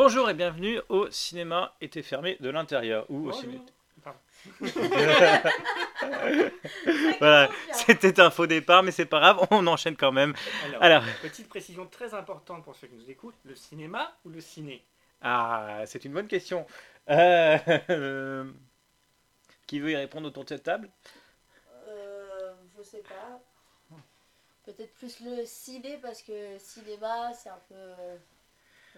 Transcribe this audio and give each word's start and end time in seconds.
Bonjour 0.00 0.30
et 0.30 0.34
bienvenue 0.34 0.80
au 0.90 1.10
cinéma 1.10 1.74
était 1.80 2.04
fermé 2.04 2.36
de 2.38 2.48
l'intérieur 2.50 3.04
ou 3.08 3.30
au 3.30 3.32
cinéma. 3.32 3.64
voilà, 7.18 7.50
c'était 7.72 8.20
un 8.20 8.30
faux 8.30 8.46
départ, 8.46 8.84
mais 8.84 8.92
c'est 8.92 9.06
pas 9.06 9.18
grave, 9.18 9.44
on 9.50 9.66
enchaîne 9.66 9.96
quand 9.96 10.12
même. 10.12 10.34
Alors, 10.80 11.02
petite 11.20 11.48
précision 11.48 11.84
très 11.86 12.14
importante 12.14 12.62
pour 12.62 12.76
ceux 12.76 12.86
qui 12.86 12.94
nous 12.94 13.10
écoutent 13.10 13.40
le 13.42 13.56
cinéma 13.56 14.16
ou 14.24 14.28
le 14.28 14.40
ciné? 14.40 14.84
Ah, 15.20 15.82
c'est 15.86 16.04
une 16.04 16.12
bonne 16.12 16.28
question. 16.28 16.64
Euh, 17.10 18.44
qui 19.66 19.80
veut 19.80 19.90
y 19.90 19.96
répondre 19.96 20.28
autour 20.28 20.44
de 20.44 20.50
cette 20.50 20.62
table? 20.62 20.88
Euh, 21.88 22.54
Je 22.76 22.84
sais 22.84 23.02
pas. 23.02 23.40
Peut-être 24.64 24.94
plus 24.94 25.18
le 25.22 25.44
ciné 25.44 25.98
parce 26.00 26.22
que 26.22 26.56
cinéma 26.60 27.32
c'est 27.32 27.48
un 27.48 27.58
peu 27.68 27.74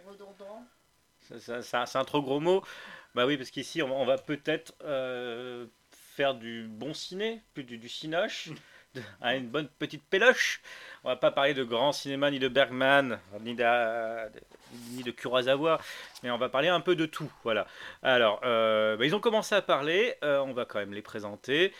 redondant. 0.07 0.63
C'est 1.39 1.97
un 1.97 2.05
trop 2.05 2.23
gros 2.23 2.41
mot. 2.41 2.63
Bah 3.15 3.27
oui, 3.27 3.37
parce 3.37 3.51
qu'ici, 3.51 3.83
on, 3.83 4.05
va 4.05 4.19
peut-être 4.19 4.75
euh, 4.85 5.67
faire 5.91 6.35
du 6.35 6.67
bon 6.69 6.95
ciné, 6.95 7.43
plus 7.55 7.65
du, 7.65 7.79
du 7.79 7.89
cinoche, 7.89 8.51
une 9.23 9.49
bonne 9.49 9.69
petite 9.79 10.05
péloche. 10.05 10.61
On 11.05 11.09
va 11.09 11.17
pas 11.17 11.31
parler 11.31 11.55
de 11.55 11.65
grand 11.65 11.93
cinéma, 11.93 12.31
ni 12.31 12.39
de 12.39 12.49
Bergman, 12.49 13.19
ni 13.41 13.55
de, 13.55 13.65
ni 14.93 15.03
de 15.03 15.15
mais 16.23 16.31
on 16.31 16.39
va 16.39 16.49
parler 16.49 16.69
un 16.69 16.81
peu 16.81 16.95
de 16.95 17.07
tout. 17.07 17.31
Voilà. 17.45 17.67
Alors, 18.03 18.41
euh, 18.45 18.97
bah, 18.97 19.05
ils 19.07 19.15
ont 19.15 19.21
commencé 19.21 19.55
à 19.55 19.63
parler, 19.63 20.15
euh, 20.23 20.41
on 20.41 20.53
va 20.53 20.65
quand 20.65 20.79
même 20.79 20.95
les 20.95 21.03
présenter. 21.03 21.73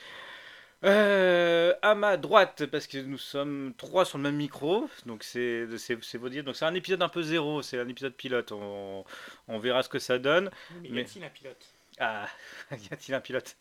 Euh, 0.83 1.75
à 1.83 1.95
ma 1.95 2.17
droite, 2.17 2.65
parce 2.67 2.87
que 2.87 2.99
nous 2.99 3.19
sommes 3.19 3.75
trois 3.77 4.07
sur 4.07 4.17
le 4.17 4.25
même 4.25 4.37
micro, 4.37 4.89
donc 5.05 5.25
c'est 5.25 5.67
vous 6.15 6.29
dire. 6.31 6.43
Donc 6.43 6.57
c'est 6.57 6.65
un 6.65 6.75
épisode 6.75 7.03
un 7.03 7.09
peu 7.09 7.23
zéro, 7.23 7.61
c'est 7.61 7.79
un 7.79 7.89
épisode 7.89 8.15
pilote. 8.15 8.53
On, 8.53 9.05
on, 9.49 9.59
verra 9.59 9.83
ce 9.83 9.91
que 9.91 9.99
ça 9.99 10.19
donne. 10.19 10.51
Mais, 10.83 10.89
mais... 10.91 11.01
y 11.03 11.05
a-t-il 11.05 11.25
un 11.25 11.29
pilote 11.29 11.67
Ah, 11.99 12.27
y 12.71 12.93
a-t-il 12.93 13.15
un 13.15 13.21
pilote 13.21 13.59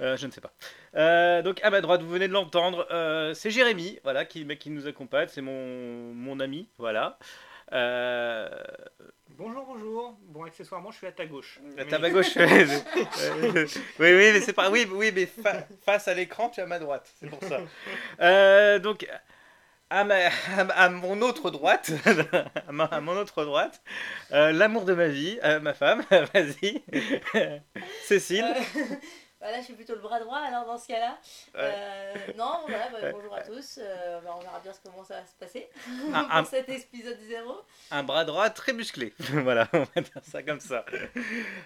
euh, 0.00 0.16
Je 0.18 0.26
ne 0.26 0.30
sais 0.30 0.42
pas. 0.42 0.52
Euh, 0.94 1.40
donc 1.40 1.62
à 1.62 1.70
ma 1.70 1.80
droite, 1.80 2.02
vous 2.02 2.10
venez 2.10 2.28
de 2.28 2.34
l'entendre, 2.34 2.86
euh, 2.90 3.32
c'est 3.32 3.50
Jérémy, 3.50 3.98
voilà, 4.02 4.26
qui, 4.26 4.46
qui 4.58 4.68
nous 4.68 4.86
accompagne. 4.86 5.28
C'est 5.28 5.42
mon, 5.42 6.12
mon 6.12 6.38
ami, 6.38 6.68
voilà. 6.76 7.18
Euh, 7.72 8.48
bonjour, 9.30 9.64
bonjour. 9.64 10.18
Bon, 10.26 10.44
accessoirement, 10.44 10.90
je 10.90 10.98
suis 10.98 11.06
à 11.06 11.12
ta 11.12 11.24
gauche. 11.24 11.58
À 11.78 11.84
ta 11.84 12.10
gauche. 12.10 12.36
oui, 12.36 13.58
oui, 13.98 14.30
mais 14.32 14.40
c'est 14.40 14.52
pas. 14.52 14.70
Oui, 14.70 14.86
oui, 14.92 15.10
mais 15.14 15.28
face 15.84 16.06
à 16.06 16.14
l'écran, 16.14 16.50
tu 16.50 16.60
es 16.60 16.62
à 16.62 16.66
ma 16.66 16.78
droite. 16.78 17.10
C'est 17.18 17.30
pour 17.30 17.42
ça. 17.42 17.60
Euh, 18.20 18.78
donc, 18.78 19.06
à, 19.88 20.04
ma, 20.04 20.16
à, 20.74 20.88
mon 20.90 21.22
autre 21.22 21.50
droite, 21.50 21.92
à, 22.68 23.00
mon 23.00 23.16
autre 23.16 23.44
droite, 23.44 23.82
euh, 24.32 24.52
l'amour 24.52 24.84
de 24.84 24.92
ma 24.92 25.08
vie, 25.08 25.38
ma 25.62 25.72
femme, 25.72 26.04
vas-y, 26.34 26.82
Cécile. 28.04 28.54
Voilà, 29.42 29.58
je 29.58 29.64
suis 29.64 29.74
plutôt 29.74 29.94
le 29.94 30.00
bras 30.00 30.20
droit 30.20 30.38
alors 30.38 30.64
dans 30.66 30.78
ce 30.78 30.86
cas-là. 30.86 31.18
Euh, 31.56 32.14
non, 32.38 32.60
voilà, 32.68 32.88
bah, 32.90 33.10
bonjour 33.12 33.34
à 33.34 33.40
tous. 33.40 33.80
Euh, 33.82 34.20
bah, 34.20 34.36
on 34.36 34.40
verra 34.40 34.60
bien 34.60 34.70
comment 34.84 35.02
ça 35.02 35.20
va 35.20 35.26
se 35.26 35.34
passer 35.34 35.68
pour 36.32 36.46
cet 36.46 36.68
épisode 36.68 37.18
0. 37.20 37.60
Un 37.90 38.04
bras 38.04 38.24
droit 38.24 38.48
très 38.50 38.72
musclé. 38.72 39.12
voilà, 39.18 39.68
on 39.72 39.82
va 39.82 40.00
dire 40.00 40.22
ça 40.22 40.44
comme 40.44 40.60
ça. 40.60 40.84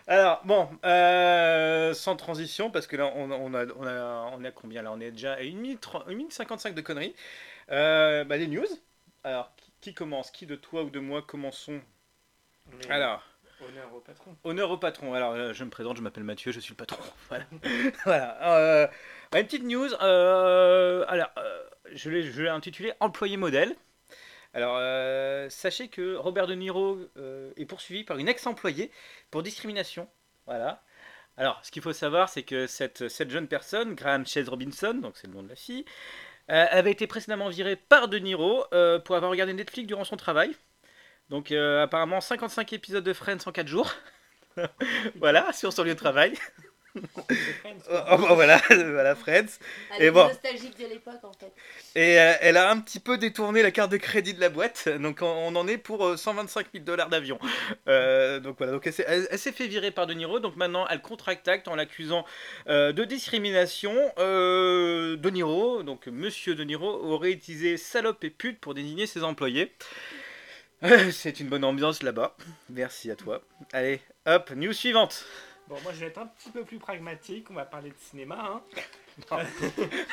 Alors, 0.07 0.41
bon, 0.45 0.71
euh, 0.87 1.93
sans 1.93 2.17
transition, 2.17 2.71
parce 2.71 2.87
que 2.87 2.97
là, 2.97 3.13
on, 3.15 3.31
on, 3.31 3.53
a, 3.53 3.67
on, 3.67 3.87
a, 3.87 4.31
on 4.33 4.43
est 4.43 4.49
à 4.49 4.53
combien 4.53 4.81
là? 4.81 4.91
On 4.93 5.01
est 5.01 5.11
déjà 5.11 5.35
à 5.35 5.41
1 5.41 5.43
minute, 5.57 5.87
1 6.07 6.15
minute 6.15 6.33
55 6.33 6.75
de 6.75 6.81
conneries. 6.81 7.15
bah, 7.69 8.25
les 8.39 8.47
news. 8.47 8.65
Alors, 9.23 9.55
qui, 9.55 9.73
qui, 9.83 9.95
commence? 9.95 10.31
Qui 10.31 10.47
de 10.47 10.57
toi 10.57 10.83
ou 10.83 10.89
de 10.89 10.99
moi 10.99 11.21
commençons? 11.21 11.83
Alors. 12.89 13.23
Honneur 13.61 13.95
au 13.95 14.01
patron. 14.01 14.37
Honneur 14.45 14.71
au 14.71 14.77
patron. 14.77 15.15
Alors, 15.15 15.33
euh, 15.33 15.53
je 15.55 15.65
me 15.65 15.71
présente, 15.71 15.97
je 15.97 16.03
m'appelle 16.03 16.25
Mathieu, 16.25 16.53
je 16.53 16.61
suis 16.61 16.73
le 16.73 16.77
patron. 16.77 17.03
Voilà. 17.29 17.45
voilà. 18.05 18.59
Euh, 18.59 18.87
une 19.35 19.45
petite 19.45 19.65
news. 19.65 19.89
Euh, 20.03 21.05
alors, 21.09 21.31
je 21.93 22.11
l'ai 22.11 22.49
intitulé 22.49 22.93
Employé 23.01 23.37
modèle. 23.37 23.75
Alors, 24.53 24.81
sachez 25.51 25.89
que 25.89 26.17
Robert 26.17 26.47
De 26.47 26.55
Niro 26.55 26.99
est 27.57 27.67
poursuivi 27.67 28.05
par 28.05 28.17
une 28.19 28.29
ex-employée 28.29 28.91
pour 29.31 29.43
discrimination. 29.43 30.09
Voilà. 30.47 30.83
Alors, 31.37 31.61
ce 31.63 31.71
qu'il 31.71 31.83
faut 31.83 31.93
savoir, 31.93 32.31
c'est 32.31 32.43
que 32.43 32.67
cette, 32.67 33.09
cette 33.09 33.31
jeune 33.31 33.49
personne, 33.49 33.95
Graham 33.95 34.27
Chase 34.27 34.49
Robinson, 34.49 34.95
donc 34.95 35.19
c'est 35.19 35.27
le 35.27 35.35
nom 35.35 35.43
de 35.43 35.51
la 35.51 35.57
fille, 35.57 35.85
avait 36.49 36.93
été 36.93 37.07
précédemment 37.07 37.51
virée 37.51 37.77
par 37.77 38.09
De 38.09 38.19
Niro 38.19 38.65
pour 39.05 39.17
avoir 39.17 39.31
regardé 39.31 39.53
Netflix 39.53 39.87
durant 39.87 40.05
son 40.05 40.17
travail. 40.17 40.57
Donc 41.31 41.51
euh, 41.51 41.83
apparemment 41.83 42.21
55 42.21 42.73
épisodes 42.73 43.05
de 43.05 43.13
Friends 43.13 43.39
en 43.47 43.53
4 43.53 43.67
jours. 43.67 43.93
voilà, 45.17 45.53
sur 45.53 45.73
son 45.73 45.83
lieu 45.83 45.95
de 45.95 45.99
travail. 45.99 46.35
Oh, 47.91 47.99
oh, 48.31 48.35
voilà, 48.35 48.59
voilà 48.71 49.15
Friends. 49.15 49.59
Elle 49.95 50.03
et 50.03 50.07
est 50.07 50.11
bon. 50.11 50.27
nostalgique 50.27 50.79
de 50.79 50.87
l'époque 50.87 51.23
en 51.25 51.33
fait. 51.35 51.53
Et 51.95 52.19
euh, 52.19 52.33
elle 52.41 52.57
a 52.57 52.71
un 52.71 52.81
petit 52.81 53.01
peu 53.01 53.19
détourné 53.19 53.63
la 53.63 53.71
carte 53.71 53.93
de 53.93 53.99
crédit 53.99 54.33
de 54.33 54.41
la 54.41 54.49
boîte, 54.49 54.89
donc 54.89 55.19
on, 55.21 55.55
en 55.55 55.69
est 55.69 55.77
pour 55.77 56.19
125 56.19 56.61
euh, 56.61 56.69
000 56.73 56.85
dollars 56.87 57.11
d'avion. 57.11 57.39
donc 57.87 58.57
voilà, 58.57 58.73
donc 58.73 58.87
elle, 58.87 59.39
s'est 59.39 59.53
fait 59.53 59.67
virer 59.67 59.91
par 59.91 60.07
De 60.07 60.15
Niro, 60.15 60.41
donc 60.41 60.57
maintenant 60.57 60.87
elle 60.89 61.03
contracte 61.03 61.47
acte 61.49 61.69
en 61.69 61.77
l'accusant 61.77 62.25
de 62.67 63.05
discrimination. 63.05 63.93
de 64.17 65.31
Niro, 65.31 65.83
donc 65.83 66.07
Monsieur 66.07 66.55
De 66.55 66.65
Niro, 66.65 66.89
aurait 66.89 67.33
utilisé 67.33 67.77
salope 67.77 68.25
et 68.25 68.31
pute 68.31 68.59
pour 68.59 68.73
désigner 68.73 69.07
ses 69.07 69.23
employés. 69.23 69.71
C'est 71.11 71.41
une 71.41 71.49
bonne 71.49 71.65
ambiance 71.65 72.03
là-bas. 72.03 72.37
Merci 72.71 73.11
à 73.11 73.17
toi. 73.17 73.43
Allez, 73.73 74.01
hop, 74.27 74.51
news 74.51 74.73
suivante. 74.73 75.25
Bon, 75.69 75.77
moi 75.83 75.93
je 75.93 76.01
vais 76.01 76.07
être 76.07 76.19
un 76.19 76.27
petit 76.27 76.51
peu 76.51 76.65
plus 76.65 76.79
pragmatique. 76.79 77.51
On 77.51 77.55
va 77.55 77.65
parler 77.65 77.91
de 77.91 77.99
cinéma. 77.99 78.39
Hein. 78.41 78.63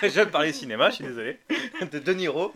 je 0.02 0.08
vais 0.08 0.26
parler 0.26 0.54
cinéma, 0.54 0.90
je 0.90 0.96
suis 0.96 1.04
désolé. 1.04 1.40
De 1.92 2.00
De 2.00 2.14
Niro. 2.14 2.54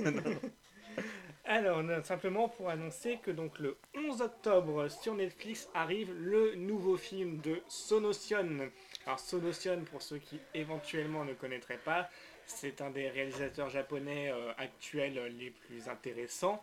Alors, 1.44 1.82
simplement 2.04 2.50
pour 2.50 2.70
annoncer 2.70 3.20
que 3.24 3.32
donc 3.32 3.60
le 3.60 3.78
11 3.96 4.22
octobre 4.22 4.90
sur 4.90 5.14
Netflix 5.14 5.70
arrive 5.74 6.12
le 6.14 6.56
nouveau 6.56 6.98
film 6.98 7.40
de 7.40 7.62
Sonotion. 7.68 8.70
Alors 9.06 9.20
Sonotion, 9.20 9.82
pour 9.92 10.02
ceux 10.02 10.18
qui 10.18 10.40
éventuellement 10.54 11.24
ne 11.24 11.34
connaîtraient 11.34 11.80
pas, 11.84 12.10
c'est 12.46 12.82
un 12.82 12.90
des 12.90 13.10
réalisateurs 13.10 13.70
japonais 13.70 14.30
euh, 14.32 14.52
actuels 14.58 15.36
les 15.38 15.52
plus 15.52 15.88
intéressants. 15.90 16.62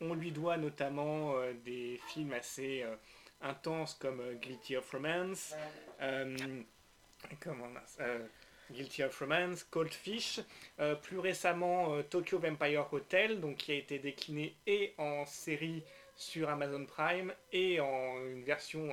On 0.00 0.14
lui 0.14 0.30
doit 0.30 0.56
notamment 0.56 1.36
euh, 1.36 1.52
des 1.64 2.00
films 2.08 2.34
assez 2.34 2.82
euh, 2.82 2.94
intenses 3.40 3.94
comme 3.94 4.20
euh, 4.20 4.34
Guilty 4.34 4.76
of 4.76 4.90
Romance, 4.90 5.54
comment, 7.40 7.68
Guilty 8.70 9.04
of 9.04 9.18
Romance, 9.18 9.64
Cold 9.64 9.92
Fish, 9.92 10.40
plus 11.02 11.18
récemment 11.18 12.02
Tokyo 12.02 12.38
Vampire 12.38 12.92
Hotel, 12.92 13.40
donc 13.40 13.58
qui 13.58 13.72
a 13.72 13.76
été 13.76 13.98
décliné 14.00 14.56
et 14.66 14.92
en 14.98 15.24
série 15.24 15.84
sur 16.16 16.48
Amazon 16.48 16.84
Prime 16.84 17.32
et 17.52 17.78
en 17.78 18.18
une 18.26 18.42
version 18.42 18.90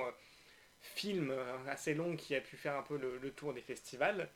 film 0.80 1.34
assez 1.68 1.94
longue 1.94 2.16
qui 2.16 2.36
a 2.36 2.40
pu 2.40 2.56
faire 2.56 2.76
un 2.76 2.82
peu 2.82 2.96
le, 2.96 3.18
le, 3.18 3.30
tour 3.32 3.52
des 3.52 3.62
festivals. 3.62 4.28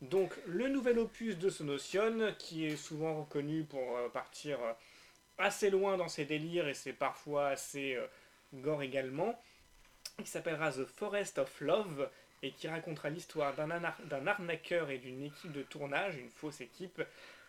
Donc 0.00 0.34
le 0.46 0.68
nouvel 0.68 0.98
opus 0.98 1.38
de 1.38 1.48
Sonotion, 1.48 2.34
qui 2.38 2.66
est 2.66 2.76
souvent 2.76 3.20
reconnu 3.20 3.62
pour 3.62 3.96
partir 4.12 4.58
assez 5.38 5.70
loin 5.70 5.96
dans 5.96 6.08
ses 6.08 6.24
délires 6.24 6.68
et 6.68 6.74
c'est 6.74 6.92
parfois 6.92 7.48
assez 7.48 7.94
euh, 7.96 8.06
gore 8.54 8.82
également, 8.82 9.40
qui 10.18 10.28
s'appellera 10.28 10.72
The 10.72 10.84
Forest 10.84 11.38
of 11.38 11.60
Love 11.60 12.08
et 12.42 12.50
qui 12.52 12.68
racontera 12.68 13.08
l'histoire 13.08 13.54
d'un 13.54 14.26
arnaqueur 14.26 14.90
et 14.90 14.98
d'une 14.98 15.22
équipe 15.24 15.52
de 15.52 15.62
tournage, 15.62 16.16
une 16.16 16.28
fausse 16.28 16.60
équipe, 16.60 17.02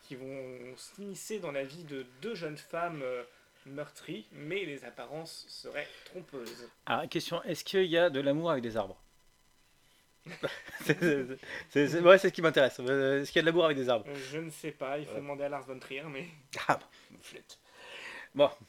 qui 0.03 0.15
vont 0.15 0.75
s'immiscer 0.77 1.39
dans 1.39 1.51
la 1.51 1.63
vie 1.63 1.83
de 1.83 2.05
deux 2.21 2.35
jeunes 2.35 2.57
femmes 2.57 3.01
euh, 3.03 3.23
meurtries, 3.65 4.27
mais 4.31 4.65
les 4.65 4.85
apparences 4.85 5.45
seraient 5.47 5.87
trompeuses. 6.05 6.69
Ah, 6.85 7.07
question, 7.07 7.41
est-ce 7.43 7.63
qu'il 7.63 7.85
y 7.85 7.97
a 7.97 8.09
de 8.09 8.19
l'amour 8.19 8.51
avec 8.51 8.63
des 8.63 8.77
arbres? 8.77 8.99
C'est 10.85 11.87
ce 11.87 12.27
qui 12.27 12.41
m'intéresse. 12.41 12.79
Est-ce 12.79 13.31
qu'il 13.31 13.37
y 13.37 13.39
a 13.39 13.41
de 13.41 13.47
l'amour 13.47 13.65
avec 13.65 13.77
des 13.77 13.89
arbres? 13.89 14.05
Euh, 14.07 14.15
Je 14.31 14.37
ne 14.37 14.49
sais 14.49 14.71
pas, 14.71 14.97
il 14.97 15.05
faut 15.05 15.15
demander 15.15 15.45
à 15.45 15.49
Lars 15.49 15.63
von 15.63 15.79
Trier, 15.79 16.03
mais... 16.03 16.27
Ah, 16.67 16.79
flûte. 17.21 17.59
Bon. 18.35 18.49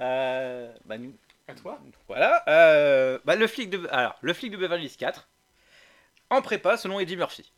Euh, 0.00 0.72
bah, 0.86 0.94
à 1.46 1.54
toi 1.54 1.78
Voilà. 2.08 2.42
Euh, 2.48 3.18
bah, 3.26 3.36
le, 3.36 3.46
flic 3.46 3.68
de, 3.68 3.86
alors, 3.90 4.16
le 4.22 4.32
flic 4.32 4.50
de 4.50 4.56
Beverly 4.56 4.86
Hills 4.86 4.96
4, 4.96 5.28
en 6.30 6.40
prépa 6.40 6.78
selon 6.78 7.00
Eddie 7.00 7.18
Murphy. 7.18 7.52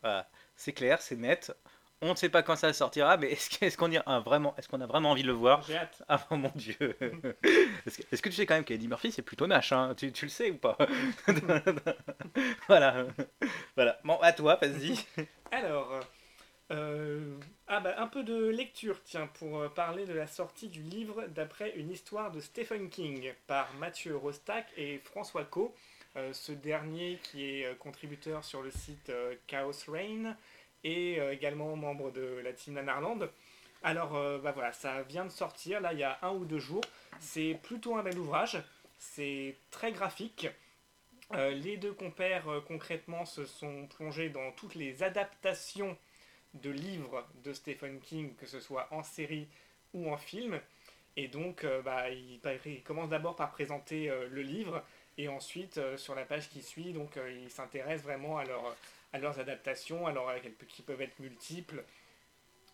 Voilà. 0.00 0.28
C'est 0.54 0.72
clair, 0.72 1.02
c'est 1.02 1.16
net. 1.16 1.52
On 2.00 2.10
ne 2.10 2.14
sait 2.14 2.28
pas 2.28 2.42
quand 2.42 2.54
ça 2.54 2.72
sortira, 2.72 3.16
mais 3.16 3.32
est-ce 3.32 3.76
qu'on 3.76 3.92
a 3.92 4.20
vraiment, 4.20 4.54
est 4.56 4.68
qu'on 4.68 4.80
a 4.80 4.86
vraiment 4.86 5.10
envie 5.10 5.22
de 5.22 5.26
le 5.26 5.32
voir 5.32 5.62
J'ai 5.62 5.76
hâte. 5.76 6.02
Ah 6.08 6.24
mon 6.30 6.52
dieu 6.54 6.96
Est-ce 7.84 8.22
que, 8.22 8.28
tu 8.28 8.36
sais 8.36 8.46
quand 8.46 8.54
même 8.54 8.64
qu'Eddie 8.64 8.86
Murphy 8.88 9.10
c'est 9.10 9.22
plutôt 9.22 9.46
nache 9.46 9.72
hein 9.72 9.94
tu, 9.96 10.12
tu, 10.12 10.26
le 10.26 10.30
sais 10.30 10.50
ou 10.50 10.58
pas? 10.58 10.78
Voilà. 12.68 13.04
Voilà. 13.74 13.98
Bon, 14.04 14.18
à 14.20 14.32
toi, 14.32 14.56
vas-y. 14.62 14.96
Alors, 15.50 16.00
ah 16.70 17.80
bah 17.80 17.94
un 17.98 18.06
peu 18.06 18.22
de 18.22 18.48
lecture, 18.48 19.02
tiens, 19.04 19.26
pour 19.26 19.72
parler 19.74 20.06
de 20.06 20.12
la 20.12 20.26
sortie 20.26 20.68
du 20.68 20.82
livre 20.82 21.26
d'après 21.28 21.72
une 21.76 21.90
histoire 21.90 22.30
de 22.30 22.40
Stephen 22.40 22.88
King 22.88 23.32
par 23.46 23.72
Mathieu 23.74 24.16
Rostac 24.16 24.66
et 24.76 24.98
François 24.98 25.44
Co. 25.44 25.74
ce 26.32 26.52
dernier 26.52 27.18
qui 27.22 27.44
est 27.44 27.78
contributeur 27.78 28.44
sur 28.44 28.62
le 28.62 28.70
site 28.70 29.12
Chaos 29.46 29.72
Reign 29.88 30.36
et 30.84 31.18
également 31.32 31.74
membre 31.76 32.12
de 32.12 32.40
la 32.44 32.52
team 32.52 32.74
Nanarland. 32.74 33.28
Alors, 33.82 34.14
euh, 34.14 34.38
bah 34.38 34.52
voilà, 34.52 34.72
ça 34.72 35.02
vient 35.02 35.24
de 35.24 35.30
sortir, 35.30 35.80
là, 35.80 35.92
il 35.92 35.98
y 35.98 36.04
a 36.04 36.18
un 36.22 36.32
ou 36.32 36.44
deux 36.44 36.58
jours. 36.58 36.82
C'est 37.18 37.58
plutôt 37.62 37.96
un 37.96 38.02
bel 38.02 38.18
ouvrage. 38.18 38.62
C'est 38.98 39.56
très 39.70 39.92
graphique. 39.92 40.48
Euh, 41.32 41.50
les 41.50 41.76
deux 41.76 41.92
compères, 41.92 42.48
euh, 42.48 42.60
concrètement, 42.60 43.24
se 43.24 43.46
sont 43.46 43.86
plongés 43.86 44.28
dans 44.28 44.52
toutes 44.52 44.74
les 44.74 45.02
adaptations 45.02 45.96
de 46.54 46.70
livres 46.70 47.26
de 47.44 47.52
Stephen 47.52 48.00
King, 48.00 48.34
que 48.36 48.46
ce 48.46 48.60
soit 48.60 48.88
en 48.90 49.02
série 49.02 49.48
ou 49.94 50.10
en 50.10 50.16
film. 50.16 50.60
Et 51.16 51.28
donc, 51.28 51.66
bah, 51.84 52.10
il, 52.10 52.40
commence 52.84 53.10
d'abord 53.10 53.36
par 53.36 53.50
présenter 53.50 54.08
le 54.30 54.42
livre, 54.42 54.82
et 55.18 55.28
ensuite, 55.28 55.80
sur 55.96 56.14
la 56.14 56.24
page 56.24 56.48
qui 56.48 56.62
suit, 56.62 56.92
donc, 56.92 57.18
il 57.42 57.50
s'intéresse 57.50 58.02
vraiment 58.02 58.38
à, 58.38 59.18
leurs 59.18 59.40
adaptations, 59.40 60.06
alors 60.06 60.32
qui 60.68 60.82
peuvent 60.82 61.02
être 61.02 61.18
multiples, 61.18 61.84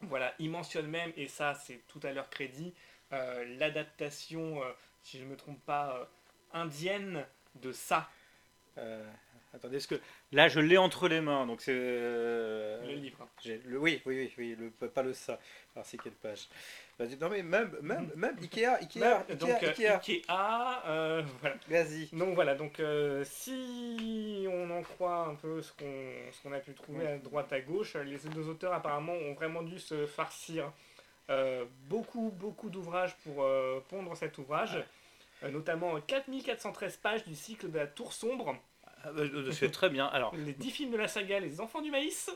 voilà, 0.03 0.35
il 0.39 0.51
mentionne 0.51 0.87
même, 0.87 1.13
et 1.17 1.29
ça 1.29 1.55
c'est 1.55 1.81
tout 1.89 2.01
à 2.03 2.13
leur 2.13 2.29
crédit, 2.29 2.75
euh, 3.13 3.45
l'adaptation, 3.59 4.63
euh, 4.63 4.73
si 5.03 5.19
je 5.19 5.25
ne 5.25 5.31
me 5.31 5.37
trompe 5.37 5.61
pas, 5.65 5.97
euh, 5.97 6.05
indienne 6.53 7.25
de 7.57 7.73
ça. 7.73 8.09
Attendez, 9.57 9.77
est-ce 9.79 9.89
que 9.89 10.01
là 10.33 10.49
je 10.49 10.61
l'ai 10.61 10.79
entre 10.79 11.09
les 11.09 11.21
mains, 11.21 11.47
donc 11.47 11.61
c'est 11.61 11.73
le 11.73 12.95
livre. 12.95 13.27
Le, 13.65 13.79
oui, 13.79 14.01
oui, 14.07 14.33
oui, 14.39 14.57
oui, 14.59 14.89
pas 14.89 15.03
le 15.03 15.13
ça. 15.13 15.39
Alors 15.75 15.85
c'est 15.85 15.99
quelle 15.99 16.13
page 16.13 16.49
non 16.99 17.29
mais 17.29 17.43
même, 17.43 17.77
même, 17.83 18.11
même 18.17 18.37
Ikea, 18.41 18.79
Ikea, 18.81 19.25
donc, 19.39 19.63
Ikea. 19.63 19.97
Ikea 19.97 20.83
euh, 20.87 21.23
voilà. 21.41 21.57
Vas-y. 21.69 22.09
Donc 22.13 22.35
voilà, 22.35 22.55
donc 22.55 22.81
euh, 22.81 23.23
si 23.25 24.47
on 24.51 24.71
en 24.71 24.83
croit 24.83 25.27
un 25.27 25.35
peu 25.35 25.61
ce 25.61 25.73
qu'on 25.73 26.33
ce 26.33 26.43
qu'on 26.43 26.53
a 26.53 26.59
pu 26.59 26.73
trouver 26.73 27.07
à 27.07 27.19
droite 27.19 27.53
à 27.53 27.61
gauche, 27.61 27.97
les 27.97 28.19
deux 28.31 28.49
auteurs 28.49 28.73
apparemment 28.73 29.13
ont 29.13 29.35
vraiment 29.35 29.63
dû 29.63 29.79
se 29.79 30.07
farcir 30.07 30.73
euh, 31.29 31.65
beaucoup 31.89 32.33
beaucoup 32.35 32.71
d'ouvrages 32.71 33.15
pour 33.17 33.47
pondre 33.89 34.17
cet 34.17 34.39
ouvrage, 34.39 34.83
notamment 35.43 36.01
4413 36.01 36.97
pages 36.97 37.25
du 37.25 37.35
cycle 37.35 37.71
de 37.71 37.79
la 37.79 37.87
Tour 37.87 38.13
sombre. 38.15 38.57
Ah, 39.07 39.13
bah, 39.13 39.23
c'est 39.53 39.71
très 39.71 39.89
bien. 39.89 40.07
Alors 40.07 40.35
les 40.35 40.53
10 40.53 40.71
films 40.71 40.91
de 40.91 40.97
la 40.97 41.09
saga 41.09 41.39
Les 41.39 41.61
Enfants 41.61 41.81
du 41.81 41.91
maïs. 41.91 42.31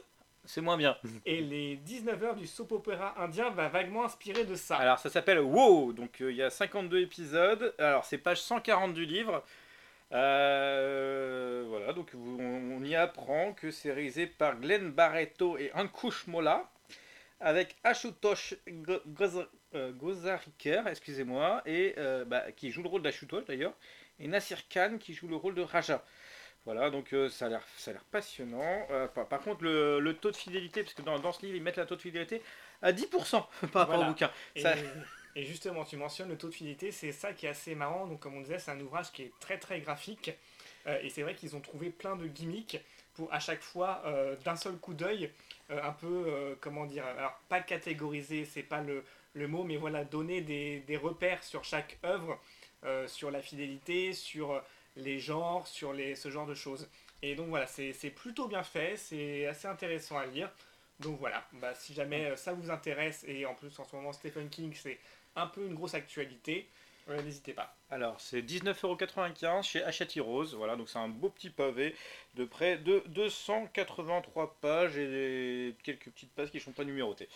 C'est 0.44 0.60
moins 0.60 0.76
bien. 0.76 0.96
Et 1.26 1.40
les 1.40 1.76
19 1.76 2.22
heures 2.22 2.34
du 2.34 2.46
soap 2.46 2.72
opéra 2.72 3.14
indien 3.22 3.50
va 3.50 3.68
vaguement 3.68 4.04
inspirer 4.04 4.44
de 4.44 4.54
ça. 4.54 4.76
Alors 4.76 4.98
ça 4.98 5.10
s'appelle 5.10 5.40
Wow, 5.40 5.92
donc 5.92 6.20
euh, 6.20 6.30
il 6.30 6.36
y 6.36 6.42
a 6.42 6.50
52 6.50 7.00
épisodes. 7.00 7.74
Alors 7.78 8.04
c'est 8.04 8.18
page 8.18 8.40
140 8.40 8.94
du 8.94 9.04
livre. 9.04 9.44
Euh, 10.12 11.64
voilà, 11.68 11.92
donc 11.92 12.12
on, 12.14 12.82
y 12.82 12.96
apprend 12.96 13.52
que 13.52 13.70
c'est 13.70 13.92
réalisé 13.92 14.26
par 14.26 14.58
Glenn 14.58 14.90
Barreto 14.90 15.56
et 15.56 15.70
Ankush 15.74 16.26
Mola, 16.26 16.68
avec 17.38 17.76
Ashutosh 17.84 18.56
euh, 19.74 19.92
Gozariker, 19.92 20.88
excusez-moi, 20.88 21.62
et 21.64 21.94
bah, 22.26 22.50
qui 22.50 22.72
joue 22.72 22.82
le 22.82 22.88
rôle 22.88 23.02
d'Ashutosh 23.02 23.44
d'ailleurs, 23.44 23.74
et 24.18 24.26
Nasir 24.26 24.66
Khan 24.68 24.96
qui 24.98 25.14
joue 25.14 25.28
le 25.28 25.36
rôle 25.36 25.54
de 25.54 25.62
Raja. 25.62 26.04
Voilà, 26.66 26.90
donc 26.90 27.12
euh, 27.14 27.28
ça 27.30 27.46
a 27.46 27.48
l'air 27.48 27.62
ça 27.76 27.90
a 27.90 27.94
l'air 27.94 28.04
passionnant. 28.04 28.86
Euh, 28.90 29.08
par, 29.08 29.40
contre, 29.40 29.64
le, 29.64 30.12
taux 30.20 30.30
de 30.30 30.36
fidélité, 30.36 30.82
parce 30.82 30.94
que 30.94 31.02
dans, 31.02 31.18
dans, 31.18 31.32
ce 31.32 31.42
livre, 31.42 31.56
ils 31.56 31.62
mettent 31.62 31.78
le 31.78 31.86
taux 31.86 31.96
de 31.96 32.02
fidélité 32.02 32.42
à 32.82 32.92
10% 32.92 33.44
par 33.72 33.88
rapport 33.88 34.00
au 34.00 34.04
bouquin. 34.04 34.30
Et, 35.36 35.44
justement, 35.44 35.84
tu 35.84 35.96
mentionnes 35.96 36.28
le 36.28 36.36
taux 36.36 36.48
de 36.48 36.54
fidélité, 36.54 36.90
c'est 36.90 37.12
ça 37.12 37.32
qui 37.32 37.46
est 37.46 37.50
assez 37.50 37.76
marrant. 37.76 38.08
Donc, 38.08 38.18
comme 38.18 38.34
on 38.34 38.40
disait, 38.40 38.58
c'est 38.58 38.72
un 38.72 38.80
ouvrage 38.80 39.12
qui 39.12 39.22
est 39.22 39.32
très 39.38 39.58
très 39.58 39.80
graphique. 39.80 40.32
Euh, 40.88 40.98
et 41.02 41.08
c'est 41.08 41.22
vrai 41.22 41.36
qu'ils 41.36 41.54
ont 41.54 41.60
trouvé 41.60 41.90
plein 41.90 42.16
de 42.16 42.26
gimmicks 42.26 42.80
pour 43.14 43.32
à 43.32 43.38
chaque 43.38 43.62
fois, 43.62 44.02
d'un 44.44 44.56
seul 44.56 44.76
coup 44.76 44.94
d'œil, 44.94 45.30
un 45.68 45.92
peu, 45.92 46.56
comment 46.60 46.86
dire, 46.86 47.04
alors 47.04 47.38
pas 47.48 47.60
catégoriser, 47.60 48.44
c'est 48.44 48.62
pas 48.62 48.80
le, 48.80 49.04
le, 49.34 49.48
mot, 49.48 49.64
mais 49.64 49.76
voilà, 49.76 50.04
donner 50.04 50.40
des, 50.40 50.80
des 50.80 50.96
repères 50.96 51.42
sur 51.42 51.64
chaque 51.64 51.98
œuvre, 52.04 52.40
sur 53.08 53.30
la 53.30 53.42
fidélité, 53.42 54.12
sur 54.12 54.62
les 54.96 55.18
genres, 55.18 55.66
sur 55.66 55.92
les, 55.92 56.14
ce 56.14 56.30
genre 56.30 56.46
de 56.46 56.54
choses. 56.54 56.88
Et 57.22 57.34
donc 57.34 57.48
voilà, 57.48 57.66
c'est 57.66 58.10
plutôt 58.10 58.48
bien 58.48 58.62
fait, 58.62 58.96
c'est 58.96 59.46
assez 59.46 59.68
intéressant 59.68 60.18
à 60.18 60.26
lire. 60.26 60.50
Donc 61.00 61.18
voilà, 61.18 61.42
bah, 61.54 61.74
si 61.74 61.94
jamais 61.94 62.26
euh, 62.26 62.36
ça 62.36 62.52
vous 62.52 62.70
intéresse, 62.70 63.24
et 63.26 63.46
en 63.46 63.54
plus 63.54 63.78
en 63.78 63.84
ce 63.84 63.96
moment 63.96 64.12
Stephen 64.12 64.50
King 64.50 64.74
c'est 64.74 64.98
un 65.34 65.46
peu 65.46 65.64
une 65.64 65.74
grosse 65.74 65.94
actualité, 65.94 66.68
euh, 67.08 67.22
n'hésitez 67.22 67.54
pas. 67.54 67.74
Alors 67.90 68.20
c'est 68.20 68.42
19,95€ 68.42 69.62
chez 69.62 69.82
Hachette 69.82 70.12
Rose, 70.20 70.54
voilà, 70.54 70.76
donc 70.76 70.90
c'est 70.90 70.98
un 70.98 71.08
beau 71.08 71.30
petit 71.30 71.48
pavé 71.48 71.96
de 72.34 72.44
près 72.44 72.76
de 72.76 73.02
283 73.06 74.58
pages 74.60 74.98
et 74.98 75.74
quelques 75.82 76.10
petites 76.10 76.32
pages 76.32 76.50
qui 76.50 76.58
ne 76.58 76.62
sont 76.62 76.72
pas 76.72 76.84
numérotées. 76.84 77.28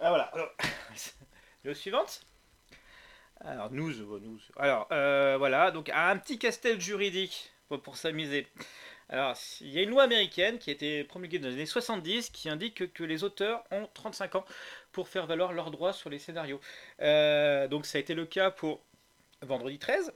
Ah, 0.00 0.08
voilà, 0.08 0.24
alors, 0.24 0.50
le 1.64 1.74
suivante 1.74 2.22
alors, 3.44 3.72
nous, 3.72 3.90
nous. 3.92 4.40
Alors, 4.56 4.86
euh, 4.92 5.36
voilà, 5.38 5.70
donc 5.70 5.90
un 5.94 6.16
petit 6.18 6.38
castel 6.38 6.80
juridique 6.80 7.50
pour, 7.68 7.96
s'amuser. 7.96 8.46
Alors, 9.08 9.34
il 9.60 9.70
y 9.70 9.78
a 9.78 9.82
une 9.82 9.90
loi 9.90 10.02
américaine 10.02 10.58
qui 10.58 10.70
a 10.70 10.72
été 10.72 11.04
promulguée 11.04 11.38
dans 11.38 11.48
les 11.48 11.54
années 11.54 11.66
70 11.66 12.30
qui 12.30 12.48
indique 12.48 12.92
que, 12.92 13.02
les 13.02 13.24
auteurs 13.24 13.64
ont 13.70 13.88
35 13.94 14.34
ans 14.36 14.44
pour 14.92 15.08
faire 15.08 15.26
valoir 15.26 15.52
leurs 15.52 15.70
droits 15.70 15.92
sur 15.92 16.10
les 16.10 16.18
scénarios. 16.18 16.60
Euh, 17.00 17.66
donc, 17.66 17.86
ça 17.86 17.98
a 17.98 18.00
été 18.00 18.14
le 18.14 18.26
cas 18.26 18.50
pour 18.50 18.82
Vendredi 19.40 19.78
13, 19.78 20.12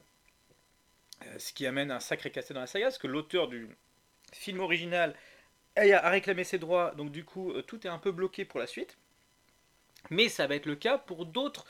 euh, 1.23 1.39
ce 1.39 1.53
qui 1.55 1.67
amène 1.67 1.91
un 1.91 2.01
sacré 2.01 2.31
castel 2.31 2.57
dans 2.57 2.61
la 2.61 2.67
saga, 2.67 2.87
parce 2.87 2.99
que 2.99 3.07
l'auteur 3.07 3.49
du 3.49 3.69
film 4.33 4.61
original 4.61 5.15
a 5.77 6.11
réclamé 6.11 6.45
ses 6.45 6.59
droits, 6.59 6.93
donc 6.95 7.11
du 7.11 7.25
coup, 7.25 7.53
tout 7.63 7.85
est 7.87 7.91
un 7.91 7.99
peu 7.99 8.13
bloqué 8.13 8.45
pour 8.45 8.61
la 8.61 8.67
suite. 8.67 8.97
Mais 10.11 10.29
ça 10.29 10.47
va 10.47 10.55
être 10.55 10.67
le 10.67 10.77
cas 10.77 10.99
pour 10.99 11.25
d'autres 11.25 11.65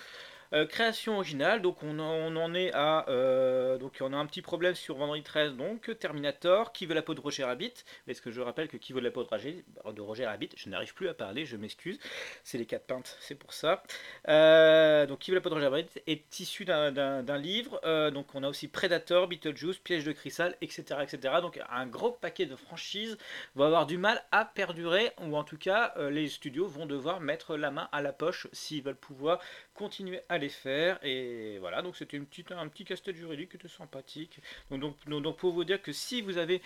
euh, 0.55 0.67
création 0.67 1.17
originale, 1.17 1.63
donc 1.63 1.83
on 1.83 1.99
en, 1.99 2.55
est 2.55 2.71
à. 2.75 3.09
Euh, 3.09 3.77
donc 3.77 3.99
on 4.01 4.13
a 4.13 4.17
un 4.17 4.27
petit 4.27 4.41
problème 4.41 4.77
sur 4.77 4.97
Vendredi 4.97 5.23
13, 5.23 5.57
donc 5.57 5.99
Terminator, 5.99 6.73
qui 6.73 6.87
veut 6.87 6.95
la 6.95 7.03
peau 7.03 7.15
de 7.15 7.21
Roger 7.21 7.43
Rabbit. 7.43 7.73
Est-ce 8.07 8.23
que 8.23 8.31
je 8.31 8.41
rappelle 8.41 8.69
que 8.69 8.77
qui 8.77 8.93
veut 8.93 9.01
la 9.01 9.11
peau 9.11 9.25
de 9.25 9.29
Roger, 9.29 9.65
de 9.93 10.01
Roger 10.01 10.27
Rabbit 10.27 10.51
Je 10.57 10.69
n'arrive 10.69 10.95
plus 10.95 11.09
à 11.09 11.15
parler, 11.15 11.45
je 11.45 11.57
m'excuse. 11.57 11.99
C'est 12.45 12.59
les 12.59 12.67
quatre 12.67 12.87
peintes, 12.87 13.17
c'est 13.21 13.35
pour 13.35 13.53
ça. 13.53 13.83
Euh, 14.29 15.07
donc 15.07 15.19
qui 15.19 15.33
veut 15.33 15.35
la 15.35 15.41
peau 15.41 15.49
de 15.49 15.55
Roger 15.55 15.67
Rabbit 15.67 15.89
est 16.07 16.39
issu 16.39 16.65
d'un 16.65 17.39
livre. 17.39 17.81
donc 18.11 18.35
on 18.35 18.45
a 18.45 18.49
aussi 18.49 18.69
Predator, 18.69 19.27
Beetlejuice, 19.27 19.79
Piège 19.79 20.05
de 20.05 20.13
cristal, 20.13 20.57
etc., 20.61 21.01
etc. 21.03 21.35
Donc 21.43 21.61
un 21.69 21.87
gros 21.87 22.13
paquet 22.13 22.47
de 22.47 22.55
franchises 22.55 23.19
va 23.57 23.67
avoir 23.67 23.87
du 23.87 23.99
mal 23.99 24.23
à 24.31 24.45
perdurer, 24.45 25.11
ou 25.21 25.37
en 25.37 25.43
tout 25.43 25.59
cas 25.59 25.95
les 26.11 26.29
studios 26.29 26.69
vont 26.69 26.87
devoir 26.87 27.21
mettre 27.21 27.57
la 27.57 27.73
main 27.73 27.89
à 27.91 28.03
la 28.03 28.13
poche 28.13 28.47
s'ils 28.53 28.83
veulent 28.83 28.95
pouvoir 28.95 29.41
continuer 29.75 30.21
à 30.29 30.39
les 30.39 30.44
faire. 30.49 30.99
Et 31.03 31.59
voilà, 31.59 31.83
donc 31.83 31.97
c'était 31.97 32.17
une 32.17 32.27
petite, 32.27 32.53
un 32.53 32.69
petit 32.69 32.85
casse-tête 32.85 33.17
juridique 33.17 33.51
qui 33.51 33.57
était 33.57 33.69
sympathique. 33.69 34.41
Donc, 34.71 34.81
donc, 34.81 35.23
donc, 35.23 35.37
pour 35.37 35.53
vous 35.53 35.65
dire 35.65 35.81
que 35.83 35.93
si 35.93 36.23
vous 36.23 36.39
avez 36.39 36.63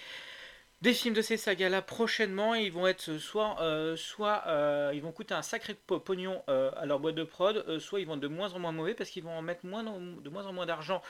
des 0.81 0.95
films 0.95 1.15
de 1.15 1.23
ces 1.23 1.37
sagas-là 1.37 1.83
prochainement, 1.83 2.55
ils 2.55 2.71
vont 2.71 2.87
être 2.87 3.19
soit, 3.19 3.61
euh, 3.61 3.97
soit 3.97 4.45
euh, 4.47 4.93
ils 4.95 5.03
vont 5.03 5.13
coûter 5.13 5.35
un 5.35 5.43
sacré 5.43 5.75
pognon 5.75 6.43
euh, 6.49 6.71
à 6.77 6.87
leur 6.87 7.01
boîte 7.01 7.17
de 7.17 7.25
prod, 7.25 7.79
soit 7.79 8.01
ils 8.01 8.07
vont 8.07 8.15
être 8.15 8.21
de 8.21 8.29
moins 8.29 8.53
en 8.53 8.59
moins 8.59 8.73
mauvais 8.73 8.95
parce 8.95 9.11
qu'ils 9.11 9.25
vont 9.25 9.37
en 9.37 9.43
mettre 9.43 9.67
moins, 9.67 9.83
de 9.83 10.29
moins 10.29 10.47
en 10.47 10.53
moins 10.53 10.67
d'argent 10.67 11.03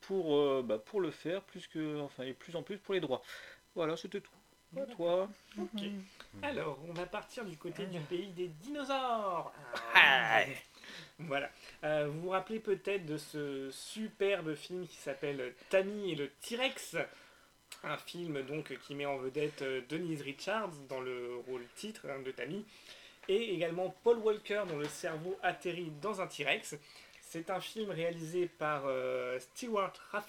pour, 0.00 0.62
bah, 0.62 0.78
pour 0.78 1.00
le 1.00 1.10
faire, 1.10 1.42
plus 1.42 1.66
que, 1.66 2.00
enfin, 2.00 2.22
et 2.24 2.34
plus 2.34 2.54
en 2.54 2.62
plus 2.62 2.78
pour 2.78 2.94
les 2.94 3.00
droits. 3.00 3.22
Voilà, 3.74 3.96
c'était 3.96 4.20
tout. 4.20 4.30
À 4.76 4.86
toi. 4.86 5.28
Ok. 5.58 5.82
Alors, 6.42 6.78
on 6.88 6.92
va 6.92 7.06
partir 7.06 7.44
du 7.44 7.56
côté 7.56 7.86
du 7.86 8.00
pays 8.00 8.28
des 8.32 8.48
dinosaures. 8.48 9.52
Ah. 9.94 10.42
Voilà. 11.18 11.50
Euh, 11.84 12.08
vous 12.08 12.22
vous 12.22 12.28
rappelez 12.30 12.60
peut-être 12.60 13.06
de 13.06 13.16
ce 13.16 13.70
superbe 13.70 14.54
film 14.54 14.86
qui 14.86 14.96
s'appelle 14.96 15.54
Tammy 15.70 16.12
et 16.12 16.14
le 16.14 16.28
T-Rex 16.42 16.96
un 17.82 17.96
film 17.96 18.42
donc 18.42 18.76
qui 18.86 18.94
met 18.94 19.06
en 19.06 19.16
vedette 19.16 19.62
euh, 19.62 19.80
Denise 19.88 20.22
Richards 20.22 20.72
dans 20.88 21.00
le 21.00 21.36
rôle 21.46 21.64
titre 21.74 22.06
hein, 22.08 22.20
de 22.20 22.30
Tammy 22.30 22.64
et 23.28 23.54
également 23.54 23.94
Paul 24.02 24.18
Walker 24.18 24.62
dont 24.68 24.78
le 24.78 24.88
cerveau 24.88 25.38
atterrit 25.42 25.92
dans 26.00 26.20
un 26.20 26.26
T-Rex. 26.26 26.76
C'est 27.22 27.50
un 27.50 27.60
film 27.60 27.90
réalisé 27.90 28.46
par 28.46 28.84
euh, 28.86 29.38
Stewart 29.40 29.92
à 30.12 30.22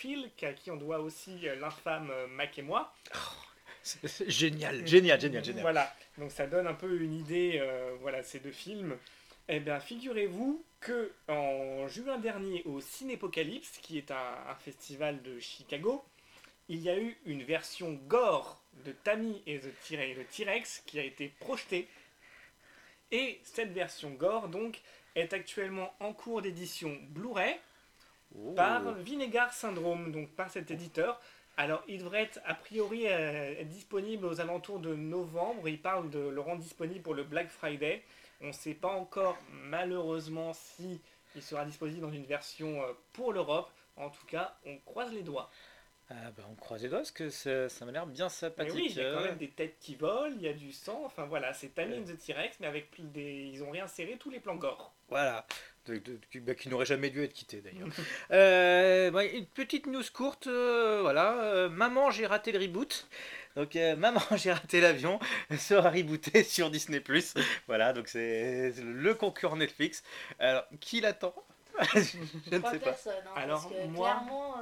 qui 0.54 0.72
on 0.72 0.78
doit 0.78 1.00
aussi 1.00 1.42
l'infâme 1.60 2.12
Mac 2.32 2.58
et 2.58 2.64
moi. 2.64 2.92
Oh, 3.14 3.18
génial, 4.28 4.88
génial, 4.88 5.22
génial, 5.22 5.44
génial. 5.44 5.62
Voilà, 5.62 5.96
donc 6.18 6.32
ça 6.32 6.48
donne 6.48 6.66
un 6.66 6.74
peu 6.74 7.00
une 7.00 7.14
idée, 7.14 7.64
voilà, 8.02 8.24
ces 8.24 8.40
deux 8.40 8.52
films. 8.52 8.98
Eh 9.50 9.62
bien, 9.62 9.80
figurez-vous 9.80 10.62
que 10.82 11.14
en 11.30 11.88
juin 11.88 12.18
dernier 12.18 12.64
au 12.66 12.82
Cinépocalypse, 12.82 13.78
qui 13.82 13.98
est 13.98 14.12
un, 14.12 14.56
festival 14.60 15.22
de 15.22 15.40
Chicago, 15.40 16.04
il 16.68 16.82
y 16.82 16.90
a 16.90 16.98
eu 16.98 17.18
une 17.26 17.44
version 17.44 17.94
gore 18.08 18.62
de 18.86 18.92
Tammy 18.92 19.42
et 19.48 19.60
le 19.60 20.26
T-Rex 20.26 20.84
qui 20.86 21.00
a 21.00 21.04
été 21.04 21.30
projetée. 21.40 21.88
Et 23.12 23.40
cette 23.44 23.72
version 23.72 24.10
gore, 24.12 24.50
donc, 24.50 24.82
est 25.16 25.32
actuellement 25.32 25.94
en 26.02 26.12
cours 26.12 26.42
d'édition 26.42 26.98
Blu-ray 27.12 27.56
oh. 28.38 28.52
par 28.52 28.96
Vinegar 28.96 29.54
Syndrome, 29.54 30.12
donc 30.12 30.30
par 30.32 30.50
cet 30.50 30.72
éditeur. 30.72 31.22
Alors, 31.56 31.84
il 31.88 32.00
devrait 32.00 32.24
être 32.24 32.42
a 32.46 32.54
priori 32.54 33.06
euh, 33.08 33.64
disponible 33.64 34.26
aux 34.26 34.42
alentours 34.42 34.80
de 34.80 34.94
novembre. 34.94 35.70
Il 35.70 35.82
parle 35.82 36.10
de 36.10 36.20
le 36.20 36.42
rendre 36.42 36.62
disponible 36.62 37.02
pour 37.02 37.16
le 37.16 37.24
Black 37.24 37.48
Friday. 37.48 38.04
On 38.42 38.48
ne 38.48 38.52
sait 38.52 38.74
pas 38.74 38.90
encore, 38.90 39.38
malheureusement, 39.50 40.54
si 40.54 41.02
il 41.36 41.42
sera 41.42 41.66
disponible 41.66 42.02
dans 42.02 42.12
une 42.12 42.26
version 42.26 42.82
euh, 42.84 42.94
pour 43.14 43.34
l'Europe. 43.34 43.70
En 43.96 44.10
tout 44.10 44.26
cas, 44.28 44.58
on 44.66 44.78
croise 44.80 45.12
les 45.12 45.24
doigts. 45.24 45.50
Ah 46.10 46.32
bah 46.38 46.44
on 46.50 46.56
croise 46.56 46.84
les 46.84 46.88
doigts 46.88 47.00
parce 47.00 47.12
que 47.12 47.30
ça, 47.30 47.68
ça 47.68 47.84
m'a 47.84 47.92
l'air 47.92 48.06
bien 48.06 48.30
sympathique. 48.30 48.74
oui, 48.76 48.88
il 48.92 48.96
y 48.96 49.02
a 49.02 49.14
quand 49.14 49.24
même 49.24 49.38
des 49.38 49.50
têtes 49.50 49.78
qui 49.80 49.96
volent, 49.96 50.34
il 50.38 50.42
y 50.42 50.48
a 50.48 50.54
du 50.54 50.72
sang, 50.72 51.02
enfin 51.04 51.26
voilà, 51.26 51.54
c'est 51.54 51.70
Tammy 51.70 52.02
the 52.06 52.18
T-Rex, 52.18 52.62
mais 52.62 52.68
avec 52.68 52.90
des... 53.12 53.50
ils 53.52 53.62
ont 53.62 53.72
réinséré 53.72 54.16
tous 54.18 54.30
les 54.30 54.40
plans 54.40 54.56
gore. 54.56 54.94
Voilà, 55.10 55.46
bah, 55.88 56.56
qui 56.56 56.70
n'aurait 56.70 56.86
jamais 56.86 57.10
dû 57.10 57.24
être 57.24 57.34
quitté 57.34 57.62
d'ailleurs. 57.62 57.88
Euh, 58.32 59.10
bah, 59.12 59.26
une 59.26 59.46
petite 59.46 59.86
news 59.88 60.04
courte, 60.14 60.48
euh, 60.48 61.00
voilà, 61.02 61.44
euh, 61.44 61.70
maman 61.70 62.12
j'ai 62.12 62.26
raté 62.26 62.52
le 62.52 62.60
reboot. 62.60 63.08
Donc 63.58 63.74
maman 63.98 64.22
j'ai 64.36 64.54
raté 64.54 64.80
l'avion 64.80 65.20
sera 65.58 65.90
rebooté 65.90 66.44
sur 66.44 66.70
Disney+. 66.70 67.04
Voilà, 67.66 67.92
donc 67.92 68.08
c'est 68.08 68.72
le 68.78 69.14
concurrent 69.16 69.58
Netflix. 69.58 70.04
Alors 70.38 70.64
qui 70.80 71.02
l'attend? 71.02 71.34
Je 71.94 72.56
ne 72.56 72.62
sais 72.62 72.80
pas. 72.80 72.92
Hein, 72.92 73.34
Alors 73.36 73.72
moi... 73.90 74.10
clairement 74.10 74.56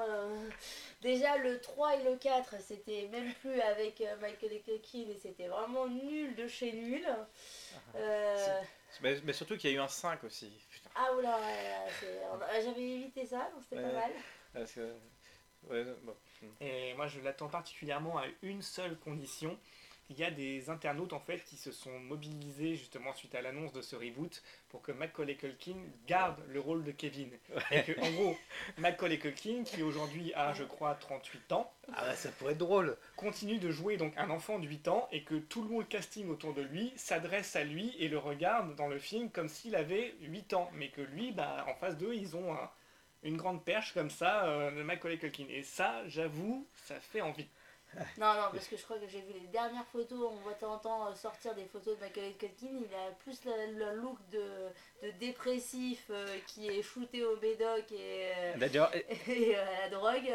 Déjà, 1.05 1.37
le 1.37 1.61
3 1.61 1.97
et 1.97 2.03
le 2.03 2.15
4, 2.15 2.55
c'était 2.61 3.07
même 3.11 3.31
plus 3.35 3.61
avec 3.61 4.01
euh, 4.01 4.15
Michael 4.21 4.59
Culkin 4.63 5.11
et 5.11 5.19
c'était 5.21 5.47
vraiment 5.47 5.87
nul 5.87 6.35
de 6.35 6.47
chez 6.47 6.71
nul. 6.71 7.05
Ah, 7.07 7.97
euh, 7.97 8.61
mais, 9.03 9.33
surtout 9.33 9.55
qu'il 9.55 9.69
y 9.69 9.73
a 9.73 9.75
eu 9.75 9.79
un 9.79 9.87
5 9.87 10.23
aussi. 10.23 10.51
Ah 10.95 11.13
oula, 11.15 11.37
j'avais 12.63 12.81
évité 12.81 13.27
ça, 13.27 13.51
donc 13.53 13.63
c'était 13.69 13.83
pas 13.83 13.91
mal. 13.91 14.11
Et 16.61 16.93
moi, 16.95 17.07
je 17.07 17.19
l'attends 17.19 17.49
particulièrement 17.49 18.17
à 18.17 18.25
une 18.41 18.61
seule 18.61 18.97
condition. 18.97 19.57
Il 20.11 20.19
y 20.19 20.23
a 20.23 20.29
des 20.29 20.69
internautes 20.69 21.13
en 21.13 21.19
fait 21.19 21.43
qui 21.45 21.55
se 21.55 21.71
sont 21.71 21.99
mobilisés 21.99 22.75
justement 22.75 23.11
suite 23.13 23.33
à 23.33 23.41
l'annonce 23.41 23.73
de 23.73 23.81
ce 23.81 23.95
reboot 23.95 24.43
pour 24.69 24.83
que 24.83 24.91
Macaulay 24.91 25.35
Culkin 25.35 25.77
garde 26.05 26.39
le 26.49 26.59
rôle 26.59 26.83
de 26.83 26.91
Kevin. 26.91 27.31
Et 27.71 27.81
que, 27.81 27.99
en 27.99 28.11
gros, 28.11 28.37
Macaulay 28.77 29.17
Culkin, 29.17 29.63
qui 29.63 29.81
aujourd'hui 29.81 30.31
a, 30.35 30.53
je 30.53 30.63
crois, 30.63 30.93
38 30.93 31.53
ans, 31.53 31.73
ah 31.91 32.05
bah, 32.05 32.15
ça 32.15 32.29
pourrait 32.29 32.51
être 32.51 32.59
drôle, 32.59 32.95
continue 33.15 33.57
de 33.57 33.71
jouer 33.71 33.97
donc 33.97 34.13
un 34.15 34.29
enfant 34.29 34.59
de 34.59 34.67
8 34.67 34.89
ans 34.89 35.09
et 35.11 35.23
que 35.23 35.35
tout 35.35 35.63
le 35.63 35.69
monde 35.69 35.87
casting 35.87 36.29
autour 36.29 36.53
de 36.53 36.61
lui 36.61 36.93
s'adresse 36.97 37.55
à 37.55 37.63
lui 37.63 37.95
et 37.97 38.07
le 38.07 38.19
regarde 38.19 38.75
dans 38.75 38.87
le 38.87 38.99
film 38.99 39.31
comme 39.31 39.49
s'il 39.49 39.75
avait 39.75 40.13
8 40.21 40.53
ans, 40.53 40.69
mais 40.75 40.89
que 40.89 41.01
lui, 41.01 41.31
bah, 41.31 41.65
en 41.67 41.73
face 41.73 41.97
d'eux, 41.97 42.13
ils 42.13 42.35
ont 42.35 42.55
une 43.25 43.37
grande 43.37 43.63
perche 43.63 43.93
comme 43.93 44.09
ça, 44.09 44.45
euh, 44.45 44.71
de 44.71 44.83
Macaulay 44.83 45.17
Culkin. 45.17 45.47
Et 45.49 45.63
ça, 45.63 46.07
j'avoue, 46.07 46.67
ça 46.73 46.95
fait 46.99 47.21
envie. 47.21 47.49
Non, 48.17 48.33
non, 48.33 48.49
parce 48.51 48.67
que 48.67 48.75
je 48.75 48.83
crois 48.83 48.97
que 48.97 49.07
j'ai 49.07 49.21
vu 49.21 49.33
les 49.33 49.47
dernières 49.47 49.85
photos, 49.85 50.29
on 50.31 50.35
voit 50.37 50.53
de 50.53 50.59
temps 50.59 50.73
en 50.73 50.79
temps 50.79 51.07
euh, 51.07 51.15
sortir 51.15 51.55
des 51.55 51.65
photos 51.65 51.95
de 51.97 52.01
Michael 52.01 52.33
Culkin, 52.37 52.67
il 52.81 52.93
a 52.93 53.11
plus 53.23 53.39
le, 53.45 53.95
look 53.95 54.17
de, 54.31 55.11
dépressif 55.19 56.05
euh, 56.09 56.25
qui 56.47 56.67
est 56.67 56.81
shooté 56.81 57.23
au 57.23 57.37
médoc 57.39 57.85
et, 57.91 58.31
euh, 58.53 58.67
et, 59.27 59.55
à 59.55 59.81
la 59.81 59.89
drogue. 59.89 60.31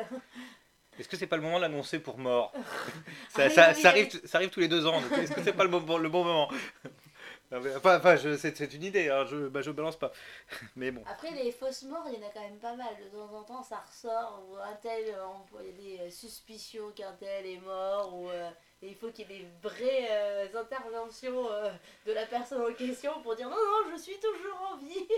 Est-ce 0.98 1.08
que 1.08 1.16
c'est 1.16 1.26
pas 1.26 1.36
le 1.36 1.42
moment 1.42 1.56
de 1.56 1.62
l'annoncer 1.62 1.98
pour 1.98 2.18
mort? 2.18 2.52
Ça, 3.28 3.48
ça, 3.50 3.74
ça, 3.74 3.88
arrive, 3.88 4.08
ça 4.24 4.38
arrive 4.38 4.50
tous 4.50 4.60
les 4.60 4.68
deux 4.68 4.86
ans, 4.86 5.00
est-ce 5.18 5.32
que 5.32 5.42
c'est 5.42 5.52
pas 5.52 5.64
le, 5.64 5.70
le 5.70 6.08
bon 6.08 6.24
moment? 6.24 6.50
Enfin, 7.52 7.96
enfin 7.96 8.16
c'est 8.16 8.74
une 8.74 8.84
idée, 8.84 9.08
hein, 9.10 9.24
je, 9.26 9.48
bah, 9.48 9.60
je 9.60 9.72
balance 9.72 9.98
pas. 9.98 10.12
Mais 10.76 10.92
bon. 10.92 11.02
Après, 11.06 11.32
les 11.32 11.50
fausses 11.50 11.82
morts, 11.82 12.06
il 12.06 12.20
y 12.20 12.24
en 12.24 12.28
a 12.28 12.30
quand 12.30 12.42
même 12.42 12.58
pas 12.58 12.76
mal. 12.76 12.94
De 13.02 13.08
temps 13.08 13.34
en 13.34 13.42
temps, 13.42 13.62
ça 13.62 13.78
ressort. 13.78 14.44
Ou 14.48 14.56
un 14.56 14.74
tel, 14.74 15.12
il 15.60 15.94
y 15.94 15.98
a 15.98 16.04
des 16.04 16.10
suspicions 16.10 16.92
qu'un 16.92 17.12
tel 17.14 17.46
est 17.46 17.60
mort. 17.60 18.14
Ou, 18.14 18.30
euh, 18.30 18.50
et 18.82 18.88
il 18.88 18.94
faut 18.94 19.10
qu'il 19.10 19.30
y 19.30 19.34
ait 19.34 19.38
des 19.40 19.48
vraies 19.62 20.08
euh, 20.10 20.60
interventions 20.60 21.50
euh, 21.50 21.72
de 22.06 22.12
la 22.12 22.24
personne 22.26 22.62
en 22.62 22.72
question 22.72 23.20
pour 23.22 23.34
dire 23.34 23.48
non, 23.48 23.56
non, 23.56 23.90
je 23.96 24.00
suis 24.00 24.18
toujours 24.18 24.70
en 24.72 24.76
vie. 24.78 25.08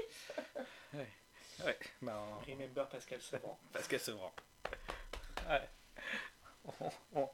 ouais. 0.95 1.09
Ouais. 1.65 1.79
Bah, 2.01 2.19
Remember 2.49 2.89
Pascal 2.89 3.21
Sevran. 3.21 3.59
Pascal 3.73 4.01
Sevran. 4.01 4.33
Ouais. 5.49 5.69
On, 7.15 7.29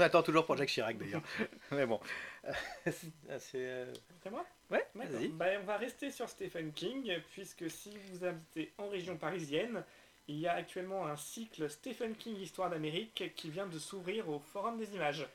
attend 0.00 0.22
toujours 0.22 0.46
pour 0.46 0.56
Jacques 0.56 0.68
Chirac 0.68 0.98
d'ailleurs. 0.98 1.22
Mais 1.70 1.86
bon. 1.86 2.00
C'est 2.90 3.40
euh, 3.54 3.92
moi? 4.30 4.44
Ouais, 4.70 4.86
vas-y. 4.94 5.28
Bah, 5.28 5.46
on 5.60 5.64
va 5.64 5.76
rester 5.76 6.10
sur 6.10 6.28
Stephen 6.28 6.72
King, 6.72 7.20
puisque 7.32 7.70
si 7.70 7.96
vous 8.10 8.24
habitez 8.24 8.72
en 8.78 8.88
région 8.88 9.16
parisienne, 9.16 9.84
il 10.28 10.38
y 10.38 10.46
a 10.46 10.54
actuellement 10.54 11.06
un 11.06 11.16
cycle 11.16 11.70
Stephen 11.70 12.14
King 12.14 12.36
Histoire 12.36 12.70
d'Amérique 12.70 13.32
qui 13.34 13.50
vient 13.50 13.66
de 13.66 13.78
s'ouvrir 13.78 14.28
au 14.28 14.38
Forum 14.38 14.76
des 14.78 14.94
Images. 14.94 15.26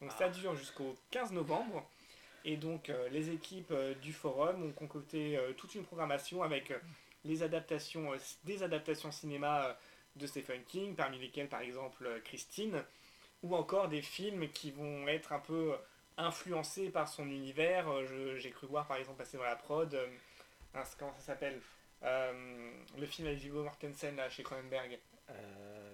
Donc 0.00 0.12
ça 0.12 0.26
ah. 0.26 0.28
dure 0.28 0.54
jusqu'au 0.54 0.96
15 1.10 1.32
novembre. 1.32 1.88
Et 2.44 2.56
donc 2.56 2.88
euh, 2.88 3.08
les 3.10 3.30
équipes 3.30 3.72
euh, 3.72 3.94
du 3.94 4.12
forum 4.12 4.64
ont 4.64 4.72
concocté 4.72 5.38
toute 5.56 5.74
une 5.74 5.84
programmation 5.84 6.42
avec 6.42 6.72
les 7.24 7.42
adaptations, 7.42 8.12
des 8.44 8.62
adaptations 8.62 9.10
cinéma 9.10 9.76
de 10.18 10.26
Stephen 10.26 10.62
King, 10.64 10.94
parmi 10.94 11.18
lesquels 11.18 11.48
par 11.48 11.60
exemple 11.60 12.04
euh, 12.06 12.20
Christine, 12.24 12.82
ou 13.42 13.54
encore 13.54 13.88
des 13.88 14.02
films 14.02 14.48
qui 14.48 14.70
vont 14.70 15.06
être 15.08 15.32
un 15.32 15.38
peu 15.38 15.76
influencés 16.16 16.90
par 16.90 17.08
son 17.08 17.26
univers. 17.26 17.88
Euh, 17.88 18.36
j'ai 18.36 18.50
cru 18.50 18.66
voir 18.66 18.86
par 18.86 18.96
exemple 18.96 19.18
passer 19.18 19.36
dans 19.36 19.44
la 19.44 19.56
prod, 19.56 19.92
euh, 19.94 20.06
un, 20.74 20.82
comment 20.98 21.14
ça 21.14 21.22
s'appelle 21.22 21.60
Le 22.02 23.06
film 23.06 23.28
avec 23.28 23.38
Viggo 23.40 23.62
Mortensen 23.62 24.16
là, 24.16 24.28
chez 24.28 24.42
Cronenberg. 24.42 24.98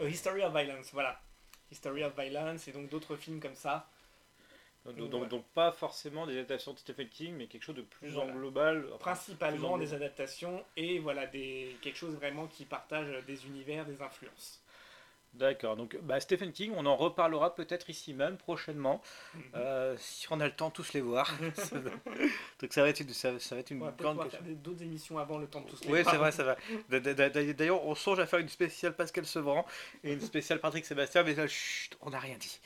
History 0.00 0.42
of 0.42 0.54
Violence, 0.54 0.90
voilà. 0.92 1.20
History 1.70 2.04
of 2.04 2.14
Violence 2.18 2.68
et 2.68 2.72
donc 2.72 2.88
d'autres 2.88 3.16
films 3.16 3.40
comme 3.40 3.54
ça 3.54 3.88
donc, 4.92 5.28
donc, 5.28 5.44
pas 5.54 5.72
forcément 5.72 6.26
des 6.26 6.34
adaptations 6.34 6.74
de 6.74 6.78
Stephen 6.78 7.08
King, 7.08 7.34
mais 7.36 7.46
quelque 7.46 7.62
chose 7.62 7.76
de 7.76 7.82
plus 7.82 8.18
en 8.18 8.26
global. 8.26 8.86
Principalement 9.00 9.78
des 9.78 9.94
adaptations 9.94 10.62
et 10.76 10.98
voilà 10.98 11.26
des, 11.26 11.74
quelque 11.80 11.96
chose 11.96 12.14
vraiment 12.14 12.46
qui 12.46 12.66
partage 12.66 13.24
des 13.24 13.46
univers, 13.46 13.86
des 13.86 14.02
influences. 14.02 14.62
D'accord, 15.34 15.76
donc 15.76 15.96
bah, 16.02 16.20
Stephen 16.20 16.52
King, 16.52 16.72
on 16.76 16.86
en 16.86 16.96
reparlera 16.96 17.54
peut-être 17.54 17.90
ici 17.90 18.14
même 18.14 18.36
prochainement, 18.36 19.02
mhm. 19.34 19.42
euh, 19.56 19.96
si 19.98 20.26
on 20.30 20.38
a 20.40 20.46
le 20.46 20.52
temps 20.52 20.68
de 20.68 20.74
tous 20.74 20.92
les 20.92 21.00
voir. 21.00 21.34
donc 22.60 22.72
ça 22.72 22.82
va 22.82 22.88
être, 22.88 23.02
ça, 23.12 23.32
va 23.32 23.60
être 23.60 23.70
une 23.70 23.80
grande 23.98 24.22
question. 24.22 24.40
d'autres 24.62 24.82
émissions 24.82 25.18
avant 25.18 25.38
le 25.38 25.46
temps 25.46 25.62
de 25.62 25.66
tous 25.68 25.80
les 25.82 25.88
voir. 25.88 25.98
Oui, 25.98 26.06
c'est 26.08 26.16
vrai, 26.16 26.30
ça 26.30 26.44
va. 26.44 26.56
D'ailleurs, 27.52 27.84
on 27.84 27.96
songe 27.96 28.20
à 28.20 28.26
faire 28.26 28.38
une 28.38 28.48
spéciale 28.48 28.94
Pascal 28.94 29.26
Sevran 29.26 29.66
et 30.04 30.12
une 30.12 30.20
spéciale 30.20 30.60
Patrick 30.60 30.86
Sébastien, 30.86 31.24
mais 31.24 31.34
là, 31.34 31.48
chut, 31.48 31.96
on 32.00 32.10
n'a 32.10 32.20
rien 32.20 32.36
dit. 32.38 32.60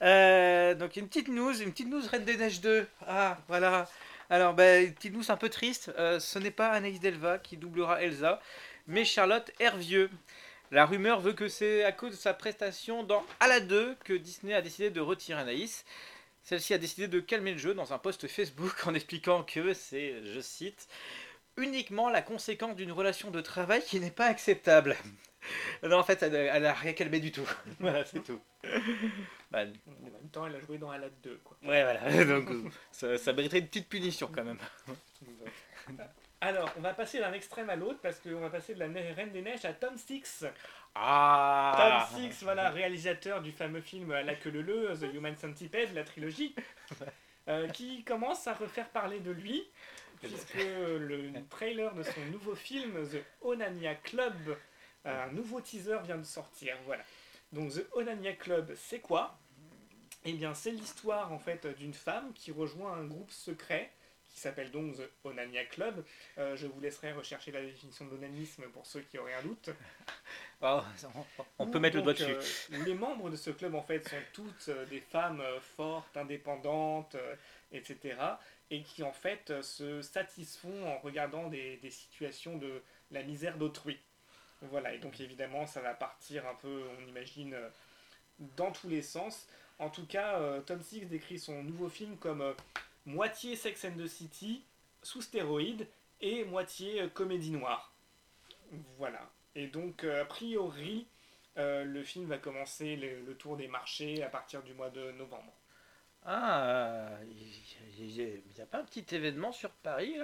Euh, 0.00 0.74
donc 0.74 0.96
une 0.96 1.08
petite 1.08 1.28
news, 1.28 1.60
une 1.60 1.72
petite 1.72 1.88
news 1.88 2.02
Reine 2.10 2.24
des 2.24 2.38
Neiges 2.38 2.62
2. 2.62 2.86
Ah, 3.06 3.38
voilà. 3.48 3.86
Alors, 4.30 4.54
bah, 4.54 4.80
une 4.80 4.94
petite 4.94 5.14
news 5.14 5.30
un 5.30 5.36
peu 5.36 5.50
triste. 5.50 5.92
Euh, 5.98 6.18
ce 6.18 6.38
n'est 6.38 6.50
pas 6.50 6.68
Anaïs 6.70 7.00
Delva 7.00 7.38
qui 7.38 7.58
doublera 7.58 8.02
Elsa, 8.02 8.40
mais 8.86 9.04
Charlotte 9.04 9.50
Hervieux. 9.60 10.10
La 10.74 10.86
rumeur 10.86 11.20
veut 11.20 11.34
que 11.34 11.46
c'est 11.46 11.84
à 11.84 11.92
cause 11.92 12.10
de 12.10 12.16
sa 12.16 12.34
prestation 12.34 13.04
dans 13.04 13.24
Ala 13.38 13.60
2 13.60 13.94
que 14.02 14.12
Disney 14.12 14.54
a 14.54 14.60
décidé 14.60 14.90
de 14.90 15.00
retirer 15.00 15.40
Anaïs. 15.40 15.84
Celle-ci 16.42 16.74
a 16.74 16.78
décidé 16.78 17.06
de 17.06 17.20
calmer 17.20 17.52
le 17.52 17.58
jeu 17.58 17.74
dans 17.74 17.92
un 17.92 17.98
post 17.98 18.26
Facebook 18.26 18.84
en 18.84 18.92
expliquant 18.92 19.44
que 19.44 19.72
c'est, 19.72 20.20
je 20.24 20.40
cite, 20.40 20.88
uniquement 21.56 22.10
la 22.10 22.22
conséquence 22.22 22.74
d'une 22.74 22.90
relation 22.90 23.30
de 23.30 23.40
travail 23.40 23.84
qui 23.84 24.00
n'est 24.00 24.10
pas 24.10 24.26
acceptable. 24.26 24.96
non, 25.84 25.96
en 25.96 26.02
fait, 26.02 26.20
elle, 26.24 26.62
n'a 26.64 26.72
rien 26.72 26.92
calmé 26.92 27.20
du 27.20 27.30
tout. 27.30 27.48
voilà, 27.78 28.04
c'est 28.04 28.24
tout. 28.24 28.40
Bah, 29.52 29.60
en 29.60 30.02
même 30.02 30.28
temps, 30.32 30.44
elle 30.44 30.56
a 30.56 30.60
joué 30.60 30.78
dans 30.78 30.90
Ala 30.90 31.08
2. 31.22 31.40
Quoi. 31.44 31.56
Ouais, 31.62 31.84
voilà. 31.84 32.24
Donc, 32.40 32.48
ça, 32.90 33.16
ça 33.16 33.32
mériterait 33.32 33.60
une 33.60 33.68
petite 33.68 33.88
punition 33.88 34.28
quand 34.34 34.42
même. 34.42 34.58
Alors, 36.44 36.70
on 36.76 36.82
va 36.82 36.92
passer 36.92 37.20
d'un 37.20 37.32
extrême 37.32 37.70
à 37.70 37.76
l'autre 37.76 38.00
parce 38.02 38.20
qu'on 38.20 38.38
va 38.38 38.50
passer 38.50 38.74
de 38.74 38.78
la 38.78 38.86
Reine 38.88 39.32
des 39.32 39.40
Neiges 39.40 39.64
à 39.64 39.72
Tom 39.72 39.96
Six. 39.96 40.44
Ah 40.94 42.06
Tom 42.12 42.20
Six, 42.20 42.42
voilà, 42.42 42.68
réalisateur 42.68 43.40
du 43.40 43.50
fameux 43.50 43.80
film 43.80 44.12
La 44.12 44.34
queue 44.34 44.50
le 44.50 44.60
le, 44.60 44.94
The 44.94 45.14
Human 45.14 45.34
Centipede, 45.38 45.94
la 45.94 46.04
trilogie, 46.04 46.54
euh, 47.48 47.66
qui 47.68 48.04
commence 48.04 48.46
à 48.46 48.52
refaire 48.52 48.90
parler 48.90 49.20
de 49.20 49.30
lui 49.30 49.64
puisque 50.20 50.56
le 50.56 51.32
trailer 51.48 51.94
de 51.94 52.02
son 52.02 52.20
nouveau 52.30 52.54
film, 52.54 52.92
The 53.08 53.24
Onania 53.40 53.94
Club, 53.94 54.58
un 55.06 55.28
nouveau 55.28 55.62
teaser 55.62 55.96
vient 56.04 56.18
de 56.18 56.24
sortir. 56.24 56.76
Voilà. 56.84 57.04
Donc 57.52 57.72
The 57.72 57.86
Onania 57.92 58.34
Club, 58.34 58.74
c'est 58.76 59.00
quoi? 59.00 59.38
Eh 60.26 60.34
bien, 60.34 60.52
c'est 60.52 60.72
l'histoire 60.72 61.32
en 61.32 61.38
fait 61.38 61.66
d'une 61.78 61.94
femme 61.94 62.34
qui 62.34 62.52
rejoint 62.52 62.92
un 62.92 63.04
groupe 63.04 63.30
secret 63.30 63.90
qui 64.34 64.40
s'appelle 64.40 64.70
donc 64.72 64.96
The 64.96 65.08
Onania 65.22 65.64
Club. 65.64 66.04
Euh, 66.38 66.56
je 66.56 66.66
vous 66.66 66.80
laisserai 66.80 67.12
rechercher 67.12 67.52
la 67.52 67.62
définition 67.62 68.04
de 68.04 68.10
l'onanisme 68.10 68.64
pour 68.72 68.84
ceux 68.84 69.00
qui 69.00 69.16
auraient 69.18 69.34
un 69.34 69.42
doute. 69.42 69.70
Oh, 70.66 70.80
on, 71.58 71.66
peut 71.66 71.78
mettre 71.78 71.96
le 71.96 72.02
doigt 72.02 72.14
dessus. 72.14 72.24
Euh, 72.24 72.84
les 72.86 72.94
membres 72.94 73.28
de 73.28 73.36
ce 73.36 73.50
club, 73.50 73.74
en 73.74 73.82
fait, 73.82 74.08
sont 74.08 74.16
toutes 74.32 74.70
euh, 74.70 74.86
des 74.86 75.00
femmes 75.00 75.42
fortes, 75.76 76.16
indépendantes, 76.16 77.16
etc. 77.70 78.16
Et 78.70 78.82
qui, 78.82 79.02
en 79.02 79.12
fait, 79.12 79.60
se 79.60 80.00
satisfont 80.00 80.86
en 80.86 80.98
regardant 81.00 81.48
des, 81.48 81.76
des 81.78 81.90
situations 81.90 82.56
de 82.56 82.80
la 83.10 83.22
misère 83.22 83.58
d'autrui. 83.58 84.00
Voilà, 84.62 84.94
et 84.94 84.98
donc 84.98 85.20
évidemment, 85.20 85.66
ça 85.66 85.82
va 85.82 85.92
partir 85.92 86.46
un 86.46 86.54
peu, 86.54 86.84
on 86.98 87.06
imagine, 87.08 87.54
dans 88.56 88.72
tous 88.72 88.88
les 88.88 89.02
sens. 89.02 89.46
En 89.78 89.90
tout 89.90 90.06
cas, 90.06 90.40
Tom 90.62 90.80
Six 90.80 91.04
décrit 91.04 91.38
son 91.38 91.62
nouveau 91.62 91.90
film 91.90 92.16
comme 92.16 92.54
moitié 93.06 93.56
Sex 93.56 93.84
and 93.84 93.96
the 93.96 94.06
City 94.06 94.64
sous 95.02 95.22
stéroïdes 95.22 95.86
et 96.20 96.44
moitié 96.44 97.02
euh, 97.02 97.08
comédie 97.08 97.50
noire. 97.50 97.92
Voilà. 98.98 99.30
Et 99.54 99.66
donc, 99.66 100.04
euh, 100.04 100.22
a 100.22 100.24
priori, 100.24 101.06
euh, 101.58 101.84
le 101.84 102.02
film 102.02 102.26
va 102.26 102.38
commencer 102.38 102.96
le, 102.96 103.34
tour 103.34 103.56
des 103.56 103.68
marchés 103.68 104.22
à 104.22 104.28
partir 104.28 104.62
du 104.62 104.72
mois 104.74 104.90
de 104.90 105.12
novembre. 105.12 105.52
Ah, 106.26 107.10
il 107.98 108.06
n'y 108.06 108.60
a, 108.62 108.64
pas 108.64 108.78
un 108.78 108.84
petit 108.84 109.14
événement 109.14 109.52
sur 109.52 109.68
Paris, 109.68 110.16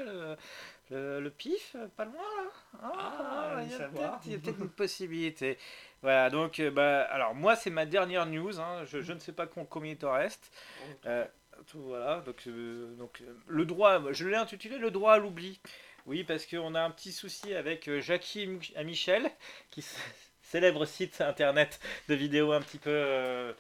le, 0.91 1.29
PIF, 1.29 1.77
pas 1.95 2.07
loin 2.07 2.23
Ah, 2.83 3.59
ah 3.59 3.63
il 4.25 4.33
y 4.33 4.35
a 4.35 4.39
peut-être 4.39 4.61
une 4.61 4.71
possibilité. 4.71 5.59
Voilà, 6.01 6.31
donc, 6.31 6.59
bah, 6.59 7.03
alors 7.03 7.35
moi, 7.35 7.55
c'est 7.55 7.69
ma 7.69 7.85
dernière 7.85 8.25
news. 8.25 8.59
Hein. 8.59 8.87
je, 8.87 9.13
ne 9.13 9.19
sais 9.19 9.35
pas 9.35 9.47
combien 9.47 9.93
il 9.93 9.99
te 9.99 10.07
reste 10.07 10.51
voilà, 11.75 12.23
donc, 12.27 12.47
euh, 12.47 12.95
donc 12.97 13.21
euh, 13.21 13.33
le 13.47 13.65
droit, 13.65 14.13
je 14.13 14.27
l'ai 14.27 14.37
intitulé 14.37 14.79
le 14.79 14.91
droit 14.91 15.15
à 15.15 15.19
l'oubli. 15.19 15.61
Oui, 16.07 16.25
parce 16.25 16.47
qu'on 16.47 16.75
a 16.75 16.81
un 16.81 16.91
petit 16.91 17.13
souci 17.13 17.55
avec 17.55 17.89
euh, 17.89 18.01
Jackie 18.01 18.49
et 18.77 18.85
Michel, 18.85 19.31
qui 19.71 19.85
célèbre 20.43 20.85
site 20.87 21.21
internet 21.21 21.79
de 22.09 22.15
vidéos 22.15 22.53
un 22.53 22.61
petit 22.61 22.79
peu 22.79 23.55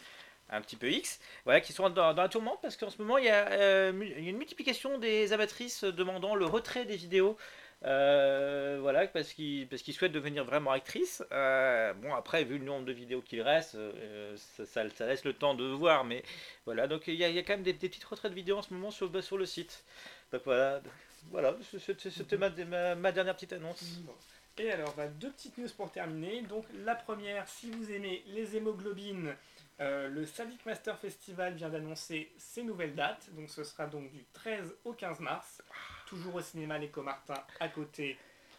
un 0.52 0.61
petit 0.61 0.75
peu 0.75 0.90
X, 0.90 1.21
voilà, 1.45 1.61
qui 1.61 1.73
sont 1.73 1.88
dans, 1.90 2.12
la 2.12 2.28
tourmente 2.28 2.59
parce 2.61 2.76
qu'en 2.76 2.90
ce 2.90 3.00
moment 3.00 3.19
il 3.19 3.26
y, 3.26 3.28
a, 3.28 3.90
une 3.90 4.37
multiplication 4.37 4.99
des 4.99 5.33
amatrices 5.33 5.85
demandant 5.85 6.35
le 6.35 6.45
retrait 6.45 6.85
des 6.85 6.97
vidéos 6.97 7.37
euh, 7.85 8.79
voilà, 8.81 9.07
parce 9.07 9.33
qu'il 9.33 9.95
souhaite 9.95 10.13
devenir 10.13 10.45
vraiment 10.45 10.71
actrice. 10.71 11.25
Euh, 11.33 11.95
bon, 11.95 12.15
après, 12.15 12.45
vu 12.45 12.59
le 12.59 12.65
nombre 12.65 12.85
de 12.85 12.93
vidéos 12.93 13.23
qu'il 13.23 13.41
reste, 13.41 13.75
euh, 13.75 14.37
ça, 14.37 14.85
laisse 14.85 15.25
le 15.25 15.33
temps 15.33 15.55
de 15.55 15.65
voir, 15.65 16.05
mais 16.05 16.23
voilà, 16.67 16.87
donc 16.87 17.07
il 17.07 17.15
y, 17.15 17.25
a, 17.25 17.43
quand 17.43 17.55
même 17.55 17.63
des, 17.63 17.73
petites 17.73 18.05
retraites 18.05 18.33
vidéo 18.33 18.59
en 18.59 18.63
ce 18.63 18.75
moment 18.75 18.91
sur, 18.91 19.09
bah, 19.09 19.23
sur 19.23 19.39
le 19.39 19.47
site. 19.47 19.85
Donc 20.33 20.43
voilà, 20.45 20.83
voilà 21.31 21.57
c'était 21.63 22.37
ma, 22.37 22.95
ma, 22.95 23.13
dernière 23.13 23.35
petite 23.35 23.55
annonce. 23.55 23.83
Et 24.59 24.71
alors, 24.71 24.93
bah, 24.95 25.09
deux 25.09 25.31
petites 25.31 25.57
news 25.57 25.69
pour 25.75 25.91
terminer. 25.91 26.43
Donc, 26.43 26.67
la 26.85 26.95
première, 26.95 27.49
si 27.49 27.71
vous 27.71 27.91
aimez 27.91 28.23
les 28.27 28.57
hémoglobines, 28.57 29.35
le 29.79 30.27
Sadik 30.27 30.67
Master 30.67 30.99
Festival 30.99 31.55
vient 31.55 31.71
d'annoncer 31.71 32.31
ses 32.37 32.63
nouvelles 32.63 32.95
dates. 32.95 33.31
Donc, 33.33 33.49
ce 33.49 33.65
sera 33.65 33.87
donc 33.87 34.11
du 34.13 34.27
13 34.35 34.75
au 34.85 34.93
15 34.93 35.21
mars 35.21 35.63
toujours 36.11 36.35
au 36.35 36.40
cinéma 36.40 36.76
Les 36.76 36.88
Comartins 36.88 37.43
à 37.61 37.69
côté 37.69 38.19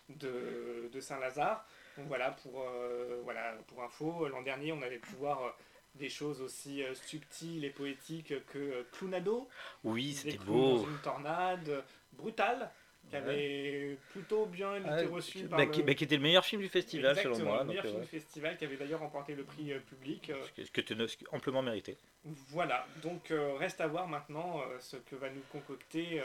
de, 0.10 0.89
Saint-Lazare. 1.00 1.65
Donc 1.98 2.08
voilà 2.08 2.31
pour, 2.31 2.62
euh, 2.62 3.20
voilà, 3.24 3.53
pour 3.67 3.84
info, 3.84 4.27
l'an 4.29 4.41
dernier 4.41 4.72
on 4.72 4.81
avait 4.81 4.98
pu 4.98 5.13
voir 5.20 5.43
euh, 5.43 5.50
des 5.96 6.08
choses 6.08 6.41
aussi 6.41 6.81
euh, 6.81 6.96
subtiles 6.96 7.65
et 7.65 7.70
poétiques 7.70 8.34
que 8.46 8.86
Clownado. 8.93 9.50
Oui, 9.84 10.13
c'était 10.13 10.38
beau. 10.38 10.77
Dans 10.77 10.86
une 10.86 10.98
tornade, 11.00 11.84
brutale, 12.13 12.72
qui 13.10 13.17
avait 13.17 13.98
plutôt 14.12 14.46
bien 14.46 14.77
été 14.77 14.88
ah, 14.89 15.01
reçu 15.12 15.43
par. 15.43 15.60
qui, 15.70 15.84
qui, 15.84 16.03
était 16.05 16.15
le 16.15 16.22
meilleur 16.22 16.46
film 16.46 16.62
du 16.62 16.70
festival 16.70 17.17
selon 17.17 17.39
moi. 17.39 17.60
Le 17.63 17.65
meilleur 17.65 17.84
film 17.84 18.00
du 18.00 18.08
festival 18.08 18.55
qui 18.55 18.63
avait 18.63 18.77
d'ailleurs 18.77 19.01
remporté 19.01 19.36
le 19.36 19.43
prix 19.43 19.74
public. 19.89 20.31
Ce 20.55 20.72
que 20.72 20.79
tu 20.79 20.93
as 20.93 21.36
amplement 21.36 21.62
mérité. 21.62 21.98
Voilà, 22.24 22.88
donc 23.01 23.34
reste 23.60 23.81
à 23.81 23.88
voir 23.88 24.08
maintenant 24.08 24.62
ce 24.79 24.96
que 24.96 25.17
va 25.17 25.29
nous 25.29 25.43
concocter 25.51 26.22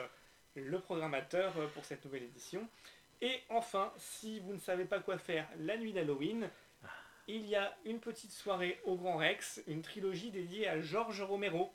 le 0.61 0.81
programmateur 0.81 1.57
euh, 1.59 1.67
pour 1.69 1.85
cette 1.85 2.05
nouvelle 2.05 2.25
édition. 2.25 2.67
Et 3.21 3.41
enfin, 3.49 3.93
si 3.99 4.41
vous 4.41 4.53
ne 4.53 4.59
savez 4.59 4.85
pas 4.85 5.01
quoi 5.01 5.19
faire 5.19 5.49
la 5.61 5.77
nuit 5.77 5.93
d'Halloween, 5.93 6.49
il 7.29 7.47
y 7.47 7.57
a 7.57 7.77
une 7.85 7.99
petite 7.99 8.33
soirée 8.33 8.79
au 8.85 8.97
Grand 8.97 9.17
Rex, 9.17 9.63
une 9.67 9.83
trilogie 9.83 10.31
dédiée 10.31 10.69
à 10.69 10.81
Georges 10.81 11.23
Romero, 11.23 11.73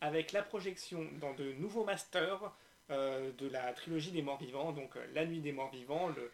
avec 0.00 0.32
la 0.32 0.42
projection 0.42 1.06
dans 1.20 1.32
de 1.34 1.52
nouveaux 1.52 1.84
masters 1.84 2.52
euh, 2.90 3.30
de 3.38 3.48
la 3.48 3.72
trilogie 3.72 4.10
des 4.10 4.22
morts 4.22 4.38
vivants, 4.38 4.72
donc 4.72 4.96
euh, 4.96 5.06
La 5.14 5.24
nuit 5.24 5.40
des 5.40 5.52
morts 5.52 5.70
vivants, 5.70 6.08
le, 6.08 6.30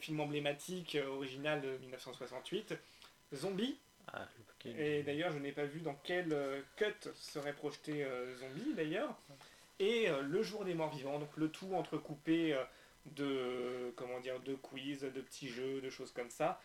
film 0.00 0.20
emblématique 0.20 0.98
original 1.08 1.62
de 1.62 1.78
1968, 1.78 2.74
Zombie. 3.34 3.78
Ah, 4.12 4.28
et 4.66 5.02
d'ailleurs, 5.02 5.32
je 5.32 5.38
n'ai 5.38 5.50
pas 5.50 5.64
vu 5.64 5.80
dans 5.80 5.94
quel 6.04 6.36
cut 6.76 7.08
serait 7.14 7.54
projeté 7.54 8.06
Zombie 8.38 8.74
d'ailleurs 8.74 9.18
et 9.78 10.08
euh, 10.08 10.22
le 10.22 10.42
jour 10.42 10.64
des 10.64 10.74
morts 10.74 10.94
vivants, 10.94 11.18
donc 11.18 11.36
le 11.36 11.48
tout 11.48 11.72
entrecoupé 11.74 12.54
euh, 12.54 12.64
de, 13.06 13.92
comment 13.96 14.20
dire, 14.20 14.40
de 14.40 14.54
quiz, 14.54 15.00
de 15.00 15.20
petits 15.20 15.48
jeux, 15.48 15.80
de 15.80 15.90
choses 15.90 16.12
comme 16.12 16.30
ça. 16.30 16.60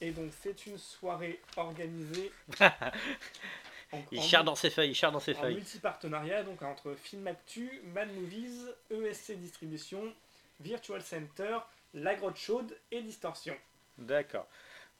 Et 0.00 0.10
donc 0.12 0.32
c'est 0.40 0.66
une 0.66 0.78
soirée 0.78 1.40
organisée. 1.56 2.30
il 4.12 4.22
cherche 4.22 4.44
dans 4.44 4.54
ses 4.54 4.70
feuilles, 4.70 4.90
il 4.90 4.94
cherche 4.94 5.12
dans 5.12 5.20
ses 5.20 5.34
feuilles. 5.34 5.56
multi-partenariat 5.56 6.44
donc 6.44 6.62
entre 6.62 6.94
Film 6.94 7.26
Actu, 7.26 7.80
Mad 7.94 8.12
Movies, 8.14 8.68
ESC 8.90 9.32
Distribution, 9.32 10.14
Virtual 10.60 11.02
Center, 11.02 11.58
La 11.94 12.14
Grotte 12.14 12.36
Chaude 12.36 12.76
et 12.92 13.02
Distorsion. 13.02 13.56
D'accord. 13.96 14.46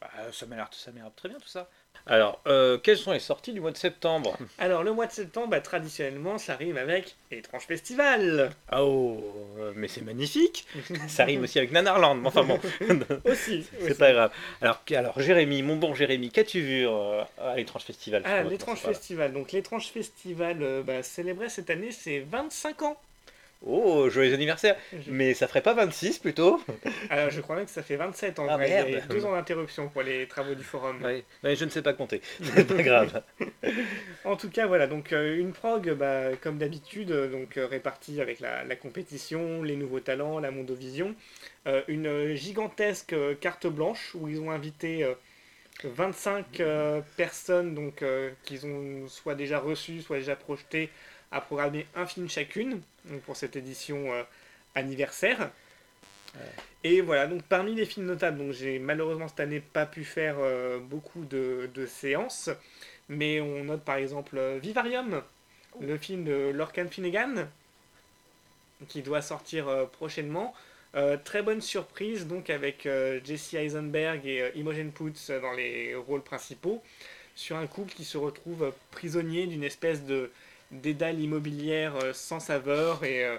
Bah, 0.01 0.11
ça 0.33 0.47
m'a 0.47 0.57
l'air 0.57 0.71
très 0.71 0.93
bien 0.93 1.39
tout 1.39 1.49
ça. 1.49 1.69
Alors, 2.07 2.41
euh, 2.47 2.79
quelles 2.79 2.99
sont 2.99 3.13
les 3.13 3.19
sorties 3.19 3.53
du 3.53 3.61
mois 3.61 3.71
de 3.71 3.77
septembre 3.77 4.37
Alors, 4.59 4.83
le 4.83 4.93
mois 4.93 5.07
de 5.07 5.13
septembre, 5.13 5.49
bah, 5.49 5.61
traditionnellement, 5.61 6.39
ça 6.39 6.57
rime 6.57 6.77
avec 6.77 7.17
Étrange 7.31 7.67
Festival. 7.67 8.51
Oh, 8.73 9.21
mais 9.75 9.89
c'est 9.89 10.03
magnifique 10.03 10.67
Ça 11.09 11.25
rime 11.25 11.43
aussi 11.43 11.59
avec 11.59 11.73
Nanarland, 11.73 12.25
enfin 12.25 12.45
bon. 12.45 12.59
aussi. 13.25 13.67
C'est 13.81 13.99
pas 13.99 14.13
grave. 14.13 14.31
Alors, 14.61 14.83
alors, 14.91 15.21
Jérémy, 15.21 15.63
mon 15.63 15.77
bon 15.77 15.95
Jérémy, 15.95 16.31
qu'as-tu 16.31 16.61
vu 16.61 16.87
euh, 16.87 17.23
à 17.39 17.57
l'Étrange 17.57 17.83
Festival 17.83 18.23
Ah, 18.25 18.43
l'Étrange 18.43 18.79
Festival. 18.79 19.33
Donc, 19.33 19.53
l'Étrange 19.53 19.89
Festival 19.89 20.63
euh, 20.63 20.83
bah, 20.83 21.03
célébré 21.03 21.49
cette 21.49 21.71
année 21.71 21.93
ses 21.93 22.21
25 22.21 22.83
ans. 22.83 22.97
Oh, 23.67 24.09
joyeux 24.09 24.35
anniversaire 24.35 24.77
Mais 25.09 25.35
ça 25.35 25.49
ferait 25.49 25.63
pas 25.63 25.75
26 25.75 26.21
plutôt 26.21 26.61
Alors, 27.11 27.31
je 27.31 27.41
crois 27.41 27.57
même 27.57 27.65
que 27.65 27.71
ça 27.71 27.83
fait 27.83 27.97
27 27.97 28.39
en 28.39 28.47
ah, 28.49 28.57
vrai. 28.57 28.85
Il 28.87 28.95
y 28.95 28.97
a 28.97 29.01
deux 29.01 29.25
ans 29.25 29.33
d'interruption 29.33 29.89
pour 29.89 30.03
les 30.03 30.29
travaux 30.29 30.55
du 30.55 30.63
forum. 30.63 30.99
Mais 31.43 31.57
je 31.57 31.65
ne 31.65 31.71
sais 31.71 31.83
pas 31.83 31.93
compter. 31.93 32.23
C'est 32.43 32.67
pas 32.67 32.83
grave. 32.83 33.23
en 34.25 34.37
tout 34.37 34.49
cas, 34.49 34.67
voilà, 34.67 34.87
donc 34.87 35.13
euh, 35.13 35.37
une 35.37 35.53
prog, 35.53 35.93
bah, 35.95 36.37
comme 36.41 36.59
d'habitude, 36.59 37.11
euh, 37.11 37.29
donc 37.29 37.57
euh, 37.57 37.67
répartie 37.67 38.21
avec 38.21 38.39
la, 38.39 38.77
compétition, 38.77 39.63
les 39.63 39.75
nouveaux 39.75 40.01
talents, 40.01 40.39
la 40.39 40.53
Mondovision. 40.53 41.15
une 41.89 42.35
gigantesque 42.35 43.15
carte 43.41 43.67
blanche 43.67 44.15
où 44.15 44.29
ils 44.29 44.41
ont 44.41 44.51
invité 44.51 45.05
25 45.83 46.63
personnes 47.17 47.75
donc 47.75 48.05
qu'ils 48.45 48.67
ont 48.67 49.09
soit 49.09 49.35
déjà 49.35 49.59
reçues, 49.59 50.01
soit 50.01 50.19
déjà 50.19 50.37
projetées 50.37 50.91
à 51.31 51.41
programmer 51.41 51.87
un 51.95 52.07
film 52.07 52.29
chacune 52.29 52.81
pour 53.27 53.37
cette 53.37 53.57
édition 53.57 54.13
euh, 54.13 54.23
anniversaire. 54.75 55.51
Et 56.85 57.01
voilà, 57.01 57.27
donc 57.27 57.43
parmi 57.43 57.75
les 57.75 57.87
films 57.87 58.07
notables, 58.07 58.39
donc 58.39 58.53
j'ai 58.53 58.79
malheureusement 58.79 59.29
cette 59.29 59.41
année 59.41 59.61
pas 59.61 59.87
pu 59.87 60.05
faire 60.05 60.37
euh, 60.39 60.79
beaucoup 60.79 61.25
de, 61.25 61.87
séances, 61.87 62.51
mais 63.09 63.41
on 63.41 63.65
note 63.65 63.83
par 63.83 63.97
exemple 63.97 64.37
euh, 64.39 64.59
Vivarium, 64.61 65.23
le 65.81 65.97
film 65.97 66.25
de 66.25 66.51
Lorcan 66.55 66.87
Finnegan, 66.89 67.49
qui 68.89 69.03
doit 69.03 69.23
sortir 69.23 69.89
prochainement. 69.91 70.55
très 71.25 71.43
bonne 71.43 71.61
surprise 71.61 72.27
donc 72.27 72.49
avec 72.49 72.89
Jesse 73.25 73.55
Eisenberg 73.55 74.25
et 74.25 74.53
Imogen 74.55 74.93
Poots 74.93 75.31
dans 75.43 75.53
les 75.53 75.95
rôles 75.97 76.23
principaux 76.23 76.83
sur 77.35 77.57
un 77.57 77.67
couple 77.67 77.93
qui 77.93 78.05
se 78.05 78.19
retrouve 78.19 78.73
prisonnier 78.93 79.47
d'une 79.47 79.65
espèce 79.65 80.05
de 80.05 80.31
dédale 80.71 81.21
immobilière 81.21 81.97
euh, 81.97 82.13
sans 82.13 82.41
saveur 82.41 83.05
et 83.05 83.25
euh, 83.25 83.39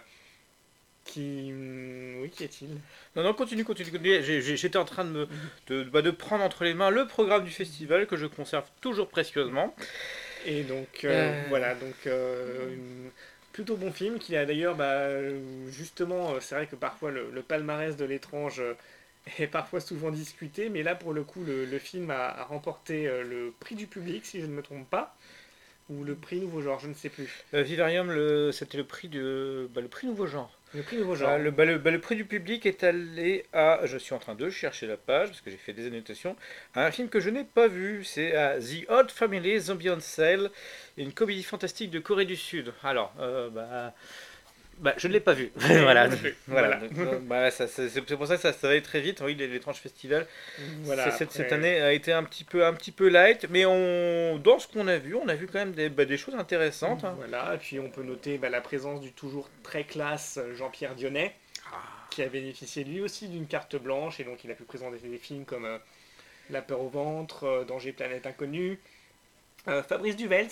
qui. 1.05 1.51
Hmm, 1.51 2.21
oui, 2.21 2.29
qu'y 2.29 2.43
a-t-il 2.45 2.69
Non, 3.15 3.23
non, 3.23 3.33
continue, 3.33 3.63
continue, 3.63 3.91
continue. 3.91 4.21
J'étais 4.21 4.77
en 4.77 4.85
train 4.85 5.05
de, 5.05 5.11
me, 5.11 5.27
de, 5.67 5.83
bah, 5.83 6.01
de, 6.01 6.11
prendre 6.11 6.43
entre 6.43 6.63
les 6.63 6.73
mains 6.73 6.89
le 6.89 7.07
programme 7.07 7.43
du 7.43 7.51
festival 7.51 8.07
que 8.07 8.17
je 8.17 8.25
conserve 8.25 8.69
toujours 8.81 9.09
précieusement. 9.09 9.75
Et 10.45 10.63
donc, 10.63 11.03
euh, 11.03 11.43
voilà, 11.49 11.75
donc. 11.75 12.09
plutôt 13.51 13.75
bon 13.75 13.91
film 13.91 14.19
qui 14.19 14.35
a 14.37 14.45
d'ailleurs, 14.45 14.75
bah, 14.75 15.09
justement, 15.69 16.39
c'est 16.39 16.55
vrai 16.55 16.67
que 16.67 16.75
parfois 16.75 17.11
le, 17.11 17.41
palmarès 17.41 17.97
de 17.97 18.05
l'étrange 18.05 18.61
est 19.39 19.47
parfois 19.47 19.81
souvent 19.81 20.11
discuté, 20.11 20.69
mais 20.69 20.81
là 20.81 20.95
pour 20.95 21.13
le 21.13 21.23
coup 21.23 21.43
le, 21.43 21.79
film 21.79 22.09
a, 22.09 22.43
remporté 22.45 23.03
le 23.05 23.53
prix 23.59 23.75
du 23.75 23.85
public 23.85 24.25
si 24.25 24.39
je 24.39 24.45
ne 24.45 24.53
me 24.53 24.61
trompe 24.61 24.89
pas 24.89 25.17
ou 25.89 26.03
le 26.03 26.15
prix 26.15 26.39
nouveau 26.39 26.61
genre, 26.61 26.79
je 26.79 26.87
ne 26.87 26.93
sais 26.93 27.09
plus. 27.09 27.43
Euh, 27.53 27.63
Vivarium, 27.63 28.11
le, 28.11 28.51
c'était 28.51 28.77
le 28.77 28.83
prix 28.83 29.07
de, 29.07 29.69
bah, 29.73 29.81
le 29.81 29.87
prix 29.87 30.07
nouveau 30.07 30.27
genre. 30.27 30.51
Le 30.75 30.83
prix 30.83 30.97
nouveau 30.97 31.15
genre. 31.15 31.29
Ah, 31.29 31.37
le, 31.39 31.49
bah, 31.49 31.65
le, 31.65 31.79
bah, 31.79 31.89
le 31.89 31.99
prix 31.99 32.15
du 32.15 32.25
public 32.25 32.65
est 32.65 32.83
allé 32.83 33.45
à, 33.53 33.81
je 33.85 33.97
suis 33.97 34.13
en 34.13 34.19
train 34.19 34.35
de 34.35 34.49
chercher 34.49 34.85
la 34.85 34.97
page 34.97 35.29
parce 35.29 35.41
que 35.41 35.49
j'ai 35.49 35.57
fait 35.57 35.73
des 35.73 35.87
annotations, 35.87 36.35
à 36.75 36.85
un 36.85 36.91
film 36.91 37.09
que 37.09 37.19
je 37.19 37.31
n'ai 37.31 37.43
pas 37.43 37.67
vu, 37.67 38.03
c'est 38.03 38.35
à 38.35 38.59
The 38.59 38.87
Odd 38.87 39.09
Family 39.09 39.59
Zombie 39.59 39.89
on 39.89 39.99
Sale, 39.99 40.51
une 40.97 41.11
comédie 41.11 41.43
fantastique 41.43 41.89
de 41.89 41.99
Corée 41.99 42.25
du 42.25 42.35
Sud. 42.35 42.71
Alors, 42.83 43.13
euh, 43.19 43.49
bah, 43.49 43.93
bah, 44.79 44.93
je 44.97 45.07
ne 45.07 45.13
l'ai 45.13 45.19
pas 45.19 45.33
vu. 45.33 45.51
voilà. 45.55 46.09
voilà. 46.47 46.79
Bah, 47.21 47.51
c'est 47.51 48.15
pour 48.15 48.27
ça 48.27 48.35
que 48.35 48.41
ça, 48.41 48.53
ça 48.53 48.67
va 48.67 48.71
aller 48.73 48.81
très 48.81 49.01
vite. 49.01 49.21
Oui, 49.23 49.35
les- 49.35 49.47
l'étrange 49.47 49.77
festival 49.77 50.25
Voilà, 50.83 51.11
cette, 51.11 51.51
année 51.51 51.81
a 51.81 51.91
été 51.93 52.11
un 52.13 52.23
petit 52.23 52.43
peu, 52.43 52.65
un 52.65 52.73
petit 52.73 52.91
peu 52.91 53.07
light, 53.09 53.45
mais 53.49 53.65
on, 53.65 54.37
dans 54.37 54.59
ce 54.59 54.67
qu'on 54.67 54.87
a 54.87 54.97
vu, 54.97 55.15
on 55.15 55.27
a 55.27 55.35
vu 55.35 55.47
quand 55.47 55.59
même 55.59 55.73
des, 55.73 55.89
bah, 55.89 56.05
des 56.05 56.17
choses 56.17 56.35
intéressantes. 56.35 57.03
hein. 57.03 57.13
Voilà, 57.17 57.55
et 57.55 57.57
puis 57.57 57.79
on 57.79 57.89
peut 57.89 58.03
noter 58.03 58.37
bah, 58.37 58.49
la 58.49 58.61
présence 58.61 59.01
du 59.01 59.11
toujours 59.11 59.49
très 59.63 59.83
classe 59.83 60.37
euh, 60.41 60.55
Jean-Pierre 60.55 60.95
Dionnet, 60.95 61.33
Ah. 61.71 61.77
qui 62.09 62.23
a 62.23 62.27
bénéficié 62.27 62.83
lui 62.83 63.01
aussi 63.01 63.27
d'une 63.27 63.47
carte 63.47 63.75
blanche, 63.75 64.19
et 64.19 64.23
donc 64.23 64.43
il 64.43 64.51
a 64.51 64.55
pu 64.55 64.63
présenter 64.63 64.97
des 65.07 65.17
films 65.17 65.45
comme 65.45 65.65
euh, 65.65 65.77
La 66.49 66.61
peur 66.61 66.81
au 66.81 66.89
ventre, 66.89 67.43
euh, 67.43 67.63
Danger 67.65 67.91
planète 67.91 68.25
inconnue. 68.25 68.79
Euh, 69.67 69.83
Fabrice 69.83 70.15
Duvels, 70.15 70.47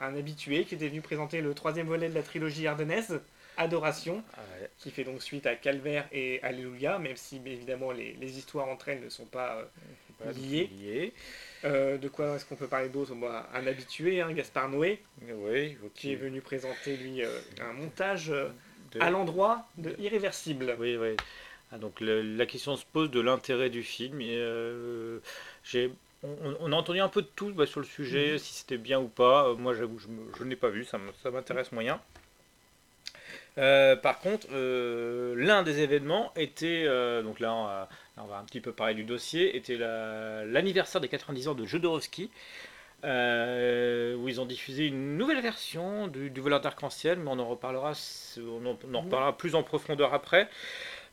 un 0.00 0.14
habitué 0.16 0.64
qui 0.64 0.74
était 0.76 0.88
venu 0.88 1.00
présenter 1.00 1.40
le 1.40 1.54
troisième 1.54 1.86
volet 1.88 2.08
de 2.08 2.14
la 2.14 2.22
trilogie 2.22 2.66
ardennaise, 2.68 3.20
Adoration, 3.58 4.16
ouais. 4.36 4.70
qui 4.78 4.90
fait 4.90 5.04
donc 5.04 5.22
suite 5.22 5.46
à 5.46 5.54
Calvaire 5.56 6.08
et 6.12 6.40
Alléluia, 6.42 6.98
même 6.98 7.16
si 7.16 7.40
évidemment 7.44 7.90
les, 7.92 8.12
les 8.14 8.38
histoires 8.38 8.68
entre 8.68 8.88
elles 8.88 9.02
ne 9.02 9.08
sont 9.08 9.26
pas 9.26 9.56
euh, 9.56 9.64
Voilà, 10.18 10.32
donc, 10.32 10.42
Lié. 10.42 10.70
lié. 10.80 11.12
Euh, 11.64 11.98
de 11.98 12.08
quoi 12.08 12.36
est-ce 12.36 12.44
qu'on 12.46 12.56
peut 12.56 12.68
parler 12.68 12.88
d'autre? 12.88 13.12
Un 13.52 13.66
habitué, 13.66 14.20
hein, 14.20 14.32
Gaspard 14.32 14.68
Noé, 14.68 15.02
Oui, 15.22 15.76
qui 15.94 16.12
est 16.12 16.16
venu 16.16 16.40
présenter 16.40 16.96
lui 16.96 17.22
euh, 17.22 17.28
un 17.60 17.72
montage 17.72 18.28
De- 18.28 19.00
à 19.00 19.10
l'endroit 19.10 19.66
de 19.76 19.94
Irréversible. 19.98 20.76
Oui, 20.78 20.96
oui. 20.96 21.16
Ah, 21.70 21.78
donc 21.78 22.00
le- 22.00 22.22
la 22.22 22.46
question 22.46 22.76
se 22.76 22.84
pose 22.86 23.10
de 23.10 23.20
l'intérêt 23.20 23.68
du 23.70 23.82
film. 23.82 24.20
J'ai, 25.64 25.90
on, 26.22 26.56
on 26.60 26.72
a 26.72 26.76
entendu 26.76 27.00
un 27.00 27.08
peu 27.08 27.22
de 27.22 27.28
tout 27.34 27.52
bah, 27.52 27.66
sur 27.66 27.80
le 27.80 27.86
sujet, 27.86 28.32
Mhm. 28.32 28.38
si 28.38 28.54
c'était 28.54 28.78
bien 28.78 29.00
ou 29.00 29.08
pas. 29.08 29.52
Moi, 29.54 29.74
j'avoue, 29.74 29.98
je, 29.98 30.06
je 30.38 30.44
n'ai 30.44 30.56
pas 30.56 30.68
vu, 30.70 30.84
ça 30.84 30.98
m'intéresse 31.30 31.72
moyen. 31.72 32.00
Euh, 33.58 33.96
par 33.96 34.20
contre, 34.20 34.46
euh, 34.52 35.34
l'un 35.36 35.62
des 35.64 35.80
événements 35.80 36.32
était, 36.36 36.84
euh, 36.86 37.22
donc 37.22 37.40
là 37.40 37.52
on, 37.54 37.64
va, 37.64 37.88
là, 38.16 38.22
on 38.24 38.26
va 38.26 38.38
un 38.38 38.44
petit 38.44 38.60
peu 38.60 38.72
parler 38.72 38.94
du 38.94 39.04
dossier, 39.04 39.56
était 39.56 39.76
la- 39.76 40.44
l'anniversaire 40.44 41.00
des 41.00 41.08
90 41.08 41.48
ans 41.48 41.54
de 41.54 41.66
Jodorowsky, 41.66 42.30
où 44.16 44.28
ils 44.28 44.40
ont 44.40 44.46
diffusé 44.46 44.86
une 44.86 45.16
nouvelle 45.16 45.40
version 45.40 46.08
du, 46.08 46.30
du 46.30 46.40
voleur 46.40 46.60
d'arc-en-ciel, 46.60 47.18
mais 47.18 47.30
on 47.30 47.38
en 47.38 47.48
reparlera, 47.48 47.92
on 48.38 48.66
en, 48.66 48.78
on 48.90 48.94
en 48.94 49.00
reparlera 49.02 49.36
plus 49.36 49.54
en 49.54 49.62
profondeur 49.62 50.14
après. 50.14 50.48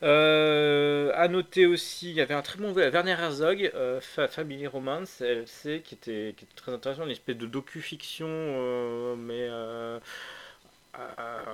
Euh, 0.03 1.12
à 1.15 1.27
noter 1.29 1.65
aussi, 1.65 2.10
il 2.12 2.15
y 2.15 2.21
avait 2.21 2.34
un 2.34 2.41
très 2.41 2.60
bon 2.60 2.73
Werner 2.73 3.12
Herzog, 3.12 3.71
euh, 3.75 4.01
Fa- 4.01 4.27
Family 4.27 4.67
Romance, 4.67 5.21
LC, 5.21 5.81
qui 5.84 5.95
était, 5.95 6.34
qui 6.38 6.45
était 6.45 6.55
très 6.55 6.73
intéressant, 6.73 7.05
une 7.05 7.12
espèce 7.12 7.38
de 7.38 7.45
docu-fiction, 7.47 8.27
euh, 8.29 9.15
mais 9.17 9.47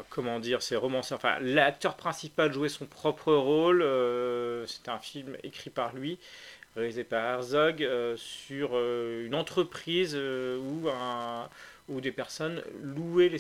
comment 0.10 0.40
dire, 0.40 0.62
c'est 0.62 0.76
romancé. 0.76 1.14
Enfin, 1.14 1.38
l'acteur 1.42 1.96
principal 1.96 2.52
jouait 2.54 2.70
son 2.70 2.86
propre 2.86 3.34
rôle. 3.34 3.82
euh, 3.82 4.66
C'était 4.68 4.92
un 4.92 5.00
film 5.00 5.38
écrit 5.44 5.70
par 5.70 5.94
lui, 5.96 6.20
réalisé 6.76 7.04
par 7.04 7.24
Herzog, 7.36 7.84
euh, 7.84 8.16
sur 8.18 8.72
euh, 8.74 9.26
une 9.26 9.36
entreprise 9.36 10.14
euh, 10.16 10.58
où, 10.60 12.02
des 12.02 12.12
personnes 12.12 12.64
louaient 12.82 13.30
les, 13.30 13.40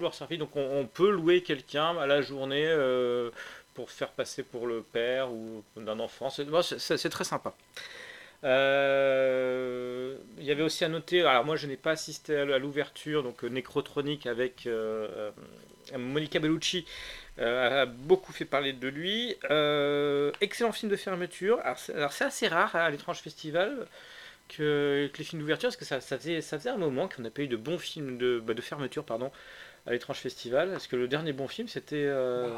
leurs 0.00 0.14
services. 0.14 0.38
Donc, 0.38 0.56
on, 0.56 0.86
peut 0.86 1.10
louer 1.10 1.42
quelqu'un 1.42 1.96
à 1.98 2.06
la 2.06 2.22
journée 2.22 2.66
euh, 2.66 3.30
pour 3.74 3.90
faire 3.90 4.08
passer 4.10 4.42
pour 4.42 4.66
le 4.66 4.82
père 4.82 5.30
ou 5.32 5.62
d'un 5.76 5.98
enfant. 6.00 6.30
C'est 6.30 6.44
c'est- 6.62 6.78
c'est- 6.78 6.96
c'est 6.96 7.08
très 7.10 7.24
sympa. 7.24 7.54
Euh, 8.44 10.16
il 10.38 10.44
y 10.44 10.50
avait 10.50 10.62
aussi 10.62 10.84
à 10.84 10.88
noter, 10.88 11.22
alors 11.22 11.44
moi 11.44 11.56
je 11.56 11.66
n'ai 11.66 11.76
pas 11.76 11.92
assisté 11.92 12.36
à 12.36 12.58
l'ouverture, 12.58 13.22
donc 13.22 13.44
euh, 13.44 13.48
Necrotronic 13.48 14.26
avec 14.26 14.66
euh, 14.66 15.30
Monica 15.96 16.40
Bellucci 16.40 16.84
a 17.38 17.86
beaucoup 17.86 18.32
fait 18.32 18.44
parler 18.44 18.72
de 18.72 18.88
lui. 18.88 19.36
Excellent 20.40 20.72
film 20.72 20.90
de 20.90 20.96
fermeture. 20.96 21.60
Alors 21.94 22.12
c'est 22.12 22.24
assez 22.24 22.48
rare 22.48 22.74
à 22.76 22.90
l'étrange 22.90 23.20
festival 23.20 23.86
que, 24.48 25.10
les 25.16 25.24
films 25.24 25.40
d'ouverture, 25.40 25.68
parce 25.68 25.76
que 25.76 25.84
ça, 25.84 26.00
faisait, 26.00 26.70
un 26.70 26.76
moment 26.76 27.08
qu'on 27.08 27.22
n'a 27.22 27.30
pas 27.30 27.42
eu 27.42 27.48
de 27.48 27.56
bons 27.56 27.78
films 27.78 28.18
de, 28.18 28.42
bah, 28.44 28.54
de 28.54 28.60
fermeture 28.60 29.04
pardon, 29.04 29.30
à 29.86 29.90
l'étrange 29.92 30.18
festival. 30.18 30.70
Parce 30.70 30.86
que 30.86 30.96
le 30.96 31.08
dernier 31.08 31.32
bon 31.32 31.48
film 31.48 31.68
c'était. 31.68 31.96
euh, 31.96 32.48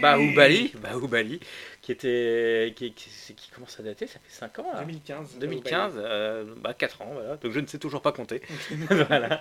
Baoubali, 0.00 0.72
Baoubali, 0.82 1.40
qui 1.82 1.92
était 1.92 2.72
qui, 2.76 2.92
qui, 2.92 3.34
qui 3.34 3.50
commence 3.50 3.78
à 3.78 3.82
dater, 3.82 4.06
ça 4.06 4.14
fait 4.18 4.32
5 4.34 4.58
ans. 4.60 4.72
là. 4.72 4.80
2015. 4.80 5.38
2015, 5.38 5.92
euh, 5.96 6.44
bah 6.58 6.74
4 6.74 7.02
ans, 7.02 7.10
voilà. 7.12 7.36
Donc 7.36 7.52
je 7.52 7.60
ne 7.60 7.66
sais 7.66 7.78
toujours 7.78 8.02
pas 8.02 8.12
compter. 8.12 8.40
voilà. 9.08 9.40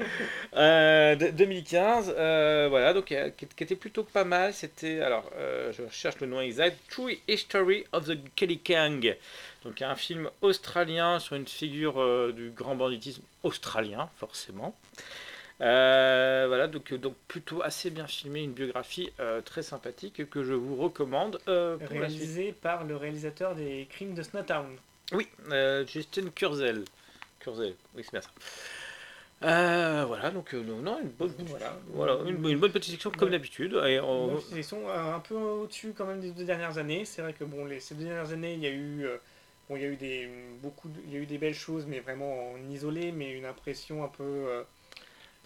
Euh, 0.56 1.16
de- 1.16 1.30
2015, 1.32 2.14
euh, 2.18 2.68
voilà, 2.70 2.94
donc 2.94 3.12
euh, 3.12 3.30
qui, 3.30 3.46
était 3.64 3.76
plutôt 3.76 4.04
pas 4.04 4.24
mal. 4.24 4.54
C'était, 4.54 5.02
alors, 5.02 5.30
euh, 5.38 5.72
je 5.74 5.84
cherche 5.92 6.20
le 6.20 6.28
nom 6.28 6.42
exact, 6.42 6.78
True 6.90 7.12
History 7.28 7.86
of 7.94 8.06
the 8.08 8.18
Kelly 8.36 8.60
Kang. 8.60 9.16
Donc 9.64 9.82
un 9.82 9.96
film 9.96 10.30
australien 10.42 11.20
sur 11.20 11.36
une 11.36 11.48
figure 11.48 12.00
euh, 12.02 12.32
du 12.32 12.52
grand 12.52 12.76
banditisme 12.76 13.22
australien, 13.44 14.10
forcément. 14.18 14.76
Euh, 15.60 16.46
voilà, 16.48 16.68
donc, 16.68 16.94
donc 16.94 17.16
plutôt 17.28 17.64
assez 17.64 17.90
bien 17.90 18.06
filmé, 18.06 18.44
une 18.44 18.54
biographie 18.54 19.12
euh, 19.20 19.42
très 19.42 19.64
sympathique 19.64 20.30
que 20.30 20.44
je 20.44 20.54
vous 20.54 20.76
recommande 20.76 21.40
euh, 21.48 21.78
pour 21.78 22.00
la 22.00 22.10
suite. 22.10 22.20
Réalisé 22.22 22.52
par 22.54 22.84
le 22.84 22.96
réalisateur 22.96 23.56
des 23.56 23.88
Crimes 23.90 24.14
de 24.14 24.22
Snowtown. 24.22 24.78
Oui, 25.14 25.28
euh, 25.52 25.86
Justin 25.88 26.30
Kurzel. 26.36 26.84
Kurzel, 27.40 27.74
oui, 27.96 28.04
c'est 28.04 28.12
bien 28.12 28.22
ça. 28.22 28.30
Euh, 29.44 30.04
voilà, 30.08 30.32
donc 30.32 30.54
euh, 30.56 30.64
non, 30.64 31.00
une 31.00 31.10
bonne, 31.10 31.32
Voilà. 31.48 31.78
voilà, 31.94 32.18
une, 32.28 32.44
une 32.48 32.58
bonne 32.60 32.72
petite 32.72 32.92
section 32.92 33.12
comme 33.12 33.30
Ouais. 33.30 33.32
d'habitude. 33.32 33.80
Et 33.86 34.00
on- 34.00 34.28
Donc, 34.28 34.44
Ils 34.56 34.64
sont 34.64 34.88
euh, 34.88 35.16
un 35.16 35.20
peu 35.20 35.36
au-dessus 35.36 35.94
quand 35.96 36.06
même 36.06 36.20
des 36.20 36.32
deux 36.32 36.46
dernières 36.46 36.78
années. 36.80 37.06
C'est 37.06 37.22
vrai 37.22 37.34
que 37.34 37.44
bon, 37.44 37.66
les, 37.66 37.80
ces 37.80 37.94
deux 37.96 38.06
dernières 38.06 38.32
années, 38.32 38.54
il 38.54 38.60
y 38.62 38.66
a 38.68 38.72
eu, 38.72 39.06
euh, 39.06 39.18
bon, 39.70 39.76
il 39.76 39.82
y 39.84 39.86
a 39.86 39.90
eu 39.90 39.96
des 39.96 40.28
beaucoup, 40.62 40.90
de- 40.90 41.00
il 41.06 41.14
y 41.14 41.18
a 41.18 41.20
eu 41.20 41.28
des 41.28 41.38
belles 41.38 41.54
choses, 41.54 41.86
mais 41.86 42.00
vraiment 42.00 42.52
en 42.54 42.58
isolé, 42.72 43.12
mais 43.12 43.32
une 43.32 43.46
impression 43.46 44.04
un 44.04 44.08
peu 44.08 44.24
euh, 44.24 44.64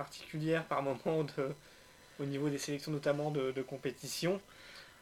particulière 0.01 0.63
par 0.63 0.81
moment 0.81 1.23
de, 1.23 1.53
au 2.19 2.25
niveau 2.25 2.49
des 2.49 2.57
sélections 2.57 2.91
notamment 2.91 3.29
de, 3.29 3.61
compétition. 3.61 4.41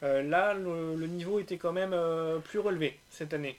Euh, 0.02 0.22
là, 0.22 0.54
le, 0.54 1.06
niveau 1.06 1.40
était 1.40 1.56
quand 1.56 1.72
même 1.72 1.92
euh, 1.94 2.38
plus 2.38 2.58
relevé 2.58 2.98
cette 3.10 3.32
année. 3.32 3.58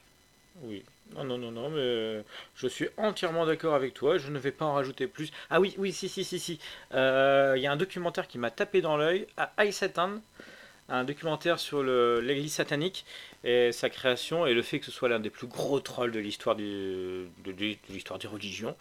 Oui, 0.62 0.84
non, 1.16 1.24
non, 1.24 1.38
non, 1.38 1.52
non, 1.52 1.70
mais 1.70 1.80
euh, 1.80 2.22
je 2.56 2.68
suis 2.68 2.90
entièrement 2.98 3.46
d'accord 3.46 3.74
avec 3.74 3.94
toi. 3.96 4.20
Je 4.20 4.30
ne 4.30 4.38
vais 4.38 4.52
pas 4.52 4.66
en 4.66 4.74
rajouter 4.74 5.08
plus. 5.08 5.32
Ah 5.50 5.60
oui, 5.60 5.74
oui, 5.80 5.92
si, 5.92 6.10
si, 6.10 6.24
si, 6.24 6.40
si. 6.40 6.60
Il 6.92 7.62
y 7.62 7.68
a 7.68 7.72
un 7.72 7.78
documentaire 7.78 8.28
qui 8.28 8.38
m'a 8.38 8.52
tapé 8.52 8.82
dans 8.82 8.98
l'œil, 8.98 9.26
à 9.38 9.52
High 9.60 9.72
Satan, 9.72 10.22
un 10.90 11.04
documentaire 11.04 11.60
sur 11.60 11.82
l'Église 11.82 12.54
satanique 12.54 13.06
et 13.44 13.72
sa 13.72 13.90
création 13.90 14.46
et 14.46 14.54
le 14.54 14.62
fait 14.62 14.80
que 14.80 14.86
ce 14.86 14.92
soit 14.92 15.10
l'un 15.10 15.20
des 15.20 15.30
plus 15.30 15.48
gros 15.48 15.80
trolls 15.80 16.12
de 16.12 16.20
l'histoire 16.20 16.56
de 16.56 17.28
l'histoire 17.90 18.20
des 18.20 18.28
religions. 18.28 18.76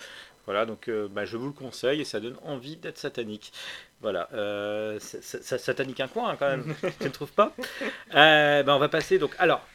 Voilà, 0.47 0.67
donc 0.67 0.89
euh, 0.89 1.09
bah, 1.09 1.25
je 1.25 1.37
vous 1.37 1.47
le 1.47 1.53
conseille 1.53 2.01
et 2.01 2.05
ça 2.05 2.19
donne 2.21 2.37
envie 2.45 2.77
d'être 2.77 2.99
satanique. 2.99 3.53
Voilà, 4.01 4.29
euh, 4.33 4.99
ça, 4.99 5.59
satanique 5.59 6.01
un 6.01 6.09
coin 6.09 6.31
hein, 6.31 6.37
quand 6.39 6.49
même, 6.49 6.75
tu 6.99 7.05
ne 7.05 7.11
trouves 7.11 7.33
pas 7.33 7.55
Euh, 8.15 8.63
bah, 8.63 8.75
On 8.75 8.79
va 8.79 8.89
passer 8.89 9.19
donc. 9.19 9.33
Alors, 9.39 9.67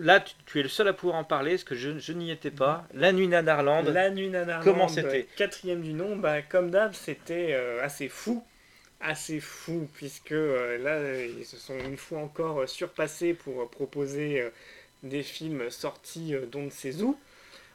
là, 0.00 0.20
tu, 0.20 0.34
tu 0.46 0.60
es 0.60 0.62
le 0.62 0.68
seul 0.68 0.88
à 0.88 0.92
pouvoir 0.92 1.18
en 1.18 1.24
parler 1.24 1.52
parce 1.52 1.64
que 1.64 1.74
je, 1.74 1.98
je 1.98 2.12
n'y 2.12 2.30
étais 2.30 2.50
pas. 2.50 2.86
La 2.94 3.12
nuit 3.12 3.28
Nanarland. 3.28 3.82
La 3.84 4.10
nuit 4.10 4.28
nanarlande, 4.30 4.64
Comment 4.64 4.88
c'était 4.88 5.26
Quatrième 5.36 5.82
du 5.82 5.92
nom, 5.92 6.16
bah, 6.16 6.42
comme 6.42 6.70
d'hab, 6.70 6.94
c'était 6.94 7.52
euh, 7.52 7.84
assez 7.84 8.08
fou. 8.08 8.42
Assez 9.00 9.40
fou, 9.40 9.88
puisque 9.94 10.32
euh, 10.32 10.78
là, 10.78 11.22
ils 11.38 11.44
se 11.44 11.58
sont 11.58 11.78
une 11.78 11.98
fois 11.98 12.20
encore 12.20 12.66
surpassés 12.66 13.34
pour 13.34 13.68
proposer 13.68 14.42
des 15.02 15.22
films 15.22 15.68
sortis 15.68 16.34
d'on 16.50 16.62
ne 16.62 16.70
sait 16.70 17.02
où. 17.02 17.18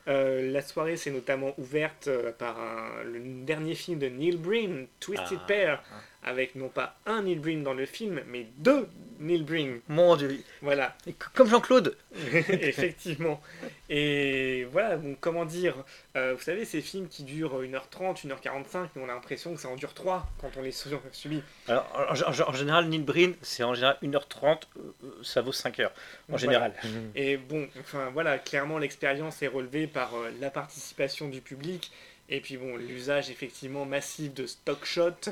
Euh, 0.07 0.51
la 0.51 0.61
soirée 0.61 0.97
s'est 0.97 1.11
notamment 1.11 1.53
ouverte 1.59 2.07
euh, 2.07 2.31
par 2.31 2.59
un- 2.59 3.03
le 3.03 3.19
dernier 3.45 3.75
film 3.75 3.99
de 3.99 4.07
Neil 4.07 4.35
Breen, 4.37 4.87
Twisted 4.99 5.39
Ah. 5.43 5.47
Pair, 5.47 5.83
avec 6.23 6.55
non 6.55 6.69
pas 6.69 6.97
un 7.05 7.23
Neil 7.23 7.35
Breen 7.39 7.63
dans 7.63 7.73
le 7.73 7.85
film, 7.85 8.21
mais 8.27 8.45
deux 8.57 8.87
Neil 9.19 9.43
Breen. 9.43 9.79
Mon 9.87 10.15
Dieu. 10.15 10.39
Voilà, 10.61 10.95
Comme 11.33 11.47
Jean-Claude. 11.49 11.95
Effectivement. 12.33 13.41
Et 13.89 14.65
voilà, 14.71 14.97
donc 14.97 15.17
comment 15.19 15.45
dire, 15.45 15.75
euh, 16.15 16.33
vous 16.35 16.41
savez, 16.41 16.65
ces 16.65 16.81
films 16.81 17.07
qui 17.07 17.23
durent 17.23 17.61
1h30, 17.61 18.25
1h45, 18.25 18.87
mais 18.95 19.01
on 19.03 19.09
a 19.09 19.13
l'impression 19.13 19.53
que 19.53 19.59
ça 19.59 19.67
en 19.69 19.75
dure 19.75 19.93
3 19.93 20.27
quand 20.39 20.51
on 20.57 20.61
les 20.61 20.71
su- 20.71 20.89
subit. 21.11 21.43
Alors, 21.67 21.87
en, 21.95 22.13
en- 22.31 22.49
en 22.49 22.53
général, 22.53 22.85
Neil 22.87 23.01
Breen, 23.01 23.35
c'est 23.41 23.63
en 23.63 23.73
général 23.73 23.97
1h30, 24.01 24.61
euh, 24.77 24.91
ça 25.23 25.41
vaut 25.41 25.51
5 25.51 25.79
heures. 25.79 25.91
En 25.91 26.37
Voilà. 26.37 26.41
général. 26.41 26.73
Et 27.15 27.37
bon, 27.37 27.67
enfin 27.79 28.09
voilà, 28.13 28.37
clairement 28.39 28.77
l'expérience 28.77 29.41
est 29.41 29.47
relevée 29.47 29.87
par 29.87 30.15
euh, 30.15 30.29
la 30.39 30.49
participation 30.49 31.27
du 31.29 31.41
public, 31.41 31.91
et 32.29 32.39
puis 32.41 32.57
bon, 32.57 32.77
l'usage 32.77 33.29
effectivement 33.29 33.85
massif 33.85 34.33
de 34.33 34.47
stock 34.47 34.85
shots, 34.85 35.31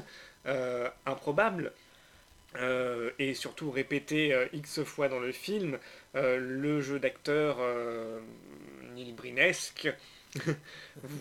euh, 0.50 0.90
improbable. 1.06 1.72
euh, 2.56 3.12
et 3.20 3.34
surtout 3.36 3.70
répété 3.72 4.34
euh, 4.34 4.48
X 4.54 4.84
fois 4.84 5.08
dans 5.08 5.20
le 5.20 5.32
film, 5.32 5.78
le 6.16 6.82
jeu 6.82 7.00
d'acteur 7.00 7.58
Neil 8.96 9.14
Brinesque, 9.14 9.90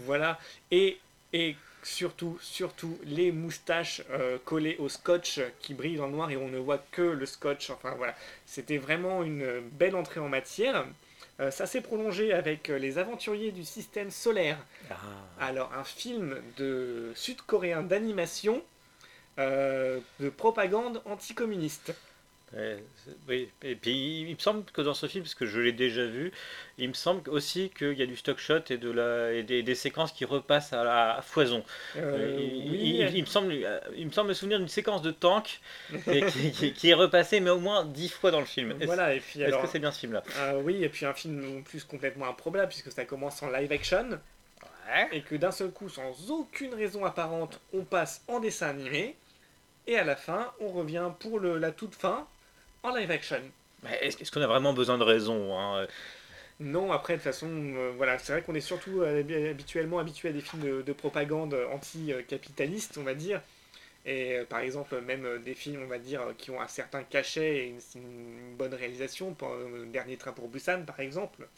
voilà, 0.07 0.38
et, 0.71 0.99
et 1.33 1.55
surtout, 1.83 2.38
surtout 2.41 2.99
les 3.05 3.31
moustaches 3.33 4.03
collées 4.47 4.77
au 4.79 4.88
scotch 4.88 5.41
qui 5.61 5.75
brillent 5.75 5.97
dans 5.99 6.07
le 6.07 6.12
noir 6.12 6.31
et 6.31 6.37
on 6.37 6.49
ne 6.49 6.59
voit 6.59 6.83
que 6.93 7.03
le 7.03 7.27
scotch, 7.27 7.71
enfin 7.71 7.95
voilà, 7.97 8.14
c'était 8.47 8.79
vraiment 8.79 9.23
une 9.23 9.61
belle 9.73 9.95
entrée 9.97 10.21
en 10.21 10.29
matière. 10.29 10.87
Euh, 11.41 11.51
ça 11.53 11.67
s'est 11.67 11.83
prolongé 11.83 12.33
avec 12.33 12.69
euh, 12.69 12.79
Les 12.79 12.99
Aventuriers 12.99 13.53
du 13.53 13.62
Système 13.64 14.11
Solaire, 14.11 14.59
Ah. 14.91 14.97
alors, 15.41 15.73
un 15.73 15.85
film 15.85 16.37
de 16.57 17.12
sud-coréen 17.14 17.83
d'animation 17.83 18.61
euh, 19.38 20.01
de 20.20 20.29
propagande 20.31 21.03
anticommuniste. 21.05 21.94
Oui, 23.29 23.51
et 23.62 23.74
puis 23.77 24.22
il 24.22 24.35
me 24.35 24.38
semble 24.38 24.64
que 24.64 24.81
dans 24.81 24.94
ce 24.94 25.07
film, 25.07 25.22
parce 25.22 25.35
que 25.35 25.44
je 25.46 25.61
l'ai 25.61 25.72
déjà 25.72 26.07
vu, 26.07 26.33
il 26.79 26.88
me 26.88 26.94
semble 26.94 27.29
aussi 27.29 27.70
qu'il 27.77 27.92
y 27.92 28.03
a 28.03 28.07
du 28.07 28.16
stock 28.16 28.38
shot 28.38 28.61
et, 28.70 28.79
de 28.79 28.90
la, 28.90 29.33
et 29.35 29.42
des, 29.42 29.62
des 29.62 29.74
séquences 29.74 30.12
qui 30.12 30.24
repassent 30.24 30.72
à 30.72 30.83
la 30.83 31.16
à 31.16 31.22
foison. 31.22 31.62
Euh, 31.96 32.29
il, 32.38 32.70
oui, 32.70 32.79
il- 33.01 33.16
il 33.16 33.20
me 33.20 33.27
semble, 33.27 33.55
il 33.96 34.07
me 34.07 34.11
semble 34.12 34.31
me 34.31 34.35
souvenir 34.35 34.59
d'une 34.59 34.68
séquence 34.68 35.03
de 35.03 35.11
tank 35.11 35.61
et 36.11 36.24
qui, 36.24 36.51
qui- 36.53 36.72
qui 36.72 36.88
est 36.88 36.94
repassée, 36.94 37.40
mais 37.40 37.51
au 37.51 37.61
moins 37.61 37.85
dix 37.85 38.09
fois 38.09 38.31
dans 38.31 38.40
le 38.40 38.46
film. 38.46 38.72
Est-ce 38.81 38.87
voilà, 38.87 39.12
alors, 39.44 39.62
que 39.62 39.68
c'est 39.68 39.79
bien 39.79 39.92
ce 39.92 40.01
film-là? 40.01 40.22
euh, 40.37 40.61
oui, 40.62 40.83
et 40.85 40.88
puis 40.88 41.07
un 41.07 41.14
film 41.14 41.59
en 41.59 41.62
plus 41.62 41.85
complètement 41.85 42.29
improbable 42.29 42.68
puisque 42.68 42.92
ça 42.92 43.05
commence 43.05 43.42
en 43.42 43.51
live 43.51 43.72
action 43.72 44.20
Ouais. 44.87 45.09
et 45.12 45.22
que 45.22 45.35
d'un 45.37 45.51
seul 45.51 45.70
coup, 45.70 45.88
sans 45.88 46.31
aucune 46.31 46.74
raison 46.74 47.05
apparente, 47.05 47.61
on 47.72 47.85
passe 47.85 48.22
en 48.29 48.40
dessin 48.40 48.68
animé 48.68 49.16
et 49.88 49.96
à 49.98 50.05
la 50.05 50.16
fin, 50.16 50.53
on 50.61 50.68
revient 50.68 51.11
pour 51.18 51.40
le, 51.40 51.59
la 51.59 51.72
toute 51.72 51.94
fin 51.96 52.27
en 52.83 52.94
live 52.94 53.11
action. 53.11 53.42
Est-ce 54.03 54.31
qu'on 54.31 54.42
a 54.42 54.46
vraiment 54.46 54.72
besoin 54.72 54.98
de 54.98 55.05
raison 55.05 55.59
hein? 55.59 55.87
Non, 56.61 56.90
après, 56.92 57.14
de 57.14 57.18
toute 57.18 57.24
façon, 57.24 57.48
euh, 57.51 57.92
voilà, 57.96 58.18
c'est 58.18 58.33
vrai 58.33 58.42
qu'on 58.42 58.55
est 58.55 58.61
surtout 58.61 59.01
euh, 59.03 59.22
habi- 59.22 59.48
habituellement 59.51 59.98
habitué 60.01 60.29
à 60.31 60.33
des 60.33 60.40
films 60.40 60.62
de, 60.62 60.83
de 60.83 60.92
propagande 60.92 61.57
anti-capitaliste, 61.72 62.98
on 62.98 63.05
va 63.05 63.14
dire. 63.14 63.40
Et 64.07 64.38
euh, 64.38 64.44
par 64.46 64.61
exemple, 64.61 65.01
même 65.03 65.27
euh, 65.27 65.38
des 65.38 65.55
films, 65.55 65.83
on 65.85 65.88
va 65.88 65.98
dire, 65.98 66.22
euh, 66.22 66.33
qui 66.38 66.51
ont 66.51 66.61
un 66.61 66.68
certain 66.68 67.05
cachet 67.05 67.59
et 67.59 67.68
une, 67.68 67.81
une 68.03 68.57
bonne 68.57 68.74
réalisation, 68.74 69.35
pour, 69.35 69.51
euh, 69.51 69.87
Dernier 69.92 70.16
train 70.16 70.33
pour 70.33 70.48
Busan, 70.48 70.85
par 70.87 71.01
exemple. 71.01 71.48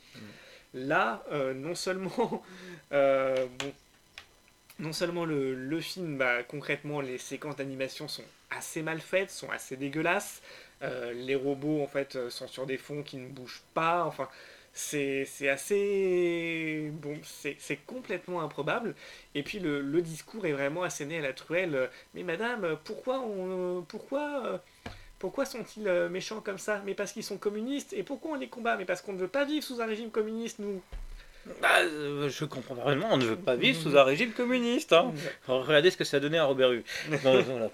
Là, 0.75 1.25
euh, 1.33 1.55
non 1.55 1.75
seulement, 1.75 2.43
euh, 2.93 3.47
bon, 3.59 3.73
non 4.81 4.93
seulement 4.93 5.25
le, 5.25 5.81
film, 5.81 6.19
bah, 6.19 6.43
concrètement, 6.43 7.01
les 7.01 7.19
séquences 7.19 7.57
d'animation 7.57 8.09
sont 8.09 8.25
assez 8.51 8.83
mal 8.83 9.01
faites, 9.01 9.31
sont 9.31 9.51
assez 9.51 9.77
dégueulasses. 9.77 10.43
Euh, 10.83 11.12
les 11.12 11.35
robots, 11.35 11.83
en 11.83 11.87
fait, 11.87 12.16
euh, 12.16 12.31
sont 12.31 12.49
sur 12.49 12.66
des 12.66 12.79
fonds 12.79 13.03
qui 13.03 13.19
ne 13.19 13.29
bougent 13.29 13.62
pas. 13.75 14.05
Enfin, 14.05 14.29
c'est 14.73 15.27
assez. 15.49 16.90
Bon, 16.95 17.19
c'est 17.23 17.77
complètement 17.87 18.40
improbable. 18.40 18.95
Et 19.35 19.43
puis 19.43 19.59
le, 19.59 20.03
discours 20.03 20.47
est 20.47 20.53
vraiment 20.53 20.83
asséné 20.83 21.19
à 21.19 21.23
la 21.23 21.33
truelle. 21.35 21.90
Mais 22.14 22.23
madame, 22.23 22.79
pourquoi 22.85 23.21
on. 23.21 23.79
euh, 23.79 23.81
Pourquoi. 23.83 24.62
Pourquoi 25.19 25.45
sont-ils 25.45 25.85
méchants 26.11 26.40
comme 26.40 26.57
ça? 26.57 26.83
Mais 26.87 26.95
parce 26.95 27.12
qu'ils 27.12 27.25
sont 27.25 27.37
communistes. 27.37 27.93
Et 27.93 28.03
pourquoi 28.03 28.33
on 28.33 28.35
les 28.37 28.49
combat? 28.49 28.79
Mais 28.79 28.87
parce 28.87 29.03
qu'on 29.03 29.12
ne 29.12 29.19
veut 29.19 29.29
pas 29.29 29.45
vivre 29.45 29.62
sous 29.62 29.83
un 29.83 29.87
régime 29.87 30.11
communiste, 30.11 30.61
nous? 30.61 30.81
Bah, 31.61 31.69
euh, 31.83 32.29
Je 32.29 32.45
comprends 32.45 32.75
pas 32.75 32.83
vraiment, 32.83 33.09
on 33.11 33.17
ne 33.17 33.25
veut 33.25 33.37
pas 33.37 33.57
vivre 33.57 33.81
sous 33.81 33.97
un 33.97 34.05
régime 34.05 34.33
communiste. 34.33 34.93
Hein. 34.93 35.13
Regardez 35.49 35.91
ce 35.91 35.97
que 35.97 36.05
ça 36.05 36.19
a 36.19 36.21
donné 36.21 36.39
à 36.39 36.45
Robert 36.45 36.73
Hue. 36.73 36.85
Voilà. 37.23 37.71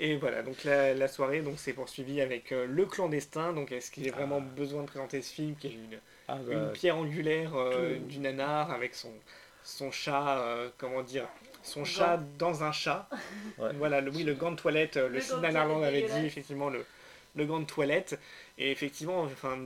Et 0.00 0.16
voilà, 0.16 0.42
donc 0.42 0.62
la, 0.62 0.94
la 0.94 1.08
soirée 1.08 1.40
donc 1.40 1.58
s'est 1.58 1.72
poursuivie 1.72 2.20
avec 2.20 2.52
euh, 2.52 2.66
Le 2.68 2.86
Clandestin. 2.86 3.52
Donc 3.52 3.72
est-ce 3.72 3.90
qu'il 3.90 4.06
y 4.06 4.08
a 4.08 4.12
vraiment 4.12 4.38
Ah. 4.40 4.54
besoin 4.56 4.82
de 4.82 4.86
présenter 4.86 5.20
ce 5.22 5.32
film 5.34 5.56
qui 5.56 5.66
est 5.66 5.70
une, 5.72 5.98
Ah, 6.28 6.36
bah, 6.36 6.52
une 6.52 6.70
pierre 6.72 6.96
angulaire 6.96 7.50
euh, 7.56 7.96
tout- 7.96 8.04
du 8.04 8.18
nanar 8.20 8.70
avec 8.70 8.94
son, 8.94 9.10
son 9.64 9.90
chat, 9.90 10.38
euh, 10.38 10.68
comment 10.78 11.02
dire, 11.02 11.26
son 11.64 11.84
chat 11.84 12.20
dans 12.38 12.62
un 12.62 12.70
chat. 12.70 13.08
Ouais. 13.58 13.70
Voilà, 13.74 14.00
le, 14.00 14.12
oui, 14.12 14.22
le 14.22 14.34
gant 14.34 14.52
de 14.52 14.56
toilette, 14.56 14.94
le, 14.96 15.08
Le 15.08 15.20
toilette 15.20 15.56
avait 15.56 16.02
dit 16.02 16.26
effectivement 16.26 16.70
le, 16.70 16.84
le 17.34 17.44
gant 17.46 17.60
de 17.60 17.64
toilette. 17.64 18.18
Et 18.58 18.70
effectivement, 18.70 19.22
enfin, 19.22 19.58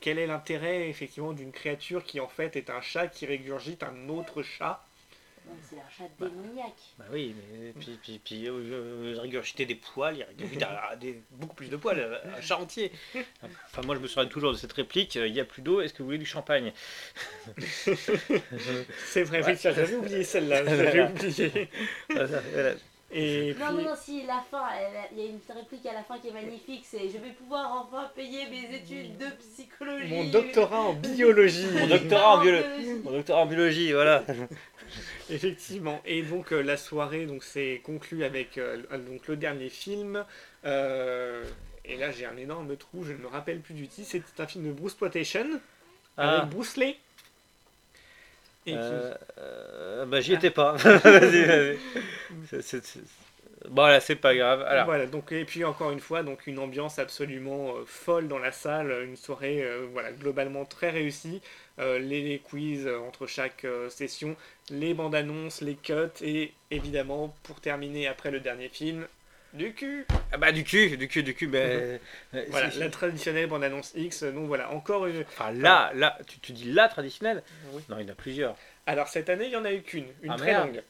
quel 0.00 0.18
est 0.18 0.26
l'intérêt 0.26 0.88
effectivement 0.88 1.32
d'une 1.32 1.52
créature 1.52 2.04
qui 2.04 2.20
en 2.20 2.28
fait 2.28 2.56
est 2.56 2.70
un 2.70 2.80
chat 2.80 3.08
qui 3.08 3.26
régurgite 3.26 3.82
un 3.82 4.08
autre 4.08 4.42
chat? 4.42 4.84
C'est 5.68 5.76
un 5.76 5.90
chat 5.90 6.08
démoniaque. 6.18 6.72
Bah 6.98 7.04
oui, 7.12 7.34
mais 7.36 7.72
puis, 7.72 7.98
puis, 8.02 8.20
puis 8.24 8.48
euh, 8.48 8.52
euh, 8.52 9.16
régurgiter 9.20 9.66
des 9.66 9.74
poils, 9.74 10.16
il 10.16 10.44
régurgite 10.44 11.24
beaucoup 11.32 11.54
plus 11.54 11.68
de 11.68 11.76
poils, 11.76 11.98
euh, 11.98 12.18
un 12.36 12.40
chat 12.40 12.58
entier. 12.58 12.92
Enfin, 13.66 13.82
moi 13.82 13.96
je 13.96 14.00
me 14.00 14.06
souviens 14.06 14.28
toujours 14.28 14.52
de 14.52 14.56
cette 14.56 14.72
réplique 14.72 15.16
euh, 15.16 15.26
il 15.26 15.32
n'y 15.32 15.40
a 15.40 15.44
plus 15.44 15.62
d'eau, 15.62 15.80
est-ce 15.80 15.92
que 15.92 15.98
vous 15.98 16.06
voulez 16.06 16.18
du 16.18 16.26
champagne? 16.26 16.72
C'est 17.58 19.24
vrai, 19.24 19.40
effectivement, 19.40 19.76
j'avais 19.76 19.96
oublié 19.96 20.24
celle-là, 20.24 20.64
j'avais 20.66 21.02
oublié. 21.02 21.68
Voilà, 22.08 22.40
voilà. 22.52 22.74
Et 23.14 23.54
Non, 23.58 23.66
puis, 23.66 23.76
non, 23.84 23.90
non, 23.90 23.96
si, 23.96 24.24
la 24.26 24.42
fin, 24.50 24.62
il 25.12 25.18
y 25.18 25.22
a 25.22 25.26
une 25.26 25.38
réplique 25.54 25.84
à 25.86 25.92
la 25.92 26.02
fin 26.02 26.18
qui 26.18 26.28
est 26.28 26.32
magnifique, 26.32 26.84
c'est 26.88 27.08
je 27.10 27.18
vais 27.18 27.30
pouvoir 27.38 27.70
enfin 27.86 28.10
payer 28.14 28.46
mes 28.48 28.74
études 28.76 29.18
de 29.18 29.26
psychologie. 29.38 30.08
mon 30.08 30.24
doctorat 30.30 30.80
en 30.80 30.92
biologie. 30.94 31.66
Mon 31.78 31.86
doctorat 31.88 32.36
en 32.38 32.44
biolo- 32.44 33.02
Mon 33.04 33.10
docteur 33.12 33.36
en 33.38 33.46
biologie, 33.46 33.92
voilà. 33.92 34.24
Effectivement. 35.30 36.00
Et 36.04 36.22
donc 36.22 36.52
euh, 36.52 36.62
la 36.62 36.76
soirée 36.76 37.26
donc 37.26 37.44
c'est 37.44 37.80
conclue 37.84 38.24
avec 38.24 38.58
euh, 38.58 38.82
donc 39.06 39.28
le 39.28 39.36
dernier 39.36 39.68
film. 39.68 40.24
Euh, 40.64 41.44
et 41.84 41.96
là 41.96 42.10
j'ai 42.10 42.26
un 42.26 42.36
énorme 42.36 42.76
trou, 42.76 43.04
je 43.04 43.12
ne 43.12 43.18
me 43.18 43.26
rappelle 43.26 43.60
plus 43.60 43.74
du 43.74 43.88
titre. 43.88 44.08
C'est 44.10 44.42
un 44.42 44.46
film 44.46 44.66
de 44.68 44.72
Bruce 44.72 44.94
Plotation 44.94 45.46
Ah, 46.16 46.38
avec 46.38 46.50
Bruce 46.50 46.76
Lee. 46.76 46.96
Euh, 48.70 49.14
euh, 49.38 50.06
bah 50.06 50.20
j'y 50.20 50.32
étais 50.34 50.50
pas. 50.50 50.76
C'est- 52.44 52.62
c'est- 52.62 52.84
c'est- 52.84 53.00
Bon, 53.68 53.86
là, 53.86 54.00
c'est 54.00 54.16
pas 54.16 54.34
grave. 54.34 54.62
Alors, 54.62 54.84
Voilà, 54.86 55.06
donc, 55.06 55.30
et 55.32 55.44
puis 55.44 55.64
encore 55.64 55.92
une 55.92 56.00
fois, 56.00 56.22
donc 56.24 56.46
une 56.48 56.58
ambiance 56.58 56.98
absolument 56.98 57.76
euh, 57.76 57.84
folle 57.86 58.26
dans 58.26 58.38
la 58.38 58.50
salle, 58.52 59.04
une 59.04 59.16
soirée 59.16 59.62
euh, 59.62 59.86
voilà, 59.92 60.12
globalement 60.12 60.64
très 60.64 60.90
réussie, 60.90 61.40
Euh, 61.78 61.98
les, 61.98 62.20
les 62.22 62.38
quiz 62.38 62.86
entre 62.86 63.26
chaque 63.26 63.66
session, 63.88 64.36
les 64.70 64.92
bandes 64.94 65.14
annonces, 65.14 65.62
les 65.62 65.74
cuts, 65.76 65.94
et 66.22 66.52
évidemment, 66.70 67.34
pour 67.44 67.60
terminer 67.62 68.06
après 68.08 68.30
le 68.30 68.40
dernier 68.40 68.68
film, 68.68 69.06
du 69.52 69.72
cul 69.74 70.06
ah 70.32 70.38
bah 70.38 70.50
du 70.52 70.64
cul, 70.64 70.96
du 70.96 71.08
cul, 71.08 71.22
du 71.22 71.34
cul, 71.34 71.46
mais... 71.46 71.98
euh, 72.34 72.44
Voilà, 72.48 72.68
la 72.76 72.88
traditionnelle 72.88 73.46
bande 73.48 73.62
annonce 73.64 73.92
X, 73.94 74.22
donc 74.24 74.46
voilà, 74.46 74.70
encore 74.72 75.06
une... 75.06 75.20
Enfin, 75.22 75.50
là, 75.52 75.92
là, 75.94 76.18
tu, 76.26 76.38
tu 76.38 76.52
dis 76.52 76.72
la 76.72 76.88
traditionnelle 76.88 77.42
Oui. 77.72 77.82
Non, 77.90 77.98
il 77.98 78.06
y 78.06 78.08
en 78.08 78.12
a 78.12 78.16
plusieurs. 78.16 78.56
Alors 78.86 79.08
cette 79.08 79.28
année, 79.28 79.44
il 79.46 79.50
y 79.52 79.56
en 79.56 79.64
a 79.66 79.72
eu 79.72 79.82
qu'une, 79.82 80.06
une 80.22 80.30
Ah, 80.32 80.36
très 80.36 80.46
merde. 80.52 80.66
longue. 80.68 80.82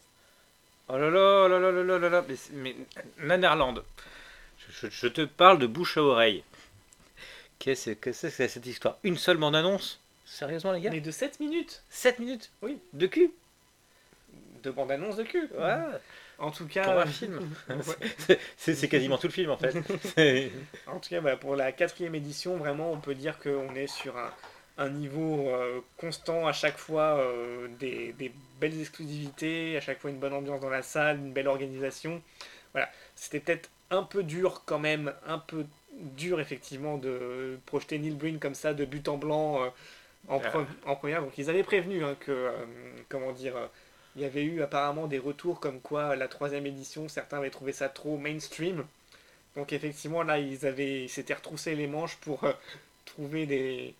Oh 0.88 0.96
là 0.96 1.10
là, 1.10 1.48
là 1.48 1.58
là 1.58 1.70
là 1.72 1.82
là 1.82 1.98
là 1.98 2.08
là, 2.08 2.24
mais, 2.28 2.36
mais 3.18 3.40
je, 4.58 4.86
je- 4.86 4.90
je 4.90 5.06
te 5.08 5.22
parle 5.22 5.58
de 5.58 5.66
bouche 5.66 5.96
à 5.96 6.02
oreille. 6.02 6.44
Qu'est-ce 7.58 7.90
que 7.90 8.12
c'est 8.12 8.30
que 8.30 8.48
cette 8.48 8.66
histoire? 8.66 8.98
Une 9.02 9.16
seule 9.16 9.36
bande 9.38 9.56
annonce 9.56 10.00
Sérieusement 10.24 10.72
les 10.72 10.80
gars? 10.80 10.90
Mais 10.90 11.00
de 11.00 11.10
7 11.10 11.40
minutes 11.40 11.82
7 11.90 12.18
minutes? 12.18 12.50
Oui. 12.62 12.78
De 12.92 13.06
cul? 13.06 13.30
De 14.62 14.70
bande 14.70 14.90
annonce 14.92 15.16
de 15.16 15.24
cul. 15.24 15.48
Ouais. 15.58 15.76
En 16.42 16.50
tout 16.50 16.66
cas, 16.66 16.82
Pour 16.84 16.98
un 16.98 17.06
film. 17.06 17.38
Ouais. 17.68 18.38
C'est- 18.56 18.88
quasiment 18.88 19.16
tout 19.16 19.28
le 19.28 19.32
film 19.32 19.50
en 19.50 19.56
fait. 19.56 19.74
En 20.86 20.98
tout 20.98 21.08
cas, 21.08 21.20
voilà, 21.20 21.36
pour 21.36 21.56
la 21.56 21.72
quatrième 21.72 22.14
édition, 22.14 22.56
vraiment, 22.56 22.92
on 22.92 22.98
peut 22.98 23.14
dire 23.14 23.38
qu'on 23.38 23.74
est 23.74 23.86
sur 23.86 24.16
un, 24.18 24.30
un 24.78 24.88
niveau 24.90 25.48
euh, 25.48 25.80
constant 25.96 26.46
à 26.46 26.52
chaque 26.52 26.76
fois, 26.78 27.18
euh, 27.18 27.68
des, 27.78 28.12
des 28.18 28.32
belles 28.60 28.78
exclusivités, 28.80 29.76
à 29.76 29.80
chaque 29.80 30.00
fois 30.00 30.10
une 30.10 30.18
bonne 30.18 30.32
ambiance 30.34 30.60
dans 30.60 30.68
la 30.70 30.82
salle, 30.82 31.18
une 31.18 31.32
belle 31.32 31.48
organisation. 31.48 32.20
Voilà, 32.72 32.90
c'était 33.14 33.40
peut-être 33.40 33.70
un 33.90 34.02
peu 34.02 34.22
dur 34.22 34.62
quand 34.66 34.78
même, 34.80 35.12
un 35.26 35.38
peu 35.38 35.64
dur 36.16 36.40
effectivement 36.40 36.96
de 36.98 37.58
projeter 37.66 37.98
Neil 37.98 38.14
Breen 38.14 38.38
comme 38.38 38.54
ça 38.54 38.72
de 38.74 38.84
but 38.84 39.06
en 39.08 39.16
blanc 39.18 39.62
euh, 39.62 39.68
en, 40.28 40.40
Ah. 40.44 40.48
pre- 40.48 40.66
en 40.86 40.96
première. 40.96 41.22
Donc 41.22 41.36
ils 41.38 41.50
avaient 41.50 41.62
prévenu 41.62 42.02
hein, 42.04 42.16
que, 42.18 42.32
euh, 42.32 42.50
comment 43.08 43.30
dire, 43.32 43.56
euh, 43.56 43.66
il 44.16 44.22
y 44.22 44.24
avait 44.24 44.44
eu 44.44 44.62
apparemment 44.62 45.06
des 45.06 45.18
retours 45.18 45.60
comme 45.60 45.80
quoi 45.80 46.16
la 46.16 46.28
troisième 46.28 46.66
édition, 46.66 47.08
certains 47.08 47.38
avaient 47.38 47.50
trouvé 47.50 47.72
ça 47.72 47.88
trop 47.88 48.16
mainstream. 48.18 48.84
Donc 49.56 49.72
effectivement 49.72 50.22
là 50.24 50.38
ils 50.38 50.66
avaient, 50.66 51.08
s'étaient 51.08 51.34
retroussé 51.34 51.74
les 51.76 51.86
manches 51.88 52.16
pour 52.18 52.44
euh, 52.44 52.52
trouver 53.06 53.46
des, 53.46 53.94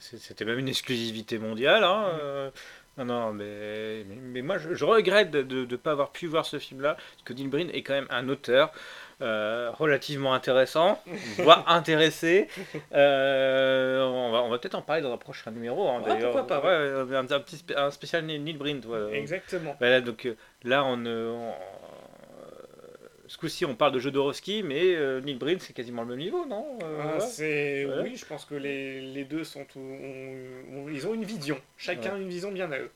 c'est- 0.00 0.18
C'était 0.18 0.44
même 0.44 0.58
une 0.58 0.68
exclusivité 0.68 1.38
mondiale. 1.38 1.84
Hein. 1.84 2.06
euh, 2.20 2.50
Non, 2.98 3.04
non, 3.04 3.32
mais, 3.32 4.04
mais, 4.08 4.16
mais 4.16 4.42
moi 4.42 4.58
je, 4.58 4.74
je 4.74 4.84
regrette 4.84 5.30
de 5.30 5.42
ne 5.66 5.76
pas 5.76 5.92
avoir 5.92 6.10
pu 6.12 6.26
voir 6.26 6.46
ce 6.46 6.58
film-là, 6.58 6.94
parce 6.94 7.22
que 7.24 7.32
Dean 7.34 7.46
Breen 7.48 7.70
est 7.70 7.82
quand 7.82 7.92
même 7.94 8.06
un 8.10 8.28
auteur 8.28 8.72
euh, 9.22 9.70
relativement 9.72 10.34
intéressant, 10.34 11.00
voire 11.38 11.64
intéressé. 11.70 12.48
Euh, 12.92 14.04
on 14.04 14.30
va, 14.30 14.42
on 14.42 14.48
va 14.48 14.58
peut-être 14.58 14.74
en 14.74 14.82
parler 14.82 15.02
dans 15.02 15.12
un 15.12 15.16
prochain 15.18 15.50
numéro. 15.50 15.88
Hein, 15.88 16.02
Ouais, 16.06 16.18
pourquoi 16.20 16.46
pas, 16.46 16.60
Ouais, 16.60 17.14
un, 17.16 17.20
un 17.30 17.40
petit 17.40 17.56
spé- 17.56 17.76
un 17.76 17.90
spécial 17.90 18.24
Neil 18.26 18.54
Breen. 18.54 18.80
toi. 18.80 19.10
Exactement. 19.12 19.74
Voilà, 19.78 20.00
donc 20.00 20.26
euh, 20.26 20.34
là, 20.64 20.84
on, 20.84 21.04
euh, 21.06 21.30
on- 21.30 21.54
ce 23.28 23.38
coup-ci, 23.38 23.64
on 23.64 23.74
parle 23.74 23.90
de 23.92 23.98
Jodorowsky, 23.98 24.62
mais 24.62 24.94
euh, 24.94 25.20
Neil 25.20 25.34
Breen, 25.34 25.58
c'est 25.58 25.72
quasiment 25.72 26.02
le 26.02 26.08
même 26.10 26.18
niveau, 26.18 26.46
non 26.46 26.78
Euh, 26.84 27.18
Ah. 27.18 28.02
Oui, 28.04 28.16
je 28.16 28.24
pense 28.24 28.44
que 28.44 28.54
les, 28.54 29.00
les 29.00 29.24
deux 29.24 29.42
sont 29.42 29.64
tout- 29.64 29.80
ils 30.92 31.06
ont 31.08 31.14
une 31.14 31.24
vision, 31.24 31.58
chacun 31.76 32.16
une 32.16 32.28
vision 32.28 32.52
bien 32.52 32.70
à 32.70 32.78
eux. 32.78 32.90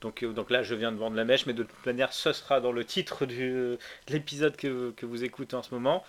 Donc, 0.00 0.22
euh, 0.22 0.32
donc 0.32 0.50
là, 0.50 0.62
je 0.62 0.74
viens 0.74 0.92
de 0.92 0.96
vendre 0.96 1.16
la 1.16 1.24
mèche, 1.24 1.46
mais 1.46 1.52
de 1.52 1.62
toute 1.62 1.86
manière, 1.86 2.12
ce 2.12 2.32
sera 2.32 2.60
dans 2.60 2.72
le 2.72 2.84
titre 2.84 3.26
du, 3.26 3.50
de 3.50 3.78
l'épisode 4.08 4.56
que, 4.56 4.92
que 4.96 5.04
vous 5.06 5.24
écoutez 5.24 5.56
en 5.56 5.62
ce 5.62 5.74
moment. 5.74 6.04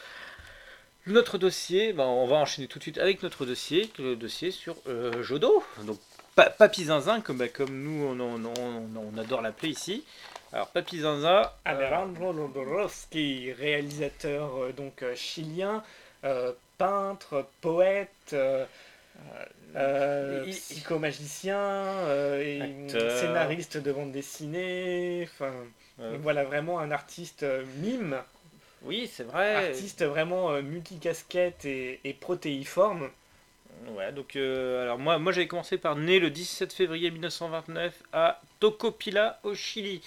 Notre 1.07 1.37
dossier, 1.37 1.93
ben, 1.93 2.05
on 2.05 2.27
va 2.27 2.35
enchaîner 2.37 2.67
tout 2.67 2.77
de 2.77 2.83
suite 2.83 2.99
avec 2.99 3.23
notre 3.23 3.45
dossier, 3.45 3.89
le 3.97 4.15
dossier 4.15 4.51
sur 4.51 4.75
euh, 4.87 5.23
Jodo. 5.23 5.63
Donc, 5.83 5.99
pa- 6.35 6.51
Papy 6.51 6.85
Zinzin, 6.85 7.21
comme, 7.21 7.37
bah, 7.37 7.47
comme 7.49 7.75
nous, 7.83 8.05
on, 8.05 8.19
on- 8.19 8.45
on- 8.95 9.17
adore 9.17 9.41
l'appeler 9.41 9.69
ici. 9.69 10.03
Alors, 10.53 10.67
Papy 10.67 10.99
Zinzin, 10.99 11.41
euh, 11.41 11.45
Alejandro 11.65 12.33
Jodorowsky, 12.33 13.51
réalisateur 13.53 14.55
euh, 14.61 14.71
donc 14.73 15.01
euh, 15.01 15.15
chilien, 15.15 15.83
euh, 16.23 16.51
peintre, 16.77 17.45
poète, 17.61 18.09
euh, 18.33 18.65
euh, 19.75 20.43
il- 20.45 20.51
psychomagicien, 20.51 21.57
euh, 21.59 22.41
et 22.41 23.09
scénariste 23.09 23.77
de 23.77 23.91
bande 23.91 24.11
dessinée. 24.11 25.27
Enfin, 25.31 25.53
euh, 25.99 26.17
voilà 26.21 26.43
vraiment 26.43 26.79
un 26.79 26.91
artiste 26.91 27.43
euh, 27.43 27.65
mime, 27.81 28.21
oui, 28.83 29.07
c'est 29.11 29.23
vrai. 29.23 29.67
artiste 29.69 30.03
vraiment 30.03 30.51
euh, 30.51 30.61
multicasquette 30.61 31.65
et, 31.65 31.99
et 32.03 32.13
protéiforme. 32.13 33.09
Ouais, 33.95 34.11
donc 34.11 34.35
euh, 34.35 34.83
alors 34.83 34.99
moi, 34.99 35.17
moi 35.17 35.31
j'avais 35.31 35.47
commencé 35.47 35.77
par 35.77 35.95
né 35.95 36.19
le 36.19 36.29
17 36.29 36.73
février 36.73 37.09
1929 37.11 38.03
à 38.13 38.41
Tocopila 38.61 39.41
au 39.43 39.55
Chili. 39.55 40.01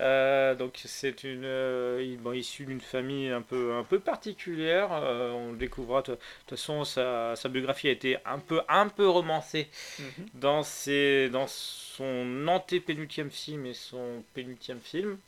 Euh, 0.00 0.54
donc 0.54 0.80
c'est 0.84 1.24
une 1.24 1.44
euh, 1.44 2.16
bon, 2.20 2.32
issu 2.32 2.66
d'une 2.66 2.80
famille 2.80 3.30
un 3.30 3.42
peu 3.42 3.74
un 3.74 3.84
peu 3.84 3.98
particulière. 4.00 4.90
Euh, 4.92 5.32
on 5.32 5.52
le 5.52 5.58
découvrira. 5.58 6.02
De 6.02 6.14
toute 6.14 6.20
façon, 6.50 6.84
sa, 6.84 7.34
sa 7.36 7.48
biographie 7.48 7.88
a 7.88 7.92
été 7.92 8.18
un 8.26 8.38
peu 8.38 8.60
un 8.68 8.88
peu 8.88 9.08
romancée 9.08 9.68
Mhm. 9.98 10.26
dans 10.34 10.62
ses 10.62 11.28
dans 11.30 11.46
son 11.48 12.46
antépénultième 12.48 13.30
film 13.30 13.66
et 13.66 13.74
son 13.74 14.22
pénultième 14.34 14.80
film. 14.80 15.18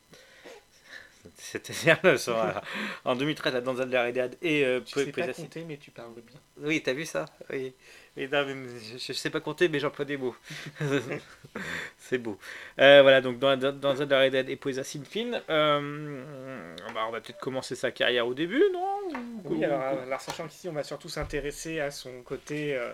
C'est-à-dire 1.37 1.97
le- 2.03 2.17
son- 2.17 2.35
en 3.05 3.15
2013 3.15 3.55
à 3.55 3.61
Danza 3.61 3.85
de 3.85 3.91
la 3.91 4.03
Rédade 4.03 4.37
et 4.41 4.63
euh, 4.65 4.79
Tu 4.85 4.93
sais 4.99 5.11
pas 5.11 5.27
compter, 5.29 5.63
mais 5.67 5.77
tu 5.77 5.91
parles 5.91 6.13
bien. 6.15 6.39
oui, 6.61 6.81
t'as 6.81 6.93
vu 6.93 7.05
ça? 7.05 7.25
Oui. 7.51 7.73
Non, 8.25 8.45
je, 8.47 8.97
je 8.97 9.13
sais 9.13 9.29
pas 9.29 9.39
compter, 9.39 9.69
mais 9.69 9.79
j'emploie 9.79 10.05
des 10.05 10.17
mots. 10.17 10.35
c'est 11.97 12.17
beau. 12.17 12.39
Euh, 12.79 13.01
voilà, 13.03 13.21
donc 13.21 13.37
dans, 13.37 13.57
The 13.59 14.11
Red 14.11 14.31
Dead 14.31 14.49
et 14.49 14.55
Poesa 14.55 14.83
Sinfin, 14.83 15.41
euh, 15.49 16.23
bah, 16.93 17.05
on 17.07 17.11
va 17.11 17.21
peut-être 17.21 17.39
commencer 17.39 17.75
sa 17.75 17.91
carrière 17.91 18.27
au 18.27 18.33
début, 18.33 18.63
non 18.73 19.19
Oui, 19.45 19.63
alors, 19.63 19.81
alors 19.81 20.21
sachant 20.21 20.47
qu'ici 20.47 20.67
on 20.67 20.73
va 20.73 20.83
surtout 20.83 21.09
s'intéresser 21.09 21.79
à 21.79 21.91
son 21.91 22.23
côté 22.23 22.75
euh, 22.75 22.91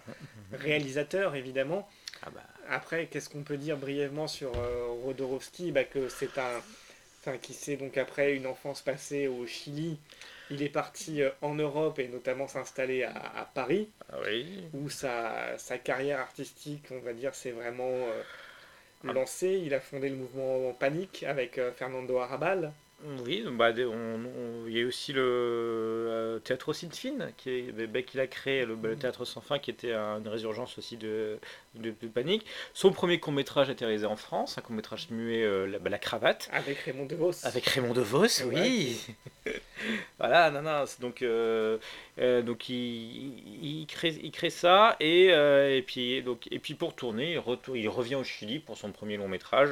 réalisateur 0.51 1.35
évidemment. 1.35 1.87
Ah 2.25 2.29
bah, 2.29 2.41
Après, 2.69 3.07
qu'est-ce 3.07 3.29
qu'on 3.29 3.43
peut 3.43 3.57
dire 3.57 3.77
brièvement 3.77 4.27
sur 4.27 4.51
euh, 4.57 4.87
Rodorowski? 5.03 5.71
Bah, 5.71 5.83
Que 5.83 6.09
c'est 6.09 6.37
un. 6.37 6.61
Enfin, 7.25 7.37
qui 7.37 7.53
sait 7.53 7.77
donc 7.77 7.97
après 7.97 8.33
une 8.33 8.45
enfance 8.45 8.81
passée 8.81 9.29
au 9.29 9.47
Chili, 9.47 9.97
il 10.53 10.61
est 10.63 10.69
parti 10.69 11.21
euh, 11.21 11.29
en 11.41 11.55
Europe 11.55 11.99
et 11.99 12.07
notamment 12.07 12.47
s'installer 12.47 13.03
à, 13.03 13.13
à 13.41 13.45
Paris, 13.45 13.89
ah 14.11 14.17
oui. 14.25 14.69
où 14.73 14.89
sa, 14.89 15.57
sa 15.57 15.77
carrière 15.77 16.19
artistique, 16.19 16.85
on 16.91 16.99
va 16.99 17.13
dire, 17.13 17.33
s'est 17.35 17.51
vraiment 17.51 17.89
euh, 17.89 18.23
Ah. 19.05 19.13
lancée. 19.13 19.61
Il 19.65 19.73
a 19.73 19.79
fondé 19.79 20.09
le 20.09 20.15
mouvement 20.15 20.73
Panique 20.73 21.23
avec 21.23 21.57
euh, 21.57 21.71
Fernando 21.73 22.17
Arrabal. 22.19 22.73
Oui, 23.25 23.43
bah, 23.51 23.71
on- 23.79 24.65
il 24.67 24.77
y 24.77 24.81
a 24.81 24.85
aussi 24.85 25.11
le 25.11 25.21
euh, 25.21 26.39
Théâtre 26.39 26.71
Sinfin, 26.71 27.31
qui 27.35 27.49
est, 27.49 27.87
bah, 27.87 28.01
qu'il 28.01 28.19
a 28.21 28.27
créé, 28.27 28.65
le, 28.65 28.75
bah, 28.75 28.87
le 28.87 28.95
Théâtre 28.95 29.25
Sans 29.25 29.41
Fin, 29.41 29.59
qui 29.59 29.71
était 29.71 29.91
un- 29.91 30.19
une 30.19 30.27
résurgence 30.29 30.77
aussi 30.77 30.95
de, 30.95 31.37
de, 31.75 31.93
de 32.01 32.07
panique. 32.07 32.45
Son 32.73 32.91
premier 32.93 33.19
court-métrage 33.19 33.67
a 33.67 33.73
été 33.73 33.83
réalisé 33.83 34.05
en 34.05 34.15
France, 34.15 34.57
un 34.57 34.61
court-métrage 34.61 35.09
muet, 35.09 35.43
euh, 35.43 35.65
la, 35.67 35.79
bah, 35.79 35.89
la 35.89 35.97
cravate. 35.97 36.49
Avec 36.53 36.77
Raymond 36.79 37.05
DeVos. 37.05 37.45
Avec 37.45 37.65
Raymond 37.65 37.93
DeVos, 37.93 38.43
Ouais. 38.45 38.61
oui. 38.61 39.01
voilà, 40.17 40.49
non, 40.51 40.61
non, 40.61 40.85
donc, 41.01 41.21
euh, 41.23 41.77
euh, 42.19 42.41
donc 42.41 42.69
il, 42.69 43.85
crée, 43.87 44.17
il 44.23 44.31
crée 44.31 44.49
ça 44.49 44.95
et, 45.01 45.25
et 45.27 45.83
puis 45.85 46.21
donc 46.21 46.47
et 46.51 46.59
puis 46.59 46.73
pour 46.73 46.95
tourner, 46.95 47.33
il, 47.33 47.39
retourne, 47.39 47.77
il 47.77 47.89
revient 47.89 48.15
au 48.15 48.23
Chili 48.23 48.59
pour 48.59 48.77
son 48.77 48.91
premier 48.91 49.17
long 49.17 49.27
métrage, 49.27 49.71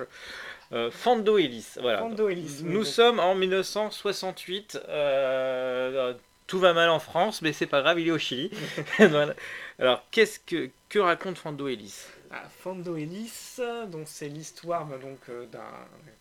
euh, 0.74 0.92
Fando 0.92 1.38
Ellis. 1.38 1.76
Voilà. 1.80 2.00
Fando 2.00 2.30
Ellis, 2.30 2.62
oui, 2.64 2.72
Nous 2.72 2.84
sommes 2.84 3.20
en 3.20 3.36
1968. 3.36 4.80
euh, 4.88 6.14
tout 6.48 6.60
va 6.60 6.74
mal 6.74 6.90
en 6.90 7.00
France, 7.00 7.42
mais 7.42 7.54
c'est 7.54 7.66
pas 7.66 7.82
grave, 7.82 8.00
il 8.00 8.10
est 8.10 8.12
au 8.12 8.18
Chili. 8.18 8.52
Voilà. 9.00 9.34
Alors, 9.80 10.04
qu'est-ce 10.12 10.40
que 10.40 10.70
que 10.90 11.00
raconte 11.00 11.38
Fando 11.38 11.68
Ellis 11.70 12.06
Ah, 12.30 12.44
Fando 12.50 12.98
Ellis, 12.98 13.60
donc 13.88 14.04
c'est 14.06 14.28
l'histoire 14.28 14.86
bah, 14.86 14.98
donc 14.98 15.20
euh, 15.30 15.46
d'un 15.46 15.72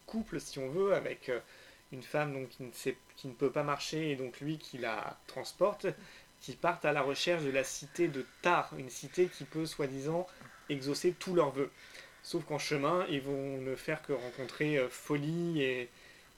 couple, 0.07 0.41
si 0.41 0.61
on 0.61 0.69
veut, 0.69 0.95
avec 0.95 1.29
euh, 1.29 1.41
une 1.91 2.03
femme 2.05 2.33
donc 2.33 2.49
qui 2.51 2.63
ne 2.63 2.73
sait, 2.73 2.97
qui 3.17 3.27
ne 3.27 3.33
peut 3.33 3.51
pas 3.51 3.65
marcher 3.65 4.13
et 4.13 4.17
donc 4.17 4.41
lui 4.41 4.59
qui 4.59 4.79
la 4.79 5.19
transporte, 5.27 5.87
qui 6.41 6.53
partent 6.53 6.85
à 6.85 6.93
la 6.93 7.03
recherche 7.03 7.43
de 7.43 7.51
la 7.51 7.65
cité 7.65 8.07
de 8.07 8.25
Tar, 8.43 8.71
une 8.79 8.89
cité 8.89 9.27
qui 9.27 9.43
peut 9.45 9.67
soi-disant 9.67 10.27
exaucer 10.69 11.13
tous 11.19 11.35
leurs 11.35 11.51
vœux. 11.51 11.71
Sauf 12.23 12.45
qu'en 12.45 12.59
chemin, 12.59 13.07
ils 13.11 13.21
vont 13.21 13.59
ne 13.59 13.75
faire 13.77 14.03
que 14.03 14.13
rencontrer 14.13 14.79
euh, 14.79 14.89
folie 14.89 15.63
et, 15.63 15.89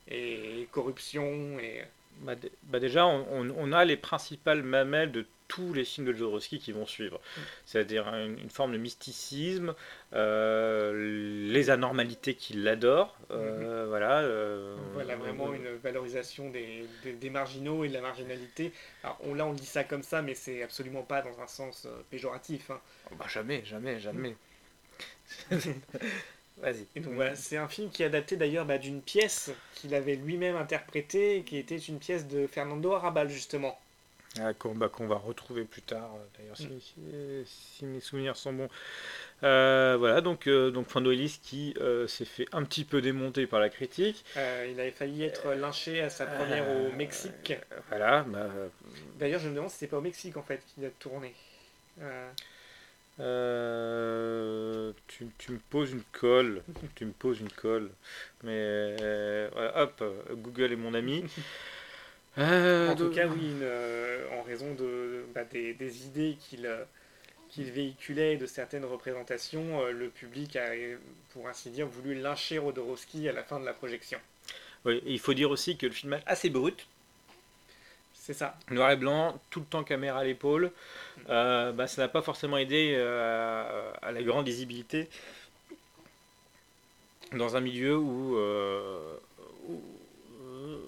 et 0.09 0.69
corruption 0.73 1.59
et 1.61 1.83
Bah, 2.19 2.35
dé- 2.37 2.53
bah 2.65 2.79
déjà, 2.79 3.07
on, 3.07 3.27
on- 3.31 3.51
on 3.57 3.73
a 3.73 3.85
les 3.85 3.97
principales 3.97 4.63
mamelles 4.63 5.13
de 5.13 5.27
tous 5.49 5.73
les 5.75 5.85
films 5.85 6.07
de 6.07 6.13
Jodorowsky 6.13 6.59
qui 6.59 6.73
vont 6.73 6.87
suivre. 6.87 7.21
C'est-à-dire 7.67 8.07
une, 8.09 8.39
une 8.39 8.51
forme 8.51 8.73
de 8.73 8.79
mysticisme, 8.79 9.75
euh, 10.13 11.49
les 11.51 11.71
anormalités 11.71 12.35
qu'il 12.35 12.67
adore. 12.69 13.17
euh, 13.31 13.87
Voilà. 13.89 14.21
euh, 14.21 14.77
Voilà, 14.93 15.17
vraiment 15.17 15.53
une 15.55 15.69
valorisation 15.77 16.51
des, 16.51 16.87
des, 17.03 17.13
des 17.15 17.31
marginaux 17.31 17.85
et 17.85 17.89
de 17.89 17.93
la 17.95 18.01
marginalité. 18.01 18.73
Alors 19.03 19.19
on, 19.23 19.35
là, 19.35 19.47
on 19.47 19.53
dit 19.53 19.67
ça 19.67 19.85
comme 19.85 20.03
ça, 20.03 20.23
mais 20.23 20.35
c'est 20.35 20.63
absolument 20.63 21.03
pas 21.03 21.23
dans 21.23 21.41
un 21.41 21.47
sens 21.47 21.87
euh, 21.87 22.03
péjoratif. 22.11 22.71
hein. 22.71 22.81
Oh, 23.11 23.15
bah, 23.17 23.27
jamais, 23.29 23.65
jamais, 23.65 24.01
jamais. 24.01 24.37
Vas-y. 26.63 26.87
Voilà, 26.97 27.35
c'est 27.35 27.57
un 27.57 27.69
film 27.69 27.91
qui 27.91 28.03
est 28.03 28.07
adapté 28.07 28.37
d'ailleurs 28.37 28.65
bah, 28.67 28.79
d'une 28.79 29.03
pièce 29.03 29.51
qu'il 29.75 29.95
avait 29.95 30.17
lui-même 30.17 30.57
interprétée, 30.57 31.43
qui 31.47 31.57
était 31.57 31.79
une 31.79 31.99
pièce 31.99 32.27
de 32.29 32.47
Fernando 32.47 32.93
Arrabal, 32.93 33.29
justement. 33.29 33.79
Ah, 34.41 34.55
qu'on 34.55 34.75
bah, 34.75 34.89
qu'on 34.89 35.07
va 35.07 35.17
retrouver 35.17 35.65
plus 35.65 35.83
tard, 35.83 36.11
euh, 36.17 36.25
d'ailleurs, 36.39 36.57
si, 36.57 36.69
si- 36.81 37.45
si 37.45 37.85
mes 37.85 38.01
souvenirs 38.01 38.35
sont 38.37 38.55
bons. 38.55 38.69
Euh, 39.43 39.97
voilà, 39.99 40.23
donc, 40.23 40.47
euh, 40.47 40.71
donc 40.71 40.87
qui 41.43 41.75
euh, 41.81 42.07
s'est 42.07 42.25
fait 42.25 42.47
un 42.53 42.63
petit 42.65 42.85
peu 42.85 43.03
démonter 43.03 43.47
par 43.47 43.61
la 43.61 43.69
critique. 43.69 44.25
Il 44.37 44.81
avait 44.81 44.91
failli 44.91 45.25
être 45.25 45.53
lynché 45.53 46.01
à 46.01 46.11
sa 46.11 46.27
première 46.27 46.65
au 46.69 46.97
Mexique. 46.97 47.55
Voilà, 47.91 48.25
bah, 48.29 48.49
D'ailleurs, 49.19 49.41
je 49.41 49.49
me 49.49 49.55
demande 49.55 49.71
si 49.71 49.79
c'est 49.79 49.87
pas 49.87 49.99
au 49.99 50.03
Mexique 50.03 50.37
en 50.37 50.43
fait 50.43 50.61
qu'il 50.75 50.85
a 50.85 50.91
tourné. 50.91 51.35
Euh, 53.21 54.63
Euh, 54.93 54.93
tu, 55.07 55.27
tu 55.39 55.53
me 55.53 55.59
poses 55.59 55.93
une 55.93 56.03
colle, 56.13 56.63
tu 56.95 57.05
me 57.05 57.13
poses 57.13 57.41
une 57.41 57.51
colle, 57.51 57.91
mais 58.43 58.97
euh, 59.01 59.49
voilà, 59.53 59.83
hop, 59.83 59.99
euh, 60.03 60.35
Google 60.35 60.73
est 60.73 60.77
mon 60.77 60.95
ami. 60.95 61.25
Euh, 62.39 62.91
en 62.91 62.97
tout 62.97 63.11
cas, 63.11 63.27
oui, 63.27 63.51
une, 63.51 63.61
euh, 63.63 64.27
en 64.39 64.43
raison 64.43 64.75
de, 64.75 65.27
bah, 65.35 65.45
des, 65.45 65.75
des 65.75 66.07
idées 66.07 66.37
qu'il 66.41 66.65
euh, 66.67 66.85
qu'il 67.51 67.71
véhiculait 67.73 68.35
et 68.35 68.39
de 68.39 68.47
certaines 68.47 68.85
représentations, 68.87 69.83
euh, 69.83 69.93
le 69.93 70.11
public 70.11 70.57
a, 70.57 70.71
pour 71.31 71.49
ainsi 71.49 71.71
dire, 71.71 71.87
voulu 71.89 72.15
lyncher 72.15 72.59
Rodorowski 72.59 73.29
à 73.29 73.33
la 73.33 73.45
fin 73.45 73.61
de 73.61 73.67
la 73.67 73.75
projection. 73.75 74.21
Oui, 74.85 74.97
et 75.07 75.13
il 75.13 75.19
faut 75.21 75.35
dire 75.35 75.51
aussi 75.51 75.77
que 75.77 75.87
le 75.87 75.93
film 75.93 76.15
est 76.15 76.23
assez 76.27 76.51
brut, 76.51 76.87
C'est 78.25 78.35
ça. 78.35 78.57
noir 78.71 78.93
et 78.93 78.97
blanc, 78.97 79.41
tout 79.51 79.59
le 79.59 79.67
temps 79.67 79.83
caméra 79.83 80.21
à 80.21 80.25
l'épaule. 80.25 80.71
Euh, 81.29 81.73
bah, 81.73 81.89
ça 81.89 82.03
n'a 82.03 82.09
pas 82.09 82.23
forcément 82.23 82.57
aidé 82.57 82.95
euh, 82.97 83.93
à 84.01 84.13
la 84.13 84.23
grande 84.23 84.47
lisibilité 84.47 85.09
dans 87.33 87.57
un 87.57 87.61
milieu 87.61 87.97
où, 87.97 88.37
euh, 88.37 89.17
où, 89.69 89.81
euh, 90.43 90.79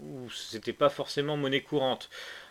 où 0.00 0.30
c'était 0.30 0.72
pas 0.72 0.90
forcément 0.90 1.36
monnaie 1.36 1.62
courante. 1.62 2.08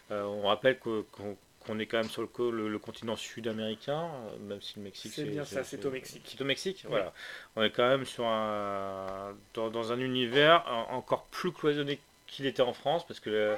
On 0.09 0.43
rappelle 0.47 0.79
qu'on 0.79 1.79
est 1.79 1.85
quand 1.85 1.97
même 1.97 2.09
sur 2.09 2.21
le, 2.21 2.51
le- 2.51 2.69
le 2.69 2.79
continent 2.79 3.17
sud-américain, 3.17 4.09
même 4.47 4.61
si 4.61 4.75
le 4.77 4.83
Mexique 4.83 5.11
C'est 5.13 5.25
bien 5.25 5.43
ça, 5.43 5.63
c'est 5.65 5.85
au 5.85 5.91
Mexique. 5.91 6.23
C'est 6.25 6.41
au 6.41 6.45
Mexique, 6.45 6.85
voilà. 6.87 7.13
On 7.57 7.63
est 7.63 7.71
quand 7.71 7.87
même 7.87 8.05
sur 8.05 8.25
un, 8.25 9.35
dans, 9.53 9.69
dans 9.69 9.91
un 9.91 9.99
univers 9.99 10.63
en- 10.67 10.95
encore 10.95 11.25
plus 11.25 11.51
cloisonné 11.51 11.99
qu'il 12.27 12.45
était 12.45 12.61
en 12.61 12.73
France, 12.73 13.05
parce 13.07 13.19
que 13.19 13.29
euh, 13.29 13.55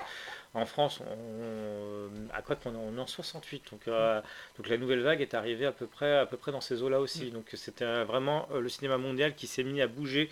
en 0.53 0.65
France, 0.65 1.01
on, 1.01 2.09
à 2.33 2.41
quoi 2.41 2.55
qu'on 2.55 2.73
est, 2.73 2.77
on 2.77 2.97
est 2.97 3.01
en 3.01 3.07
68, 3.07 3.71
donc, 3.71 3.87
euh, 3.87 4.21
donc 4.57 4.67
la 4.67 4.77
nouvelle 4.77 5.01
vague 5.01 5.21
est 5.21 5.33
arrivée 5.33 5.65
à 5.65 5.71
peu 5.71 5.85
près, 5.87 6.17
à 6.17 6.25
peu 6.25 6.37
près 6.37 6.51
dans 6.51 6.61
ces 6.61 6.81
eaux-là 6.81 6.99
aussi. 6.99 7.31
Donc 7.31 7.49
c'était 7.53 8.03
vraiment 8.03 8.47
euh, 8.51 8.59
le 8.61 8.69
cinéma 8.69 8.97
mondial 8.97 9.35
qui 9.35 9.47
s'est 9.47 9.63
mis 9.63 9.81
à 9.81 9.87
bouger 9.87 10.29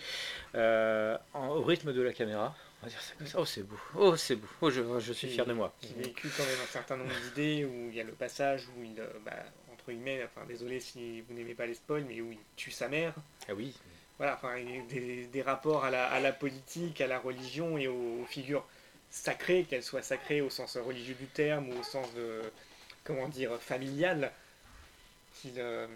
euh, 0.54 1.16
en- 1.34 1.48
au 1.48 1.62
rythme 1.62 1.92
de 1.92 2.00
la 2.02 2.12
caméra. 2.12 2.54
On 2.82 2.86
va 2.86 2.90
dire 2.90 3.00
ça 3.00 3.14
comme 3.18 3.26
ça. 3.26 3.38
Oh, 3.40 3.44
c'est 3.44 3.62
beau. 3.64 3.76
Oh, 3.96 4.16
c'est 4.16 4.36
beau. 4.36 4.46
Oh, 4.60 4.70
je, 4.70 4.82
je 5.00 5.12
suis 5.12 5.28
fier 5.28 5.44
de 5.46 5.52
moi. 5.52 5.74
Qui 5.80 5.94
véhicule 5.94 6.30
quand 6.36 6.44
même 6.44 6.60
un 6.62 6.66
certain 6.72 6.96
nombre 6.96 7.10
d'idées 7.24 7.64
où 7.64 7.88
il 7.90 7.94
y 7.96 8.00
a 8.00 8.04
le 8.04 8.12
passage 8.12 8.68
où 8.76 8.84
il, 8.84 8.94
bah, 9.24 9.32
entre 9.72 9.90
guillemets, 9.90 10.22
enfin 10.24 10.46
désolé 10.46 10.78
si 10.78 11.20
vous 11.22 11.34
n'aimez 11.34 11.54
pas 11.54 11.66
les 11.66 11.74
spoils, 11.74 12.04
mais 12.06 12.20
où 12.20 12.30
il 12.30 12.38
tue 12.56 12.70
sa 12.70 12.88
mère. 12.88 13.14
Ah 13.48 13.52
oui. 13.56 13.74
Voilà, 14.18 14.34
enfin 14.34 14.56
des, 14.88 15.26
des 15.26 15.42
rapports 15.42 15.84
à 15.84 15.90
la, 15.90 16.06
à 16.08 16.20
la 16.20 16.32
politique, 16.32 17.00
à 17.00 17.06
la 17.06 17.18
religion 17.18 17.78
et 17.78 17.86
aux, 17.88 18.22
aux 18.22 18.26
figures 18.26 18.66
sacrées, 19.10 19.64
qu'elles 19.64 19.82
soient 19.84 20.02
sacrées 20.02 20.40
au 20.40 20.50
sens 20.50 20.76
religieux 20.76 21.14
du 21.14 21.26
terme 21.26 21.68
ou 21.70 21.78
au 21.78 21.82
sens 21.82 22.12
de, 22.14 22.42
comment 23.04 23.28
dire, 23.28 23.56
familial, 23.60 24.32
qu'il 25.34 25.54
euh, 25.58 25.86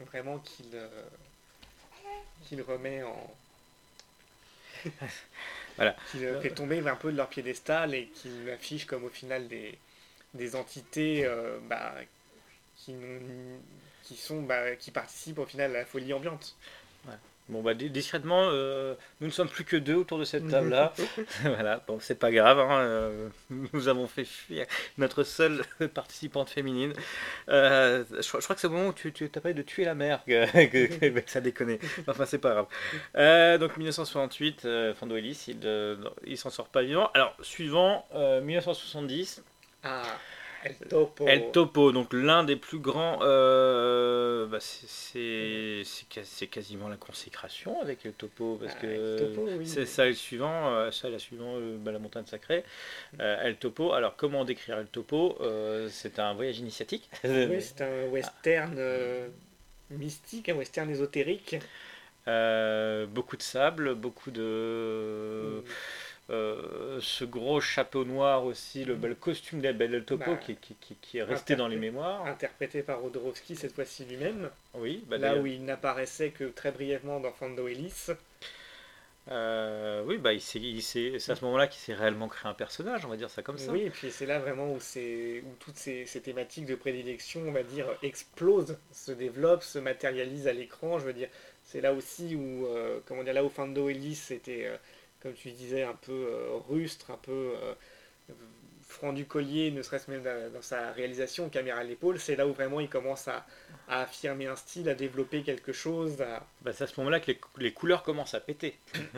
vraiment 0.00 0.38
qu'il 0.38 0.70
euh, 0.74 0.88
qu'il 2.42 2.60
remet 2.62 3.02
en 3.02 3.30
Voilà. 5.76 5.96
qu'il 6.10 6.24
euh, 6.24 6.40
fait 6.40 6.50
tomber 6.50 6.80
un 6.86 6.96
peu 6.96 7.12
de 7.12 7.16
leur 7.16 7.28
piédestal 7.28 7.94
et 7.94 8.06
qu'il 8.08 8.48
affiche 8.50 8.86
comme 8.86 9.04
au 9.04 9.08
final 9.08 9.48
des, 9.48 9.78
des 10.34 10.56
entités 10.56 11.24
euh, 11.24 11.58
bah, 11.68 11.94
qui, 12.76 12.94
qui 14.02 14.16
sont 14.16 14.42
bah, 14.42 14.76
qui 14.76 14.90
participent 14.90 15.38
au 15.38 15.46
final 15.46 15.74
à 15.74 15.80
la 15.80 15.84
folie 15.86 16.12
ambiante. 16.12 16.56
Bon, 17.48 17.60
bah, 17.60 17.74
di- 17.74 17.90
discrètement, 17.90 18.48
euh, 18.50 18.94
nous 19.20 19.26
ne 19.26 19.32
sommes 19.32 19.48
plus 19.48 19.64
que 19.64 19.76
deux 19.76 19.96
autour 19.96 20.18
de 20.18 20.24
cette 20.24 20.48
table-là. 20.48 20.92
voilà, 21.42 21.82
bon, 21.86 21.98
c'est 22.00 22.14
pas 22.18 22.30
grave. 22.30 22.58
hein, 22.60 22.78
euh, 22.80 23.28
nous 23.72 23.88
avons 23.88 24.06
fait 24.06 24.24
fuir 24.24 24.64
notre 24.96 25.22
seule 25.24 25.62
participante 25.94 26.48
féminine. 26.48 26.92
Euh, 27.48 28.04
je, 28.10 28.26
crois- 28.26 28.40
je 28.40 28.44
crois 28.44 28.54
que 28.54 28.60
c'est 28.60 28.68
au 28.68 28.70
moment 28.70 28.88
où 28.88 28.92
tu, 28.92 29.12
tu 29.12 29.28
parlé 29.28 29.54
de 29.54 29.62
tuer 29.62 29.84
la 29.84 29.94
mère 29.94 30.24
que, 30.24 30.46
que- 30.66 30.86
que- 30.98 31.20
que 31.20 31.30
ça 31.30 31.40
déconnait. 31.40 31.80
Enfin, 32.06 32.24
c'est 32.26 32.38
pas 32.38 32.52
grave. 32.54 33.58
Donc, 33.60 33.76
1968, 33.76 34.64
euh, 34.64 34.94
Fando 34.94 35.16
Ellis, 35.16 35.44
il, 35.48 35.58
il 36.26 36.38
s'en 36.38 36.48
sort 36.50 36.68
pas 36.68 36.82
vivant. 36.82 37.10
Alors, 37.12 37.36
suivant, 37.42 38.06
euh, 38.14 38.40
1970, 38.40 39.42
Ah, 39.82 40.02
El 40.64 40.76
Topo. 40.88 41.26
El 41.26 41.50
Topo, 41.52 41.90
donc 41.92 42.12
l'un 42.12 42.44
des 42.44 42.56
plus 42.56 42.78
grands, 42.78 43.18
euh, 43.22 44.46
bah, 44.46 44.60
c'est- 44.60 44.86
c'est 44.88 45.82
c'est 45.84 46.08
quas- 46.08 46.24
c'est 46.24 46.46
quasiment 46.46 46.88
la 46.88 46.96
consécration 46.96 47.80
avec 47.82 48.06
El 48.06 48.12
Topo, 48.12 48.58
parce 48.60 48.74
Ah, 48.76 48.80
que 48.80 48.86
El 48.86 49.16
Topo, 49.34 49.48
oui. 49.58 49.66
c'est 49.66 49.86
ça 49.86 50.06
le 50.06 50.14
suivant, 50.14 50.70
euh, 50.74 50.90
ça 50.90 51.08
la 51.10 51.18
suivant, 51.18 51.54
euh, 51.56 51.76
bah, 51.78 51.90
la 51.92 51.98
montagne 51.98 52.26
sacrée, 52.26 52.64
Euh, 53.20 53.42
El 53.42 53.56
Topo. 53.56 53.92
Alors 53.92 54.14
comment 54.16 54.44
décrire 54.44 54.78
El 54.78 54.86
Topo 54.86 55.36
Euh, 55.40 55.88
C'est 55.90 56.18
un 56.18 56.32
voyage 56.34 56.58
initiatique. 56.58 57.08
Oui, 57.24 57.60
c'est 57.60 57.80
un 57.82 58.06
western 58.08 58.78
mystique, 59.90 60.48
un 60.48 60.54
western 60.54 60.88
ésotérique. 60.90 61.56
Beaucoup 62.26 63.36
de 63.36 63.42
sable, 63.42 63.94
beaucoup 63.94 64.30
de 64.30 65.60
Mm. 65.60 65.62
Euh, 66.30 66.98
ce 67.00 67.24
gros 67.24 67.60
chapeau 67.60 68.04
noir 68.04 68.44
aussi, 68.44 68.84
le, 68.84 68.94
le 68.94 69.14
costume 69.14 69.60
d'El 69.60 70.04
Topo 70.04 70.30
Bah, 70.32 70.36
qui, 70.36 70.56
qui- 70.56 70.74
qui- 70.80 70.96
qui 70.96 71.18
est 71.18 71.22
resté 71.22 71.56
dans 71.56 71.68
les 71.68 71.76
mémoires. 71.76 72.24
interprété 72.26 72.82
par 72.82 73.00
Rodorowski 73.00 73.56
cette 73.56 73.74
fois-ci 73.74 74.04
lui-même, 74.04 74.50
Oui, 74.74 75.04
bah, 75.08 75.18
là 75.18 75.36
où 75.36 75.46
il 75.46 75.64
n'apparaissait 75.64 76.30
que 76.30 76.44
très 76.44 76.70
brièvement 76.72 77.20
dans 77.20 77.32
Fando 77.32 77.66
Ellis. 77.68 78.10
Euh, 79.30 80.02
oui, 80.04 80.18
bah, 80.18 80.32
il 80.32 80.40
c'est 80.40 81.14
à 81.30 81.36
ce 81.36 81.44
moment-là 81.44 81.68
qu'il 81.68 81.80
s'est 81.80 81.94
réellement 81.94 82.26
créé 82.28 82.50
un 82.50 82.54
personnage, 82.54 83.04
on 83.04 83.08
va 83.08 83.16
dire 83.16 83.30
ça 83.30 83.42
comme 83.42 83.56
ça. 83.58 83.70
Oui, 83.70 83.82
et 83.82 83.90
puis 83.90 84.10
c'est 84.10 84.26
là 84.26 84.40
vraiment 84.40 84.72
où, 84.72 84.76
où 84.78 85.54
toutes 85.60 85.76
ces, 85.76 86.06
ces 86.06 86.20
thématiques 86.20 86.66
de 86.66 86.74
prédilection, 86.74 87.42
on 87.46 87.52
va 87.52 87.62
dire, 87.62 87.86
explosent, 88.02 88.76
se 88.92 89.12
développent, 89.12 89.62
se 89.62 89.78
matérialisent 89.78 90.48
à 90.48 90.52
l'écran. 90.52 90.98
Je 90.98 91.04
veux 91.04 91.12
dire, 91.12 91.28
c'est 91.64 91.80
là 91.80 91.92
aussi 91.92 92.34
où, 92.34 92.66
euh, 92.66 92.98
comment 93.06 93.22
dire, 93.22 93.34
là 93.34 93.44
où 93.44 93.48
Fando 93.48 93.88
Ellis 93.88 94.20
était, 94.30 94.66
comme 95.22 95.34
tu 95.34 95.50
disais, 95.52 95.82
un 95.84 95.94
peu 95.94 96.12
euh, 96.12 96.56
rustre, 96.68 97.10
un 97.10 97.16
peu 97.18 97.54
euh, 97.56 97.74
franc 98.82 99.12
du 99.12 99.24
collier, 99.26 99.70
ne 99.70 99.82
serait-ce 99.82 100.10
même 100.10 100.22
dans, 100.22 100.52
dans 100.52 100.62
sa 100.62 100.92
réalisation, 100.92 101.48
caméra 101.48 101.78
à 101.80 101.84
l'épaule. 101.84 102.18
C'est 102.18 102.36
là 102.36 102.46
où 102.46 102.52
vraiment 102.52 102.80
il 102.80 102.88
commence 102.88 103.28
à, 103.28 103.46
à 103.88 104.02
affirmer 104.02 104.46
un 104.46 104.56
style, 104.56 104.88
à 104.88 104.94
développer 104.94 105.42
quelque 105.42 105.72
chose. 105.72 106.20
à- 106.20 106.44
Bah, 106.62 106.72
c'est 106.72 106.84
à 106.84 106.86
ce 106.86 106.98
moment-là 107.00 107.20
que 107.20 107.28
les, 107.28 107.36
cou- 107.36 107.48
les 107.58 107.72
couleurs 107.72 108.02
commencent 108.02 108.34
à 108.34 108.40
péter. 108.40 108.78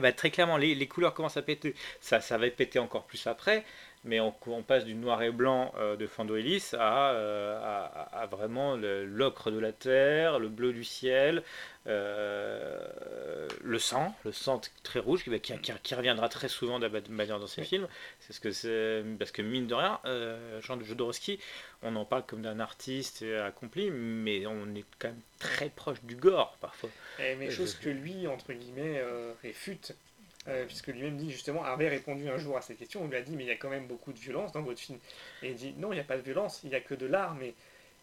Bah, 0.00 0.12
très 0.12 0.30
clairement, 0.30 0.56
les, 0.56 0.74
les 0.74 0.86
couleurs 0.86 1.14
commencent 1.14 1.36
à 1.36 1.42
péter. 1.42 1.74
Ça, 2.00 2.20
ça 2.20 2.38
va 2.38 2.48
péter 2.50 2.78
encore 2.78 3.04
plus 3.04 3.26
après, 3.26 3.64
mais 4.04 4.20
on, 4.20 4.34
on 4.46 4.62
passe 4.62 4.84
du 4.84 4.94
noir 4.94 5.22
et 5.22 5.30
blanc 5.30 5.72
euh, 5.78 5.96
de 5.96 6.06
Fando 6.06 6.36
Ellis 6.36 6.70
à, 6.74 7.10
euh, 7.12 7.58
à- 7.62 8.20
à 8.22 8.26
vraiment 8.26 8.76
l'ocre 8.76 9.50
de 9.50 9.58
la 9.58 9.72
terre, 9.72 10.38
le 10.38 10.48
bleu 10.48 10.72
du 10.72 10.84
ciel, 10.84 11.42
euh, 11.86 13.48
le 13.62 13.78
sang, 13.78 14.14
le 14.24 14.32
sang 14.32 14.60
très 14.82 14.98
rouge 15.00 15.24
qui, 15.24 15.30
qui- 15.40 15.58
qui- 15.58 15.72
qui 15.82 15.94
reviendra 15.94 16.28
très 16.28 16.48
souvent 16.48 16.78
de 16.78 16.88
manière 17.10 17.38
dans 17.38 17.46
Oui. 17.46 17.64
films. 17.64 17.88
C'est 18.20 18.32
ce 18.32 18.40
que 18.40 18.50
c'est 18.50 19.02
parce 19.18 19.30
que 19.30 19.42
mine 19.42 19.66
de 19.66 19.74
rien, 19.74 20.00
Jean 20.60 20.76
de 20.76 20.84
Jodorowsky, 20.84 21.38
on 21.82 21.96
en 21.96 22.04
parle 22.04 22.24
comme 22.26 22.42
d'un 22.42 22.60
artiste 22.60 23.22
accompli, 23.44 23.90
mais 23.90 24.46
on 24.46 24.74
est 24.74 24.84
quand 24.98 25.08
même 25.08 25.20
très 25.38 25.68
proche 25.70 26.02
du 26.02 26.16
gore 26.16 26.56
parfois. 26.60 26.90
Eh, 27.20 27.34
mais 27.36 27.50
chose 27.50 27.74
que 27.74 27.88
lui, 27.90 28.26
entre 28.26 28.52
guillemets, 28.52 29.02
réfute. 29.42 29.92
Euh, 30.46 30.66
puisque 30.66 30.88
lui-même 30.88 31.16
dit 31.16 31.30
justement, 31.32 31.64
avait 31.64 31.88
répondu 31.88 32.28
un 32.28 32.36
jour 32.36 32.56
à 32.58 32.60
cette 32.60 32.76
question, 32.78 33.02
on 33.02 33.08
lui 33.08 33.16
a 33.16 33.22
dit 33.22 33.34
mais 33.34 33.44
il 33.44 33.46
y 33.46 33.50
a 33.52 33.56
quand 33.56 33.70
même 33.70 33.86
beaucoup 33.86 34.12
de 34.12 34.18
violence 34.18 34.52
dans 34.52 34.60
votre 34.60 34.78
film. 34.78 34.98
Et 35.42 35.48
il 35.50 35.54
dit 35.54 35.74
non, 35.78 35.90
il 35.92 35.96
n'y 35.96 36.00
a 36.00 36.04
pas 36.04 36.16
de 36.18 36.22
violence, 36.22 36.60
il 36.64 36.68
n'y 36.70 36.76
a 36.76 36.80
que 36.80 36.94
de 36.94 37.06
l'art, 37.06 37.34
mais 37.34 37.54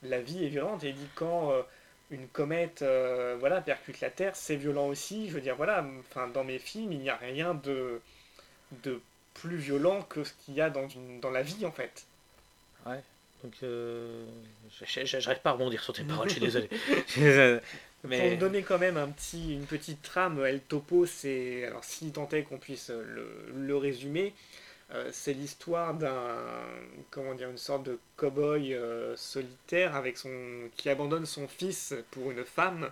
la 0.02 0.20
vie 0.22 0.44
est 0.46 0.50
violente. 0.50 0.84
Et 0.84 0.90
il 0.90 0.96
dit 0.96 1.08
quand 1.14 1.52
euh, 1.52 1.62
une 2.10 2.28
comète 2.28 2.82
euh, 2.82 3.38
voilà, 3.40 3.62
percute 3.62 4.02
la 4.02 4.10
Terre, 4.10 4.36
c'est 4.36 4.56
violent 4.56 4.88
aussi. 4.88 5.28
Je 5.30 5.34
veux 5.36 5.42
dire, 5.42 5.56
voilà, 5.56 5.86
enfin, 6.00 6.28
dans 6.30 6.44
mes 6.44 6.58
films, 6.58 6.92
il 6.94 7.00
n'y 7.00 7.10
a 7.12 7.16
rien 7.16 7.54
de, 7.54 8.02
de 8.84 9.00
plus 9.36 9.58
violent 9.58 10.02
que 10.02 10.24
ce 10.24 10.34
qu'il 10.34 10.56
y 10.56 10.62
a 10.62 10.70
dans, 10.72 10.88
une, 10.88 11.20
dans 11.20 11.30
la 11.32 11.44
vie 11.44 11.64
en 11.66 11.72
fait. 11.72 12.06
Donc, 13.44 13.54
euh, 13.64 14.26
je- 14.82 14.86
je- 15.06 15.20
j'arrive 15.20 15.42
pas 15.42 15.52
à 15.52 15.54
rebondir 15.54 15.84
sur 15.84 15.94
tes 15.94 16.04
paroles, 16.04 16.28
je 16.30 16.34
suis 16.34 16.42
désolé. 16.42 16.70
Pour 18.02 18.10
Mais 18.10 18.32
me 18.32 18.38
donner 18.38 18.64
quand 18.64 18.80
même 18.80 18.98
un 18.98 19.08
petit, 19.10 19.54
une 19.54 19.66
petite 19.66 20.02
trame, 20.02 20.44
El 20.44 20.62
Topo, 20.62 21.06
c'est. 21.06 21.66
Alors, 21.66 21.84
si 21.84 22.12
tant 22.12 22.28
est 22.30 22.44
qu'on 22.44 22.58
puisse 22.58 22.90
le, 22.90 23.28
le 23.56 23.78
résumer, 23.78 24.34
euh, 24.94 25.10
c'est 25.12 25.34
l'histoire 25.34 25.94
d'un. 25.94 26.38
Comment 27.12 27.36
dire, 27.36 27.50
une 27.50 27.58
sorte 27.58 27.84
de 27.84 28.00
cow-boy 28.18 28.74
euh, 28.74 29.16
solitaire 29.16 29.96
avec 29.96 30.18
son, 30.18 30.30
qui 30.78 30.90
abandonne 30.90 31.26
son 31.26 31.48
fils 31.48 31.94
pour 32.12 32.32
une 32.32 32.44
femme. 32.44 32.90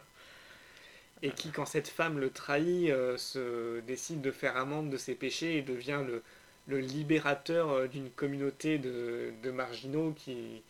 Et 1.22 1.32
qui, 1.32 1.50
quand 1.52 1.66
cette 1.66 1.88
femme 1.90 2.20
le 2.20 2.30
trahit, 2.30 2.92
euh, 2.92 3.18
se 3.18 3.82
décide 3.82 4.22
de 4.22 4.32
faire 4.32 4.56
amende 4.58 4.90
de 4.90 4.98
ses 4.98 5.16
péchés 5.16 5.58
et 5.58 5.62
devient 5.62 6.02
le, 6.08 6.24
le 6.68 6.80
libérateur 6.80 7.72
euh, 7.72 7.88
d'une 7.88 8.10
communauté 8.12 8.78
de, 8.78 9.34
de 9.44 9.52
marginaux 9.52 10.14
qui, 10.16 10.62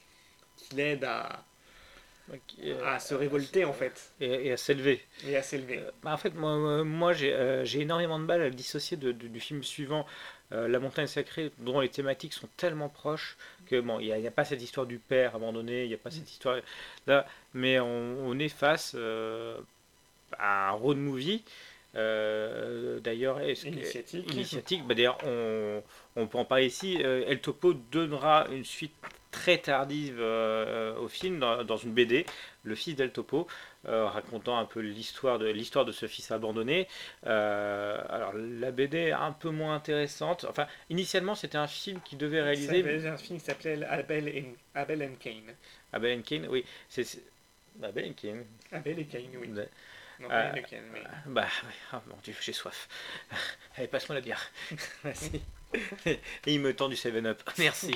qui 0.58 0.76
l'aide 0.76 1.04
à, 1.04 1.44
à 2.86 3.00
se 3.00 3.14
révolter 3.16 3.66
en 3.66 3.74
fait 3.74 4.12
Et, 4.20 4.48
et 4.48 4.52
à 4.52 4.58
s'élever. 4.58 5.02
et 5.24 5.36
à 5.36 5.44
s'élever. 5.44 5.80
Euh, 5.80 5.92
bah, 6.04 6.14
en 6.14 6.18
fait, 6.18 6.34
moi, 6.36 6.58
moi, 6.58 6.84
moi, 6.84 7.14
j'ai 7.14 7.34
euh, 7.34 7.66
j'ai 7.66 7.82
énormément 7.82 8.20
de 8.20 8.26
mal 8.26 8.42
à 8.42 8.46
le 8.50 8.56
dissocier 8.56 8.98
de- 8.98 9.12
de- 9.12 9.28
du 9.28 9.40
film 9.40 9.64
suivant, 9.64 10.06
euh, 10.52 10.68
La 10.68 10.80
montagne 10.80 11.08
sacrée, 11.08 11.52
dont 11.60 11.80
les 11.80 11.90
thématiques 11.90 12.34
sont 12.34 12.48
tellement 12.58 12.90
proches 12.90 13.38
que 13.68 13.80
bon, 13.82 14.00
il 14.00 14.14
n'y 14.14 14.28
a, 14.28 14.32
pas 14.32 14.46
cette 14.46 14.62
histoire 14.62 14.86
du 14.88 15.00
père 15.00 15.36
abandonné, 15.36 15.84
il 15.84 15.88
n'y 15.90 15.94
a 15.94 15.98
pas 15.98 16.12
cette 16.12 16.30
histoire 16.32 16.58
là, 17.08 17.26
mais 17.54 17.80
on, 17.80 17.88
on 18.28 18.40
est 18.40 18.50
face 18.50 18.94
euh, 18.96 19.60
à 20.38 20.70
un 20.70 20.72
road 20.72 20.98
movie. 20.98 21.44
Euh, 21.96 23.00
D'ailleurs, 23.00 23.40
est-ce 23.42 23.64
que- 23.64 23.70
Initiatique. 23.70 24.34
initiatique. 24.34 24.86
Bah, 24.88 24.94
D'ailleurs, 24.96 25.18
on, 25.26 25.82
on 26.16 26.28
peut 26.28 26.38
en 26.38 26.46
parler 26.46 26.66
ici. 26.68 27.00
Euh, 27.04 27.24
El 27.28 27.40
Topo 27.42 27.74
donnera 27.74 28.48
une 28.52 28.66
suite 28.66 28.94
très 29.32 29.60
tardive 29.60 30.18
euh, 30.20 30.96
au 30.98 31.08
film 31.08 31.38
dans, 31.40 31.64
dans 31.64 31.78
une 31.78 31.92
BD, 31.94 32.26
Le 32.64 32.74
fils 32.74 32.96
d'El 32.96 33.12
Topo, 33.12 33.48
euh, 33.88 34.06
racontant 34.08 34.58
un 34.58 34.66
peu 34.66 34.80
l'histoire 34.80 35.38
de 35.38 35.48
l'histoire 35.48 35.86
de 35.86 35.92
ce 35.92 36.08
fils 36.08 36.32
abandonné. 36.32 36.88
Euh, 37.28 38.02
alors 38.10 38.34
la 38.34 38.72
BD 38.72 38.98
est 38.98 39.12
un 39.12 39.32
peu 39.32 39.50
moins 39.52 39.76
intéressante. 39.76 40.46
Enfin, 40.50 40.66
initialement, 40.90 41.36
c'était 41.36 41.60
un 41.60 41.68
film 41.68 42.00
qui 42.04 42.16
devait 42.16 42.42
réaliser 42.42 42.84
C'est 42.84 43.08
un 43.08 43.18
film 43.18 43.38
qui 43.40 43.46
s'appelait 43.46 43.84
Abel, 43.86 44.28
and 45.04 45.16
Cain. 45.20 45.42
Abel 45.94 46.18
and 46.18 46.22
Cain. 46.24 46.44
Oui, 46.50 46.66
c'est- 46.90 47.22
Abel 47.84 48.10
and 48.10 48.14
Cain. 48.20 48.38
Abel 48.72 48.98
et 49.00 49.06
Cain, 49.06 49.20
oui. 49.40 49.50
Et 50.22 50.62
Cain, 50.64 50.82
mais... 50.92 51.04
Bah, 51.26 51.42
ouais. 51.42 51.74
ah, 51.94 52.02
mon 52.08 52.18
dieu, 52.18 52.36
j'ai 52.42 52.54
soif. 52.54 52.88
Allez, 53.78 53.88
passe-moi 53.88 54.16
la 54.16 54.22
bière. 54.22 54.52
Merci. 55.04 55.42
Et 56.04 56.20
il 56.48 56.60
me 56.60 56.76
tend 56.76 56.90
du 56.90 56.96
7-up. 56.96 57.42
Merci. 57.58 57.96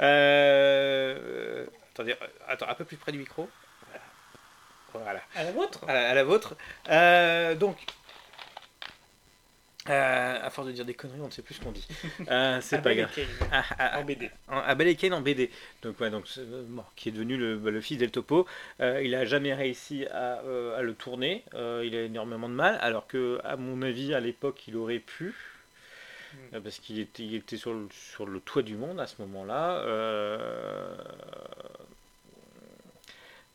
Euh, 0.00 1.66
attendez, 1.92 2.12
euh, 2.12 2.26
attends, 2.46 2.68
un 2.68 2.74
peu 2.74 2.84
plus 2.84 2.96
près 2.96 3.12
du 3.12 3.18
micro. 3.18 3.48
Voilà. 4.92 5.20
À 5.34 5.42
la 5.42 5.50
vôtre 5.50 5.84
À 5.88 5.92
la, 5.92 6.10
à 6.10 6.14
la 6.14 6.22
vôtre. 6.22 6.56
Euh, 6.88 7.56
donc, 7.56 7.78
Euh, 9.90 10.38
à 10.42 10.48
force 10.48 10.66
de 10.68 10.72
dire 10.72 10.86
des 10.86 10.94
conneries, 10.94 11.20
on 11.20 11.26
ne 11.26 11.30
sait 11.30 11.42
plus 11.42 11.54
ce 11.54 11.60
qu'on 11.60 11.72
dit. 11.72 11.86
Euh, 12.30 12.58
c'est 12.62 12.80
pas 12.80 12.94
grave. 12.94 13.10
Cain, 13.14 13.26
Ah, 13.50 13.64
ah, 13.78 14.00
en 14.00 14.04
BD. 14.04 14.30
Abel 14.48 14.88
et 14.88 14.96
Cain 14.96 15.12
en 15.12 15.20
BD. 15.20 15.50
Donc, 15.82 16.00
ouais, 16.00 16.10
donc, 16.10 16.24
euh, 16.38 16.64
bon, 16.66 16.84
qui 16.96 17.10
est 17.10 17.12
devenu 17.12 17.36
le, 17.36 17.56
bah, 17.58 17.70
le 17.70 17.80
fils 17.82 17.98
d'El 17.98 18.10
Topo. 18.10 18.46
Euh, 18.80 19.02
il 19.04 19.14
a 19.14 19.26
jamais 19.26 19.52
réussi 19.52 20.06
à, 20.06 20.36
à 20.76 20.82
le 20.82 20.94
tourner. 20.94 21.44
Il 21.54 21.94
a 21.96 22.02
énormément 22.02 22.48
de 22.48 22.54
mal. 22.54 22.78
Alors 22.80 23.06
que, 23.06 23.40
à 23.44 23.56
mon 23.56 23.82
avis, 23.82 24.14
à 24.14 24.20
l'époque, 24.20 24.66
il 24.68 24.76
aurait 24.76 25.00
pu. 25.00 25.34
Mm. 26.32 26.36
Euh, 26.54 26.60
Parce 26.60 26.78
qu'il 26.78 26.98
était, 26.98 27.22
il 27.24 27.34
était 27.34 27.56
sur, 27.56 27.72
le, 27.74 27.88
sur 27.90 28.26
le 28.26 28.40
toit 28.40 28.62
du 28.62 28.76
monde 28.76 29.00
à 29.00 29.06
ce 29.06 29.20
moment-là. 29.22 29.84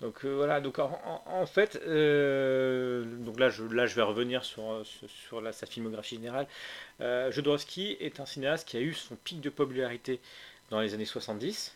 Donc 0.02 0.24
euh, 0.24 0.34
voilà, 0.36 0.62
donc 0.62 0.80
en, 0.80 1.46
fait, 1.46 1.76
euh, 1.86 3.04
donc 3.04 3.38
là 3.40 3.50
je, 3.50 3.64
là 3.66 3.86
je 3.86 3.96
vais 3.96 4.02
revenir 4.02 4.46
sur, 4.46 4.72
euh, 4.72 4.84
sur, 4.86 5.10
sa 5.52 5.66
filmographie 5.66 6.16
générale. 6.16 6.48
Euh, 7.02 7.32
est 8.06 8.20
un 8.22 8.26
cinéaste 8.26 8.68
qui 8.68 8.78
a 8.78 8.82
eu 8.82 8.94
son 8.94 9.16
pic 9.18 9.42
de 9.42 9.50
popularité 9.50 10.22
dans 10.70 10.80
les 10.82 10.94
années 10.94 11.06
70. 11.06 11.76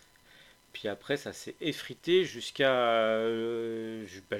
Puis 0.73 0.87
après, 0.87 1.17
ça 1.17 1.33
s'est 1.33 1.55
effrité 1.61 2.25
jusqu'à 2.25 2.71
ju- 4.05 4.23
bah, 4.31 4.37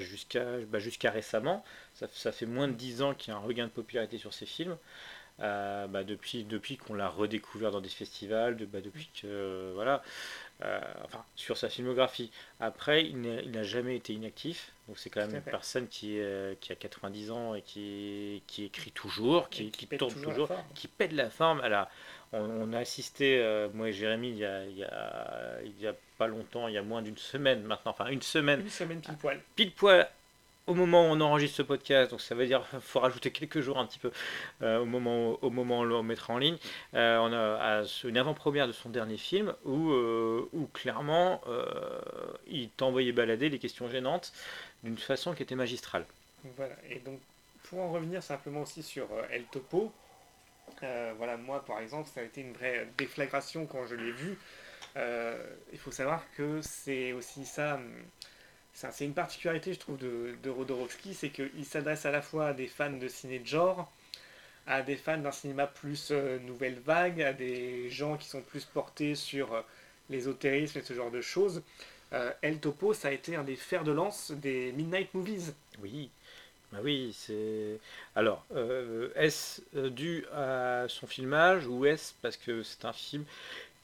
bah, 0.68 0.78
jusqu'à 0.80 1.10
récemment. 1.10 1.64
Ça, 1.94 2.08
ça 2.12 2.32
fait 2.32 2.46
moins 2.46 2.68
de 2.68 2.72
10 2.74 3.02
ans 3.02 3.14
qu'il 3.14 3.32
y 3.32 3.36
a 3.36 3.38
un 3.38 3.42
regain 3.42 3.66
de 3.66 3.70
popularité 3.72 4.18
sur 4.18 4.34
ses 4.34 4.46
films. 4.46 4.76
Euh, 5.40 5.88
bah, 5.88 6.04
depuis 6.04 6.44
depuis 6.44 6.76
qu'on 6.76 6.94
l'a 6.94 7.08
redécouvert 7.08 7.72
dans 7.72 7.80
des 7.80 7.88
festivals, 7.88 8.56
de, 8.56 8.66
bah, 8.66 8.80
depuis 8.80 9.10
que 9.20 9.26
euh, 9.26 9.72
voilà, 9.74 10.00
euh, 10.64 10.80
enfin 11.04 11.24
sur 11.34 11.56
sa 11.56 11.68
filmographie. 11.68 12.30
Après, 12.60 13.04
il 13.04 13.20
n'a 13.20 13.62
jamais 13.64 13.96
été 13.96 14.12
inactif, 14.12 14.72
donc 14.86 14.96
c'est 14.96 15.10
quand 15.10 15.22
même 15.22 15.34
une 15.34 15.42
fait. 15.42 15.50
personne 15.50 15.88
qui, 15.88 16.20
qui 16.60 16.72
a 16.72 16.76
90 16.76 17.30
ans 17.32 17.54
et 17.56 17.62
qui, 17.62 18.44
qui 18.46 18.64
écrit 18.64 18.92
toujours, 18.92 19.50
qui, 19.50 19.72
tourne 19.72 20.14
toujours 20.14 20.50
qui 20.76 20.86
pète 20.86 21.12
la 21.12 21.30
forme. 21.30 21.60
Alors, 21.62 21.88
on, 22.32 22.38
on 22.38 22.72
a 22.72 22.78
assisté, 22.78 23.42
moi 23.74 23.88
et 23.88 23.92
Jérémy, 23.92 24.28
il 24.30 24.38
y, 24.38 24.44
a, 24.44 24.64
il, 24.66 24.78
y 24.78 24.84
a, 24.84 25.58
il 25.64 25.80
y 25.80 25.88
a 25.88 25.94
pas 26.16 26.28
longtemps, 26.28 26.68
il 26.68 26.74
y 26.74 26.78
a 26.78 26.82
moins 26.82 27.02
d'une 27.02 27.18
semaine 27.18 27.64
maintenant, 27.64 27.90
enfin 27.90 28.06
une 28.06 28.22
semaine, 28.22 28.60
Une 28.60 28.70
semaine 28.70 29.00
pile 29.00 29.16
poil. 29.16 29.40
pile 29.56 29.72
poil 29.72 30.08
au 30.66 30.74
moment 30.74 31.02
où 31.02 31.12
on 31.12 31.20
enregistre 31.20 31.58
ce 31.58 31.62
podcast, 31.62 32.10
donc 32.10 32.20
ça 32.20 32.34
veut 32.34 32.46
dire 32.46 32.66
qu'il 32.70 32.80
faut 32.80 33.00
rajouter 33.00 33.30
quelques 33.30 33.60
jours 33.60 33.78
un 33.78 33.86
petit 33.86 33.98
peu 33.98 34.10
euh, 34.62 34.80
au, 34.80 34.86
moment, 34.86 35.38
au 35.42 35.50
moment 35.50 35.80
où 35.80 35.82
on 35.82 35.84
le 35.84 36.02
mettra 36.02 36.34
en 36.34 36.38
ligne. 36.38 36.56
Euh, 36.94 37.18
on 37.18 37.32
a 37.32 37.84
une 38.04 38.16
avant-première 38.16 38.66
de 38.66 38.72
son 38.72 38.90
dernier 38.90 39.16
film 39.16 39.54
où, 39.64 39.90
euh, 39.90 40.48
où 40.52 40.66
clairement 40.66 41.40
il 42.46 42.70
t'envoyait 42.70 43.12
balader 43.12 43.48
les 43.48 43.58
questions 43.58 43.88
gênantes 43.88 44.32
d'une 44.82 44.98
façon 44.98 45.34
qui 45.34 45.42
était 45.42 45.54
magistrale. 45.54 46.04
Voilà, 46.56 46.74
et 46.88 46.98
donc 46.98 47.20
pour 47.64 47.80
en 47.80 47.90
revenir 47.90 48.22
simplement 48.22 48.62
aussi 48.62 48.82
sur 48.82 49.08
El 49.30 49.44
Topo, 49.44 49.92
voilà, 50.80 51.36
moi 51.36 51.64
par 51.64 51.80
exemple, 51.80 52.08
ça 52.12 52.20
a 52.20 52.24
été 52.24 52.40
une 52.40 52.52
vraie 52.52 52.88
déflagration 52.98 53.66
quand 53.66 53.86
je 53.86 53.94
l'ai 53.94 54.12
vu. 54.12 54.38
Il 54.96 55.78
faut 55.78 55.90
savoir 55.90 56.22
que 56.36 56.60
c'est 56.62 57.12
aussi 57.12 57.44
ça, 57.44 57.74
hum, 57.74 57.90
ça, 58.20 58.33
c'est 58.74 59.04
une 59.04 59.14
particularité, 59.14 59.72
je 59.72 59.78
trouve, 59.78 59.98
de, 59.98 60.34
de 60.42 60.50
Rodorowski, 60.50 61.14
c'est 61.14 61.30
qu'il 61.30 61.64
s'adresse 61.64 62.06
à 62.06 62.10
la 62.10 62.20
fois 62.20 62.48
à 62.48 62.52
des 62.52 62.66
fans 62.66 62.90
de 62.90 63.08
ciné 63.08 63.38
de 63.38 63.46
genre, 63.46 63.90
à 64.66 64.82
des 64.82 64.96
fans 64.96 65.18
d'un 65.18 65.30
cinéma 65.30 65.66
plus 65.66 66.08
euh, 66.10 66.38
nouvelle 66.40 66.78
vague, 66.84 67.22
à 67.22 67.32
des 67.32 67.88
gens 67.90 68.16
qui 68.16 68.28
sont 68.28 68.42
plus 68.42 68.64
portés 68.64 69.14
sur 69.14 69.54
euh, 69.54 69.60
l'ésotérisme 70.10 70.78
et 70.78 70.82
ce 70.82 70.92
genre 70.92 71.10
de 71.10 71.20
choses. 71.20 71.62
Euh, 72.12 72.32
El 72.42 72.58
Topo, 72.58 72.94
ça 72.94 73.08
a 73.08 73.10
été 73.12 73.36
un 73.36 73.44
des 73.44 73.56
fers 73.56 73.84
de 73.84 73.92
lance 73.92 74.32
des 74.32 74.72
Midnight 74.72 75.14
Movies. 75.14 75.54
Oui, 75.80 76.10
bah 76.72 76.78
oui, 76.82 77.14
c'est. 77.16 77.78
Alors, 78.16 78.44
est-ce 79.14 79.60
dû 79.88 80.24
à 80.32 80.86
son 80.88 81.06
filmage 81.06 81.66
ou 81.66 81.86
est-ce 81.86 82.14
parce 82.22 82.36
que 82.36 82.62
c'est 82.62 82.84
un 82.84 82.92
film 82.92 83.24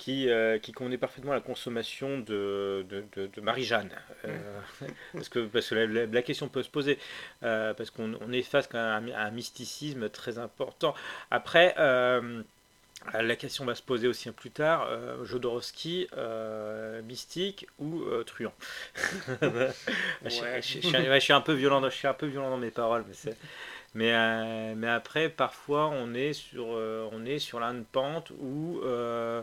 qui, 0.00 0.30
euh, 0.30 0.58
qui 0.58 0.72
convenait 0.72 0.96
parfaitement 0.98 1.32
à 1.32 1.34
la 1.34 1.40
consommation 1.42 2.18
de, 2.20 2.86
de, 2.88 3.04
de- 3.16 3.26
de 3.26 3.40
Marie-Jeanne 3.42 3.90
Euh, 4.24 4.60
Parce 5.12 5.28
que, 5.28 5.40
parce 5.46 5.68
que 5.68 5.74
la, 5.74 5.86
la- 5.86 6.06
la 6.06 6.22
question 6.22 6.48
peut 6.48 6.62
se 6.62 6.70
poser, 6.70 6.98
euh, 7.42 7.74
parce 7.74 7.90
qu'on 7.90 8.14
on 8.20 8.32
est 8.32 8.42
face 8.42 8.66
quand 8.66 8.78
même 8.78 9.12
à 9.12 9.18
un, 9.18 9.24
à 9.24 9.26
un 9.28 9.30
mysticisme 9.30 10.08
très 10.08 10.38
important. 10.38 10.94
Après, 11.30 11.74
euh, 11.78 12.42
la 13.14 13.36
question 13.36 13.64
va 13.64 13.74
se 13.74 13.82
poser 13.82 14.08
aussi 14.08 14.30
plus 14.32 14.50
tard, 14.50 14.88
Jodorowsky, 15.24 16.08
mystique 17.04 17.66
ou 17.78 18.02
truand? 18.26 18.52
Je, 20.24 20.28
Ouais. 20.42 20.60
je- 20.62 20.68
je- 20.68 20.80
je 20.80 20.86
suis- 20.86 21.08
ouais, 21.08 21.14
je 21.20 21.24
suis 21.24 21.32
un 21.32 21.40
peu 21.40 21.52
violent, 21.54 21.80
dans- 21.80 21.90
je 21.90 21.96
suis 21.96 22.08
un 22.08 22.14
peu 22.14 22.26
violent 22.26 22.50
dans 22.50 22.58
mes 22.58 22.70
paroles, 22.70 23.04
mais 23.08 23.14
c'est. 23.14 23.36
Mais, 23.94 24.12
euh, 24.14 24.74
mais 24.76 24.88
après, 24.88 25.28
parfois, 25.28 25.88
on 25.88 26.14
est 26.14 26.32
sur, 26.32 26.66
euh, 26.70 27.08
on 27.12 27.24
est 27.26 27.38
sur 27.40 27.60
là 27.60 27.68
une 27.68 27.84
pente 27.84 28.30
où 28.40 28.80
euh, 28.84 29.42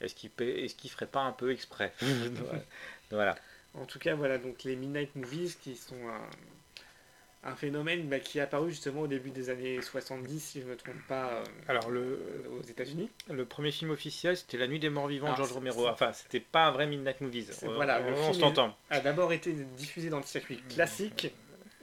est-ce 0.00 0.14
qu'il 0.14 0.30
est-ce 0.40 0.74
qu'il 0.74 0.90
ferait 0.90 1.06
pas 1.06 1.20
un 1.22 1.32
peu 1.32 1.50
exprès 1.52 1.92
Voilà. 3.10 3.36
En 3.74 3.84
tout 3.86 3.98
cas, 3.98 4.14
voilà, 4.14 4.38
donc 4.38 4.62
les 4.64 4.76
Midnight 4.76 5.14
Movies 5.16 5.56
qui 5.60 5.74
sont 5.76 5.96
un, 6.08 7.50
un 7.50 7.56
phénomène 7.56 8.08
bah, 8.08 8.20
qui 8.20 8.38
est 8.38 8.40
apparu 8.40 8.70
justement 8.70 9.02
au 9.02 9.06
début 9.06 9.30
des 9.30 9.50
années 9.50 9.82
70, 9.82 10.40
si 10.40 10.60
je 10.60 10.64
ne 10.66 10.70
me 10.70 10.76
trompe 10.76 11.02
pas, 11.08 11.26
euh, 11.32 11.44
Alors 11.68 11.90
le, 11.90 12.00
euh, 12.00 12.58
aux 12.58 12.62
États-Unis. 12.62 13.10
le 13.30 13.44
premier 13.44 13.72
film 13.72 13.90
officiel, 13.90 14.36
c'était 14.36 14.58
La 14.58 14.68
Nuit 14.68 14.78
des 14.78 14.90
Morts 14.90 15.08
Vivants 15.08 15.30
de 15.32 15.36
Georges 15.36 15.48
c'est- 15.48 15.54
Romero. 15.54 15.88
Enfin, 15.88 16.12
c'était 16.12 16.40
pas 16.40 16.66
un 16.66 16.70
vrai 16.70 16.86
Midnight 16.86 17.20
Movies. 17.20 17.50
Euh, 17.64 17.74
voilà, 17.74 17.98
le 18.00 18.14
on, 18.14 18.32
s'entend. 18.32 18.76
A 18.90 19.00
d'abord 19.00 19.32
été 19.32 19.52
diffusé 19.52 20.08
dans 20.08 20.18
le 20.18 20.24
circuit 20.24 20.58
classique 20.68 21.32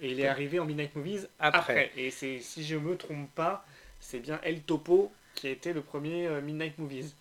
et 0.01 0.11
il 0.11 0.19
est 0.19 0.27
arrivé 0.27 0.59
en 0.59 0.65
Midnight 0.65 0.95
Movies 0.95 1.27
Après. 1.39 1.59
après. 1.73 1.91
Et 1.97 2.09
c'est, 2.09 2.39
si 2.39 2.63
je 2.63 2.77
me 2.77 2.95
trompe 2.95 3.29
pas, 3.35 3.65
c'est 3.99 4.19
bien 4.19 4.39
El 4.43 4.61
Topo 4.61 5.11
qui 5.35 5.47
a 5.47 5.51
été 5.51 5.73
le 5.73 5.81
premier 5.81 6.25
euh, 6.27 6.41
Midnight 6.41 6.77
Movies, 6.79 7.13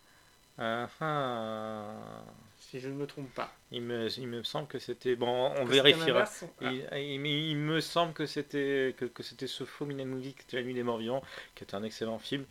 Ah, 0.60 0.88
ah. 1.00 2.24
si 2.58 2.78
je 2.80 2.88
ne 2.88 2.94
me 2.94 3.06
trompe 3.06 3.32
pas. 3.34 3.50
Il 3.72 3.82
me, 3.82 4.08
il 4.18 4.26
me 4.28 4.42
semble 4.42 4.68
que 4.68 4.78
c'était 4.78 5.16
bon. 5.16 5.52
On 5.56 5.64
Que 5.64 5.70
vérifiera. 5.70 6.06
l'inverse 6.06 6.44
Ah, 6.60 6.70
Il, 6.72 6.86
il- 6.98 7.26
il 7.50 7.56
me 7.56 7.80
semble 7.80 8.12
que 8.12 8.26
c'était 8.26 8.94
que, 8.98 9.06
que 9.06 9.22
c'était 9.22 9.46
ce 9.46 9.64
faux 9.64 9.86
Movie 9.86 10.34
qui 10.34 10.42
était 10.42 10.56
La 10.58 10.62
Nuit 10.62 10.74
des 10.74 10.82
Morts 10.82 10.98
Vivants, 10.98 11.22
qui 11.54 11.64
était 11.64 11.74
un 11.74 11.82
excellent 11.82 12.18
film. 12.18 12.44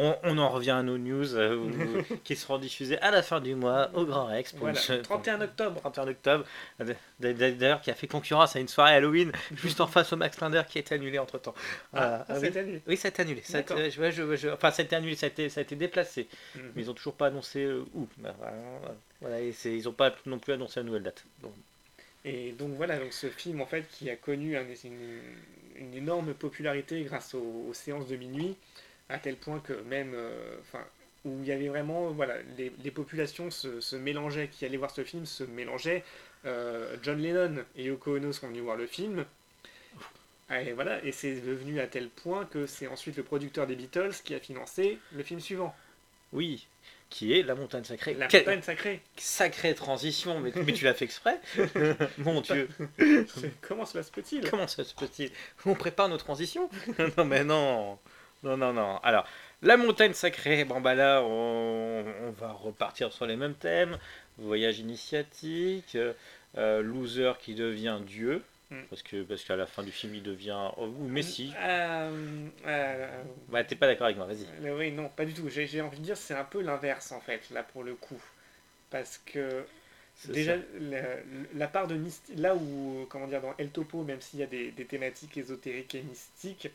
On, 0.00 0.14
on 0.22 0.38
en 0.38 0.48
revient 0.48 0.70
à 0.70 0.82
nos 0.84 0.96
news 0.96 1.34
euh, 1.34 1.56
où- 1.56 2.14
qui 2.24 2.36
seront 2.36 2.58
diffusées 2.58 2.98
à 3.00 3.10
la 3.10 3.20
fin 3.22 3.40
du 3.40 3.54
mois 3.56 3.90
au 3.94 4.04
Grand 4.04 4.26
Rex 4.26 4.52
pour 4.52 4.60
Voilà, 4.60 4.78
une 4.78 5.00
che- 5.00 5.02
31 5.02 5.40
octobre. 5.40 5.80
31 5.80 6.08
octobre. 6.08 6.44
D'ailleurs, 7.18 7.80
qui 7.80 7.90
a 7.90 7.94
fait 7.94 8.06
concurrence 8.06 8.54
à 8.54 8.60
une 8.60 8.68
soirée 8.68 8.94
Halloween 8.94 9.32
juste 9.56 9.80
en 9.80 9.86
face 9.88 10.12
au 10.12 10.16
Max 10.16 10.38
Linder 10.40 10.62
qui 10.68 10.78
a 10.78 10.80
été 10.82 10.94
annulé 10.94 11.18
entre 11.18 11.38
temps. 11.38 11.54
Ah, 11.92 12.24
ah, 12.28 12.38
c'est 12.38 12.56
annulé. 12.56 12.80
oui, 12.86 12.96
ça 12.96 13.08
a 13.08 13.10
été 13.10 13.22
annulé. 13.22 13.42
Ça 13.42 13.58
a 13.58 13.60
été- 13.60 13.74
D'accord. 13.74 13.90
je- 13.90 14.00
ouais, 14.00 14.12
je- 14.12 14.36
je- 14.36 14.48
enfin, 14.50 14.70
ça 14.70 14.82
a 14.82 14.84
été 14.84 14.94
annulé, 14.94 15.16
ça 15.16 15.26
a 15.26 15.30
été, 15.30 15.48
ça 15.48 15.60
a 15.60 15.62
été 15.62 15.74
déplacé. 15.74 16.28
Mhm. 16.54 16.62
Mais 16.76 16.82
ils 16.82 16.86
n'ont 16.86 16.94
toujours 16.94 17.14
pas 17.14 17.26
annoncé 17.26 17.64
euh, 17.64 17.84
où. 17.94 18.06
Bah, 18.18 18.34
voilà, 19.20 19.40
et 19.40 19.52
ils 19.64 19.84
n'ont 19.84 19.92
pas 19.92 20.14
non 20.26 20.38
plus 20.38 20.52
annoncé 20.52 20.78
la 20.80 20.84
nouvelle 20.84 21.02
date. 21.02 21.24
Donc, 21.42 21.52
Et 22.24 22.52
donc 22.52 22.70
voilà, 22.76 22.98
donc 22.98 23.12
ce 23.12 23.26
film 23.28 23.60
en 23.60 23.66
fait 23.66 23.84
qui 23.90 24.10
a 24.10 24.16
connu 24.16 24.56
un- 24.56 24.62
une, 24.84 25.20
une 25.76 25.94
énorme 25.94 26.34
popularité 26.34 27.02
grâce 27.02 27.34
aux, 27.34 27.66
aux 27.68 27.74
séances 27.74 28.06
de 28.06 28.16
minuit, 28.16 28.56
à 29.08 29.18
tel 29.18 29.36
point 29.36 29.60
que 29.60 29.72
même, 29.72 30.12
euh, 30.14 30.56
enfin, 30.60 30.84
où 31.24 31.38
il 31.42 31.46
y 31.48 31.52
avait 31.52 31.68
vraiment, 31.68 32.10
voilà, 32.10 32.34
les, 32.56 32.72
les 32.82 32.90
populations 32.90 33.50
se, 33.50 33.80
se 33.80 33.96
mélangeaient, 33.96 34.48
qui 34.48 34.64
allaient 34.64 34.76
voir 34.76 34.90
ce 34.90 35.04
film 35.04 35.26
se 35.26 35.44
mélangeaient. 35.44 36.04
Euh, 36.44 36.96
John 37.02 37.20
Lennon 37.20 37.64
et 37.76 37.84
Yoko 37.84 38.16
Ono 38.16 38.32
sont 38.32 38.48
venus 38.48 38.62
voir 38.62 38.76
le 38.76 38.86
film. 38.86 39.24
Et 40.50 40.72
voilà, 40.72 41.04
et 41.04 41.12
c'est 41.12 41.40
devenu 41.42 41.78
à 41.78 41.86
tel 41.86 42.08
point 42.08 42.46
que 42.46 42.66
c'est 42.66 42.86
ensuite 42.86 43.16
le 43.18 43.22
producteur 43.22 43.66
des 43.66 43.76
Beatles 43.76 44.14
qui 44.24 44.34
a 44.34 44.40
financé 44.40 44.98
le 45.12 45.22
film 45.22 45.40
suivant, 45.40 45.74
oui, 46.32 46.66
qui 47.10 47.38
est 47.38 47.42
La 47.42 47.54
Montagne 47.54 47.84
Sacrée. 47.84 48.14
La 48.14 48.28
Quelle 48.28 48.44
Montagne 48.44 48.62
Sacrée. 48.62 49.02
sacrée 49.18 49.74
transition, 49.74 50.40
mais, 50.40 50.52
mais 50.54 50.72
tu 50.72 50.84
l'as 50.84 50.94
fait 50.94 51.04
exprès 51.04 51.38
Mon 52.18 52.40
Dieu, 52.40 52.68
Comment 53.60 53.84
cela 53.84 54.02
se 54.02 54.10
peut-il? 54.10 54.48
Comment 54.48 54.66
ça 54.66 54.84
se 54.84 54.94
peut-il? 54.94 55.30
On 55.66 55.74
prépare 55.74 56.08
nos 56.08 56.18
transitions? 56.18 56.70
Non, 57.18 57.26
mais 57.26 57.44
non 57.44 57.98
Non, 58.42 58.56
non, 58.56 58.72
non. 58.72 58.98
Alors, 58.98 59.26
La 59.62 59.76
Montagne 59.76 60.12
Sacrée, 60.12 60.64
bon 60.64 60.80
bah 60.80 60.94
là, 60.94 61.22
on, 61.22 62.04
on 62.22 62.30
va 62.32 62.52
repartir 62.52 63.12
sur 63.12 63.26
les 63.26 63.36
mêmes 63.36 63.54
thèmes. 63.54 63.98
Voyage 64.38 64.78
initiatique, 64.78 65.96
euh, 65.96 66.12
euh, 66.56 66.80
loser 66.82 67.32
qui 67.40 67.54
devient 67.54 67.98
Dieu. 68.06 68.42
Mm. 68.70 68.82
Parce 68.90 69.02
que 69.02 69.22
parce 69.22 69.44
qu'à 69.44 69.56
la 69.56 69.66
fin 69.66 69.82
du 69.82 69.90
film, 69.90 70.14
il 70.14 70.22
devient... 70.22 70.70
oh, 70.76 70.86
ou 70.86 71.08
Messi. 71.08 71.52
Euh, 71.58 72.48
euh, 72.66 73.22
Bah, 73.48 73.64
t'es 73.64 73.76
pas 73.76 73.86
d'accord 73.86 74.04
avec 74.06 74.16
moi, 74.18 74.26
vas-y. 74.26 74.46
Euh, 74.64 74.78
Oui, 74.78 74.92
non, 74.92 75.08
pas 75.08 75.24
du 75.24 75.34
tout. 75.34 75.48
J'ai 75.48 75.80
envie 75.80 75.98
de 75.98 76.04
dire 76.04 76.16
c'est 76.16 76.34
un 76.34 76.44
peu 76.44 76.60
l'inverse 76.62 77.12
en 77.12 77.20
fait, 77.20 77.50
là 77.50 77.62
pour 77.62 77.82
le 77.82 77.94
coup. 77.94 78.22
Parce 78.90 79.18
que 79.18 79.64
déjà, 80.28 80.56
la 81.54 81.68
part 81.68 81.86
de 81.88 81.94
mystique, 81.96 82.38
là 82.38 82.54
où, 82.54 83.06
comment 83.08 83.26
dire, 83.26 83.40
dans 83.40 83.54
El 83.58 83.70
Topo, 83.70 84.02
même 84.04 84.20
s'il 84.20 84.40
y 84.40 84.42
a 84.42 84.46
des, 84.46 84.70
des 84.70 84.84
thématiques 84.84 85.36
ésotériques 85.36 85.94
et 85.94 86.02
mystiques, 86.02 86.68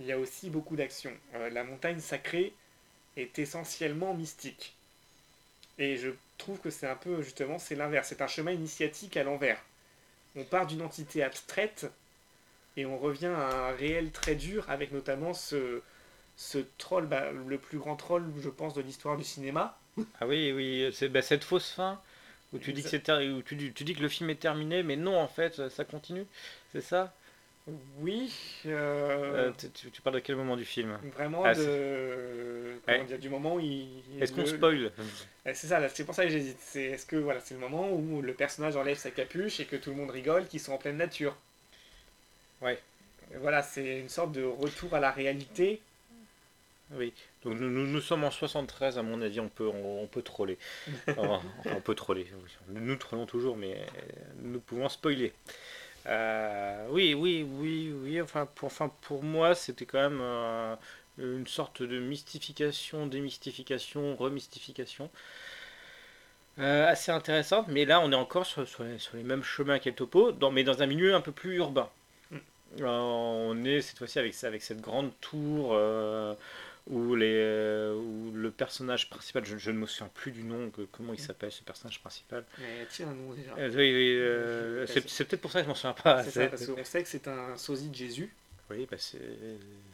il 0.00 0.06
y 0.06 0.12
a 0.12 0.18
aussi 0.18 0.50
beaucoup 0.50 0.76
d'action. 0.76 1.12
Euh, 1.34 1.50
la 1.50 1.64
montagne 1.64 2.00
sacrée 2.00 2.54
est 3.16 3.38
essentiellement 3.38 4.14
mystique. 4.14 4.74
Et 5.78 5.96
je 5.96 6.10
trouve 6.38 6.58
que 6.60 6.70
c'est 6.70 6.86
un 6.88 6.96
peu, 6.96 7.22
justement, 7.22 7.58
c'est 7.60 7.76
l'inverse. 7.76 8.08
C'est 8.08 8.22
un 8.22 8.26
chemin 8.26 8.50
initiatique 8.52 9.16
à 9.16 9.22
l'envers. 9.24 9.60
On 10.36 10.44
part 10.44 10.66
d'une 10.66 10.82
entité 10.82 11.22
abstraite 11.22 11.86
et 12.76 12.86
on 12.86 12.98
revient 12.98 13.26
à 13.26 13.68
un 13.68 13.72
réel 13.72 14.12
très 14.12 14.36
dur 14.36 14.70
avec 14.70 14.92
notamment 14.92 15.34
ce, 15.34 15.82
ce 16.36 16.58
troll, 16.78 17.06
bah, 17.06 17.32
le 17.32 17.58
plus 17.58 17.78
grand 17.78 17.96
troll, 17.96 18.32
je 18.40 18.50
pense, 18.50 18.74
de 18.74 18.82
l'histoire 18.82 19.16
du 19.16 19.24
cinéma. 19.24 19.78
Ah 20.20 20.26
oui, 20.26 20.52
oui, 20.52 20.90
c'est 20.92 21.08
bah, 21.08 21.22
cette 21.22 21.44
fausse 21.44 21.70
fin 21.70 22.00
où 22.52 22.58
tu 22.58 22.72
dis 22.72 22.82
que 22.82 22.88
tu, 23.42 23.56
dis- 23.84 23.94
que 23.94 24.00
le 24.02 24.08
film 24.08 24.30
est 24.30 24.40
terminé, 24.40 24.82
mais 24.82 24.96
non, 24.96 25.18
en 25.18 25.28
fait, 25.28 25.68
ça 25.68 25.84
continue. 25.84 26.26
C'est 26.72 26.80
ça? 26.80 27.12
Oui, 28.00 28.30
Euh, 28.66 29.50
euh, 29.50 29.52
tu, 29.72 30.02
parles 30.02 30.16
de 30.16 30.20
quel 30.20 30.36
moment 30.36 30.54
du 30.56 30.66
film? 30.66 30.98
vraiment 31.16 31.44
ah, 31.44 31.54
de, 31.54 32.78
comment 32.84 33.04
dire, 33.04 33.18
du 33.18 33.30
moment 33.30 33.54
où 33.54 33.60
il. 33.60 34.02
Est-ce 34.20 34.32
qu'on 34.32 34.44
spoil? 34.44 34.92
Eh, 35.46 35.54
C'est 35.54 35.68
ça, 35.68 35.88
c'est 35.88 36.04
pour 36.04 36.14
ça 36.14 36.24
que 36.24 36.30
j'hésite. 36.30 36.58
C'est 36.60 36.82
est-ce 36.82 37.06
que 37.06 37.16
voilà, 37.16 37.40
c'est 37.40 37.54
le 37.54 37.60
moment 37.60 37.90
où 37.90 38.20
le 38.20 38.34
personnage 38.34 38.76
enlève 38.76 38.98
sa 38.98 39.10
capuche 39.10 39.60
et 39.60 39.64
que 39.64 39.76
tout 39.76 39.90
le 39.90 39.96
monde 39.96 40.10
rigole, 40.10 40.46
qu'ils 40.46 40.60
sont 40.60 40.72
en 40.72 40.78
pleine 40.78 40.98
nature? 40.98 41.34
Ouais. 42.60 42.78
Voilà, 43.40 43.62
c'est 43.62 44.00
une 44.00 44.10
sorte 44.10 44.32
de 44.32 44.44
retour 44.44 44.92
à 44.94 45.00
la 45.00 45.10
réalité. 45.10 45.80
Oui. 46.92 47.14
Donc 47.44 47.58
nous, 47.58 47.70
nous, 47.70 47.86
nous 47.86 48.00
sommes 48.02 48.24
en 48.24 48.30
73, 48.30 48.98
à 48.98 49.02
mon 49.02 49.22
avis, 49.22 49.40
on 49.40 49.48
peut, 49.48 49.68
on, 49.68 50.02
on 50.02 50.06
peut 50.06 50.22
troller. 50.22 50.58
Enfin, 51.08 51.40
on 51.64 51.80
peut 51.80 51.94
troller. 51.94 52.26
Nous 52.68 52.96
trollons 52.96 53.24
toujours, 53.24 53.56
mais 53.56 53.74
euh, 53.74 54.10
nous 54.42 54.60
pouvons 54.60 54.90
spoiler. 54.90 55.32
Euh, 56.06 56.86
oui, 56.90 57.14
oui, 57.14 57.46
oui, 57.48 57.92
oui. 57.94 58.20
Enfin, 58.20 58.46
pour, 58.54 58.66
enfin, 58.66 58.90
pour 59.02 59.22
moi, 59.22 59.54
c'était 59.54 59.86
quand 59.86 60.00
même 60.00 60.20
euh, 60.20 60.76
une 61.18 61.46
sorte 61.46 61.82
de 61.82 61.98
mystification, 61.98 63.06
démystification, 63.06 64.16
remystification. 64.16 65.10
Euh, 66.60 66.86
assez 66.88 67.10
intéressante, 67.10 67.66
mais 67.66 67.84
là 67.84 68.00
on 68.00 68.12
est 68.12 68.14
encore 68.14 68.46
sur, 68.46 68.68
sur 68.68 68.84
les, 68.84 69.00
sur 69.00 69.16
les 69.16 69.24
mêmes 69.24 69.42
chemins 69.42 69.80
qu'El 69.80 69.94
Topo, 69.94 70.30
dans, 70.30 70.52
mais 70.52 70.62
dans 70.62 70.82
un 70.82 70.86
milieu 70.86 71.12
un 71.14 71.20
peu 71.20 71.32
plus 71.32 71.56
urbain. 71.56 71.88
Mm. 72.30 72.84
On 72.84 73.64
est 73.64 73.80
cette 73.80 73.98
fois-ci 73.98 74.20
avec, 74.20 74.34
avec 74.44 74.62
cette 74.62 74.80
grande 74.80 75.10
tour 75.20 75.76
où, 76.86 77.14
les, 77.14 77.32
euh, 77.34 77.94
où 77.94 78.30
le 78.34 78.50
personnage 78.50 79.08
principal, 79.08 79.44
je, 79.44 79.56
je 79.56 79.70
ne 79.70 79.78
me 79.78 79.86
souviens 79.86 80.10
plus 80.14 80.32
du 80.32 80.42
nom, 80.42 80.70
que, 80.70 80.82
comment 80.92 81.12
il 81.14 81.18
s'appelle 81.20 81.50
ce 81.52 81.62
personnage 81.62 81.98
principal. 82.00 82.44
Mais 82.58 82.86
tiens, 82.90 83.06
nous 83.06 83.34
déjà. 83.34 83.52
Euh, 83.56 83.68
oui, 83.70 83.74
oui, 83.76 84.14
euh, 84.18 84.86
c'est 84.86 85.08
c'est 85.08 85.24
peut-être 85.24 85.40
pour 85.40 85.50
ça 85.50 85.60
que 85.60 85.64
je 85.64 85.68
m'en 85.68 85.74
souviens 85.74 85.94
pas. 85.94 86.22
c'est 86.24 86.30
ça, 86.30 86.46
parce 86.48 86.66
qu'on 86.66 86.84
sait 86.84 87.02
que 87.02 87.08
c'est 87.08 87.26
un 87.28 87.56
sosie 87.56 87.88
de 87.88 87.94
Jésus. 87.94 88.30
Oui, 88.70 88.86
bah, 88.90 88.96
c'est- 88.98 89.18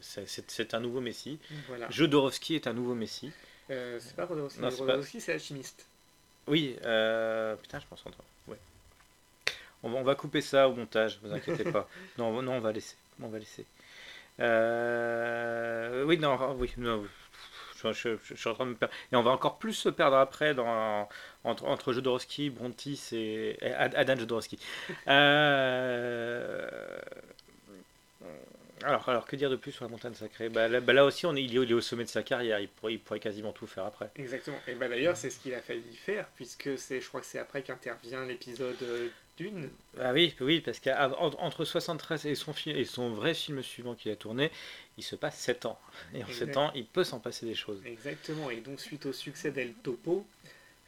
c'est 0.01 0.29
c'est- 0.29 0.51
c'est 0.51 0.75
un 0.75 0.81
nouveau 0.81 1.01
Messie. 1.01 1.39
Voilà. 1.69 1.89
Jodorowsky 1.91 2.55
est 2.57 2.67
un 2.67 2.73
nouveau 2.73 2.95
Messie. 2.95 3.33
Euh, 3.71 3.99
c'est 4.01 4.17
pas 4.17 4.25
Rodorowski, 4.27 4.61
Non, 4.61 4.71
c'est 4.71 4.77
pas- 4.79 4.83
Rodorowski, 4.85 5.21
c'est 5.21 5.33
alchimiste. 5.33 5.87
Oui, 6.49 6.77
euh, 6.85 7.55
putain, 7.57 7.79
je 7.79 7.87
pense. 7.87 8.03
Ouais. 8.49 8.57
On 9.83 9.91
va, 9.91 9.99
on 9.99 10.03
va 10.03 10.15
couper 10.17 10.41
ça 10.41 10.69
au 10.69 10.75
montage, 10.75 11.19
vous 11.23 11.33
inquiétez 11.33 11.71
pas. 11.71 11.89
Non, 12.19 12.43
non, 12.43 12.55
on 12.55 12.61
va 12.61 12.73
laisser. 12.73 12.97
On 13.23 13.29
va 13.29 13.39
laisser. 13.39 13.65
Euh, 14.39 16.05
oui, 16.05 16.19
non, 16.19 16.39
ah, 16.41 16.53
oui, 16.57 16.73
non, 16.79 17.05
je, 17.85 18.17
suis 18.35 18.49
en 18.49 18.55
train 18.55 18.67
de 18.67 18.71
me 18.71 18.77
perdre. 18.77 18.95
Et 19.13 19.17
on 19.17 19.23
va 19.23 19.31
encore 19.31 19.59
plus 19.59 19.73
se 19.75 19.89
perdre 19.89 20.17
après 20.17 20.55
dans, 20.55 21.09
entre, 21.45 21.65
entre 21.65 21.93
Jodorowsky, 21.93 22.51
Brontis 22.51 23.01
et, 23.13 23.59
et 23.65 23.73
Ad- 23.73 23.95
Adam 23.97 24.17
Jodorowsky. 24.17 24.59
Euh, 25.09 26.69
alors, 28.83 29.07
alors, 29.09 29.27
que 29.27 29.37
dire 29.37 29.51
de 29.51 29.57
plus 29.57 29.73
sur 29.73 29.85
la 29.85 29.91
montagne 29.91 30.15
sacrée? 30.15 30.49
Bah, 30.49 30.67
là, 30.69 30.81
bah, 30.81 30.95
là 30.95 31.05
aussi, 31.05 31.27
on 31.27 31.37
est, 31.37 31.43
il, 31.43 31.55
est, 31.55 31.75
au- 31.75 31.81
sommet 31.83 32.05
de 32.05 32.09
sa 32.09 32.23
carrière. 32.23 32.61
Il 32.61 32.69
pourrait, 32.69 32.95
il 32.95 32.99
pourrait 32.99 33.21
quasiment 33.21 33.53
tout 33.53 33.67
faire 33.67 33.85
après. 33.85 34.11
Exactement. 34.17 34.59
Et 34.67 34.75
bah 34.75 34.89
d'ailleurs, 34.89 35.17
c'est 35.17 35.29
ce 35.29 35.39
qu'il 35.39 35.53
a 35.55 35.61
failli 35.61 35.95
faire, 35.97 36.27
puisque 36.35 36.71
je 36.77 37.07
crois 37.09 37.21
que 37.21 37.27
c'est 37.27 37.39
après 37.39 37.63
qu'intervient 37.63 38.25
l'épisode 38.25 38.83
euh, 38.83 39.09
d'une. 39.41 39.71
Ah 39.99 40.13
oui, 40.13 40.35
oui, 40.41 40.61
parce 40.61 40.79
qu'entre 40.81 41.65
73 41.65 42.27
et 42.27 42.35
son, 42.35 42.53
film, 42.53 42.77
et 42.77 42.85
son 42.85 43.11
vrai 43.11 43.33
film 43.35 43.63
suivant 43.63 43.95
qu'il 43.95 44.13
a 44.13 44.17
tourné, 44.17 44.51
il 44.99 45.03
se 45.05 45.17
passe 45.17 45.39
7 45.39 45.67
ans. 45.67 45.79
Et 46.15 46.23
en 46.23 46.27
Exact. 46.27 46.47
7 46.47 46.57
ans, 46.59 46.71
il 46.75 46.85
peut 46.85 47.05
s'en 47.05 47.21
passer 47.21 47.47
des 47.47 47.55
choses. 47.55 47.81
Exactement. 47.87 48.51
Et 48.51 48.61
donc, 48.61 48.81
suite 48.81 49.07
au 49.07 49.13
succès 49.13 49.51
d'El 49.51 49.73
Topo, 49.83 50.27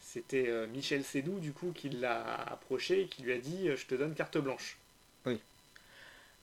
c'était 0.00 0.48
euh, 0.48 0.66
Michel 0.66 1.02
Sédou, 1.04 1.38
du 1.38 1.52
coup, 1.52 1.72
qui 1.74 1.88
l'a 1.88 2.22
approché 2.44 3.02
et 3.02 3.06
qui 3.06 3.22
lui 3.22 3.32
a 3.32 3.38
dit 3.38 3.68
euh, 3.68 3.76
Je 3.76 3.86
te 3.86 3.94
donne 3.94 4.14
carte 4.14 4.36
blanche. 4.38 4.76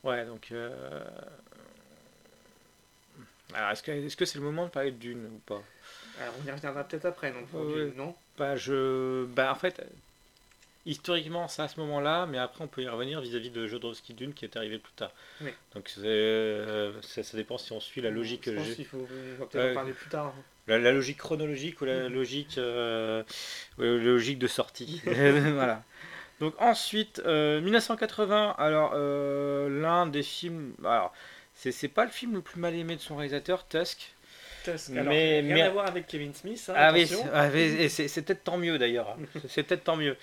Ouais, 0.03 0.26
donc... 0.26 0.47
euh, 0.53 1.03
Alors, 3.53 3.72
est-ce 3.72 3.84
que 3.84 3.91
est-ce 3.91 4.16
que 4.16 4.26
c'est 4.26 4.38
le 4.39 4.45
moment 4.45 4.66
de 4.66 4.72
parler 4.72 4.91
de 4.91 4.97
Dune 4.97 5.26
ou 5.26 5.39
pas? 5.45 5.62
Alors, 6.22 6.34
on 6.41 6.47
y 6.47 6.51
reviendra 6.51 6.84
peut-être 6.86 7.05
après, 7.05 7.32
non 7.32 7.43
pour 7.45 7.62
Ouais, 7.62 7.86
Dune. 7.86 7.93
Non? 7.97 8.16
Bah, 8.38 8.55
je... 8.55 9.26
Bah, 9.26 9.51
en 9.51 9.55
fait, 9.55 9.82
historiquement, 10.86 11.47
c'est 11.47 11.61
à 11.61 11.67
ce 11.67 11.80
moment-là, 11.80 12.25
mais 12.25 12.38
après, 12.38 12.63
on 12.63 12.67
peut 12.67 12.82
y 12.82 12.88
revenir 12.88 13.21
vis-à-vis 13.21 13.49
de 13.51 13.67
Jodorowsky 13.67 14.13
Dune 14.13 14.34
qui 14.34 14.45
est 14.45 14.55
arrivé 14.57 14.77
plus 14.80 14.93
tard. 14.93 15.11
Oui. 15.41 15.51
Donc, 15.75 15.91
euh, 15.99 16.93
ça, 17.01 17.23
ça 17.23 17.38
dépend 17.38 17.57
si 17.57 17.71
on 17.71 17.80
suit 17.80 18.01
la 18.01 18.09
logique... 18.09 18.43
Je 18.45 18.51
pense 18.51 18.65
j'ai- 18.65 18.75
qu'il 18.75 18.86
faut, 18.86 18.97
on 18.97 19.39
va 19.39 19.45
peut-être 19.45 19.63
Ouais. 19.65 19.71
en 19.71 19.75
parler 19.75 19.93
plus 19.93 20.09
tard. 20.09 20.34
La, 20.67 20.77
la 20.80 20.91
logique 20.91 21.17
chronologique 21.17 21.82
ou 21.82 21.86
la 21.86 22.07
Mhm. 22.09 22.13
logique, 22.13 22.57
euh, 22.57 23.23
logique 23.77 24.39
de 24.39 24.47
sortie. 24.47 25.01
voilà. 25.05 25.84
Donc 26.39 26.53
ensuite, 26.61 27.21
euh, 27.25 27.59
1980, 27.61 28.55
alors 28.57 28.91
euh, 28.95 29.82
l'un 29.82 30.05
des 30.07 30.23
films, 30.23 30.73
alors 30.86 31.11
c'est 31.53 31.71
c'est 31.73 31.89
pas 31.89 32.05
le 32.05 32.11
film 32.11 32.34
le 32.36 32.41
plus 32.41 32.59
mal 32.61 32.73
aimé 32.75 32.95
de 32.95 33.01
son 33.01 33.17
réalisateur, 33.17 33.67
Tusk. 33.67 34.13
Tusk. 34.63 34.89
Mais- 34.89 34.99
Alors, 34.99 35.11
rien 35.11 35.41
mais- 35.41 35.61
à 35.63 35.69
voir 35.69 35.88
avec 35.88 36.07
Kevin 36.07 36.34
Smith. 36.34 36.63
hein, 36.69 36.73
ah 36.77 36.93
oui, 36.93 37.03
attention. 37.03 37.30
ah 37.34 37.49
oui, 37.53 37.89
c'est 37.89 38.21
peut-être 38.21 38.43
tant 38.45 38.57
mieux 38.57 38.77
d'ailleurs. 38.77 39.09
hein. 39.09 39.17
C'est 39.49 39.63
peut-être 39.63 39.84
tant 39.84 39.97
mieux. 39.97 40.15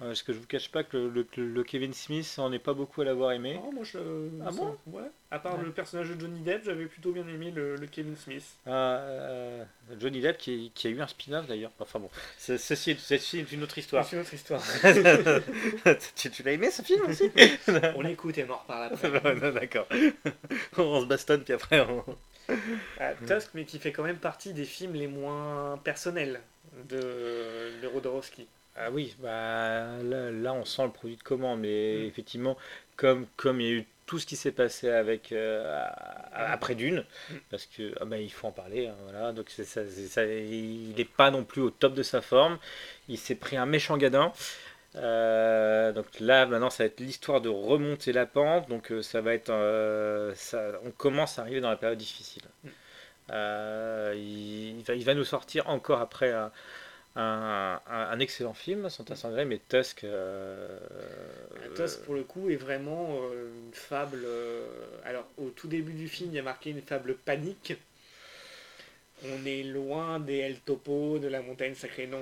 Parce 0.00 0.22
que 0.22 0.32
je 0.32 0.38
vous 0.38 0.46
cache 0.46 0.70
pas 0.70 0.82
que 0.82 0.96
le, 0.96 1.26
le- 1.36 1.46
le 1.46 1.62
Kevin 1.62 1.92
Smith, 1.92 2.34
on 2.38 2.48
n'est 2.48 2.58
pas 2.58 2.72
beaucoup 2.72 3.02
à 3.02 3.04
l'avoir 3.04 3.32
aimé. 3.32 3.60
Oh, 3.62 3.70
moi, 3.70 3.84
je... 3.84 3.98
Ah 4.46 4.50
bon? 4.50 4.74
Ouais. 4.86 5.02
À 5.30 5.38
part 5.38 5.58
Ouais. 5.58 5.64
le 5.64 5.72
personnage 5.72 6.08
de 6.08 6.18
Johnny 6.18 6.40
Depp, 6.40 6.64
j'avais 6.64 6.86
plutôt 6.86 7.12
bien 7.12 7.26
aimé 7.28 7.50
le, 7.50 7.76
le 7.76 7.86
Kevin 7.86 8.16
Smith. 8.16 8.44
Ah, 8.66 8.96
euh, 8.96 9.64
Johnny 10.00 10.20
Depp 10.22 10.38
qui, 10.38 10.72
qui 10.74 10.86
a 10.86 10.90
eu 10.90 11.00
un 11.02 11.06
spin-off 11.06 11.46
d'ailleurs. 11.46 11.70
Enfin 11.78 11.98
bon, 11.98 12.08
ceci 12.38 12.92
est, 12.92 12.98
ceci 12.98 13.40
est 13.40 13.52
une 13.52 13.62
autre 13.62 13.76
histoire. 13.76 14.04
C'est 14.06 14.16
une 14.16 14.22
autre 14.22 14.32
histoire. 14.34 14.62
tu 16.16 16.30
tu 16.30 16.42
l'as 16.42 16.52
aimé 16.52 16.70
ce 16.70 16.82
film 16.82 17.02
aussi? 17.06 17.30
On 17.96 18.00
l'écoute 18.00 18.38
et 18.38 18.44
on 18.48 18.52
en 18.52 18.56
reparle 18.56 18.92
après. 18.94 19.52
D'accord. 19.52 19.86
on 20.78 21.00
se 21.02 21.06
bastonne 21.06 21.44
puis 21.44 21.52
après 21.52 21.80
on... 21.80 22.04
Ah, 22.98 23.12
Tusk, 23.26 23.50
mais 23.54 23.64
qui 23.64 23.78
fait 23.78 23.92
quand 23.92 24.02
même 24.02 24.16
partie 24.18 24.52
des 24.52 24.64
films 24.64 24.94
les 24.94 25.06
moins 25.06 25.78
personnels 25.84 26.40
de, 26.88 26.98
de 27.82 27.86
Rodorowski. 27.86 28.46
Ah 28.82 28.90
oui, 28.90 29.14
bah 29.18 29.28
là, 30.02 30.30
là, 30.30 30.52
on 30.54 30.64
sent 30.64 30.84
le 30.84 30.90
produit 30.92 31.16
de 31.16 31.22
commande, 31.22 31.60
mais 31.60 31.98
Mm. 31.98 32.04
effectivement, 32.06 32.56
comme 32.96 33.26
comme 33.36 33.60
il 33.60 33.66
y 33.66 33.70
a 33.70 33.74
eu 33.80 33.86
tout 34.06 34.18
ce 34.18 34.26
qui 34.26 34.36
s'est 34.36 34.52
passé 34.52 34.88
avec 34.90 35.32
euh, 35.32 35.86
après 36.32 36.74
Dune, 36.74 37.04
Mm. 37.30 37.34
parce 37.50 37.66
que 37.66 37.94
ah 38.00 38.04
bah, 38.06 38.18
il 38.18 38.30
faut 38.32 38.46
en 38.48 38.52
parler, 38.52 38.86
hein, 38.88 38.94
voilà. 39.04 39.32
Donc 39.32 39.50
c'est 39.50 39.64
ça, 39.64 39.82
c'est 39.86 40.08
ça, 40.08 40.24
il 40.24 40.94
n'est 40.96 41.04
pas 41.04 41.30
non 41.30 41.44
plus 41.44 41.60
au 41.62 41.70
top 41.70 41.94
de 41.94 42.02
sa 42.02 42.20
forme. 42.22 42.58
Il 43.08 43.18
s'est 43.18 43.34
pris 43.34 43.56
un 43.56 43.66
méchant 43.66 43.96
gadin. 43.98 44.32
Euh, 44.96 45.92
donc 45.92 46.06
là, 46.20 46.46
maintenant, 46.46 46.70
ça 46.70 46.84
va 46.84 46.88
être 46.88 47.00
l'histoire 47.00 47.40
de 47.40 47.48
remonter 47.50 48.12
la 48.12 48.26
pente. 48.26 48.68
Donc 48.68 48.92
euh, 48.92 49.02
ça 49.02 49.20
va 49.20 49.34
être, 49.34 49.52
ça, 50.36 50.72
on 50.84 50.90
commence 50.92 51.38
à 51.38 51.42
arriver 51.42 51.60
dans 51.60 51.70
la 51.70 51.76
période 51.76 51.98
difficile. 51.98 52.42
Mm. 52.64 52.68
Il, 54.14 54.78
il 54.78 54.82
va, 54.84 54.94
il 54.94 55.04
va 55.04 55.14
nous 55.14 55.24
sortir 55.24 55.68
encore 55.68 56.00
après 56.00 56.32
un, 57.16 58.18
excellent 58.20 58.54
film, 58.54 58.88
Santa 58.88 59.16
Sangre, 59.16 59.44
mais 59.44 59.60
Tusk. 59.68 60.04
euh, 60.04 60.78
Tusk, 61.74 62.02
pour 62.02 62.14
le 62.14 62.22
coup, 62.22 62.50
est 62.50 62.56
vraiment 62.56 63.18
euh, 63.22 63.50
une 63.66 63.74
fable. 63.74 64.22
euh, 64.24 64.66
alors, 65.04 65.26
au 65.38 65.50
tout 65.50 65.68
début 65.68 65.92
du 65.92 66.08
film, 66.08 66.30
il 66.32 66.36
y 66.36 66.38
a 66.38 66.42
marqué 66.42 66.70
une 66.70 66.82
fable 66.82 67.16
panique. 67.16 67.74
On 69.24 69.44
est 69.44 69.64
loin 69.64 70.18
des 70.18 70.38
El 70.38 70.60
Topo, 70.60 71.18
de 71.18 71.28
la 71.28 71.42
montagne 71.42 71.74
sacrée. 71.74 72.06
Non, 72.06 72.20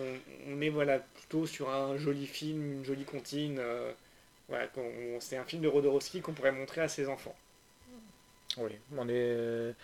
on 0.49 0.61
est 0.61 0.69
voilà, 0.69 0.99
plutôt 0.99 1.47
sur 1.47 1.71
un 1.71 1.97
joli 1.97 2.27
film, 2.27 2.73
une 2.79 2.85
jolie 2.85 3.05
comptine. 3.05 3.59
euh, 3.61 3.93
voilà, 4.49 4.69
c'est 5.21 5.37
un 5.37 5.45
film 5.45 5.63
de 5.63 5.69
Rodorowski 5.69 6.23
qu'on 6.23 6.33
pourrait 6.33 6.53
montrer 6.53 6.81
à 6.81 6.89
ses 6.89 7.07
enfants. 7.09 7.37
Oui, 8.57 8.73
on 8.97 9.09
est. 9.09 9.75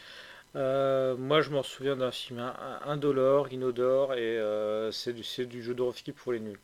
euh, 0.57 1.17
moi, 1.17 1.41
je 1.43 1.51
m'en 1.51 1.63
souviens 1.63 1.97
d'un 1.97 2.11
film 2.13 2.39
indolore, 2.85 3.53
inodore, 3.53 4.15
et 4.15 4.39
euh, 4.39 4.91
c'est 4.93 5.13
du, 5.13 5.63
jeu 5.63 5.75
d'Orowski 5.75 6.13
pour 6.13 6.33
les 6.33 6.41
nuls. 6.41 6.59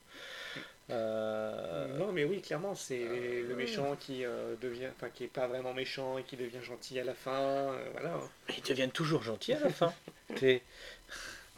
Euh, 0.90 1.86
Non, 1.98 2.12
mais 2.12 2.24
oui, 2.24 2.40
clairement, 2.40 2.74
c'est 2.74 3.04
le 3.04 3.54
méchant 3.54 3.96
qui 3.98 4.24
devient, 4.60 4.88
enfin, 4.96 5.08
qui 5.12 5.24
est 5.24 5.28
pas 5.28 5.46
vraiment 5.46 5.72
méchant 5.72 6.18
et 6.18 6.22
qui 6.24 6.36
devient 6.36 6.62
gentil 6.62 6.98
à 6.98 7.04
la 7.04 7.14
fin. 7.14 7.72
voilà. 7.92 8.18
Ils 8.56 8.62
deviennent 8.62 8.90
toujours 8.90 9.22
gentils 9.22 9.52
à 9.54 9.60
la 9.60 9.70
fin. 9.70 9.92
T'es- 10.36 10.62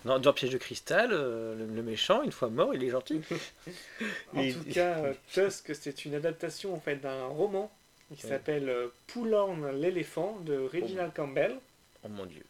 Dans, 0.05 0.19
dans 0.19 0.33
Piège 0.33 0.51
de 0.51 0.59
cristal, 0.59 1.11
le, 1.11 1.55
le 1.55 1.83
méchant, 1.83 2.23
une 2.23 2.33
fois 2.33 2.49
mort, 2.49 2.75
il 2.75 2.83
est 2.85 2.91
gentil. 2.91 3.21
En 4.35 4.41
Et- 4.43 4.53
tout 4.53 4.65
cas, 4.73 4.97
Tusk, 5.33 5.75
c'est 5.75 6.05
une 6.05 6.15
adaptation 6.15 6.75
en 6.75 6.81
fait 6.81 6.97
d'un 6.97 7.27
roman 7.27 7.71
qui 8.17 8.25
Ouais. 8.27 8.31
s'appelle 8.33 8.71
Poulorn 9.07 9.71
l'éléphant 9.81 10.39
de 10.45 10.59
Reginald 10.59 11.15
Campbell 11.15 11.57
Oh 12.05 12.09
mon 12.09 12.27
dieu. 12.27 12.43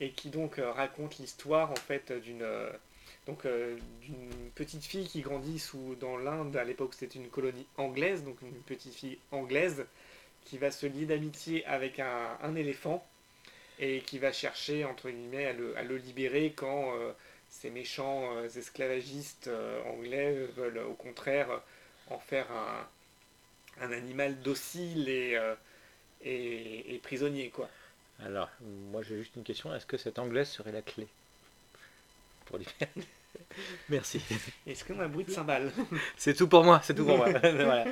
et 0.00 0.10
qui 0.10 0.30
donc 0.30 0.58
euh, 0.58 0.72
raconte 0.72 1.18
l'histoire 1.18 1.70
en 1.70 1.76
fait 1.76 2.12
d'une 2.12 2.42
euh, 2.42 2.70
donc 3.26 3.44
euh, 3.44 3.76
d'une 4.00 4.50
petite 4.54 4.84
fille 4.84 5.06
qui 5.06 5.20
grandit 5.20 5.58
sous 5.58 5.96
dans 5.96 6.16
l'Inde 6.16 6.56
à 6.56 6.64
l'époque 6.64 6.94
c'était 6.94 7.18
une 7.18 7.28
colonie 7.28 7.66
anglaise 7.76 8.24
donc 8.24 8.40
une 8.42 8.62
petite 8.62 8.94
fille 8.94 9.18
anglaise 9.32 9.84
qui 10.46 10.56
va 10.58 10.70
se 10.70 10.86
lier 10.86 11.06
d'amitié 11.06 11.64
avec 11.66 12.00
un, 12.00 12.54
éléphant 12.54 13.06
et 13.78 14.00
qui 14.00 14.18
va 14.18 14.30
chercher, 14.30 14.84
entre 14.84 15.08
guillemets, 15.08 15.46
à 15.46 15.82
le, 15.82 15.96
libérer 15.96 16.52
quand 16.54 16.92
ces 17.48 17.70
méchants 17.70 18.44
esclavagistes 18.44 19.48
anglais 19.86 20.34
veulent 20.54 20.80
au 20.80 20.92
contraire 20.92 21.62
en 22.10 22.18
faire 22.18 22.46
un, 22.52 22.86
un 23.86 23.92
animal 23.92 24.38
docile 24.42 25.08
et, 25.08 25.40
et, 26.22 26.94
et 26.94 26.98
prisonnier, 26.98 27.48
quoi. 27.48 27.70
Alors, 28.22 28.48
moi 28.92 29.02
j'ai 29.02 29.18
juste 29.18 29.36
une 29.36 29.42
question, 29.42 29.74
est-ce 29.74 29.86
que 29.86 29.96
cette 29.96 30.18
anglaise 30.18 30.48
serait 30.48 30.72
la 30.72 30.82
clé 30.82 31.06
pour 32.46 32.58
lui 32.58 32.66
Merci. 33.88 34.20
Est-ce 34.66 34.84
que 34.84 34.92
un 34.92 35.08
bruit 35.08 35.24
de 35.24 35.30
cymbale 35.30 35.72
C'est 36.16 36.34
tout 36.34 36.48
pour 36.48 36.64
moi, 36.64 36.80
c'est 36.82 36.94
tout 36.94 37.04
pour 37.04 37.16
moi. 37.16 37.28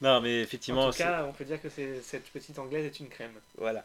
Non, 0.00 0.20
mais 0.20 0.40
effectivement. 0.40 0.86
En 0.86 0.90
tout 0.90 0.98
cas, 0.98 1.24
on 1.24 1.32
peut 1.32 1.44
dire 1.44 1.60
que 1.60 1.68
cette 1.68 2.24
petite 2.30 2.58
anglaise 2.58 2.84
est 2.84 3.00
une 3.00 3.08
crème. 3.08 3.32
Voilà. 3.56 3.84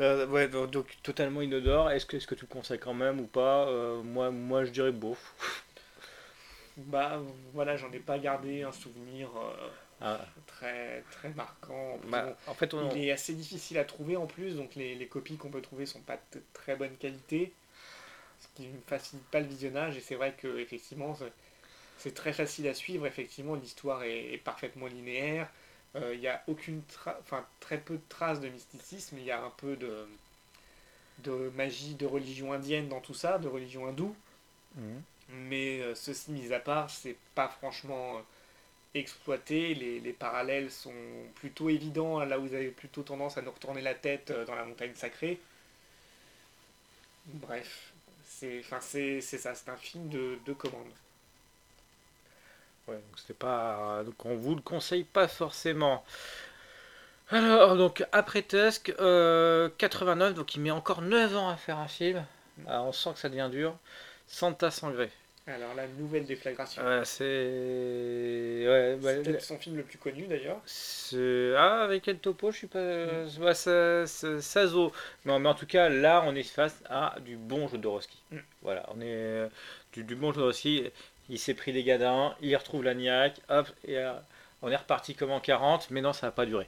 Euh, 0.00 0.26
ouais, 0.26 0.48
donc, 0.48 0.86
totalement 1.02 1.40
inodore. 1.40 1.90
Est-ce 1.90 2.04
que, 2.04 2.16
est 2.16 2.20
-ce 2.20 2.26
que 2.26 2.34
tu 2.34 2.46
le 2.46 2.52
conseilles 2.52 2.78
quand 2.78 2.94
même 2.94 3.20
ou 3.20 3.26
pas? 3.26 3.66
Euh, 3.68 4.02
moi, 4.02 4.30
moi, 4.30 4.64
je 4.64 4.70
dirais 4.70 4.92
bof. 4.92 5.34
Bah, 6.76 7.22
voilà, 7.54 7.76
j'en 7.76 7.90
ai 7.92 8.00
pas 8.00 8.18
gardé 8.18 8.62
un 8.62 8.72
souvenir. 8.72 9.28
Euh, 9.34 9.68
ah. 10.00 10.20
très, 10.46 11.02
très 11.10 11.30
marquant. 11.30 11.98
Bah, 12.08 12.36
en 12.46 12.54
fait, 12.54 12.74
Il 12.94 13.04
est 13.04 13.12
assez 13.12 13.34
difficile 13.34 13.78
à 13.78 13.84
trouver 13.84 14.16
en 14.16 14.26
plus, 14.26 14.56
donc 14.56 14.74
les, 14.74 14.94
les 14.94 15.06
copies 15.06 15.36
qu'on 15.36 15.50
peut 15.50 15.62
trouver 15.62 15.86
sont 15.86 16.00
pas 16.00 16.18
de 16.32 16.42
très 16.52 16.76
bonne 16.76 16.96
qualité, 16.96 17.52
ce 18.40 18.48
qui 18.54 18.68
ne 18.68 18.80
facilite 18.86 19.26
pas 19.26 19.40
le 19.40 19.46
visionnage. 19.46 19.96
Et 19.96 20.00
c'est 20.00 20.16
vrai 20.16 20.34
que 20.36 20.58
effectivement, 20.58 21.16
c'est 21.98 22.14
très 22.14 22.32
facile 22.32 22.68
à 22.68 22.74
suivre. 22.74 23.06
Effectivement, 23.06 23.54
l'histoire 23.54 24.02
est, 24.04 24.40
parfaitement 24.44 24.86
linéaire. 24.86 25.50
Euh, 25.94 26.14
il 26.14 26.20
n'y 26.20 26.28
a 26.28 26.42
aucune, 26.46 26.82
enfin 27.20 27.46
très 27.60 27.78
peu 27.78 27.94
de 27.94 28.02
traces 28.08 28.40
de 28.40 28.48
mysticisme. 28.48 29.16
Il 29.18 29.24
y 29.24 29.30
a 29.30 29.42
un 29.42 29.50
peu 29.50 29.76
de 29.76 30.06
de 31.20 31.50
magie, 31.56 31.94
de 31.94 32.04
religion 32.06 32.52
indienne 32.52 32.88
dans 32.88 33.00
tout 33.00 33.14
ça, 33.14 33.38
de 33.38 33.48
religion 33.48 33.86
hindoue. 33.86 34.14
Mhm. 34.74 35.02
Mais 35.30 35.80
euh, 35.80 35.94
ceci 35.94 36.30
mis 36.30 36.52
à 36.52 36.60
part, 36.60 36.90
c'est 36.90 37.16
pas 37.34 37.48
franchement 37.48 38.22
exploité. 38.98 39.74
Les, 39.74 40.00
les, 40.00 40.12
parallèles 40.12 40.70
sont 40.70 40.92
plutôt 41.36 41.68
évidents, 41.68 42.20
là 42.24 42.38
où 42.38 42.46
vous 42.46 42.54
avez 42.54 42.70
plutôt 42.70 43.02
tendance 43.02 43.38
à 43.38 43.42
nous 43.42 43.50
retourner 43.50 43.82
la 43.82 43.94
tête 43.94 44.30
euh, 44.30 44.44
dans 44.44 44.54
la 44.54 44.64
montagne 44.64 44.94
sacrée. 44.94 45.40
Bref, 47.26 47.92
c'est 48.24 48.62
ça, 48.62 48.80
c'est 49.54 49.68
un 49.68 49.76
film 49.76 50.08
de, 50.08 50.38
de 50.44 50.52
commande. 50.52 50.90
Ouais, 52.88 52.94
donc 52.94 53.18
c'est 53.26 53.36
pas. 53.36 54.02
Donc 54.04 54.24
on 54.24 54.36
vous 54.36 54.54
le 54.54 54.62
conseille 54.62 55.04
pas 55.04 55.26
forcément. 55.28 56.04
Alors, 57.30 57.76
donc 57.76 58.04
après 58.12 58.42
Tusk, 58.42 58.94
89, 58.94 59.00
euh, 59.00 60.32
donc 60.32 60.54
il 60.54 60.60
met 60.60 60.70
encore 60.70 61.02
9 61.02 61.36
ans 61.36 61.48
à 61.48 61.56
faire 61.56 61.78
un 61.78 61.88
film. 61.88 62.24
Ah, 62.68 62.82
on 62.82 62.92
sent 62.92 63.14
que 63.14 63.18
ça 63.18 63.28
devient 63.28 63.48
dur. 63.50 63.76
Santa 64.28 64.70
Sangré. 64.70 65.10
Alors, 65.48 65.74
la 65.74 65.86
nouvelle 65.86 66.24
déflagration. 66.24 66.82
c'est. 67.04 67.24
Ouais, 67.24 68.96
bah, 69.00 69.14
peut-être 69.22 69.42
son 69.42 69.58
film 69.58 69.76
le 69.76 69.84
plus 69.84 69.98
connu 69.98 70.26
d'ailleurs. 70.26 70.60
Ah, 71.56 71.84
avec 71.84 72.02
quel 72.02 72.18
topo 72.18 72.50
Je 72.50 72.56
suis 72.56 72.66
pas. 72.66 72.80
Mm. 72.80 73.42
Ouais, 73.42 73.54
ça, 73.54 74.06
ça, 74.06 74.64
Non, 75.24 75.38
mais 75.38 75.48
en 75.48 75.54
tout 75.54 75.66
cas, 75.66 75.88
là, 75.88 76.24
on 76.26 76.34
est 76.34 76.42
face 76.42 76.82
à 76.88 77.14
du 77.24 77.36
bon 77.36 77.68
Jodorowsky. 77.68 78.18
Mm. 78.32 78.38
Voilà, 78.62 78.88
on 78.94 79.00
est. 79.00 79.14
Euh, 79.14 79.48
du, 79.92 80.02
du 80.02 80.16
bon 80.16 80.32
Jodorowsky. 80.32 80.90
Il 81.28 81.38
s'est 81.38 81.54
pris 81.54 81.72
des 81.72 81.82
gadins, 81.82 82.34
il 82.40 82.54
retrouve 82.56 82.82
la 82.84 82.94
niaque, 82.94 83.40
hop, 83.48 83.68
et. 83.86 83.96
On 84.62 84.70
est 84.70 84.76
reparti 84.76 85.14
comme 85.14 85.30
en 85.30 85.40
40, 85.40 85.90
mais 85.90 86.00
non, 86.00 86.12
ça 86.12 86.26
n'a 86.26 86.32
pas 86.32 86.46
duré. 86.46 86.66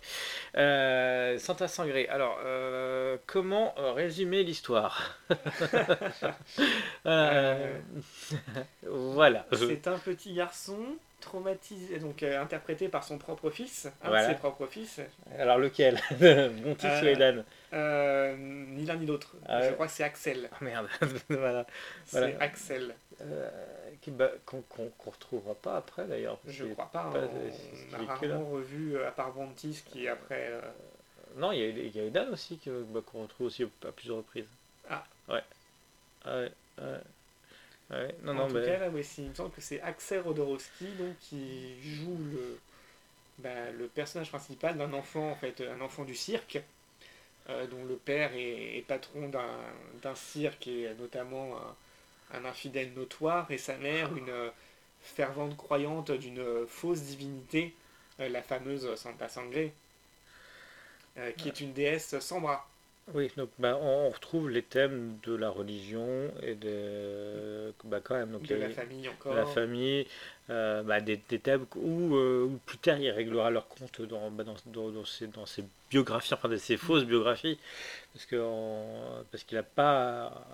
Euh, 0.56 1.38
Santa 1.38 1.68
Sangré. 1.68 2.06
Alors, 2.08 2.38
euh, 2.44 3.16
comment 3.26 3.74
euh, 3.78 3.92
résumer 3.92 4.42
l'histoire 4.44 5.18
Voilà. 8.82 9.46
C'est 9.52 9.88
un 9.88 9.98
petit 9.98 10.34
garçon 10.34 10.78
traumatisé, 11.20 11.98
donc 11.98 12.22
interprété 12.22 12.88
par 12.88 13.04
son 13.04 13.18
propre 13.18 13.50
fils, 13.50 13.88
un 14.02 14.10
de 14.10 14.26
ses 14.26 14.34
propres 14.34 14.66
fils. 14.66 15.00
Alors 15.38 15.58
lequel? 15.58 16.00
Monty 16.64 16.86
ou 16.86 17.06
Edan 17.06 17.44
Ni 17.72 18.84
l'un 18.86 18.96
ni 18.96 19.06
l'autre. 19.06 19.36
Ah 19.46 19.62
Je 19.62 19.72
crois 19.72 19.86
que 19.86 19.92
c'est 19.92 20.04
Axel. 20.04 20.48
Oh, 20.52 20.64
merde. 20.64 20.88
voilà. 21.28 21.66
C'est 22.06 22.40
Axel. 22.40 22.94
Bah, 24.10 24.30
qu'on 24.46 24.62
ne 24.78 24.88
retrouvera 25.04 25.54
pas 25.54 25.76
après 25.76 26.06
d'ailleurs. 26.06 26.38
Je 26.46 26.64
ne 26.64 26.72
crois 26.72 26.90
pas. 26.90 27.12
Hein. 27.14 27.28
on 27.92 28.02
a 28.02 28.06
rarement 28.06 28.44
revu, 28.50 28.96
euh, 28.96 29.08
à 29.08 29.10
part 29.10 29.32
Ventis 29.32 29.82
qui 29.86 30.06
est 30.06 30.08
après. 30.08 30.48
Euh, 30.50 30.60
non, 31.36 31.52
il 31.52 31.94
y 31.94 32.00
a, 32.00 32.04
Edan 32.04 32.26
aussi 32.32 32.58
bah, 32.66 33.00
qu'on 33.04 33.22
retrouve 33.22 33.48
aussi 33.48 33.64
à 33.64 33.92
plusieurs 33.92 34.18
reprises. 34.18 34.48
Ah. 34.88 35.04
Ouais. 35.28 35.42
Ah 36.24 36.36
ouais. 36.36 36.52
ouais. 36.78 37.00
Non, 38.22 38.34
en 38.34 38.34
non, 38.34 38.48
tout 38.48 38.60
cas, 38.60 38.78
là, 38.78 38.88
il 38.88 39.24
me 39.28 39.34
semble 39.34 39.50
que 39.50 39.60
c'est 39.60 39.80
Axel 39.80 40.20
Rodorowski 40.20 40.86
donc, 40.98 41.18
qui 41.20 41.74
joue 41.82 42.16
le, 42.32 42.58
bah, 43.38 43.70
le 43.78 43.88
personnage 43.88 44.30
principal 44.30 44.78
d'un 44.78 44.92
enfant, 44.94 45.30
en 45.30 45.36
fait, 45.36 45.62
un 45.62 45.80
enfant 45.82 46.04
du 46.04 46.14
cirque, 46.14 46.60
euh, 47.50 47.66
dont 47.68 47.84
le 47.84 47.96
père 47.96 48.32
est, 48.34 48.78
est 48.78 48.82
patron 48.86 49.28
d'un 49.30 50.14
cirque 50.16 50.66
et 50.68 50.90
notamment 50.98 51.56
un 51.56 51.76
un 52.34 52.44
infidèle 52.46 52.92
notoire, 52.94 53.50
et 53.50 53.58
sa 53.58 53.76
mère, 53.78 54.16
une 54.16 54.30
euh, 54.30 54.50
fervente 55.02 55.56
croyante 55.56 56.12
d'une 56.12 56.66
fausse 56.68 57.02
divinité, 57.02 57.74
euh, 58.20 58.28
la 58.30 58.42
fameuse 58.42 58.94
Santa 58.96 59.28
Sangré, 59.28 59.72
euh, 61.18 61.32
qui 61.32 61.48
est 61.48 61.60
une 61.60 61.72
déesse 61.72 62.18
sans 62.20 62.40
bras. 62.40 62.68
Oui, 63.14 63.30
donc 63.36 63.48
bah, 63.58 63.78
on 63.80 64.10
retrouve 64.10 64.50
les 64.50 64.62
thèmes 64.62 65.18
de 65.22 65.34
la 65.34 65.48
religion 65.48 66.30
et 66.42 66.54
de, 66.54 67.72
bah, 67.84 68.00
quand 68.02 68.14
même, 68.14 68.32
donc, 68.32 68.42
de 68.42 68.54
la 68.54 68.68
famille 68.68 69.08
encore. 69.08 69.32
De 69.32 69.38
la 69.38 69.46
famille, 69.46 70.06
euh, 70.50 70.82
bah, 70.82 71.00
des, 71.00 71.18
des, 71.28 71.38
thèmes 71.38 71.64
où, 71.76 72.16
euh, 72.16 72.50
plus 72.66 72.76
tard 72.76 72.98
il 72.98 73.10
réglera 73.10 73.50
leur 73.50 73.66
compte 73.66 74.02
dans, 74.02 74.30
bah, 74.30 74.44
dans, 74.44 74.56
dans, 74.66 74.90
dans, 74.90 75.04
ses, 75.06 75.26
dans, 75.28 75.46
ses, 75.46 75.64
biographies, 75.88 76.34
enfin 76.34 76.50
de 76.50 76.58
ses 76.58 76.76
fausses 76.76 77.04
biographies, 77.04 77.58
parce 78.12 78.26
que 78.26 78.36
parce 79.30 79.44
qu'il 79.44 79.56
a 79.56 79.62
pas, 79.62 80.46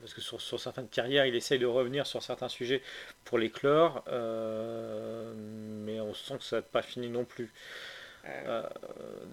parce 0.00 0.14
que 0.14 0.20
sur, 0.20 0.40
sur, 0.40 0.60
certaines 0.60 0.88
carrières 0.88 1.26
il 1.26 1.34
essaye 1.34 1.58
de 1.58 1.66
revenir 1.66 2.06
sur 2.06 2.22
certains 2.22 2.48
sujets 2.48 2.82
pour 3.24 3.38
les 3.38 3.50
clore, 3.50 4.04
euh, 4.08 5.32
mais 5.84 6.00
on 6.00 6.14
sent 6.14 6.38
que 6.38 6.44
ça 6.44 6.56
n'a 6.56 6.62
pas 6.62 6.82
fini 6.82 7.08
non 7.08 7.24
plus. 7.24 7.50
Euh, 8.28 8.62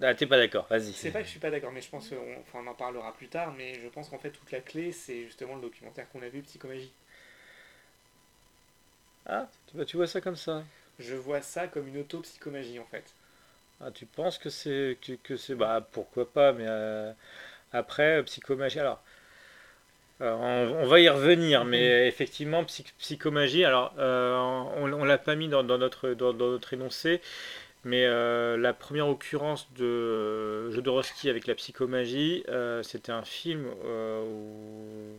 ah, 0.02 0.14
t'es 0.14 0.26
pas 0.26 0.36
d'accord, 0.36 0.66
vas-y. 0.68 0.92
C'est 0.92 1.10
pas 1.10 1.20
que 1.20 1.26
je 1.26 1.30
suis 1.30 1.40
pas 1.40 1.50
d'accord, 1.50 1.72
mais 1.72 1.80
je 1.80 1.88
pense 1.88 2.08
qu'on 2.08 2.58
on 2.58 2.66
en 2.66 2.74
parlera 2.74 3.12
plus 3.14 3.28
tard, 3.28 3.52
mais 3.56 3.74
je 3.74 3.88
pense 3.88 4.08
qu'en 4.08 4.18
fait 4.18 4.30
toute 4.30 4.50
la 4.52 4.60
clé 4.60 4.92
c'est 4.92 5.24
justement 5.24 5.56
le 5.56 5.62
documentaire 5.62 6.08
qu'on 6.10 6.22
a 6.22 6.28
vu, 6.28 6.42
Psychomagie. 6.42 6.92
Ah, 9.26 9.48
tu 9.86 9.96
vois 9.96 10.06
ça 10.06 10.20
comme 10.20 10.36
ça 10.36 10.62
Je 10.98 11.14
vois 11.14 11.40
ça 11.40 11.66
comme 11.66 11.88
une 11.88 11.98
auto-psychomagie 11.98 12.78
en 12.78 12.84
fait. 12.84 13.14
Ah, 13.80 13.90
tu 13.90 14.06
penses 14.06 14.38
que 14.38 14.50
c'est 14.50 14.98
que, 15.22 15.36
c'est 15.36 15.54
bah 15.54 15.86
pourquoi 15.92 16.30
pas, 16.30 16.52
mais 16.52 16.66
euh, 16.66 17.12
après 17.72 18.22
psychomagie. 18.24 18.78
Alors, 18.78 19.02
on, 20.20 20.86
va 20.86 21.00
y 21.00 21.08
revenir, 21.08 21.64
mais 21.64 22.02
mhm. 22.02 22.06
effectivement 22.06 22.64
psychomagie. 22.64 23.64
Alors, 23.64 23.94
euh, 23.98 24.36
on, 24.76 24.92
on 24.92 25.04
l'a 25.04 25.18
pas 25.18 25.34
mis 25.34 25.48
dans, 25.48 25.62
notre 25.64 26.10
dans, 26.10 26.32
notre 26.32 26.72
énoncé, 26.72 27.20
mais 27.84 28.04
euh, 28.06 28.56
la 28.56 28.72
première 28.72 29.08
occurrence 29.08 29.68
de 29.74 29.84
euh, 29.84 30.70
Jodorowsky 30.72 31.28
avec 31.28 31.46
la 31.46 31.54
psychomagie, 31.54 32.44
euh, 32.48 32.82
c'était 32.82 33.12
un 33.12 33.24
film 33.24 33.66
où, 33.66 35.18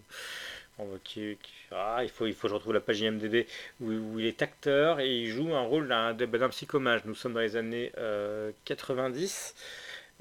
qui, 1.04 1.38
ah, 1.72 2.00
il, 2.04 2.10
faut, 2.10 2.26
il 2.26 2.34
faut 2.34 2.44
que 2.44 2.50
je 2.50 2.54
retrouve 2.56 2.74
la 2.74 2.82
page 2.82 3.02
IMDb, 3.02 3.46
où, 3.82 4.20
il 4.20 4.26
est 4.26 4.42
acteur 4.42 5.00
et 5.00 5.16
il 5.22 5.28
joue 5.28 5.54
un 5.54 5.62
rôle 5.62 5.88
d'un 5.88 6.50
psychomage. 6.50 7.06
Nous 7.06 7.16
sommes 7.16 7.34
dans 7.34 7.40
les 7.40 7.56
années 7.56 7.92
90. 8.66 9.56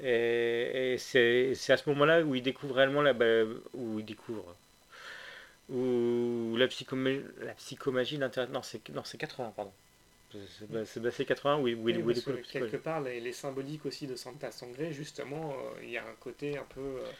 Et, 0.01 0.95
c'est 0.99 1.53
à 1.69 1.77
ce 1.77 1.89
moment-là 1.89 2.21
où 2.21 2.35
il 2.35 2.43
découvre 2.43 2.75
réellement 2.75 3.01
la, 3.01 3.13
bah, 3.13 3.43
où 3.73 3.99
il 3.99 4.05
découvre 4.05 4.55
où 5.69 6.55
la 6.57 6.67
psychomagie, 6.67 7.23
la 7.41 7.53
psychomagie 7.53 8.19
non 8.19 8.29
c'est 8.61 9.17
80 9.17 9.53
pardon 9.55 9.71
c'est 10.85 10.99
basé 10.99 11.25
80, 11.25 11.59
oui, 11.59 11.73
oui, 11.73 12.01
oui, 12.03 12.43
Quelque 12.51 12.77
part, 12.77 13.01
les, 13.01 13.33
symboliques 13.33 13.85
aussi 13.85 14.07
de 14.07 14.15
Santa 14.15 14.51
Sangré, 14.51 14.93
justement, 14.93 15.53
euh, 15.53 15.83
il 15.83 15.89
y 15.91 15.97
a 15.97 16.03
un 16.03 16.15
côté 16.19 16.57
un 16.57 16.65
peu. 16.73 16.81
Euh, 16.81 17.11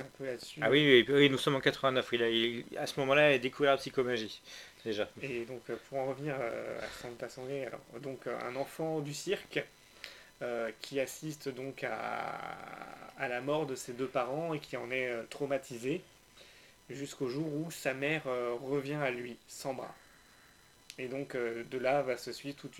un 0.00 0.06
peu 0.16 0.26
là-dessus. 0.26 0.60
Ah 0.62 0.70
oui, 0.70 1.04
oui, 1.08 1.28
nous 1.28 1.38
sommes 1.38 1.56
en 1.56 1.60
89. 1.60 2.08
Il 2.12 2.76
a, 2.76 2.80
à 2.80 2.86
ce 2.86 3.00
moment-là, 3.00 3.32
il 3.32 3.34
a 3.34 3.38
découvert 3.38 3.72
la 3.72 3.78
psychomagie, 3.78 4.40
déjà. 4.84 5.08
Et 5.22 5.44
donc, 5.44 5.62
euh, 5.70 5.76
pour 5.88 5.98
en 5.98 6.06
revenir 6.06 6.34
à 6.36 6.86
Santa 7.02 7.28
Sangré, 7.28 7.66
alors, 7.66 7.80
donc, 8.00 8.26
un 8.26 8.56
enfant 8.56 9.00
du 9.00 9.14
cirque. 9.14 9.64
qui 10.80 11.00
assiste 11.00 11.48
donc 11.48 11.82
à, 11.82 12.38
à, 13.18 13.26
la 13.26 13.40
mort 13.40 13.66
de 13.66 13.74
ses 13.74 13.92
deux 13.92 14.06
parents 14.06 14.54
et 14.54 14.60
qui 14.60 14.76
en 14.76 14.88
est 14.92 15.10
traumatisé 15.30 16.00
jusqu'au 16.88 17.28
jour 17.28 17.52
où 17.52 17.72
sa 17.72 17.92
mère 17.92 18.22
revient 18.62 19.00
à 19.02 19.10
lui 19.10 19.36
sans 19.48 19.74
bras. 19.74 19.92
Et 20.98 21.06
donc 21.06 21.34
euh, 21.34 21.64
de 21.70 21.78
là 21.78 22.02
va 22.02 22.16
se 22.16 22.32
suivre 22.32 22.56
tout 22.56 22.70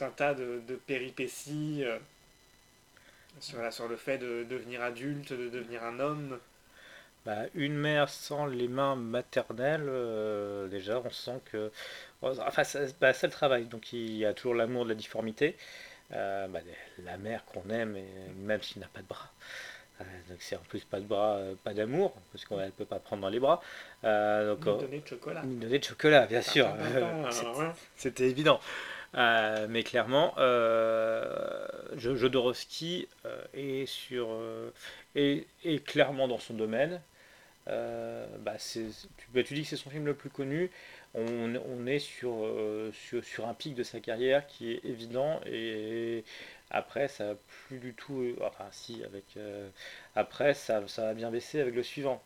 un 0.00 0.10
tas 0.10 0.34
de, 0.34 0.60
péripéties 0.86 1.82
euh, 1.84 1.98
Sur, 3.40 3.88
le 3.88 3.96
fait 3.96 4.18
de 4.18 4.44
devenir 4.48 4.82
adulte, 4.82 5.32
de 5.32 5.48
devenir 5.48 5.82
un 5.82 5.98
homme. 5.98 6.38
Bah, 7.26 7.44
une 7.54 7.76
mère 7.76 8.08
sans 8.08 8.46
les 8.46 8.68
mains 8.68 8.96
maternelles, 8.96 9.86
euh, 9.88 10.68
déjà, 10.68 11.02
on 11.04 11.10
sent 11.10 11.40
que. 11.52 11.70
Enfin, 12.22 12.64
ça, 12.64 12.80
bah, 13.00 13.12
c'est 13.12 13.26
le 13.26 13.32
travail. 13.32 13.66
Donc, 13.66 13.92
il 13.92 14.16
y 14.16 14.24
a 14.24 14.32
toujours 14.32 14.54
l'amour 14.54 14.84
de 14.84 14.90
la 14.90 14.94
difformité. 14.94 15.56
Bah, 16.10 16.48
la 17.04 17.18
mère 17.18 17.44
qu'on 17.44 17.68
aime, 17.70 17.96
même 18.36 18.62
s'il 18.62 18.80
n'a 18.80 18.88
pas 18.88 19.00
de 19.00 19.06
bras. 19.06 19.30
Euh, 20.00 20.04
donc, 20.28 20.38
c'est 20.40 20.56
en 20.56 20.62
plus 20.68 20.84
pas 20.84 20.98
de 21.00 21.04
bras, 21.04 21.36
euh, 21.36 21.54
pas 21.62 21.74
d'amour, 21.74 22.14
parce 22.32 22.44
qu'elle 22.44 22.58
ne 22.58 22.70
peut 22.70 22.84
pas 22.84 22.98
prendre 22.98 23.22
dans 23.22 23.28
les 23.28 23.40
bras. 23.40 23.60
Euh, 24.04 24.54
donc, 24.54 24.66
euh, 24.66 24.80
donner 24.80 25.00
de 25.00 25.06
chocolat. 25.06 25.42
donnée 25.42 25.78
de 25.78 25.84
chocolat, 25.84 26.26
bien 26.26 26.42
sûr. 26.42 26.66
Alors, 26.94 27.58
ouais. 27.58 27.70
C'était 27.96 28.28
évident. 28.28 28.60
Euh, 29.16 29.66
mais 29.68 29.82
clairement, 29.82 30.34
euh, 30.38 31.66
Jodorowsky 31.96 33.08
est, 33.54 33.86
sur, 33.86 34.28
est, 35.16 35.46
est 35.64 35.84
clairement 35.84 36.28
dans 36.28 36.38
son 36.38 36.54
domaine. 36.54 37.00
Bah, 37.66 38.56
tu, 38.58 38.80
bah, 39.34 39.42
tu 39.42 39.54
dis 39.54 39.62
que 39.62 39.68
c'est 39.68 39.76
son 39.76 39.90
film 39.90 40.06
le 40.06 40.14
plus 40.14 40.30
connu. 40.30 40.70
On, 41.14 41.54
on 41.56 41.86
est 41.86 41.98
sur, 41.98 42.48
sur, 42.92 43.24
sur 43.24 43.48
un 43.48 43.54
pic 43.54 43.74
de 43.74 43.82
sa 43.82 44.00
carrière 44.00 44.46
qui 44.46 44.72
est 44.72 44.84
évident. 44.84 45.40
Et 45.46 46.24
après, 46.70 47.08
ça 47.08 47.30
a 47.30 47.34
plus 47.68 47.78
du 47.78 47.94
tout. 47.94 48.20
euh, 48.22 48.36
Enfin, 48.42 48.66
si, 48.70 49.02
avec. 49.04 49.24
euh, 49.36 49.68
après, 50.16 50.54
ça, 50.54 50.82
ça 50.86 51.08
a 51.10 51.14
bien 51.14 51.30
baissé 51.30 51.60
avec 51.60 51.74
le 51.74 51.82
suivant. 51.82 52.22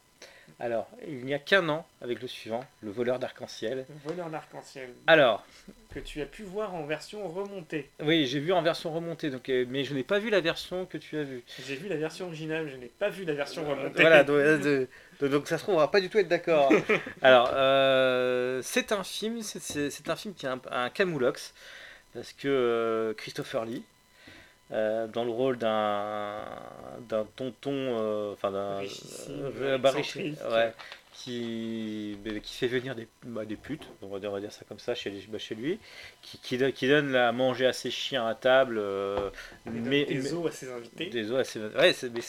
Alors, 0.61 0.89
il 1.09 1.25
n'y 1.25 1.33
a 1.33 1.39
qu'un 1.39 1.67
an 1.71 1.87
avec 2.03 2.21
le 2.21 2.29
suivant, 2.29 2.65
Le 2.83 2.91
voleur 2.91 3.19
d'arc-en-ciel. 3.19 3.87
Voleur 4.05 4.29
d'arc-en-ciel. 4.29 4.91
Alors, 5.07 5.45
Que 5.93 6.01
tu 6.01 6.21
as 6.21 6.27
pu 6.27 6.43
voir 6.43 6.75
en 6.75 6.85
version 6.85 7.27
remontée. 7.29 7.89
Oui, 8.01 8.27
j'ai 8.27 8.41
vu 8.41 8.53
en 8.53 8.61
version 8.61 8.93
remontée, 8.93 9.31
donc, 9.31 9.49
euh, 9.49 9.65
mais 9.69 9.85
je 9.85 9.95
n'ai 9.95 10.05
pas 10.05 10.19
vu 10.19 10.29
la 10.29 10.41
version 10.41 10.85
que 10.85 10.99
tu 10.99 11.17
as 11.17 11.23
vue. 11.23 11.43
J'ai 11.67 11.77
vu 11.77 11.89
la 11.89 11.97
version 11.97 12.27
originale, 12.27 12.69
je 12.69 12.77
n'ai 12.77 12.89
pas 12.89 13.09
vu 13.09 13.25
la 13.25 13.33
version 13.33 13.67
remontée. 13.69 14.03
Voilà, 14.03 14.23
donc, 14.23 14.37
euh, 14.37 14.59
de- 14.59 14.89
de- 15.21 15.29
donc 15.29 15.49
ça 15.49 15.57
se 15.57 15.63
trouve, 15.63 15.77
on 15.77 15.79
va 15.79 15.89
pas 15.89 16.01
du 16.03 16.11
tout 16.11 16.19
être 16.19 16.29
d'accord. 16.29 16.71
Alors, 17.23 17.51
euh, 17.55 18.61
c'est 18.63 18.93
un 18.93 19.03
film, 19.03 19.41
c'est- 19.43 20.09
un 20.09 20.17
film 20.17 20.35
qui 20.35 20.47
a 20.47 20.53
un, 20.53 20.61
un 20.71 20.91
camoulox, 20.91 21.55
parce 22.13 22.33
que 22.35 23.15
Christopher 23.17 23.65
Lee, 23.65 23.83
euh, 24.73 25.07
dans 25.07 25.25
le 25.25 25.31
rôle 25.31 25.59
d'un 25.59 26.41
d'un 27.09 27.25
tonton, 27.37 27.71
euh, 27.73 28.33
enfin 28.33 28.51
d'un 28.51 28.81
euh, 30.43 30.53
ouais, 30.53 30.73
qui, 31.13 32.17
qui 32.43 32.55
fait 32.57 32.67
venir 32.67 32.95
des, 32.95 33.07
bah, 33.25 33.45
des 33.45 33.57
putes, 33.57 33.87
on 34.03 34.09
va 34.09 34.19
dire, 34.19 34.31
on 34.31 34.35
va 34.35 34.41
dire 34.41 34.53
ça 34.53 34.65
comme 34.69 34.79
ça 34.79 34.95
chez, 34.95 35.11
bah, 35.29 35.39
chez 35.39 35.55
lui, 35.55 35.79
qui, 36.23 36.39
qui, 36.39 36.59
donne- 36.59 36.73
qui 36.73 36.89
donne 36.89 37.15
à 37.15 37.31
manger 37.33 37.67
à 37.67 37.73
ses 37.73 37.91
chiens 37.91 38.27
à 38.27 38.35
table, 38.35 38.79
euh, 38.79 39.31
mais, 39.67 40.05
des 40.07 40.33
os 40.35 40.47
à 40.49 40.53
ses 40.53 40.71
invités. 40.73 41.07
des 41.07 41.31
os 41.31 41.39
assez- 41.41 41.61
Ouais, 41.61 41.93
c'est, 41.93 42.11
mais 42.11 42.21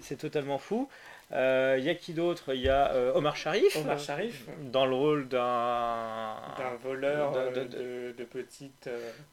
c'est 0.00 0.16
totalement 0.16 0.58
fou. 0.58 0.88
Euh, 1.32 1.76
Il 1.78 1.84
y 1.84 1.88
a 1.88 1.94
qui 1.94 2.12
d'autre? 2.12 2.54
Il 2.54 2.60
y 2.60 2.68
a 2.68 2.92
euh, 2.92 3.12
Omar 3.14 3.36
Sharif. 3.36 3.76
Omar 3.76 3.98
Sharif. 3.98 4.46
Dans 4.72 4.84
le 4.86 4.94
rôle 4.94 5.28
d'un. 5.28 6.34
D'un 6.58 6.74
voleur 6.82 7.32
de- 7.32 7.38
euh, 7.38 7.64
de- 7.68 7.78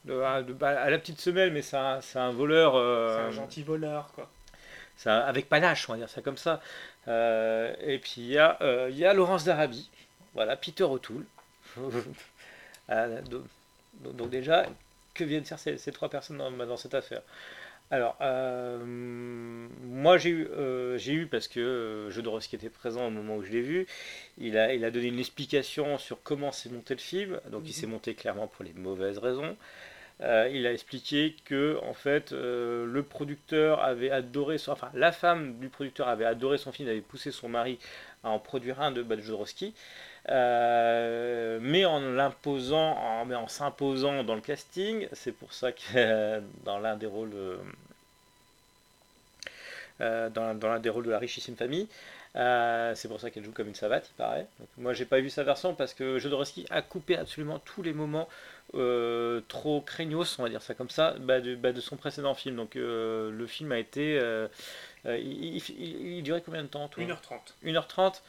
euh, 0.09 0.23
à- 0.23 0.43
de- 0.43 0.53
bah, 0.53 0.79
à 0.79 0.89
la 0.91 0.99
petite 0.99 1.19
semelle, 1.19 1.51
mais 1.51 1.61
c'est 1.63 1.75
un, 1.77 1.99
voleur. 2.31 2.73
C'est 2.73 2.77
euh, 2.79 3.27
un 3.27 3.31
gentil 3.31 3.63
voleur, 3.63 4.11
quoi. 4.13 4.29
avec 5.05 5.49
panache, 5.49 5.89
on 5.89 5.93
va 5.93 5.97
dire 5.99 6.09
ça 6.09 6.21
comme 6.21 6.37
ça. 6.37 6.61
Euh, 7.07 7.73
et 7.81 7.97
puis 7.99 8.15
il 8.17 8.27
y, 8.27 8.37
a, 8.37 8.57
euh, 8.61 8.87
il 8.91 8.97
y 8.97 9.05
a 9.05 9.13
Laurence 9.13 9.43
d'Arabie. 9.45 9.89
Voilà, 10.35 10.55
Peter 10.55 10.83
O'Toole. 10.83 11.25
Euh, 12.89 13.21
donc, 13.29 13.43
donc- 14.01 14.15
donc 14.15 14.29
déjà, 14.29 14.65
que 15.13 15.23
viennent 15.23 15.45
faire 15.45 15.59
ces, 15.59 15.77
ces 15.77 15.91
trois 15.91 16.09
personnes 16.09 16.37
dans, 16.37 16.51
dans 16.51 16.77
cette 16.77 16.93
affaire? 16.93 17.21
Alors, 17.89 18.17
euh, 18.19 18.83
moi 18.85 20.17
j'ai 20.17 20.29
eu, 20.31 20.47
euh, 20.47 20.97
j'ai 20.97 21.13
eu, 21.13 21.25
parce 21.27 21.47
que 21.47 21.59
euh, 21.61 22.09
Jodorowsky 22.11 22.57
était 22.57 22.69
présent 22.69 23.07
au 23.07 23.09
moment 23.09 23.37
où 23.37 23.43
je 23.43 23.51
l'ai 23.51 23.61
vu, 23.61 23.87
il 24.37 24.57
a, 24.57 24.73
il 24.73 24.83
a 24.83 24.91
donné 24.91 25.07
une 25.07 25.19
explication 25.19 25.97
sur 25.97 26.21
comment 26.21 26.51
s'est 26.51 26.69
monté 26.69 26.95
le 26.95 26.99
film. 26.99 27.39
Donc 27.49 27.69
il 27.69 27.69
Mhm. 27.69 27.73
s'est 27.73 27.87
monté 27.87 28.13
clairement 28.13 28.47
pour 28.47 28.65
les 28.65 28.73
mauvaises 28.73 29.17
raisons. 29.19 29.55
Euh, 30.21 30.49
il 30.53 30.67
a 30.67 30.73
expliqué 30.73 31.35
que 31.45 31.79
en 31.83 31.93
fait 31.93 32.31
le 32.33 33.03
producteur 33.03 33.81
avait 33.83 34.11
adoré 34.11 34.57
son, 34.59 34.71
enfin 34.73 34.91
la 34.95 35.11
femme 35.11 35.59
du 35.59 35.69
producteur 35.69 36.07
avait 36.09 36.25
adoré 36.25 36.57
son 36.57 36.71
film, 36.73 36.89
avait 36.89 37.01
poussé 37.01 37.31
son 37.31 37.49
mari 37.49 37.79
à 38.23 38.29
en 38.31 38.39
produire 38.39 38.81
un 38.81 38.91
de 38.91 39.03
Bad 39.03 39.21
Jodorowsky, 39.21 39.73
euh, 40.29 41.59
mais 41.61 41.85
en 41.85 41.99
l'imposant, 41.99 42.91
en, 42.97 43.25
mais 43.25 43.35
en 43.35 43.47
s'imposant 43.47 44.23
dans 44.23 44.35
le 44.35 44.41
casting, 44.41 45.07
c'est 45.13 45.31
pour 45.31 45.53
ça 45.53 45.71
que 45.71 45.81
euh, 45.95 46.39
dans 46.65 46.79
l'un 46.79 46.95
des 46.97 47.05
rôles 47.07 47.33
euh, 47.33 47.57
euh, 50.01 50.29
dans, 50.29 50.43
l'un- 50.43 50.55
dans 50.55 50.69
l'un 50.69 50.79
des 50.79 50.89
rôles 50.89 51.05
de 51.05 51.11
la 51.11 51.19
richissime 51.19 51.55
famille. 51.55 51.87
C'est 52.35 53.07
pour 53.07 53.19
ça 53.19 53.31
qu'elle 53.31 53.43
joue 53.43 53.51
comme 53.51 53.67
une 53.67 53.73
savate, 53.75 54.09
il 54.11 54.15
paraît. 54.15 54.45
Donc, 54.59 54.67
moi, 54.77 54.93
j'ai 54.93 55.05
pas 55.05 55.19
vu 55.19 55.29
sa 55.29 55.43
version 55.43 55.73
parce 55.73 55.95
que 55.95 56.19
Jodorowsky 56.19 56.67
a 56.69 56.83
coupé 56.83 57.17
absolument 57.17 57.57
tous 57.59 57.81
les 57.81 57.93
moments 57.93 58.27
trop 59.47 59.81
craignos, 59.81 60.37
on 60.37 60.43
va 60.43 60.49
dire 60.49 60.61
ça 60.61 60.75
comme 60.75 60.89
ça, 60.91 61.15
bah, 61.19 61.41
de, 61.41 61.55
bah, 61.55 61.71
de 61.71 61.81
son 61.81 61.95
précédent 61.95 62.35
film. 62.35 62.55
Donc, 62.55 62.75
le 62.75 63.45
film 63.47 63.71
a 63.71 63.79
été. 63.79 64.19
il, 65.05 65.11
il- 65.55 65.63
il- 65.79 66.07
il 66.17 66.23
durait 66.23 66.41
combien 66.45 66.61
de 66.61 66.67
temps 66.67 66.87
toi? 66.89 67.03
1h30. 67.03 67.53
1h30. 67.63 68.21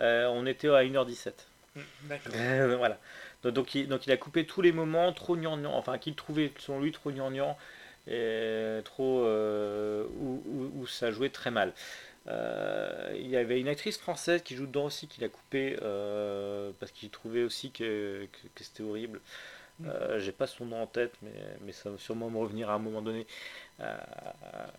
Euh, 0.00 0.26
on 0.28 0.46
était 0.46 0.68
à 0.68 0.82
1h17. 0.84 1.46
Mm, 1.76 1.80
D'accord. 2.04 2.32
Euh, 2.36 2.76
voilà. 2.76 2.98
Donc, 3.42 3.54
donc, 3.54 3.74
il, 3.74 3.88
donc 3.88 4.06
il 4.06 4.12
a 4.12 4.16
coupé 4.16 4.46
tous 4.46 4.62
les 4.62 4.72
moments 4.72 5.12
trop 5.12 5.36
gnangnan, 5.36 5.72
enfin 5.74 5.98
qu'il 5.98 6.14
trouvait 6.14 6.52
selon 6.58 6.80
lui 6.80 6.92
trop 6.92 7.10
gnangnan 7.10 7.56
et 8.08 8.80
trop 8.84 9.24
euh, 9.24 10.04
où, 10.18 10.42
où- 10.46 10.72
où 10.82 10.86
ça 10.86 11.10
jouait 11.10 11.28
très 11.30 11.50
mal. 11.50 11.72
Il 12.26 13.26
y 13.28 13.36
avait 13.36 13.60
une 13.60 13.68
actrice 13.68 13.98
française 13.98 14.42
qui 14.42 14.54
joue 14.56 14.66
dedans 14.66 14.84
aussi 14.86 15.08
qu'il 15.08 15.24
a 15.24 15.28
coupé 15.28 15.76
parce 16.78 16.92
qu'il 16.92 17.10
trouvait 17.10 17.42
aussi 17.42 17.70
que, 17.70 18.26
que- 18.32 18.48
que 18.54 18.64
c'était 18.64 18.82
horrible. 18.82 19.20
Euh, 19.86 20.18
J'ai 20.20 20.32
pas 20.32 20.46
son 20.46 20.66
nom 20.66 20.82
en 20.82 20.86
tête, 20.86 21.12
mais, 21.22 21.32
mais 21.62 21.72
ça 21.72 21.90
va 21.90 21.98
sûrement 21.98 22.30
me 22.30 22.38
revenir 22.38 22.70
à 22.70 22.74
un 22.74 22.78
moment 22.78 23.02
donné. 23.02 23.26
Euh, 23.80 23.96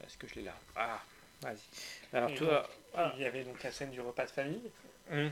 Est-ce 0.05 0.17
que 0.17 0.27
je 0.27 0.35
l'ai 0.35 0.43
là? 0.43 0.53
Ah, 0.77 1.01
vas-y. 1.41 2.15
Alors 2.15 2.33
toi, 2.35 2.69
ah. 2.95 3.11
Il 3.17 3.23
y 3.23 3.25
avait 3.25 3.43
donc 3.43 3.61
la 3.63 3.71
scène 3.71 3.91
du 3.91 3.99
repas 3.99 4.25
de 4.25 4.31
famille. 4.31 4.61
Hum. 5.11 5.31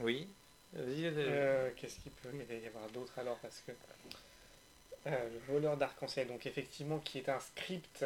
oui. 0.00 0.28
Euh, 0.76 1.70
Qu'est-ce 1.76 1.98
qu'il 2.00 2.12
peut 2.12 2.30
y 2.54 2.66
avoir 2.66 2.88
d'autre 2.90 3.18
alors 3.18 3.38
Parce 3.38 3.62
que 3.66 3.72
euh, 5.06 5.28
le 5.30 5.52
voleur 5.52 5.76
d'arc-en-ciel, 5.76 6.26
donc 6.26 6.46
effectivement, 6.46 6.98
qui 6.98 7.18
est 7.18 7.28
un 7.28 7.40
script 7.40 8.04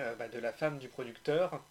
euh, 0.00 0.14
bah, 0.16 0.28
de 0.28 0.38
la 0.38 0.52
femme 0.52 0.78
du 0.78 0.88
producteur 0.88 1.62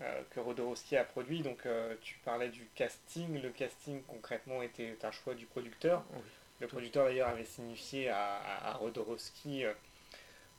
euh, 0.00 0.22
que 0.30 0.40
Rodorowski 0.40 0.96
a 0.96 1.04
produit. 1.04 1.42
Donc 1.42 1.66
tu 2.02 2.18
parlais 2.24 2.48
du 2.48 2.66
casting. 2.74 3.40
Le 3.40 3.50
casting 3.50 4.02
concrètement 4.02 4.62
était 4.62 4.96
un 5.02 5.10
choix 5.12 5.34
du 5.34 5.46
producteur. 5.46 6.04
Oui. 6.12 6.20
Le 6.60 6.66
producteur 6.68 7.06
d'ailleurs 7.06 7.28
avait 7.28 7.44
signifié 7.44 8.08
à, 8.10 8.36
à, 8.36 8.70
à 8.70 8.72
Rodorowski 8.74 9.64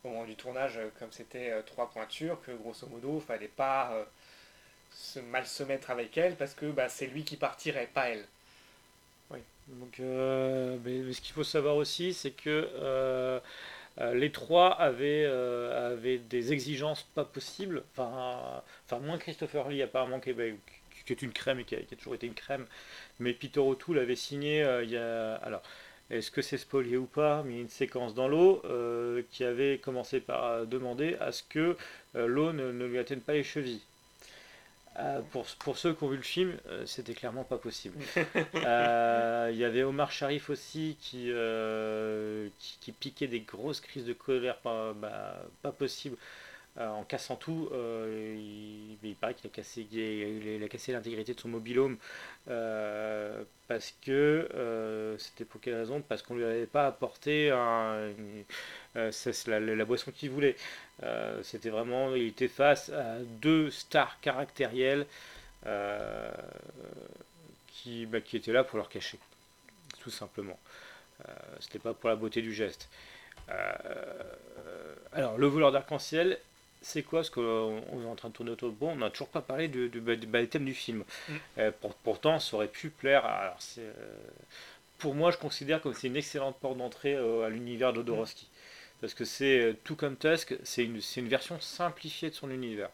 au 0.04 0.10
moment 0.10 0.26
du 0.26 0.36
tournage, 0.36 0.78
comme 1.00 1.14
c'était 1.14 1.64
trois 1.64 1.90
pointures, 1.90 2.42
que 2.42 2.52
grosso 2.52 2.86
modo, 2.88 3.20
il 3.20 3.26
fallait 3.26 3.48
pas 3.48 4.06
se 4.96 5.20
mal 5.20 5.46
se 5.46 5.64
mettre 5.64 5.92
avec 5.92 6.18
elle 6.18 6.36
parce 6.36 6.54
que 6.54 6.68
bah, 6.68 6.90
c'est 6.90 7.08
lui 7.08 7.24
qui 7.24 7.38
partirait, 7.38 7.90
pas 7.94 8.10
elle. 8.10 8.26
Donc, 9.68 10.00
euh, 10.00 10.78
mais, 10.84 11.14
ce 11.14 11.22
qu'il 11.22 11.34
faut 11.34 11.44
savoir 11.44 11.76
aussi, 11.78 12.14
c'est 12.14 12.32
que 12.32 12.70
euh, 12.76 13.40
euh, 14.00 14.14
les 14.14 14.32
trois 14.32 14.72
avaient, 14.74 15.26
avaient 15.26 16.18
des 16.18 16.54
exigences 16.54 17.04
pas 17.16 17.26
possibles. 17.26 17.84
Enfin, 17.92 18.62
enfin 18.86 19.00
moins 19.00 19.18
Christopher 19.18 19.70
Lee 19.70 19.82
apparemment 19.82 20.20
qui, 20.20 20.32
est- 20.32 20.58
est 21.10 21.22
une 21.22 21.32
crème 21.32 21.60
et 21.60 21.64
qui 21.66 21.76
a, 21.76 21.80
toujours 21.98 22.16
été 22.16 22.28
une 22.28 22.34
crème. 22.34 22.66
Mais 23.20 23.34
Peter 23.34 23.60
O'Toole 23.60 24.00
avait 24.00 24.16
signé 24.16 24.66
il 24.84 24.90
y 24.90 24.98
a 24.98 25.36
alors. 25.36 25.62
Est-ce 26.10 26.32
que 26.32 26.42
c'est 26.42 26.58
spolié 26.58 26.98
ou 26.98 27.06
pas? 27.06 27.44
Mais 27.44 27.60
une 27.62 27.70
séquence 27.70 28.14
dans 28.14 28.28
l'eau 28.28 28.62
qui 29.32 29.44
avait 29.46 29.80
commencé 29.80 30.20
par 30.20 30.68
demander 30.68 31.16
à 31.20 31.32
ce 31.32 31.44
que 31.44 31.78
l'eau 32.14 32.52
ne, 32.54 32.72
ne 32.72 32.86
lui 32.86 33.00
atteigne 33.00 33.22
pas 33.22 33.34
les 33.34 33.44
chevilles. 33.44 33.82
Euh, 35.00 35.22
pour, 35.32 35.46
pour 35.60 35.78
ceux 35.78 35.94
qui 35.94 36.04
ont 36.04 36.08
vu 36.10 36.18
le 36.18 36.22
film, 36.22 36.56
euh, 36.68 36.86
c'était 36.86 37.14
clairement 37.16 37.44
pas 37.44 37.58
possible. 37.58 37.98
Euh, 38.56 39.50
Il 39.52 39.58
y 39.58 39.66
avait 39.66 39.84
Omar 39.84 40.12
Sharif 40.12 40.50
aussi 40.50 40.98
qui, 41.00 41.32
qui, 42.60 42.78
qui 42.80 42.92
piquait 42.92 43.28
des 43.28 43.42
grosses 43.42 43.82
crises 43.82 44.06
de 44.06 44.14
colère 44.14 44.58
pas, 44.58 44.94
bah, 44.94 45.44
pas 45.62 45.72
possible 45.72 46.16
euh, 46.80 46.90
en 46.90 47.04
cassant 47.04 47.36
tout. 47.36 47.70
Euh, 47.72 48.36
il, 49.04 49.16
paraît 49.16 49.36
qu'il 49.36 49.46
a 49.48 49.54
cassé, 49.54 49.88
il 49.92 50.64
a, 50.64 50.68
cassé 50.68 50.92
l'intégrité 50.92 51.36
de 51.36 51.40
son 51.40 51.50
mobilhome 51.50 51.98
euh, 52.50 53.44
parce 53.68 53.94
que 54.02 54.50
euh, 54.56 55.16
c'était 55.20 55.46
pour 55.46 55.62
quelle 55.62 55.76
raison? 55.76 56.02
Parce 56.02 56.24
qu'on 56.24 56.36
lui 56.36 56.44
avait 56.44 56.66
pas 56.66 56.88
apporté 56.88 57.52
un, 57.52 58.12
la, 58.96 59.86
boisson 59.86 60.12
qu'il 60.12 60.32
voulait. 60.32 60.56
C'était 61.44 61.70
vraiment, 61.70 62.16
il 62.16 62.28
était 62.28 62.48
face 62.48 62.90
à 62.90 63.20
deux 63.20 63.70
stars 63.70 64.20
caractérielles 64.22 65.06
qui, 67.68 68.08
bah, 68.08 68.22
qui 68.22 68.38
étaient 68.38 68.52
là 68.52 68.64
pour 68.64 68.78
leur 68.78 68.90
cacher, 68.90 69.20
tout 70.02 70.10
simplement. 70.10 70.60
C'était 71.60 71.80
pas 71.80 71.94
pour 71.94 72.10
la 72.10 72.16
beauté 72.16 72.42
du 72.42 72.54
geste. 72.54 72.90
alors, 75.12 75.38
le 75.38 75.46
voleur 75.46 75.72
d'arc-en-ciel, 75.72 76.40
c'est 76.84 77.02
quoi 77.02 77.24
ce 77.24 77.32
qu'on 77.32 77.82
est 78.04 78.06
en 78.06 78.16
train 78.16 78.30
de 78.30 78.34
tourner 78.34 78.52
autour 78.52 78.70
de 78.70 78.76
bon 78.76 78.92
On 78.92 78.98
n'a 78.98 79.10
toujours 79.10 79.30
pas 79.30 79.42
parlé 79.42 79.68
du, 79.68 79.90
du, 79.90 80.02
du, 80.02 80.48
thème 80.48 80.66
du 80.66 80.74
film. 80.74 81.04
Mm. 81.28 81.72
pour, 81.82 81.96
pourtant, 81.96 82.40
ça 82.40 82.56
aurait 82.56 82.68
pu 82.68 82.90
plaire. 82.90 83.26
Alors, 83.26 83.58
pour 85.00 85.16
moi, 85.16 85.32
je 85.32 85.38
considère 85.38 85.82
que 85.82 85.92
c'est 85.94 86.08
une 86.08 86.16
excellente 86.16 86.58
porte 86.60 86.78
d'entrée 86.78 87.16
à 87.16 87.50
l'univers 87.50 87.94
d'Odorowski. 87.94 88.48
Parce 89.02 89.14
que 89.14 89.26
c'est 89.26 89.76
tout 89.84 89.96
comme 89.96 90.16
Tusk, 90.16 90.56
c'est 90.64 90.86
une, 90.86 91.02
une, 91.18 91.28
version 91.28 91.60
simplifiée 91.60 92.30
de 92.30 92.36
son 92.36 92.50
univers. 92.50 92.90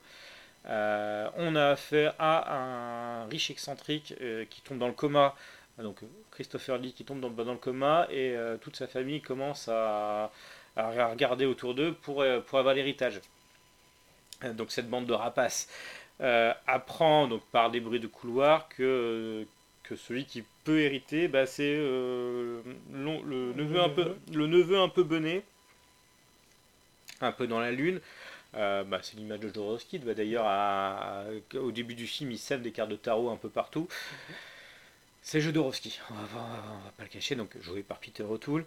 Euh, 0.66 1.30
on 1.38 1.56
a 1.56 1.70
affaire 1.70 2.16
à 2.20 3.24
un 3.24 3.26
riche 3.28 3.50
excentrique 3.50 4.14
euh, 4.22 4.46
qui 4.50 4.62
tombe 4.62 4.78
dans 4.78 4.88
le 4.88 4.94
coma, 4.94 5.36
donc 5.78 6.02
Christopher 6.32 6.78
Lee 6.78 6.94
qui 6.94 7.06
tombe 7.06 7.22
dans, 7.22 7.30
dans 7.30 7.54
le 7.54 7.58
coma 7.58 8.08
et 8.10 8.36
euh, 8.36 8.58
toute 8.58 8.76
sa 8.76 8.88
famille 8.88 9.22
commence 9.22 9.70
à, 9.72 10.32
regarder 10.76 11.46
autour 11.46 11.76
d'eux 11.76 11.94
pour, 11.94 12.24
pour 12.48 12.60
avoir 12.60 12.74
l'héritage. 12.74 13.20
Donc 14.44 14.72
cette 14.72 14.90
bande 14.90 15.06
de 15.06 15.14
rapaces 15.14 15.68
apprend 16.68 17.28
donc 17.28 17.42
par 17.52 17.72
des 17.72 17.80
bruits 17.80 18.00
de 18.00 18.08
couloir 18.08 18.68
que, 18.70 19.46
que 19.84 19.96
celui 19.96 20.26
qui 20.26 20.44
peut 20.64 20.82
hériter, 20.82 21.28
bah, 21.28 21.46
c'est 21.46 21.76
le, 21.76 22.64
neveu 22.92 23.80
un 23.82 23.90
peu, 23.90 24.16
le 24.34 24.48
neveu 24.48 24.78
un 24.78 24.90
peu 24.90 25.04
bené, 25.04 25.44
un 27.22 27.32
peu 27.32 27.48
dans 27.48 27.60
la 27.60 27.72
lune, 27.72 28.02
euh, 28.56 28.84
bah, 28.84 29.00
c'est 29.02 29.18
l'image 29.18 29.40
de 29.40 29.48
Jodorowsky. 29.48 30.00
Bah, 30.00 30.14
d'ailleurs, 30.14 30.46
au 31.56 31.72
début 31.72 31.96
du 31.96 32.08
film, 32.08 32.32
il 32.32 32.40
sème 32.40 32.62
des 32.62 32.72
cartes 32.72 32.90
de 32.90 32.96
tarot 32.96 33.30
un 33.30 33.38
peu 33.38 33.50
partout. 33.50 33.88
C'est 35.22 35.42
Jodorowsky, 35.42 36.00
on 36.10 36.14
va, 36.14 36.22
va, 36.22 36.92
pas 36.98 37.04
le 37.04 37.10
cacher, 37.10 37.36
donc 37.36 37.52
joué 37.62 37.84
par 37.84 38.00
Peter 38.00 38.24
O'Toole. 38.24 38.66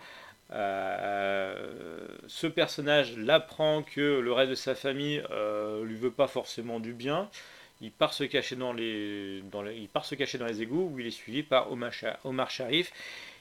Euh, 0.53 2.07
ce 2.27 2.47
personnage 2.47 3.17
l'apprend 3.17 3.83
que 3.83 4.21
le 4.21 4.33
reste 4.33 4.51
de 4.51 4.55
sa 4.55 4.75
famille 4.75 5.23
euh, 5.31 5.85
lui 5.85 5.97
veut 5.97 6.11
pas 6.11 6.29
forcément 6.29 6.81
du 6.81 6.93
bien. 6.93 7.29
Il 7.81 7.91
part 7.91 8.13
se 8.13 8.25
cacher 8.25 8.55
dans 8.55 8.73
les, 8.73 9.43
égouts 10.61 10.91
où 10.93 11.01
il 11.01 11.07
est 11.07 11.11
suivi 11.11 11.43
par 11.43 11.71
Omar, 11.73 12.51
Sharif 12.51 12.93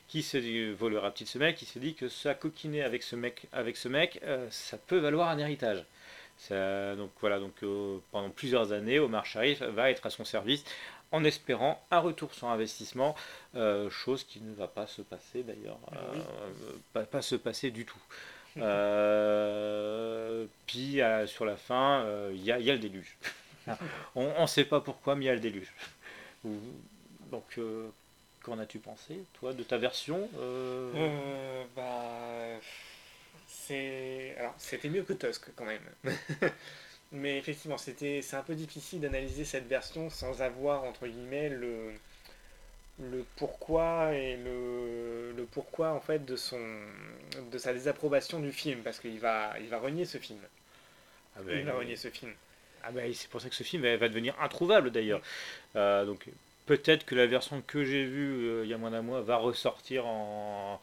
qui 0.07 0.24
se 0.24 0.38
dit, 0.38 0.76
semelle, 1.26 1.55
qui 1.55 1.66
se 1.66 1.80
dit 1.80 1.93
que 1.93 2.09
ça 2.09 2.34
coquiner 2.34 2.84
avec 2.84 3.03
ce 3.03 3.16
mec, 3.16 3.47
avec 3.53 3.78
ce 3.78 3.88
mec, 3.88 4.20
ça 4.49 4.78
peut 4.78 4.97
valoir 4.97 5.30
un 5.30 5.38
héritage 5.38 5.86
donc 6.49 7.12
voilà, 7.20 7.39
euh, 7.64 7.97
pendant 8.12 8.30
plusieurs 8.30 8.72
années, 8.72 8.99
Omar 8.99 9.26
Sharif 9.26 9.62
va 9.62 9.91
être 9.91 10.05
à 10.05 10.09
son 10.09 10.26
service 10.26 10.64
en 11.12 11.24
espérant 11.24 11.84
un 11.91 11.99
retour 11.99 12.34
sur 12.34 12.47
investissement, 12.47 13.16
euh, 13.55 13.89
chose 13.89 14.24
qui 14.24 14.41
ne 14.41 14.53
va 14.53 14.68
pas 14.68 14.88
se 14.88 15.01
passer 15.01 15.43
d'ailleurs, 15.43 15.80
euh, 15.93 17.03
pas, 17.05 17.22
se 17.22 17.36
passer 17.36 17.72
du 17.72 17.86
tout. 17.86 18.01
puis 20.68 21.01
sur 21.28 21.45
la 21.45 21.55
fin, 21.55 22.05
il 22.32 22.43
y, 22.43 22.51
a 22.51 22.57
le 22.57 22.80
déluge. 22.80 23.18
on 24.16 24.41
ne 24.41 24.47
sait 24.47 24.66
pas 24.66 24.82
pourquoi, 24.82 25.16
mais 25.16 25.26
il 25.26 25.28
y 25.28 25.32
a 25.32 25.36
le 25.36 25.39
déluge. 25.39 25.74
Donc, 26.43 27.59
qu'en 28.43 28.59
as-tu 28.59 28.80
pensé, 28.80 29.24
toi, 29.34 29.53
de 29.53 29.64
ta 29.64 29.78
version 29.78 30.30
bah 31.76 32.59
alors 34.38 34.53
c'était 34.57 34.89
mieux 34.89 35.03
que 35.03 35.14
Tusk 35.14 35.51
quand 35.55 35.66
même. 35.66 35.82
Mais 37.12 37.38
effectivement, 37.38 37.78
c'était 37.78 38.22
c'est 38.22 38.38
un 38.38 38.43
peu 38.43 38.55
difficile 38.55 39.01
d'analyser 39.01 39.43
cette 39.43 39.68
version 39.68 40.09
sans 40.09 40.41
avoir 40.41 40.84
entre 40.84 41.07
guillemets 41.07 41.49
le 41.49 41.91
le 42.99 43.26
pourquoi 43.38 44.14
et 44.14 44.38
le, 44.38 45.34
le 45.36 45.43
pourquoi 45.45 45.91
en 45.91 45.99
fait 45.99 46.24
de 46.26 46.36
son 46.36 46.59
de 47.51 47.57
sa 47.57 47.74
désapprobation 47.74 48.39
du 48.39 48.51
film 48.51 48.82
parce 48.82 48.99
qu'il 48.99 49.20
va 49.20 49.53
il 49.59 49.68
va 49.68 49.80
renier 49.80 50.05
ce 50.05 50.18
film. 50.18 50.39
Ah 51.36 51.41
ben, 51.43 51.59
il 51.59 51.66
va 51.66 51.74
renier 51.74 51.95
ce 51.95 52.09
film. 52.09 52.32
Ah 52.84 52.91
ben, 52.91 53.12
c'est 53.14 53.30
pour 53.30 53.41
ça 53.41 53.49
que 53.49 53.55
ce 53.55 53.64
film 53.64 53.84
va 53.84 54.07
devenir 54.07 54.39
introuvable 54.39 54.91
d'ailleurs. 54.91 55.22
Euh, 55.76 56.05
donc 56.05 56.28
peut-être 56.66 57.05
que 57.05 57.16
la 57.16 57.28
version 57.28 57.62
que 57.66 57.84
j'ai 57.84 58.05
vue 58.05 58.47
euh, 58.47 58.64
il 58.64 58.70
y 58.70 58.74
a 58.74 58.78
moins 58.78 58.91
d'un 58.91 59.01
mois 59.01 59.22
va 59.22 59.38
ressortir 59.38 60.05
en 60.05 60.80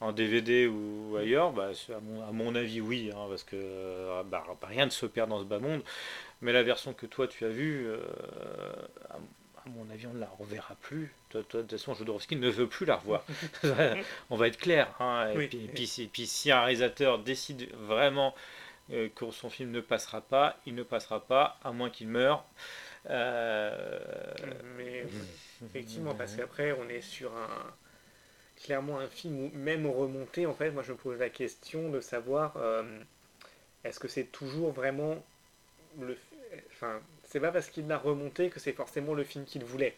en 0.00 0.12
DVD 0.12 0.66
ou 0.66 1.16
ailleurs 1.16 1.52
bah, 1.52 1.70
à, 1.90 2.32
mon, 2.32 2.54
avis, 2.54 2.80
oui, 2.80 3.10
hein, 3.14 3.26
parce 3.28 3.42
que 3.42 3.56
euh, 3.56 4.22
bah, 4.24 4.44
rien 4.62 4.86
ne 4.86 4.90
se 4.90 5.06
perd 5.06 5.30
dans 5.30 5.40
ce 5.40 5.44
bas 5.44 5.58
monde. 5.58 5.82
Mais 6.40 6.52
la 6.52 6.62
version 6.62 6.92
que 6.92 7.06
toi 7.06 7.26
tu 7.26 7.44
as 7.44 7.48
vue, 7.48 7.86
euh, 7.88 7.98
à, 9.10 9.18
mon 9.70 9.90
avis, 9.90 10.06
on 10.06 10.14
ne 10.14 10.20
la 10.20 10.30
reverra 10.38 10.76
plus. 10.82 11.12
Toi, 11.30 11.42
de 11.42 11.46
toute 11.46 11.70
façon, 11.70 11.94
Jodorowsky 11.94 12.36
ne 12.36 12.48
veut 12.48 12.68
plus 12.68 12.86
la 12.86 12.96
revoir. 12.96 13.24
on 14.30 14.36
va 14.36 14.46
être 14.46 14.58
clair. 14.58 14.94
Hein, 15.00 15.32
et, 15.32 15.48
puis, 15.48 15.86
si, 16.26 16.50
un 16.50 16.60
réalisateur 16.60 17.18
décide 17.18 17.68
vraiment 17.74 18.34
euh, 18.92 19.08
que 19.14 19.30
son 19.30 19.50
film 19.50 19.72
ne 19.72 19.80
passera 19.80 20.20
pas, 20.20 20.56
il 20.64 20.74
ne 20.74 20.84
passera 20.84 21.20
pas, 21.20 21.58
à 21.64 21.72
moins 21.72 21.90
qu'il 21.90 22.08
meure. 22.08 22.44
Mais 24.76 25.04
effectivement, 25.64 26.14
parce 26.14 26.36
qu'après, 26.36 26.72
on 26.72 26.88
est 26.88 27.00
sur 27.00 27.32
un 27.36 27.74
clairement 28.62 28.98
un 28.98 29.08
film 29.08 29.44
où, 29.44 29.50
même 29.54 29.86
remonté, 29.86 30.46
en 30.46 30.54
fait, 30.54 30.70
moi 30.70 30.82
je 30.82 30.92
me 30.92 30.96
pose 30.96 31.18
la 31.18 31.30
question 31.30 31.90
de 31.90 32.00
savoir 32.00 32.54
euh, 32.56 32.82
est-ce 33.84 34.00
que 34.00 34.08
c'est 34.08 34.24
toujours 34.24 34.72
vraiment 34.72 35.22
le. 36.00 36.16
Enfin, 36.72 37.00
c'est 37.24 37.40
pas 37.40 37.52
parce 37.52 37.68
qu'il 37.68 37.86
l'a 37.88 37.98
remonté 37.98 38.50
que 38.50 38.60
c'est 38.60 38.72
forcément 38.72 39.14
le 39.14 39.24
film 39.24 39.44
qu'il 39.44 39.64
voulait. 39.64 39.94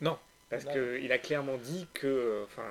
Non. 0.00 0.18
Parce 0.50 0.64
qu'il 0.64 1.10
a 1.12 1.18
clairement 1.18 1.56
dit 1.56 1.86
que. 1.94 2.42
Enfin, 2.44 2.66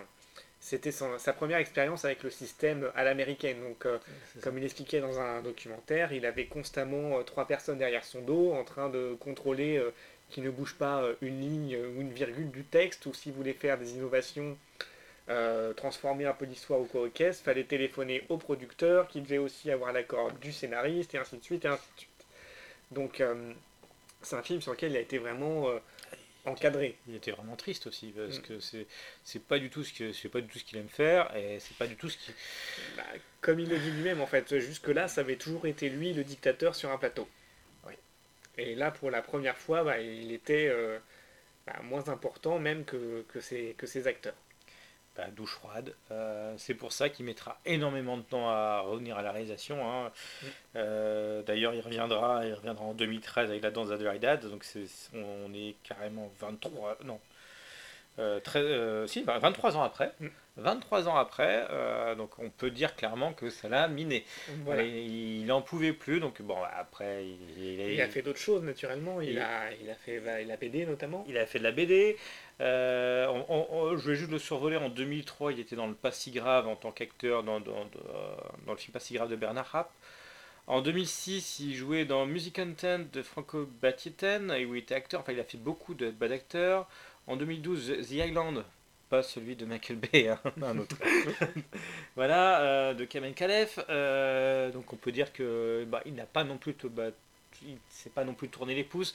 c'était 0.60 0.92
sa 0.92 1.34
première 1.34 1.58
expérience 1.58 2.06
avec 2.06 2.24
le 2.24 2.30
système 2.30 2.90
à 2.96 3.04
l'américaine. 3.04 3.62
Donc, 3.62 3.86
euh, 3.86 3.98
comme 4.42 4.58
il 4.58 4.64
expliquait 4.64 5.02
dans 5.02 5.20
un 5.20 5.42
documentaire, 5.42 6.14
il 6.14 6.26
avait 6.26 6.46
constamment 6.46 7.20
euh, 7.20 7.24
trois 7.24 7.48
personnes 7.48 7.80
derrière 7.80 8.06
son 8.06 8.22
dos 8.22 8.54
en 8.54 8.64
train 8.64 8.90
de 8.90 9.18
contrôler 9.20 9.84
qu'il 10.30 10.44
ne 10.44 10.50
bouge 10.50 10.76
pas 10.76 11.04
une 11.22 11.42
ligne 11.42 11.78
ou 11.78 12.02
une 12.02 12.12
virgule 12.12 12.50
du 12.50 12.64
texte, 12.64 13.06
ou 13.06 13.14
s'il 13.14 13.34
voulait 13.34 13.54
faire 13.54 13.78
des 13.78 13.94
innovations 13.94 14.58
euh, 15.30 15.72
transformer 15.74 16.26
un 16.26 16.34
peu 16.34 16.44
l'histoire 16.44 16.82
au 16.82 16.88
il 17.18 17.34
fallait 17.34 17.64
téléphoner 17.64 18.26
au 18.28 18.38
producteur 18.38 19.08
qui 19.08 19.22
devait 19.22 19.38
aussi 19.38 19.72
avoir 19.72 19.94
l'accord 19.94 20.34
du 20.34 20.52
scénariste 20.52 21.16
et 21.16 21.18
ainsi 21.18 21.38
de 21.38 21.44
suite 21.44 21.64
et 21.64 21.70
ainsi 21.70 21.88
de 21.96 22.00
suite. 22.02 22.26
Donc 22.92 23.22
euh, 23.22 23.54
c'est 24.22 24.36
un 24.36 24.44
film 24.44 24.62
sur 24.62 24.74
lequel 24.74 24.92
il 24.92 24.98
a 24.98 25.00
été 25.00 25.20
vraiment 25.20 25.70
euh, 25.70 25.80
encadré. 26.44 26.98
Il 27.08 27.16
était 27.16 27.32
vraiment 27.32 27.56
triste 27.56 27.88
aussi 27.88 28.08
parce 28.08 28.40
mm. 28.40 28.42
que 28.42 28.60
c'est 28.60 28.86
c'est 29.24 29.42
pas 29.42 29.60
du 29.60 29.70
tout 29.70 29.86
ce 29.86 29.94
que 29.94 30.12
c'est 30.12 30.28
pas 30.28 30.42
du 30.42 30.48
tout 30.48 30.60
ce 30.60 30.66
qu'il 30.66 30.78
aime 30.78 30.90
faire 30.90 31.34
et 31.38 31.58
c'est 31.62 31.78
pas 31.78 31.88
du 31.88 31.96
tout 31.96 32.10
ce 32.10 32.18
qui 32.18 32.34
bah, 32.98 33.04
comme 33.40 33.62
il 33.62 33.70
le 33.70 33.80
dit 33.80 33.92
lui-même 33.92 34.20
en 34.20 34.28
fait 34.28 34.60
jusque 34.60 34.90
là 34.90 35.08
ça 35.08 35.22
avait 35.22 35.38
toujours 35.38 35.68
été 35.68 35.88
lui 35.88 36.12
le 36.12 36.26
dictateur 36.26 36.76
sur 36.76 36.92
un 36.92 36.98
plateau. 36.98 37.30
Oui. 37.88 37.94
Et 38.58 38.76
là 38.76 38.92
pour 38.92 39.10
la 39.10 39.22
première 39.22 39.58
fois 39.58 39.86
bah, 39.86 40.02
il 40.02 40.34
était 40.34 40.70
bah, 41.66 41.80
moins 41.82 42.10
important 42.10 42.60
même 42.60 42.84
que, 42.84 43.24
que, 43.30 43.40
ses, 43.40 43.74
que 43.78 43.88
ses 43.88 44.06
acteurs 44.08 44.36
bah, 45.16 45.26
douche 45.36 45.52
froide. 45.52 45.94
Euh, 46.12 46.56
c'est 46.58 46.74
pour 46.74 46.92
ça 46.92 47.08
qu'il 47.10 47.26
mettra 47.26 47.60
énormément 47.66 48.18
de 48.18 48.24
temps 48.24 48.50
à 48.50 48.80
revenir 48.80 49.16
à 49.18 49.22
la 49.22 49.32
réalisation. 49.32 49.88
Hein. 49.88 50.12
Mm. 50.42 50.46
Euh, 50.78 51.42
d'ailleurs, 51.44 51.76
il 51.76 51.82
reviendra, 51.82 52.46
il 52.46 52.54
reviendra 52.54 52.86
en 52.86 52.94
2013 52.94 53.52
avec 53.52 53.62
la 53.62 53.70
danse 53.70 53.90
d'Adelaide. 53.90 54.50
Donc 54.50 54.66
on 55.14 55.54
est 55.54 55.76
carrément 55.84 56.32
23, 56.40 56.98
non, 57.06 57.20
euh, 58.18 58.40
très, 58.40 59.08
si, 59.08 59.24
23 59.24 59.78
ans 59.78 59.84
après. 59.84 60.14
23 60.58 61.04
mm. 61.04 61.08
ans 61.08 61.16
après, 61.18 61.68
donc 62.18 62.40
on 62.40 62.50
peut 62.50 62.72
dire 62.72 62.96
clairement 62.96 63.34
que 63.34 63.52
ça 63.52 63.70
l'a 63.70 63.88
miné. 63.88 64.26
Il 64.68 65.46
n'en 65.46 65.62
pouvait 65.62 65.94
plus, 65.94 66.20
donc 66.22 66.42
bon, 66.42 66.58
après, 66.76 67.24
il, 67.24 67.94
il, 67.94 68.02
a, 68.02 68.08
fait 68.08 68.24
d'autres 68.24 68.40
choses 68.40 68.64
naturellement. 68.64 69.22
Il, 69.22 69.38
a, 69.38 69.72
il 69.80 69.92
a 69.92 69.96
fait 69.96 70.20
la 70.44 70.58
BD 70.58 70.88
notamment. 70.88 71.24
Il 71.30 71.38
a 71.38 71.46
fait 71.46 71.60
de 71.60 71.64
la 71.64 71.72
BD. 71.72 72.18
Euh, 72.62 73.98
je 73.98 74.10
vais 74.10 74.16
juste 74.16 74.32
le 74.32 74.40
survoler. 74.40 74.78
En 74.78 74.90
2003, 74.90 75.54
il 75.54 75.60
était 75.60 75.76
dans 75.76 75.88
le 75.88 75.94
Pas 75.94 76.12
si 76.12 76.32
grave 76.32 76.68
en 76.68 76.76
tant 76.76 76.92
qu'acteur 76.92 77.44
dans, 77.44 77.60
dans, 77.60 77.86
le 78.68 78.76
film 78.76 78.94
Pas 78.94 79.00
si 79.00 79.14
grave 79.14 79.30
de 79.30 79.36
Bernard 79.36 79.68
Rapp. 79.68 79.92
En 80.66 80.82
2006, 80.82 81.60
il 81.60 81.76
jouait 81.76 82.06
dans 82.06 82.26
Music 82.26 82.56
Content 82.56 83.02
de 83.12 83.22
Franco 83.22 83.68
Battieten, 83.82 84.52
où 84.66 84.76
il 84.76 84.80
était 84.80 84.96
acteur. 84.96 85.20
Enfin, 85.20 85.34
il 85.34 85.40
a 85.40 85.44
fait 85.44 85.58
beaucoup 85.58 85.94
de 85.94 86.10
bad 86.10 86.32
acteurs. 86.32 86.88
En 87.28 87.36
2012, 87.36 88.08
The 88.08 88.12
Island, 88.12 88.64
pas 89.10 89.24
celui 89.24 89.56
de 89.56 89.66
Michael 89.66 89.98
Bay, 89.98 90.30
hein, 90.30 90.40
un 90.62 90.78
autre. 90.80 90.96
voilà, 92.16 92.62
euh, 92.62 92.94
de 92.94 93.06
Kamen 93.06 93.34
Kalef. 93.34 93.80
Euh, 93.90 94.72
donc 94.72 94.92
on 94.92 94.96
peut 94.96 95.12
dire 95.12 95.32
que 95.34 95.86
bah, 95.88 96.02
il 96.06 96.16
n'a 96.16 96.26
pas 96.26 96.44
non 96.44 96.58
plus, 96.58 96.76
bah, 96.84 97.10
il 97.62 97.78
s'est 97.90 98.10
pas 98.10 98.24
non 98.24 98.34
plus 98.34 98.50
tourné 98.50 98.74
les 98.74 98.84
pouces. 98.84 99.14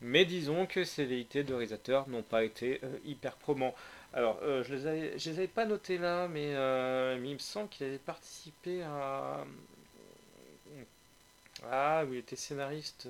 Mais 0.00 0.24
disons 0.24 0.66
que 0.66 0.84
ces 0.84 1.04
vérités 1.04 1.42
de 1.42 1.52
réalisateurs 1.52 2.08
n'ont 2.08 2.22
pas 2.22 2.44
été 2.44 2.80
euh, 2.84 2.98
hyper 3.04 3.34
probants. 3.36 3.74
Alors, 4.12 4.38
euh, 4.42 4.62
je 4.62 4.74
les, 4.74 5.10
les, 5.10 5.28
avais 5.30 5.48
pas 5.48 5.66
notés 5.66 5.98
là, 5.98 6.28
mais, 6.28 6.54
euh, 6.54 7.18
il 7.22 7.34
me 7.34 7.38
semble 7.38 7.68
qu'il 7.68 7.86
avait 7.86 7.98
participé 7.98 8.82
à. 8.82 9.44
Ah, 11.70 12.04
oui, 12.06 12.16
il 12.16 12.18
était 12.20 12.36
scénariste 12.36 13.08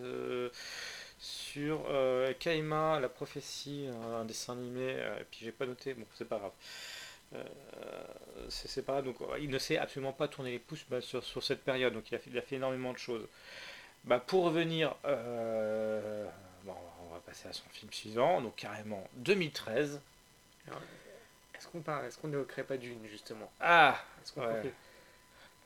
sur 1.18 1.82
Kaima, 2.38 2.98
la 2.98 3.08
prophétie, 3.10 3.86
un 4.14 4.24
dessin 4.24 4.54
animé, 4.54 4.92
et 4.92 5.24
puis 5.30 5.40
j'ai 5.42 5.52
pas 5.52 5.66
noté, 5.66 5.92
bon, 5.92 6.06
c'est 6.14 6.26
pas 6.26 6.38
grave. 6.38 6.52
C'est 8.48 8.86
pas 8.86 9.02
donc 9.02 9.16
il 9.38 9.50
ne 9.50 9.58
sait 9.58 9.76
absolument 9.76 10.14
pas 10.14 10.28
tourner 10.28 10.52
les 10.52 10.58
pouces 10.58 10.86
bah, 10.88 11.02
sur, 11.02 11.22
sur 11.22 11.44
cette 11.44 11.62
période 11.62 11.92
donc 11.92 12.10
il 12.10 12.14
a 12.14 12.18
fait, 12.18 12.30
il 12.30 12.38
a 12.38 12.42
fait 12.42 12.56
énormément 12.56 12.94
de 12.94 12.98
choses 12.98 13.26
bah, 14.04 14.18
pour 14.18 14.44
revenir 14.44 14.94
bon, 16.64 16.74
on 17.08 17.12
va 17.14 17.20
passer 17.20 17.48
à 17.48 17.52
son 17.52 17.68
film 17.70 17.92
suivant 17.92 18.40
donc 18.40 18.56
carrément 18.56 19.06
2013 19.16 20.00
Est-ce 21.54 21.66
qu'on 21.68 21.80
parle, 21.80 22.06
est-ce 22.06 22.18
qu'on 22.18 22.28
ne 22.28 22.42
crée 22.44 22.62
pas 22.64 22.76
d'une 22.76 23.06
justement? 23.08 23.50
Ah 23.60 23.98
Ouais. 24.36 24.62
Bah, 24.62 24.70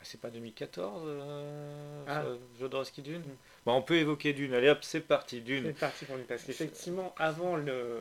c'est 0.04 0.20
pas 0.20 0.30
2014 0.30 1.02
euh, 1.06 2.04
Ah. 2.08 2.24
Jodorowsky 2.58 3.02
Dune 3.02 3.20
Mm. 3.20 3.36
Bah, 3.66 3.72
on 3.72 3.82
peut 3.82 3.96
évoquer 3.96 4.32
Dune 4.32 4.54
allez 4.54 4.68
hop 4.70 4.78
c'est 4.82 5.00
parti 5.00 5.40
Dune 5.40 5.64
C'est 5.66 5.78
parti 5.80 6.04
pour 6.04 6.16
lui, 6.16 6.24
parce 6.24 6.42
qu'effectivement, 6.44 7.14
avant 7.18 7.56
le- 7.56 8.00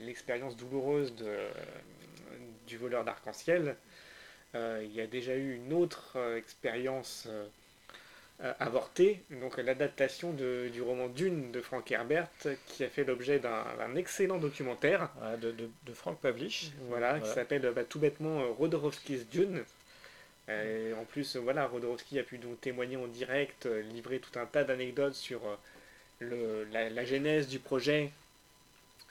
l'expérience 0.00 0.56
douloureuse 0.56 1.14
de, 1.16 1.36
du 2.66 2.76
voleur 2.78 3.04
d'arc-en-ciel, 3.04 3.76
euh, 4.54 4.82
il 4.84 4.92
y 4.94 5.00
a 5.00 5.06
déjà 5.08 5.34
eu 5.34 5.56
une 5.56 5.72
autre 5.72 6.12
euh, 6.16 6.36
expérience 6.36 7.26
euh, 8.42 8.52
avortée, 8.58 9.22
donc 9.30 9.56
l'adaptation 9.58 10.32
de- 10.32 10.68
du 10.72 10.82
roman 10.82 11.08
Dune 11.08 11.52
de 11.52 11.60
Frank 11.60 11.90
Herbert, 11.90 12.28
qui 12.66 12.84
a 12.84 12.88
fait 12.88 13.04
l'objet 13.04 13.38
d'un 13.38 13.94
excellent 13.96 14.38
documentaire, 14.38 15.10
Voilà, 15.18 15.36
de, 15.36 15.52
de, 15.52 15.70
de 15.86 15.92
Frank 15.92 16.18
Pavlich 16.20 16.72
voilà, 16.88 17.20
qui 17.20 17.28
s'appelle 17.30 17.62
bah, 17.74 17.84
tout 17.84 17.98
bêtement 18.00 18.40
euh, 18.40 18.46
Rodorowski's 18.48 19.28
Dune. 19.28 19.64
Euh, 20.48 20.90
Et 20.90 20.94
en 20.94 21.04
plus, 21.04 21.36
voilà, 21.36 21.66
Rodorowski 21.66 22.18
a 22.18 22.24
pu 22.24 22.38
donc 22.38 22.60
témoigner 22.60 22.96
en 22.96 23.06
direct, 23.06 23.66
livrer 23.66 24.20
tout 24.20 24.38
un 24.38 24.46
tas 24.46 24.64
d'anecdotes 24.64 25.14
sur 25.14 25.40
le, 26.20 26.64
la, 26.72 26.90
la 26.90 27.04
genèse 27.04 27.48
du 27.48 27.58
projet 27.60 28.12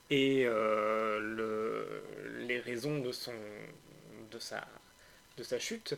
et 0.09 0.43
euh, 0.45 1.19
le, 1.19 2.03
les 2.47 2.59
raisons 2.59 2.99
de, 2.99 3.11
son, 3.11 3.33
de, 4.31 4.39
sa, 4.39 4.65
de 5.37 5.43
sa 5.43 5.59
chute. 5.59 5.95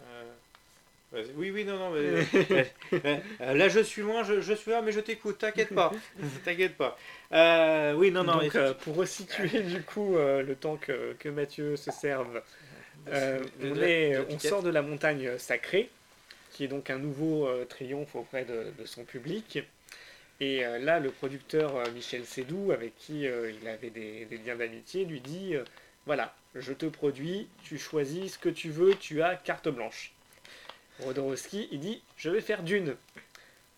Euh, 0.00 0.24
Vas-y. 0.24 0.36
Oui, 1.12 1.50
oui, 1.50 1.64
non, 1.64 1.78
non, 1.78 1.90
mais. 1.90 2.26
mais, 2.50 2.72
euh, 3.40 3.54
là, 3.54 3.68
je 3.68 3.80
suis 3.80 4.02
loin, 4.02 4.24
je, 4.24 4.40
je 4.40 4.52
suis 4.52 4.70
là, 4.70 4.82
mais 4.82 4.92
je 4.92 5.00
t'écoute, 5.00 5.38
t'inquiète 5.38 5.72
pas. 5.72 5.96
t'inquiète 6.44 6.76
pas. 6.76 6.98
Euh, 7.32 7.94
oui, 7.94 8.10
non, 8.10 8.24
non, 8.24 8.40
donc, 8.40 8.54
euh, 8.56 8.74
pour 8.74 8.96
resituer 8.96 9.62
du 9.62 9.82
coup 9.82 10.16
euh, 10.16 10.42
le 10.42 10.56
temps 10.56 10.76
que, 10.76 11.14
que 11.18 11.28
Mathieu 11.28 11.76
se 11.76 11.90
serve, 11.90 12.42
euh, 13.08 13.46
on, 13.60 13.80
est- 13.80 14.18
on 14.30 14.38
sort 14.38 14.62
de 14.62 14.70
la 14.70 14.82
montagne 14.82 15.38
sacrée, 15.38 15.90
qui 16.50 16.64
est 16.64 16.68
donc 16.68 16.90
un 16.90 16.98
nouveau 16.98 17.46
euh, 17.48 17.66
triomphe 17.66 18.16
auprès 18.16 18.44
de, 18.44 18.72
de 18.78 18.86
son 18.86 19.04
public. 19.04 19.60
Et 20.40 20.64
euh, 20.66 20.78
là, 20.78 21.00
le 21.00 21.12
producteur 21.12 21.76
euh, 21.76 21.90
Michel 21.92 22.26
Sédou, 22.26 22.72
avec 22.72 22.96
qui 22.96 23.26
euh, 23.28 23.52
il 23.52 23.68
avait 23.68 23.90
des, 23.90 24.26
des 24.26 24.38
liens 24.38 24.56
d'amitié, 24.56 25.04
lui 25.06 25.20
dit 25.20 25.56
euh, 25.56 25.64
Voilà, 26.06 26.34
je 26.54 26.72
te 26.74 26.86
produis, 26.86 27.48
tu 27.64 27.78
choisis 27.78 28.34
ce 28.34 28.38
que 28.40 28.50
tu 28.50 28.70
veux, 28.70 28.96
tu 28.96 29.22
as 29.22 29.36
carte 29.36 29.68
blanche. 29.68 30.15
Rodorowski, 31.00 31.68
il 31.70 31.80
dit 31.80 32.02
Je 32.16 32.30
vais 32.30 32.40
faire 32.40 32.62
Dune. 32.62 32.96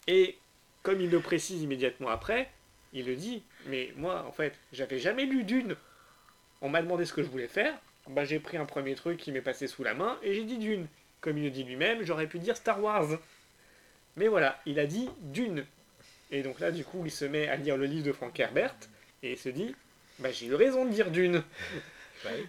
Et 0.06 0.36
comme 0.82 1.00
il 1.00 1.10
le 1.10 1.20
précise 1.20 1.62
immédiatement 1.62 2.08
après, 2.08 2.50
il 2.92 3.06
le 3.06 3.16
dit 3.16 3.42
Mais 3.66 3.92
moi, 3.96 4.24
en 4.26 4.32
fait, 4.32 4.54
j'avais 4.72 4.98
jamais 4.98 5.26
lu 5.26 5.44
Dune. 5.44 5.76
On 6.60 6.68
m'a 6.68 6.82
demandé 6.82 7.04
ce 7.04 7.12
que 7.12 7.22
je 7.22 7.28
voulais 7.28 7.48
faire. 7.48 7.74
Bah, 8.08 8.24
j'ai 8.24 8.38
pris 8.38 8.56
un 8.56 8.64
premier 8.64 8.94
truc 8.94 9.18
qui 9.18 9.32
m'est 9.32 9.42
passé 9.42 9.66
sous 9.66 9.84
la 9.84 9.94
main 9.94 10.18
et 10.22 10.34
j'ai 10.34 10.44
dit 10.44 10.58
Dune. 10.58 10.86
Comme 11.20 11.36
il 11.38 11.44
le 11.44 11.50
dit 11.50 11.64
lui-même, 11.64 12.02
j'aurais 12.02 12.26
pu 12.26 12.38
dire 12.38 12.56
Star 12.56 12.82
Wars. 12.82 13.18
Mais 14.16 14.28
voilà, 14.28 14.58
il 14.66 14.78
a 14.78 14.86
dit 14.86 15.08
Dune. 15.20 15.66
Et 16.30 16.42
donc 16.42 16.60
là, 16.60 16.70
du 16.70 16.84
coup, 16.84 17.02
il 17.04 17.10
se 17.10 17.24
met 17.24 17.48
à 17.48 17.56
lire 17.56 17.76
le 17.76 17.86
livre 17.86 18.06
de 18.06 18.12
Frank 18.12 18.38
Herbert 18.38 18.74
et 19.22 19.32
il 19.32 19.38
se 19.38 19.48
dit 19.48 19.74
Bah, 20.18 20.30
j'ai 20.32 20.46
eu 20.46 20.54
raison 20.54 20.84
de 20.84 20.90
dire 20.90 21.10
Dune. 21.10 21.42
Ouais. 22.24 22.44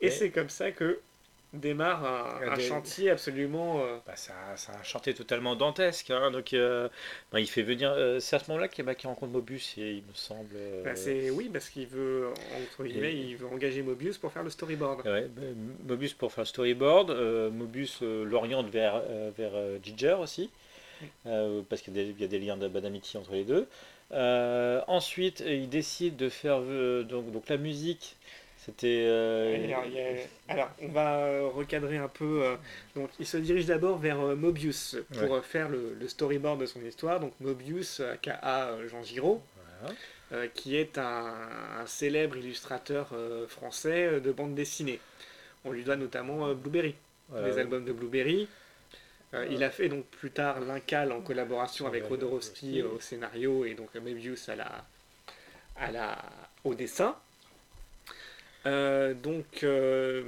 Et 0.00 0.10
c'est 0.10 0.30
comme 0.30 0.50
ça 0.50 0.72
que 0.72 1.00
démarre 1.54 2.04
un, 2.04 2.52
un 2.52 2.56
des- 2.56 2.62
chantier 2.62 3.10
absolument. 3.10 3.80
euh, 3.80 3.96
Bah, 4.06 4.16
ça, 4.16 4.34
ça 4.56 4.72
a 4.72 4.82
chanté 4.82 5.14
totalement 5.14 5.56
dantesque. 5.56 6.10
hein, 6.10 6.30
donc, 6.30 6.52
euh, 6.52 6.88
bah, 7.32 7.40
il 7.40 7.48
fait 7.48 7.62
venir. 7.62 7.92
euh, 7.92 8.20
c'est 8.20 8.36
à 8.36 8.38
ce 8.38 8.50
moment-là 8.50 8.68
qu'il 8.68 8.84
rencontre 8.84 9.26
Mobius, 9.32 9.74
et 9.78 9.92
il 9.92 10.02
me 10.02 10.14
semble. 10.14 10.50
euh, 10.54 10.84
bah, 10.84 10.96
c'est 10.96 11.30
oui 11.30 11.48
parce 11.52 11.68
qu'il 11.68 11.86
veut 11.86 12.28
entre 12.28 12.84
guillemets, 12.84 13.12
Et- 13.12 13.20
il 13.30 13.36
veut 13.36 13.46
engager 13.46 13.82
Mobius 13.82 14.18
pour 14.18 14.32
faire 14.32 14.42
le 14.42 14.50
storyboard. 14.50 15.06
Ouais, 15.06 15.28
bah, 15.28 15.42
Mobius 15.86 16.14
pour 16.14 16.32
faire 16.32 16.42
le 16.42 16.48
storyboard, 16.48 17.10
Mobius 17.52 18.02
l'oriente 18.02 18.68
vers, 18.68 19.02
vers 19.36 19.52
Ginger 19.82 20.16
aussi, 20.20 20.50
parce 21.24 21.82
qu'il 21.82 21.96
y, 21.96 22.00
a 22.00 22.04
des- 22.04 22.10
il 22.10 22.20
y 22.20 22.24
a 22.24 22.28
des 22.28 22.38
liens 22.38 22.56
d'amitié 22.56 23.18
entre 23.20 23.32
les 23.32 23.44
deux. 23.44 23.66
Ensuite, 24.86 25.42
il 25.46 25.68
décide 25.68 26.16
de 26.16 26.28
faire 26.28 26.60
donc, 27.04 27.32
donc 27.32 27.48
la 27.48 27.56
musique. 27.56 28.16
C'était. 28.64 29.04
euh, 29.06 29.74
Alors, 30.48 30.66
a- 30.68 30.74
on 30.82 30.88
va 30.88 31.18
euh, 31.18 31.48
recadrer 31.52 31.98
un 31.98 32.08
peu. 32.08 32.42
euh, 32.44 32.56
donc, 32.96 33.10
il 33.20 33.26
se 33.26 33.36
dirige 33.36 33.66
d'abord 33.66 33.98
vers 33.98 34.16
Mobius 34.18 34.96
pour 35.12 35.30
Ouais. 35.32 35.42
faire 35.42 35.68
le, 35.68 35.94
le 36.00 36.08
storyboard 36.08 36.60
de 36.60 36.66
son 36.66 36.80
histoire. 36.82 37.20
Donc, 37.20 37.32
Mobius, 37.40 38.00
aka 38.00 38.76
Jean 38.88 39.02
Giraud, 39.02 39.42
voilà. 39.80 39.94
euh, 40.32 40.48
qui 40.54 40.76
est 40.76 40.96
un, 40.98 41.34
un 41.80 41.86
célèbre 41.86 42.36
illustrateur 42.38 43.10
euh, 43.12 43.46
français 43.48 44.20
de 44.20 44.32
bande 44.32 44.54
dessinée. 44.54 44.98
On 45.66 45.70
lui 45.72 45.84
doit 45.84 45.96
notamment 45.96 46.54
Blueberry, 46.54 46.94
Voilà. 47.28 47.48
les 47.48 47.58
albums 47.58 47.84
de 47.84 47.92
Blueberry. 47.92 48.48
Euh, 49.34 49.46
il 49.50 49.62
a 49.64 49.70
fait 49.70 49.88
donc 49.88 50.04
plus 50.06 50.30
tard 50.30 50.60
l'Incal 50.60 51.10
en 51.12 51.20
collaboration 51.20 51.86
avec 51.86 52.04
Rodorowski 52.06 52.82
au 52.82 53.00
scénario 53.00 53.64
et 53.64 53.74
donc 53.74 53.94
Mobius 53.94 54.48
à 54.48 54.56
la, 54.56 54.84
à 55.76 55.90
la, 55.90 56.18
au 56.64 56.74
dessin. 56.74 57.16
Euh, 58.66 59.12
donc 59.12 59.62
euh, 59.62 60.22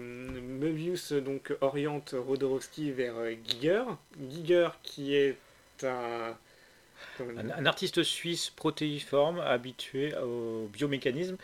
donc 1.25 1.55
oriente 1.63 2.15
Rodorowski 2.17 2.91
vers 2.91 3.15
euh, 3.17 3.35
Giger. 3.47 3.85
Giger 4.31 4.69
qui 4.83 5.15
est 5.15 5.37
un 7.57 7.67
artiste 7.67 8.03
suisse 8.03 8.51
protéiforme 8.51 9.41
habitué 9.41 10.15
au 10.19 10.69
biomécanisme. 10.73 11.37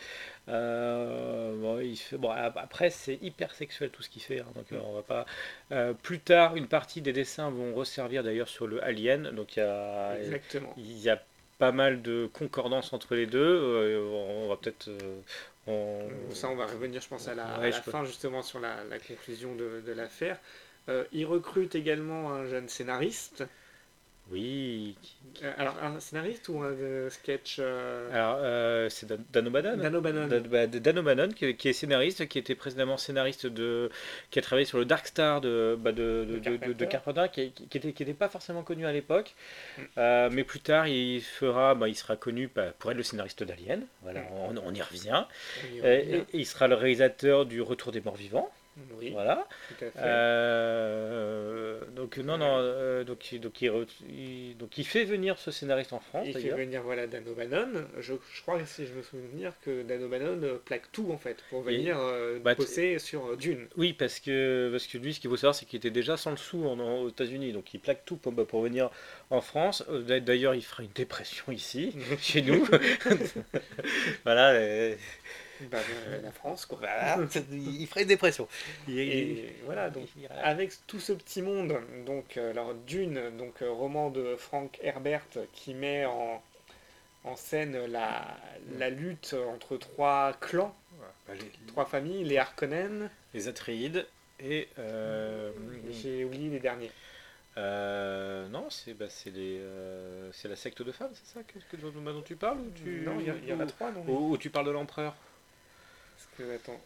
Euh, 0.48 1.54
bon, 1.60 1.78
il 1.80 1.96
fait- 1.96 2.16
bon, 2.18 2.30
ap- 2.30 2.56
après, 2.58 2.90
c'est 2.90 3.18
hyper 3.22 3.54
sexuel 3.54 3.90
tout 3.90 4.02
ce 4.02 4.10
qu'il 4.10 4.22
fait. 4.22 4.40
hein, 4.40 4.46
donc, 4.54 4.66
euh, 4.72 4.78
on 4.84 4.94
va 4.94 5.02
pas. 5.02 5.26
Euh, 5.72 5.92
plus 5.94 6.18
tard, 6.20 6.56
une 6.56 6.66
partie 6.68 7.00
des 7.00 7.12
dessins 7.12 7.50
vont 7.50 7.74
resservir 7.74 8.22
d'ailleurs 8.22 8.48
sur 8.48 8.66
le 8.66 8.82
Alien. 8.84 9.30
Donc, 9.30 9.56
il 9.56 9.60
y 9.60 9.62
a, 9.62 10.18
exactement. 10.18 10.74
il 10.76 10.98
y 10.98 11.08
a 11.10 11.22
pas 11.58 11.72
mal 11.72 12.02
de 12.02 12.28
concordance 12.32 12.92
entre 12.92 13.14
les 13.14 13.26
deux. 13.26 14.00
On 14.12 14.48
va 14.48 14.56
peut-être. 14.56 14.90
Euh, 15.68 16.08
on- 16.30 16.34
Ça, 16.34 16.48
on 16.48 16.56
va 16.56 16.66
revenir, 16.66 17.00
je 17.00 17.08
pense, 17.08 17.28
à 17.28 17.34
la, 17.34 17.58
Ouais, 17.58 17.66
à 17.66 17.70
je 17.70 17.76
la 17.76 17.82
peux- 17.82 17.90
fin, 17.90 18.04
justement, 18.04 18.42
sur 18.42 18.60
la, 18.60 18.84
la 18.84 18.98
conclusion 18.98 19.54
de, 19.54 19.82
de 19.84 19.92
l'affaire. 19.92 20.38
Euh, 20.88 21.04
il 21.12 21.24
recrute 21.26 21.74
également 21.74 22.32
un 22.32 22.46
jeune 22.46 22.68
scénariste. 22.68 23.44
Oui. 24.30 24.96
Euh, 25.42 25.52
alors, 25.58 25.76
un 25.82 25.98
scénariste 26.00 26.48
ou 26.48 26.62
un 26.62 26.70
euh, 26.70 27.10
sketch 27.10 27.56
euh, 27.58 28.08
Alors, 28.12 28.38
euh, 28.40 28.88
c'est 28.88 29.06
Dan 29.06 29.22
Dan 29.32 29.48
O'Bannon. 29.48 29.76
Dan 29.76 29.96
O'Bannon. 29.96 30.26
Dan- 30.28 30.46
bah, 30.48 30.66
Dan 30.66 30.98
O'Bannon, 31.00 31.28
qui, 31.28 31.54
qui 31.56 31.68
est 31.68 31.72
scénariste, 31.72 32.26
qui 32.28 32.38
était 32.38 32.54
précédemment 32.54 32.96
scénariste 32.96 33.46
de, 33.46 33.90
qui 34.30 34.38
a 34.38 34.42
travaillé 34.42 34.64
sur 34.64 34.78
le 34.78 34.84
Dark 34.84 35.06
Star 35.06 35.40
de, 35.40 35.76
bah, 35.78 35.92
de, 35.92 36.38
Carpenter. 36.42 36.88
Carpenter, 36.88 37.26
qui, 37.32 37.50
qui 37.68 37.76
était, 37.78 37.92
qui 37.92 38.02
était 38.04 38.14
pas 38.14 38.28
forcément 38.28 38.62
connu 38.62 38.86
à 38.86 38.92
l'époque, 38.92 39.34
Mm. 39.96 40.28
Mais 40.32 40.44
plus 40.44 40.60
tard 40.60 40.86
il 40.86 41.20
fera, 41.22 41.74
bah, 41.74 41.88
il 41.88 41.94
sera 41.96 42.16
connu 42.16 42.48
pour 42.48 42.90
être 42.90 42.96
le 42.96 43.02
scénariste 43.02 43.42
d'Alien. 43.42 43.84
Voilà, 44.02 44.20
Mm. 44.20 44.26
on, 44.32 44.54
on 44.66 44.74
y 44.74 44.82
revient. 44.82 45.24
Oui, 45.64 45.78
Et, 45.78 45.80
on 45.82 45.84
et- 45.86 45.98
revient. 45.98 46.14
et 46.32 46.38
il 46.38 46.46
sera 46.46 46.68
le 46.68 46.74
réalisateur 46.74 47.44
du 47.46 47.60
Retour 47.60 47.92
des 47.92 48.00
Morts 48.00 48.16
Vivants. 48.16 48.50
Oui, 48.98 49.10
Voilà. 49.10 49.46
tout 49.68 49.84
à 49.84 49.90
fait. 49.90 49.98
Euh, 49.98 51.80
donc 51.94 52.16
non, 52.18 52.38
non, 52.38 52.56
euh, 52.58 53.04
donc, 53.04 53.30
il- 53.32 53.40
donc, 53.40 53.60
il, 53.60 54.56
donc 54.58 54.78
il 54.78 54.84
fait 54.86 55.04
venir 55.04 55.38
ce 55.38 55.50
scénariste 55.50 55.92
en 55.92 56.00
France 56.00 56.26
il 56.26 56.32
fait 56.32 56.48
venir 56.50 56.82
voilà, 56.82 57.06
Dan 57.06 57.22
O'Bannon. 57.28 57.84
Je, 57.98 58.14
je 58.32 58.42
crois, 58.42 58.64
si 58.64 58.86
je 58.86 58.94
me 58.94 59.02
souviens, 59.02 59.52
que 59.64 59.82
Dan 59.82 60.02
O'Bannon 60.04 60.42
euh, 60.42 60.58
plaque 60.64 60.90
tout, 60.92 61.10
en 61.12 61.18
fait, 61.18 61.36
pour 61.50 61.62
venir 61.62 61.96
euh, 61.98 62.38
bah, 62.38 62.54
bosser 62.54 62.98
sur 62.98 63.36
Dune. 63.36 63.66
Oui, 63.76 63.92
parce 63.92 64.20
que, 64.20 64.68
parce 64.72 64.86
que 64.86 64.96
lui, 64.98 65.12
ce 65.14 65.20
qu'il 65.20 65.28
faut 65.28 65.36
savoir, 65.36 65.54
c'est 65.54 65.66
qu'il 65.66 65.76
était 65.76 65.90
déjà 65.90 66.16
sans 66.16 66.30
le 66.30 66.36
sou 66.38 66.66
en, 66.66 66.78
en- 66.78 67.00
aux 67.02 67.08
États-Unis, 67.10 67.52
donc 67.52 67.74
il 67.74 67.80
plaque 67.80 68.04
tout 68.06 68.16
pour, 68.16 68.32
bah, 68.32 68.44
pour 68.46 68.62
venir 68.62 68.90
en 69.30 69.40
France. 69.42 69.84
D'a- 69.88 70.20
D'ailleurs, 70.20 70.54
il 70.54 70.62
fera 70.64 70.82
une 70.82 70.92
dépression 70.94 71.52
ici, 71.52 71.94
chez 72.20 72.40
nous. 72.42 72.66
voilà, 74.24 74.54
Bah, 75.70 75.78
euh, 76.06 76.20
la 76.22 76.32
France, 76.32 76.66
quoi. 76.66 76.78
voilà, 76.78 77.18
il 77.50 77.86
ferait 77.86 78.02
une 78.02 78.08
dépression. 78.08 78.48
Et 78.88 79.54
voilà, 79.64 79.90
donc 79.90 80.08
il- 80.16 80.28
avec 80.42 80.72
tout 80.86 81.00
ce 81.00 81.12
petit 81.12 81.42
monde, 81.42 81.76
donc 82.06 82.36
euh, 82.36 82.50
alors 82.50 82.74
Dune, 82.74 83.36
donc 83.38 83.62
euh, 83.62 83.70
roman 83.70 84.10
de 84.10 84.36
Frank 84.36 84.78
Herbert 84.82 85.26
qui 85.52 85.74
met 85.74 86.04
en, 86.06 86.42
en 87.24 87.36
scène 87.36 87.86
la, 87.86 88.36
la 88.78 88.90
lutte 88.90 89.34
entre 89.48 89.76
trois 89.76 90.32
clans, 90.40 90.74
bah, 91.26 91.34
les, 91.34 91.50
trois 91.68 91.84
familles, 91.86 92.24
les 92.24 92.38
Harkonnen, 92.38 93.10
les 93.34 93.48
Atreides 93.48 94.06
et 94.40 94.68
euh, 94.78 95.52
j'ai 95.90 96.24
oublié 96.24 96.50
les 96.50 96.58
derniers. 96.60 96.90
euh, 97.58 98.48
non, 98.48 98.68
c'est 98.70 98.94
bah, 98.94 99.06
c'est 99.08 99.30
les, 99.30 99.58
euh, 99.60 100.30
c'est 100.32 100.48
la 100.48 100.56
secte 100.56 100.82
de 100.82 100.90
femmes, 100.90 101.12
c'est 101.14 101.38
ça 101.38 101.42
que, 101.44 101.58
que- 101.70 101.80
dont, 101.80 101.90
dont 102.12 102.22
tu 102.22 102.34
parles 102.34 102.58
ou 102.58 102.70
tu 102.74 103.02
Non, 103.04 103.20
il 103.20 103.48
y, 103.48 103.52
en 103.52 103.60
a 103.60 103.66
trois, 103.66 103.90
non 103.92 104.02
ou- 104.08 104.32
ou 104.32 104.38
tu 104.38 104.50
parles 104.50 104.66
de 104.66 104.70
l'empereur? 104.72 105.14
Que 106.36 106.54
attends. 106.54 106.80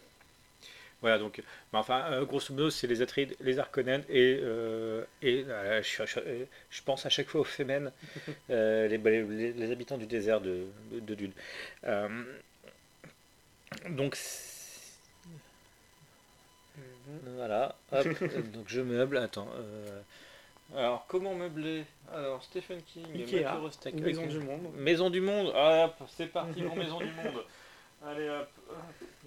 Voilà, 1.02 1.18
donc, 1.18 1.42
enfin, 1.72 2.04
euh, 2.10 2.24
grosso 2.24 2.52
modo, 2.54 2.70
c'est 2.70 2.86
les 2.86 3.02
Atrides, 3.02 3.36
les 3.40 3.58
Arconènes 3.58 4.04
et, 4.08 4.40
euh, 4.42 5.04
et 5.22 5.44
euh, 5.46 5.82
je, 5.82 6.04
je- 6.06 6.44
je 6.70 6.82
pense 6.82 7.04
à 7.04 7.10
chaque 7.10 7.28
fois 7.28 7.42
aux 7.42 7.44
Femen, 7.44 7.92
euh, 8.50 8.88
les, 8.88 8.98
les- 8.98 9.52
les 9.52 9.72
habitants 9.72 9.98
du 9.98 10.06
désert 10.06 10.40
de, 10.40 10.66
de, 10.92 11.00
de 11.00 11.14
Dune. 11.14 11.32
Euh, 11.84 12.08
donc, 13.90 14.14
c'est- 14.16 15.00
voilà, 17.36 17.76
hop, 17.92 18.06
donc 18.52 18.68
je 18.68 18.80
meuble, 18.80 19.16
attends. 19.18 19.48
euh, 19.56 20.00
alors, 20.76 21.06
comment 21.08 21.34
meubler? 21.34 21.84
Alors, 22.12 22.42
Stephen 22.42 22.82
King, 22.82 23.06
Ikea, 23.14 23.62
Maison 23.94 24.26
du 24.26 24.38
Monde. 24.40 24.72
Maison 24.76 25.10
du 25.10 25.20
Monde, 25.20 25.52
hop, 25.54 25.94
c'est 26.16 26.26
parti 26.26 26.62
pour 26.62 26.76
Maison 26.76 27.00
du 27.00 27.12
Monde. 27.12 27.44
Allez 28.06 28.28
hop. 28.28 28.48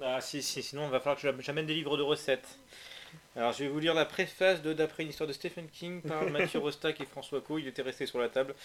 Ah 0.02 0.22
si, 0.22 0.42
si, 0.42 0.64
sinon 0.64 0.86
il 0.86 0.92
va 0.92 1.00
falloir 1.00 1.16
que 1.18 1.22
j'am- 1.22 1.42
j'amène 1.42 1.66
des 1.66 1.74
livres 1.74 1.98
de 1.98 2.02
recettes. 2.04 2.58
Alors 3.36 3.52
je 3.52 3.64
vais 3.64 3.70
vous 3.70 3.80
lire 3.80 3.94
la 3.94 4.06
préface 4.06 4.62
de 4.62 4.74
D'après 4.74 5.04
une 5.04 5.10
histoire 5.10 5.28
de 5.28 5.34
Stephen 5.34 5.68
King 5.70 6.02
par 6.02 6.24
Mathieu 6.30 6.60
Rostac 6.60 7.02
et 7.02 7.06
François 7.06 7.42
Co. 7.42 7.58
Il 7.58 7.68
était 7.68 7.82
resté 7.82 8.06
sur 8.06 8.20
la 8.20 8.30
table. 8.30 8.56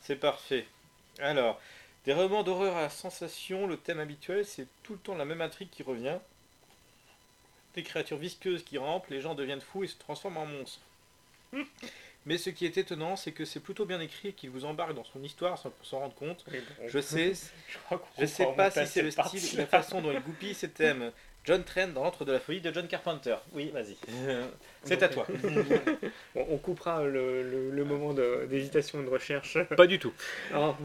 C'est 0.00 0.16
parfait. 0.16 0.66
Alors, 1.20 1.60
des 2.04 2.12
romans 2.12 2.42
d'horreur 2.42 2.76
à 2.76 2.88
sensation, 2.88 3.66
le 3.66 3.76
thème 3.76 4.00
habituel, 4.00 4.44
c'est 4.44 4.66
tout 4.82 4.94
le 4.94 4.98
temps 4.98 5.14
la 5.14 5.24
même 5.24 5.40
intrigue 5.42 5.70
qui 5.70 5.82
revient. 5.82 6.18
Des 7.74 7.82
créatures 7.82 8.16
visqueuses 8.18 8.64
qui 8.64 8.78
rampent, 8.78 9.08
les 9.08 9.20
gens 9.20 9.34
deviennent 9.34 9.60
fous 9.60 9.84
et 9.84 9.88
se 9.88 9.96
transforment 9.98 10.38
en 10.38 10.46
monstres. 10.46 10.80
Mais 12.26 12.38
ce 12.38 12.50
qui 12.50 12.66
est 12.66 12.78
étonnant, 12.78 13.16
c'est 13.16 13.32
que 13.32 13.44
c'est 13.44 13.60
plutôt 13.60 13.84
bien 13.84 14.00
écrit 14.00 14.28
et 14.28 14.32
qu'il 14.32 14.50
vous 14.50 14.64
embarque 14.64 14.94
dans 14.94 15.04
son 15.04 15.22
histoire 15.22 15.58
sans 15.58 15.72
s'en 15.82 15.98
rendre 16.00 16.14
compte. 16.14 16.44
Bon, 16.78 16.88
Je 16.88 16.98
sais, 17.00 17.32
je 18.18 18.26
sais 18.26 18.46
pas 18.56 18.70
si 18.70 18.86
c'est 18.86 19.02
le 19.02 19.10
style, 19.10 19.58
la 19.58 19.66
façon 19.66 20.00
dont 20.00 20.12
il 20.12 20.20
goupille 20.20 20.54
ses 20.54 20.70
thèmes. 20.70 21.10
John 21.44 21.64
Trent 21.64 21.88
dans 21.88 22.04
l'antre 22.04 22.24
de 22.24 22.30
la 22.30 22.38
folie 22.38 22.60
de 22.60 22.72
John 22.72 22.86
Carpenter. 22.86 23.34
Oui, 23.52 23.70
vas-y. 23.74 23.96
C'est 24.84 25.02
à 25.02 25.08
toi. 25.08 25.26
Bon, 26.34 26.46
on 26.50 26.56
coupera 26.58 27.02
le, 27.04 27.42
le- 27.42 27.70
le 27.70 27.84
moment 27.84 28.14
d'hésitation 28.14 29.00
et 29.00 29.04
de 29.04 29.08
recherche. 29.10 29.58
Pas 29.76 29.88
du 29.88 29.98
tout. 29.98 30.12
Alors, 30.52 30.78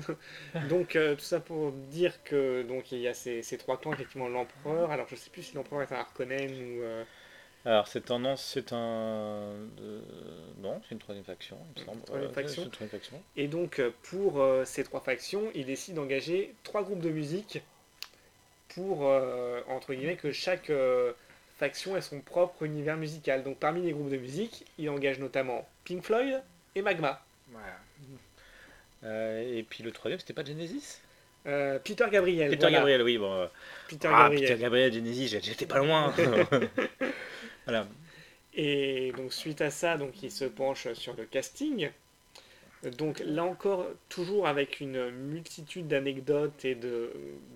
donc 0.69 0.95
euh, 0.95 1.13
tout 1.15 1.21
ça 1.21 1.39
pour 1.39 1.71
dire 1.71 2.23
que 2.23 2.63
donc 2.63 2.91
il 2.91 2.99
y 2.99 3.07
a 3.07 3.13
ces, 3.13 3.43
ces 3.43 3.57
trois 3.57 3.79
clans 3.79 3.93
effectivement 3.93 4.27
l'empereur. 4.27 4.91
Alors 4.91 5.07
je 5.09 5.15
sais 5.15 5.29
plus 5.29 5.43
si 5.43 5.55
l'empereur 5.55 5.83
est 5.83 5.91
un 5.91 5.97
Harkonnen 5.99 6.49
ou 6.51 6.81
euh, 6.81 7.03
Alors, 7.65 7.87
cette 7.87 8.05
tendance, 8.05 8.43
c'est 8.43 8.71
un. 8.71 8.77
euh, 9.81 9.99
Non, 10.61 10.81
c'est 10.87 10.93
une 10.95 10.99
troisième 10.99 11.25
faction, 11.25 11.57
il 11.75 11.81
me 11.81 11.85
semble. 11.85 12.01
troisième 12.03 12.29
Euh, 12.29 12.33
faction. 12.33 12.61
c'est 12.61 12.65
une 12.65 12.71
troisième 12.71 12.99
faction. 12.99 13.21
et 13.35 13.47
donc 13.47 13.79
euh, 13.79 13.91
pour 14.03 14.41
euh, 14.41 14.63
ces 14.65 14.83
trois 14.83 15.01
factions, 15.01 15.51
il 15.53 15.65
décide 15.65 15.95
d'engager 15.95 16.53
trois 16.63 16.83
groupes 16.83 17.01
de 17.01 17.09
musique 17.09 17.61
pour 18.69 19.07
euh, 19.07 19.61
entre 19.67 19.93
guillemets 19.93 20.15
que 20.15 20.31
chaque 20.31 20.71
faction 21.57 21.97
ait 21.97 22.01
son 22.01 22.21
propre 22.21 22.63
univers 22.63 22.95
musical. 22.95 23.43
Donc 23.43 23.57
parmi 23.57 23.81
les 23.81 23.91
groupes 23.91 24.09
de 24.11 24.17
musique, 24.17 24.65
il 24.77 24.89
engage 24.89 25.19
notamment 25.19 25.67
Pink 25.83 26.03
Floyd 26.03 26.41
et 26.75 26.81
Magma. 26.81 27.21
Voilà. 27.51 27.75
Et 29.43 29.63
puis 29.69 29.83
le 29.83 29.91
troisième, 29.91 30.19
c'était 30.19 30.33
pas 30.33 30.43
Genesis? 30.45 30.99
Euh, 31.45 31.79
Peter 31.79 32.05
Gabriel. 32.11 32.49
Peter 32.49 32.61
voilà. 32.61 32.77
Gabriel, 32.77 33.01
oui. 33.03 33.17
Bon, 33.17 33.49
Peter 33.87 34.09
ah, 34.11 34.23
Gabriel. 34.23 34.41
Peter 34.49 34.61
Gabriel, 34.61 34.93
Genesis, 34.93 35.27
j'étais 35.41 35.65
pas 35.65 35.77
loin. 35.79 36.13
voilà. 37.67 37.87
Et 38.55 39.11
donc 39.15 39.33
suite 39.33 39.61
à 39.61 39.69
ça, 39.69 39.97
donc 39.97 40.23
il 40.23 40.31
se 40.31 40.45
penche 40.45 40.91
sur 40.93 41.15
le 41.15 41.25
casting. 41.25 41.89
Donc 42.97 43.21
là 43.25 43.43
encore, 43.43 43.85
toujours 44.09 44.47
avec 44.47 44.79
une 44.79 45.09
multitude 45.09 45.87
d'anecdotes 45.87 46.63
et 46.65 46.75
de 46.75 47.11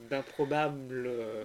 d'improbables, 0.10 1.06
euh, 1.08 1.44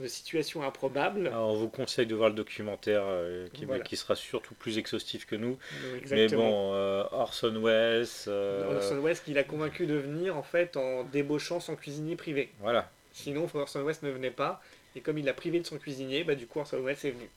de 0.00 0.06
situations 0.08 0.62
improbables. 0.62 1.26
Alors, 1.28 1.50
on 1.50 1.56
vous 1.56 1.68
conseille 1.68 2.06
de 2.06 2.14
voir 2.14 2.28
le 2.30 2.34
documentaire 2.34 3.02
euh, 3.06 3.48
qui, 3.52 3.64
Voilà. 3.64 3.82
qui 3.82 3.96
sera 3.96 4.14
surtout 4.14 4.54
plus 4.54 4.78
exhaustif 4.78 5.26
que 5.26 5.36
nous. 5.36 5.58
Mais 6.10 6.28
bon, 6.28 6.72
euh, 6.74 7.04
Orson 7.12 7.60
Welles. 7.62 8.06
euh, 8.28 8.76
Orson 8.76 9.00
Welles 9.02 9.20
qui 9.20 9.32
l'a 9.34 9.44
convaincu 9.44 9.86
de 9.86 9.94
venir 9.94 10.36
en 10.36 10.42
fait 10.42 10.76
en 10.76 11.04
débauchant 11.04 11.60
son 11.60 11.76
cuisinier 11.76 12.16
privé. 12.16 12.50
Voilà. 12.60 12.90
Sinon, 13.12 13.48
Orson 13.54 13.82
Welles 13.84 13.96
ne 14.02 14.10
venait 14.10 14.30
pas. 14.30 14.62
Et 14.94 15.00
comme 15.00 15.18
il 15.18 15.24
l'a 15.24 15.34
privé 15.34 15.60
de 15.60 15.66
son 15.66 15.78
cuisinier, 15.78 16.24
bah, 16.24 16.34
du 16.34 16.46
coup 16.46 16.58
Orson 16.60 16.80
Welles 16.82 16.96
est 17.04 17.10
venu. 17.10 17.28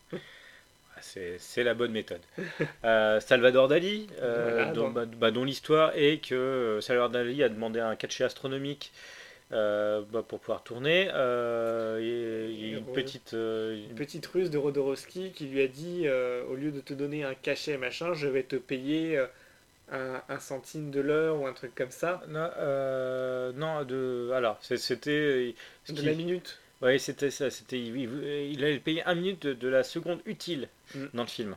C'est 1.01 1.63
la 1.63 1.73
bonne 1.73 1.91
méthode. 1.91 2.21
Euh, 2.85 3.19
Salvador 3.19 3.67
Dali, 3.67 4.07
euh, 4.21 4.51
Voilà, 4.53 4.71
dont, 4.71 4.85
donc- 4.85 4.93
bah, 4.93 5.05
bah, 5.05 5.31
dont 5.31 5.43
l'histoire 5.43 5.91
est 5.95 6.17
que 6.25 6.33
euh, 6.35 6.81
Salvador 6.81 7.09
Dali 7.09 7.43
a 7.43 7.49
demandé 7.49 7.79
un 7.79 7.95
cachet 7.95 8.23
astronomique 8.23 8.91
euh, 9.51 10.01
bah, 10.11 10.23
pour 10.27 10.39
pouvoir 10.39 10.63
tourner. 10.63 11.03
Et- 11.07 12.49
il 12.51 12.69
y 12.71 12.75
a 12.75 12.77
une 12.77 12.85
petite. 12.85 13.33
Une 13.33 13.95
petite 13.95 14.25
ruse 14.27 14.49
de 14.49 14.57
Rodorowski 14.57 15.31
qui 15.31 15.45
lui 15.47 15.61
a 15.61 15.67
dit 15.67 16.07
au 16.49 16.55
lieu 16.55 16.71
de 16.71 16.79
te 16.81 16.93
donner 16.93 17.23
un 17.23 17.33
cachet 17.35 17.77
machin, 17.77 18.13
je 18.13 18.27
vais 18.27 18.43
te 18.43 18.55
payer 18.55 19.19
un, 19.91 20.21
un 20.29 20.39
centime 20.39 20.91
de 20.91 21.01
l'heure 21.01 21.39
ou 21.41 21.47
un 21.47 21.53
truc 21.53 21.73
comme 21.75 21.91
ça. 21.91 22.21
non, 22.29 22.49
non, 23.55 23.83
de. 23.83 24.31
Alors, 24.33 24.57
c'était. 24.61 25.55
De 25.89 26.01
la 26.01 26.13
minute. 26.13 26.59
Ouais, 26.81 26.97
c'était 26.99 27.31
ça. 27.31 27.49
C'était, 27.51 27.79
il, 27.79 28.63
allait 28.63 28.79
payer 28.79 29.03
un 29.03 29.15
minute 29.15 29.41
de, 29.43 29.53
de 29.53 29.67
la 29.67 29.83
seconde 29.83 30.21
utile 30.25 30.69
Mm. 30.95 31.05
dans 31.13 31.23
le 31.23 31.29
film. 31.29 31.55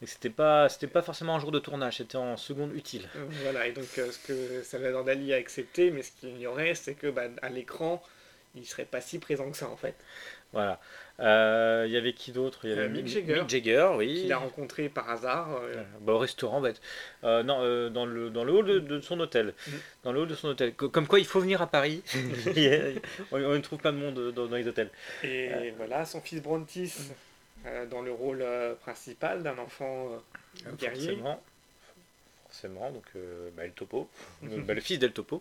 Donc 0.00 0.08
c'était 0.08 0.30
pas, 0.30 0.68
c'était 0.68 0.88
pas 0.88 1.02
forcément 1.02 1.36
un 1.36 1.38
jour 1.40 1.52
de 1.52 1.58
tournage, 1.58 1.98
c'était 1.98 2.16
en 2.16 2.36
seconde 2.36 2.74
utile. 2.74 3.08
Voilà, 3.42 3.66
et 3.66 3.72
donc 3.72 3.86
euh, 3.98 4.10
ce 4.10 4.18
que 4.18 4.62
Salvador 4.62 5.04
Dali 5.04 5.32
a 5.32 5.36
accepté, 5.36 5.90
mais 5.90 6.02
ce 6.02 6.12
qu'il 6.12 6.30
ignorait, 6.30 6.74
c'est 6.74 6.94
que 6.94 7.08
bah, 7.08 7.24
à 7.40 7.48
l'écran, 7.50 8.02
il 8.54 8.66
serait 8.66 8.84
pas 8.84 9.00
si 9.00 9.18
présent 9.18 9.50
que 9.50 9.56
ça 9.56 9.68
en 9.68 9.76
fait. 9.76 9.94
Voilà. 10.52 10.80
Euh, 11.20 11.84
Il 11.86 11.92
y 11.92 11.96
avait 11.96 12.12
qui 12.14 12.32
d'autre? 12.32 12.60
Il 12.64 12.70
y 12.70 12.72
avait 12.72 12.82
Euh, 12.82 12.88
Mick 12.88 13.06
Jagger. 13.06 13.40
Mick 13.40 13.48
Jagger, 13.48 13.90
oui. 13.96 14.22
Qu'il 14.22 14.32
a 14.32 14.38
rencontré 14.38 14.88
par 14.88 15.08
hasard. 15.10 15.52
euh, 15.54 15.76
Euh, 15.76 15.82
bah, 16.00 16.12
au 16.14 16.18
restaurant, 16.18 16.60
bête. 16.60 16.80
Euh, 17.24 17.42
non, 17.42 17.90
dans, 17.90 18.06
le, 18.06 18.28
dans 18.30 18.44
le 18.44 18.52
hall 18.52 18.66
de, 18.66 18.78
de 18.80 19.00
son 19.00 19.18
hôtel. 19.20 19.54
Mhm. 19.66 19.72
Dans 20.04 20.12
le 20.12 20.20
hall 20.20 20.28
de 20.28 20.34
son 20.34 20.48
hôtel. 20.48 20.74
Co- 20.74 20.88
Comme 20.88 21.06
quoi, 21.06 21.18
il 21.20 21.26
faut 21.26 21.40
venir 21.40 21.62
à 21.62 21.66
Paris. 21.66 22.02
on, 23.32 23.42
on 23.42 23.60
trouve 23.60 23.78
plein 23.78 23.92
de 23.92 23.98
monde 23.98 24.32
dans, 24.32 24.46
dans 24.46 24.56
les 24.56 24.66
hôtels. 24.66 24.90
Et 25.22 25.72
voilà, 25.76 26.04
son 26.04 26.20
fils 26.20 26.42
Brontis 26.42 26.92
dans 27.90 28.02
le 28.02 28.10
rôle 28.12 28.44
principal 28.80 29.42
d'un 29.42 29.56
enfant 29.58 30.08
guerrier. 30.78 31.06
Forcément. 31.16 31.42
Forcément, 32.52 32.90
donc 32.90 33.04
euh, 33.16 33.48
bah, 33.56 33.64
El 33.64 33.72
Topo, 33.72 34.10
bah, 34.42 34.74
le 34.74 34.80
fils 34.82 34.98
d'El 34.98 35.12
Topo, 35.12 35.40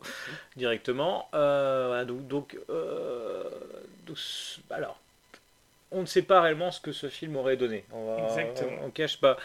directement. 0.56 1.28
Euh, 1.34 1.88
voilà, 1.88 2.06
donc, 2.06 2.26
donc, 2.28 2.58
euh, 2.70 3.44
donc, 4.06 4.18
alors, 4.70 4.98
on 5.92 6.02
ne 6.02 6.06
sait 6.06 6.22
pas 6.22 6.40
réellement 6.40 6.72
ce 6.72 6.80
que 6.80 6.94
ce 6.94 7.10
film 7.10 7.36
aurait 7.36 7.58
donné. 7.58 7.84
On, 7.92 8.06
va, 8.06 8.24
Exactement. 8.24 8.78
on, 8.82 8.86
on 8.86 8.90
cache 8.92 9.20
pas. 9.20 9.36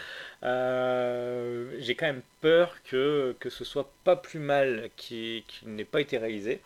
J'ai 0.43 1.97
quand 1.97 2.07
même 2.07 2.23
peur 2.41 2.77
que, 2.85 3.35
que 3.41 3.51
ce 3.51 3.65
soit 3.65 3.91
pas 4.05 4.15
plus 4.15 4.39
mal 4.39 4.89
qu'il 4.97 5.43
qu'il 5.49 5.75
n'ait 5.75 5.85
pas 5.85 6.01
été 6.01 6.19
réalisé. 6.19 6.63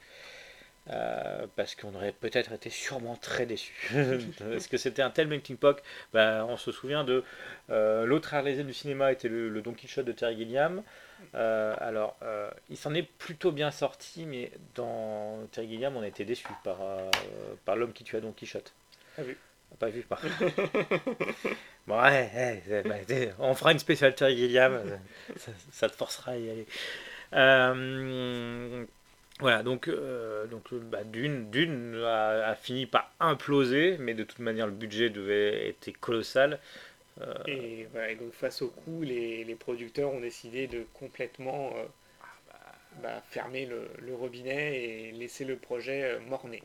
Euh, 0.92 1.46
parce 1.54 1.76
qu'on 1.76 1.94
aurait 1.94 2.12
peut-être 2.12 2.52
été 2.52 2.68
sûrement 2.68 3.14
très 3.14 3.46
déçus. 3.46 3.90
Est-ce 4.52 4.68
que 4.68 4.76
c'était 4.76 5.02
un 5.02 5.10
tel 5.10 5.28
melting 5.28 5.56
pot 5.56 5.80
Bah, 6.12 6.44
On 6.48 6.56
se 6.56 6.72
souvient 6.72 7.04
de 7.04 7.22
euh, 7.70 8.06
l'autre 8.06 8.30
réalisé 8.30 8.64
du 8.64 8.74
cinéma 8.74 9.12
était 9.12 9.28
le, 9.28 9.48
le 9.48 9.62
Don 9.62 9.72
Quichotte 9.72 10.06
de 10.06 10.12
Terry 10.12 10.36
Gilliam. 10.36 10.82
Euh, 11.34 11.76
alors, 11.78 12.16
euh, 12.22 12.50
il 12.70 12.76
s'en 12.76 12.92
est 12.94 13.04
plutôt 13.04 13.52
bien 13.52 13.70
sorti, 13.70 14.26
mais 14.26 14.50
dans 14.74 15.38
Terry 15.52 15.68
Gilliam, 15.68 15.96
on 15.96 16.02
a 16.02 16.08
été 16.08 16.24
déçus 16.24 16.48
par, 16.64 16.78
par 17.64 17.76
l'homme 17.76 17.92
qui 17.92 18.02
tua 18.02 18.20
Don 18.20 18.32
Quichotte. 18.32 18.72
Pas 19.16 19.22
vu. 19.22 19.36
Pas 19.78 19.88
vu, 19.88 20.02
par 20.02 20.20
Bon, 21.86 22.02
ouais, 22.02 22.62
bah, 22.84 22.96
on 23.38 23.54
fera 23.54 23.70
une 23.70 23.78
spéciale 23.78 24.16
Terry 24.16 24.36
Gilliam, 24.36 24.82
ça, 25.36 25.52
ça 25.70 25.88
te 25.88 25.94
forcera 25.94 26.32
à 26.32 26.36
y 26.36 26.50
aller. 26.50 26.66
Euh, 27.32 28.84
voilà, 29.40 29.62
donc, 29.62 29.88
euh, 29.88 30.46
donc 30.46 30.72
euh, 30.72 30.78
bah, 30.78 31.04
Dune, 31.04 31.50
Dune 31.50 32.02
a, 32.04 32.48
a 32.50 32.54
fini 32.54 32.86
par 32.86 33.10
imploser, 33.20 33.96
mais 33.98 34.14
de 34.14 34.24
toute 34.24 34.38
manière, 34.40 34.66
le 34.66 34.72
budget 34.72 35.10
devait 35.10 35.68
être 35.68 35.98
colossal. 35.98 36.58
Euh, 37.20 37.34
Et, 37.46 37.86
voilà, 37.92 38.10
et 38.10 38.16
donc 38.16 38.32
face 38.32 38.62
au 38.62 38.68
coup, 38.68 39.02
les, 39.02 39.44
les 39.44 39.54
producteurs 39.54 40.12
ont 40.12 40.20
décidé 40.20 40.66
de 40.66 40.86
complètement 40.94 41.72
euh, 41.76 41.84
bah, 43.02 43.22
fermer 43.30 43.66
le, 43.66 43.88
le 44.00 44.14
robinet 44.14 44.82
et 44.82 45.12
laisser 45.12 45.44
le 45.44 45.56
projet 45.56 46.04
euh, 46.04 46.20
morner. 46.20 46.62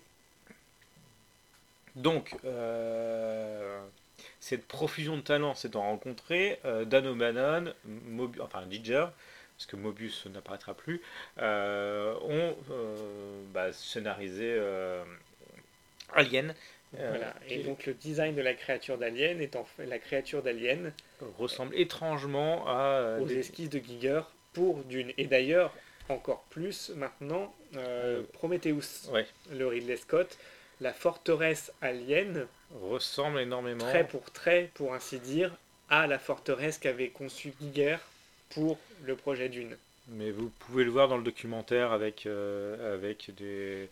Donc, 1.96 2.36
euh, 2.46 3.80
cette 4.40 4.66
profusion 4.68 5.16
de 5.18 5.22
talents 5.22 5.56
s'étant 5.56 5.84
rencontrée, 5.84 6.60
euh, 6.66 6.84
Dan 6.86 7.08
O'Bannon, 7.08 7.74
enfin 8.42 8.64
Giger, 8.70 9.08
parce 9.58 9.66
que 9.68 9.76
Mobius 9.76 10.26
n'apparaîtra 10.28 10.74
plus, 10.74 11.02
euh, 11.40 12.14
ont 12.22 12.56
euh, 12.72 13.42
bah, 13.54 13.72
scénarisé 13.74 14.54
euh, 14.58 15.04
Alien. 16.14 16.54
Voilà. 16.98 17.34
Et 17.50 17.64
donc 17.64 17.86
le 17.88 17.94
design 17.94 18.36
de 18.36 18.42
la 18.42 18.54
créature 18.54 18.98
d'Alien 18.98 19.42
est 19.42 19.58
en 19.58 19.66
fait 19.66 19.86
la 19.86 20.00
créature 20.00 20.42
d'Alien 20.42 20.94
ressemble 21.38 21.76
étrangement 21.76 22.66
à 22.68 23.18
aux 23.20 23.26
des- 23.26 23.40
esquisses 23.40 23.70
de 23.70 23.80
Giger 23.80 24.22
pour 24.54 24.82
Dune. 24.86 25.12
Et 25.18 25.26
d'ailleurs, 25.26 25.74
encore 26.10 26.44
plus 26.50 26.92
maintenant, 26.96 27.54
Euh, 27.78 28.24
Prometheus, 28.32 29.10
Ouais. 29.12 29.26
le 29.52 29.68
Ridley 29.68 29.98
Scott, 29.98 30.38
la 30.80 30.94
forteresse 30.94 31.74
alien 31.82 32.48
ressemble 32.82 33.42
énormément. 33.42 33.84
trait 33.86 34.08
pour 34.08 34.32
trait, 34.32 34.70
pour 34.76 34.94
ainsi 34.94 35.20
dire, 35.20 35.52
à 35.90 36.08
la 36.08 36.18
forteresse 36.18 36.78
qu'avait 36.78 37.10
conçue 37.10 37.54
Giger 37.60 37.98
pour 38.52 38.78
le 39.06 39.16
projet 39.16 39.50
Dune. 39.50 39.76
Mais 40.10 40.32
vous 40.32 40.50
pouvez 40.60 40.84
le 40.84 40.92
voir 40.92 41.08
dans 41.08 41.18
le 41.18 41.24
documentaire 41.24 41.92
avec, 41.92 42.26
euh, 42.26 42.96
avec 42.96 43.32
des, 43.36 43.90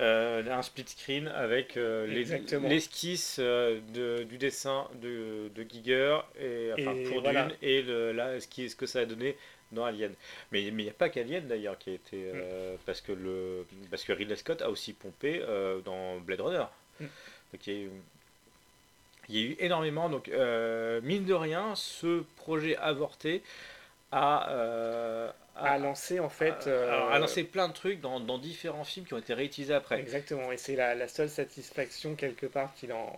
euh, 0.00 0.42
un 0.50 0.62
split 0.62 0.86
screen 0.86 1.28
avec 1.28 1.76
euh, 1.76 2.06
l'esquisse 2.06 3.36
euh, 3.38 3.80
du 4.24 4.38
dessin 4.38 4.86
de, 5.02 5.50
de 5.54 5.66
Giger 5.68 6.20
et, 6.40 6.70
enfin, 6.72 6.94
Et 6.94 7.04
pour 7.04 7.20
voilà. 7.20 7.46
Dune 7.46 7.56
et 7.60 7.82
le, 7.82 8.12
là, 8.12 8.40
ce, 8.40 8.48
qui, 8.48 8.70
ce 8.70 8.76
que 8.76 8.86
ça 8.86 9.00
a 9.00 9.04
donné 9.04 9.36
dans 9.72 9.84
Alien. 9.84 10.14
Mais 10.52 10.62
il 10.62 10.74
n'y 10.74 10.88
a 10.88 10.92
pas 10.92 11.10
qu'Alien 11.10 11.46
d'ailleurs 11.46 11.76
qui 11.76 11.90
a 11.90 11.94
été. 11.94 12.16
Mm. 12.16 12.78
parce, 12.86 13.00
que 13.02 13.12
le, 13.12 13.66
parce 13.90 14.04
que 14.04 14.12
Ridley 14.12 14.36
Scott 14.36 14.62
a 14.62 14.70
aussi 14.70 14.94
pompé 14.94 15.42
dans 15.84 16.18
Blade 16.20 16.40
Runner. 16.40 16.64
Mm. 17.00 17.04
Donc 17.52 17.66
il 17.66 17.72
y 17.72 17.76
a 17.76 17.80
eu. 17.80 17.90
Il 19.28 19.36
y 19.36 19.42
a 19.42 19.50
eu 19.50 19.56
énormément, 19.60 20.08
donc 20.08 20.28
mine 20.28 21.24
de 21.24 21.34
rien, 21.34 21.74
ce 21.76 22.22
projet 22.36 22.76
avorté 22.76 23.42
euh, 24.12 25.30
A 25.56 25.78
lancé 25.78 26.20
en 26.20 26.28
fait. 26.28 26.52
alors, 26.66 27.12
euh, 27.12 27.18
lancé 27.18 27.44
plein 27.44 27.68
de 27.68 27.72
trucs 27.72 28.00
dans, 28.00 28.18
dans 28.20 28.38
différents 28.38 28.84
films 28.84 29.06
qui 29.06 29.14
ont 29.14 29.18
été 29.18 29.34
réutilisés 29.34 29.74
après. 29.74 30.00
Exactement, 30.00 30.50
et 30.52 30.56
c'est 30.56 30.76
la, 30.76 30.94
la 30.94 31.08
seule 31.08 31.28
satisfaction 31.28 32.14
quelque 32.14 32.46
part 32.46 32.74
qu'il 32.74 32.92
en, 32.92 33.12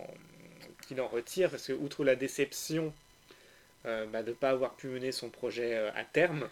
qu'il 0.87 0.99
en 1.01 1.07
retire, 1.07 1.49
parce 1.49 1.67
que 1.67 1.73
outre 1.73 2.03
la 2.03 2.15
déception 2.15 2.93
euh, 3.85 4.05
bah, 4.07 4.23
de 4.23 4.29
ne 4.29 4.35
pas 4.35 4.49
avoir 4.51 4.75
pu 4.75 4.87
mener 4.87 5.11
son 5.11 5.29
projet 5.29 5.75
à 5.95 6.03
terme, 6.03 6.47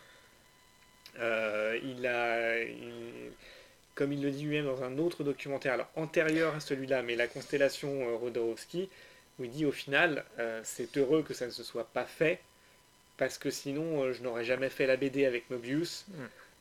il 1.18 2.06
a, 2.08 2.60
il- 2.64 3.32
comme 3.96 4.14
il 4.14 4.22
le 4.24 4.32
dit 4.32 4.44
lui-même 4.46 4.66
dans 4.66 4.84
un 4.84 4.98
autre 4.98 5.24
documentaire, 5.24 5.74
alors 5.74 5.90
antérieur 5.96 6.56
à 6.56 6.60
celui-là, 6.60 7.04
mais 7.04 7.16
la 7.16 7.28
constellation 7.28 8.18
Rodorowski, 8.18 8.90
où 9.40 9.44
il 9.46 9.52
dit 9.52 9.66
au 9.66 9.72
final, 9.72 10.26
c'est 10.64 10.98
heureux 10.98 11.24
que 11.24 11.34
ça 11.34 11.46
ne 11.46 11.52
se 11.52 11.64
soit 11.64 11.86
pas 11.94 12.06
fait, 12.06 12.40
parce 13.22 13.38
que 13.38 13.52
sinon 13.52 14.02
euh, 14.02 14.14
je 14.14 14.24
n'aurais 14.24 14.44
jamais 14.44 14.70
fait 14.70 14.88
la 14.88 14.98
BD 14.98 15.28
avec 15.28 15.48
Mobius. 15.52 16.06
Mm. 16.08 16.14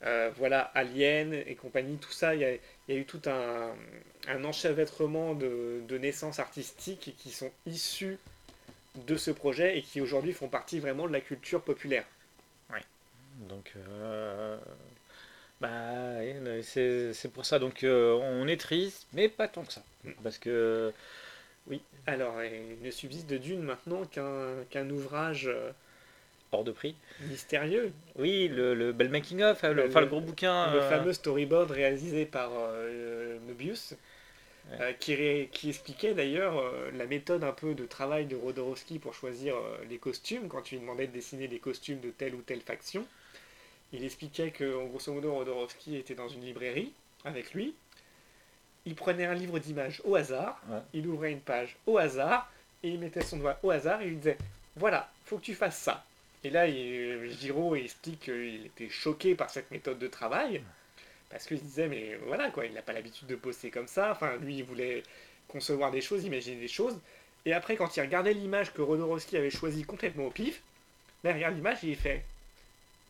Euh, 0.03 0.31
voilà, 0.37 0.71
Alien 0.75 1.33
et 1.33 1.55
compagnie, 1.55 1.97
tout 1.97 2.13
ça, 2.13 2.35
il 2.35 2.43
y 2.43 2.45
a, 2.45 2.53
il 2.53 2.61
y 2.89 2.93
a 2.93 2.97
eu 2.97 3.07
tout 3.07 3.23
un, 3.25 3.75
un 4.29 4.45
enchevêtrement 4.45 5.35
de, 5.35 5.81
de 5.89 5.97
naissances 5.97 6.39
artistiques 6.39 7.15
qui 7.17 7.31
sont 7.31 7.51
issues 7.65 8.19
de 9.07 9.17
ce 9.17 9.31
projet 9.31 9.79
et 9.79 9.83
qui 9.83 10.03
aujourd'hui 10.03 10.35
font 10.35 10.49
partie 10.49 10.81
vraiment 10.81 11.09
de 11.09 11.15
la 11.15 11.23
culture 11.23 11.63
populaire. 11.63 12.05
Donc, 13.49 13.73
euh, 13.77 14.59
bah, 15.63 16.19
c'est 16.63 17.33
pour 17.33 17.47
ça. 17.47 17.59
Donc, 17.59 17.85
euh, 17.85 18.13
on 18.23 18.47
est 18.49 18.61
triste, 18.61 19.07
mais 19.15 19.31
pas 19.31 19.49
tant 19.49 19.65
que 19.65 19.73
ça. 19.73 19.83
Mm. 20.05 20.11
Parce 20.23 20.37
que, 20.37 20.93
Alors, 22.07 22.35
il 22.43 22.83
ne 22.83 22.91
subsiste 22.91 23.31
de 23.31 23.39
Dune 23.39 23.63
maintenant 23.63 24.03
qu'un 24.05 24.91
ouvrage 24.91 25.51
hors 26.53 26.65
de 26.65 26.73
prix. 26.73 26.95
mystérieux, 27.23 27.93
Oui, 28.17 28.49
le, 28.49 28.75
le 28.75 28.93
bel 28.93 29.09
making-of, 29.09 29.63
le, 29.63 29.73
Le- 29.75 29.89
enfin 29.89 30.01
le 30.01 30.07
gros 30.07 30.21
bouquin. 30.21 30.73
le 30.73 30.81
euh, 30.81 30.89
fameux 30.91 31.13
storyboard 31.13 31.71
réalisé 31.71 32.27
par 32.27 32.51
euh, 32.55 33.39
Mobius, 33.47 33.95
Ouais. 34.71 34.77
euh, 34.81 34.93
qui, 34.93 35.15
ré- 35.15 35.49
qui 35.53 35.71
expliquait 35.71 36.13
d'ailleurs 36.15 36.59
euh, 36.59 36.91
la 36.97 37.07
méthode 37.07 37.43
un 37.45 37.53
peu 37.53 37.75
de 37.75 37.87
travail 37.87 38.27
de 38.27 38.37
Rodorowski 38.37 38.99
pour 38.99 39.15
choisir 39.15 39.57
euh, 39.57 39.79
les 39.89 39.99
costumes, 39.99 40.49
quand 40.49 40.63
tu 40.63 40.75
lui 40.75 40.83
demandais 40.83 41.07
de 41.07 41.13
dessiner 41.13 41.49
des 41.49 41.59
costumes 41.59 41.99
de 42.01 42.11
telle 42.11 42.35
ou 42.35 42.43
telle 42.43 42.61
faction. 42.61 43.05
Il 43.93 44.05
expliquait 44.05 44.51
que, 44.51 44.77
en 44.77 44.87
grosso 44.87 45.13
modo, 45.13 45.33
Rodorowski 45.35 45.97
était 45.97 46.15
dans 46.15 46.29
une 46.29 46.43
librairie 46.45 46.93
avec 47.25 47.53
lui. 47.55 47.75
Il 48.87 48.95
prenait 48.95 49.25
un 49.27 49.35
livre 49.35 49.59
d'images 49.59 50.01
au 50.05 50.15
hasard, 50.15 50.61
Ouais. 50.69 50.79
il 50.95 51.07
ouvrait 51.07 51.33
une 51.33 51.41
page 51.41 51.77
au 51.87 51.99
hasard, 51.99 52.51
et 52.83 52.89
il 52.91 52.99
mettait 53.01 53.23
son 53.23 53.39
doigt 53.39 53.59
au 53.63 53.71
hasard 53.71 54.01
et 54.03 54.05
il 54.05 54.11
lui 54.11 54.17
disait 54.17 54.39
Voilà, 54.77 55.11
faut 55.25 55.39
que 55.39 55.43
tu 55.45 55.55
fasses 55.55 55.79
ça. 55.79 56.05
Et 56.45 56.51
là, 56.51 56.67
il, 56.67 57.31
Giraud 57.39 57.75
explique 57.75 58.21
qu'il 58.21 58.67
était 58.67 58.89
choqué 58.89 59.35
par 59.35 59.51
cette 59.51 59.71
méthode 59.71 59.99
de 59.99 60.07
travail, 60.07 60.63
parce 61.29 61.47
qu'il 61.47 61.59
se 61.59 61.65
disait 61.65 61.89
Mais 61.89 62.17
voilà, 62.27 62.51
quoi, 62.51 62.67
il 62.67 62.73
n'a 62.73 62.83
pas 62.83 62.93
l'habitude 62.93 63.29
de 63.29 63.37
bosser 63.37 63.71
comme 63.71 63.87
ça. 63.87 64.13
Enfin, 64.13 64.37
lui, 64.37 64.57
il 64.59 64.65
voulait 64.65 65.03
concevoir 65.49 65.91
des 65.91 66.01
choses, 66.01 66.25
imaginer 66.25 66.61
des 66.61 66.69
choses. 66.69 66.99
Et 67.47 67.53
après, 67.53 67.77
quand 67.77 67.97
il 67.97 68.01
regardait 68.01 68.35
l'image 68.35 68.73
que 68.73 68.83
Rodorowski 68.83 69.37
avait 69.37 69.51
choisie 69.51 69.85
complètement 69.85 70.27
au 70.27 70.31
pif, 70.31 70.63
derrière 71.25 71.51
l'image, 71.51 71.79
il 71.83 71.97
fait 71.97 72.25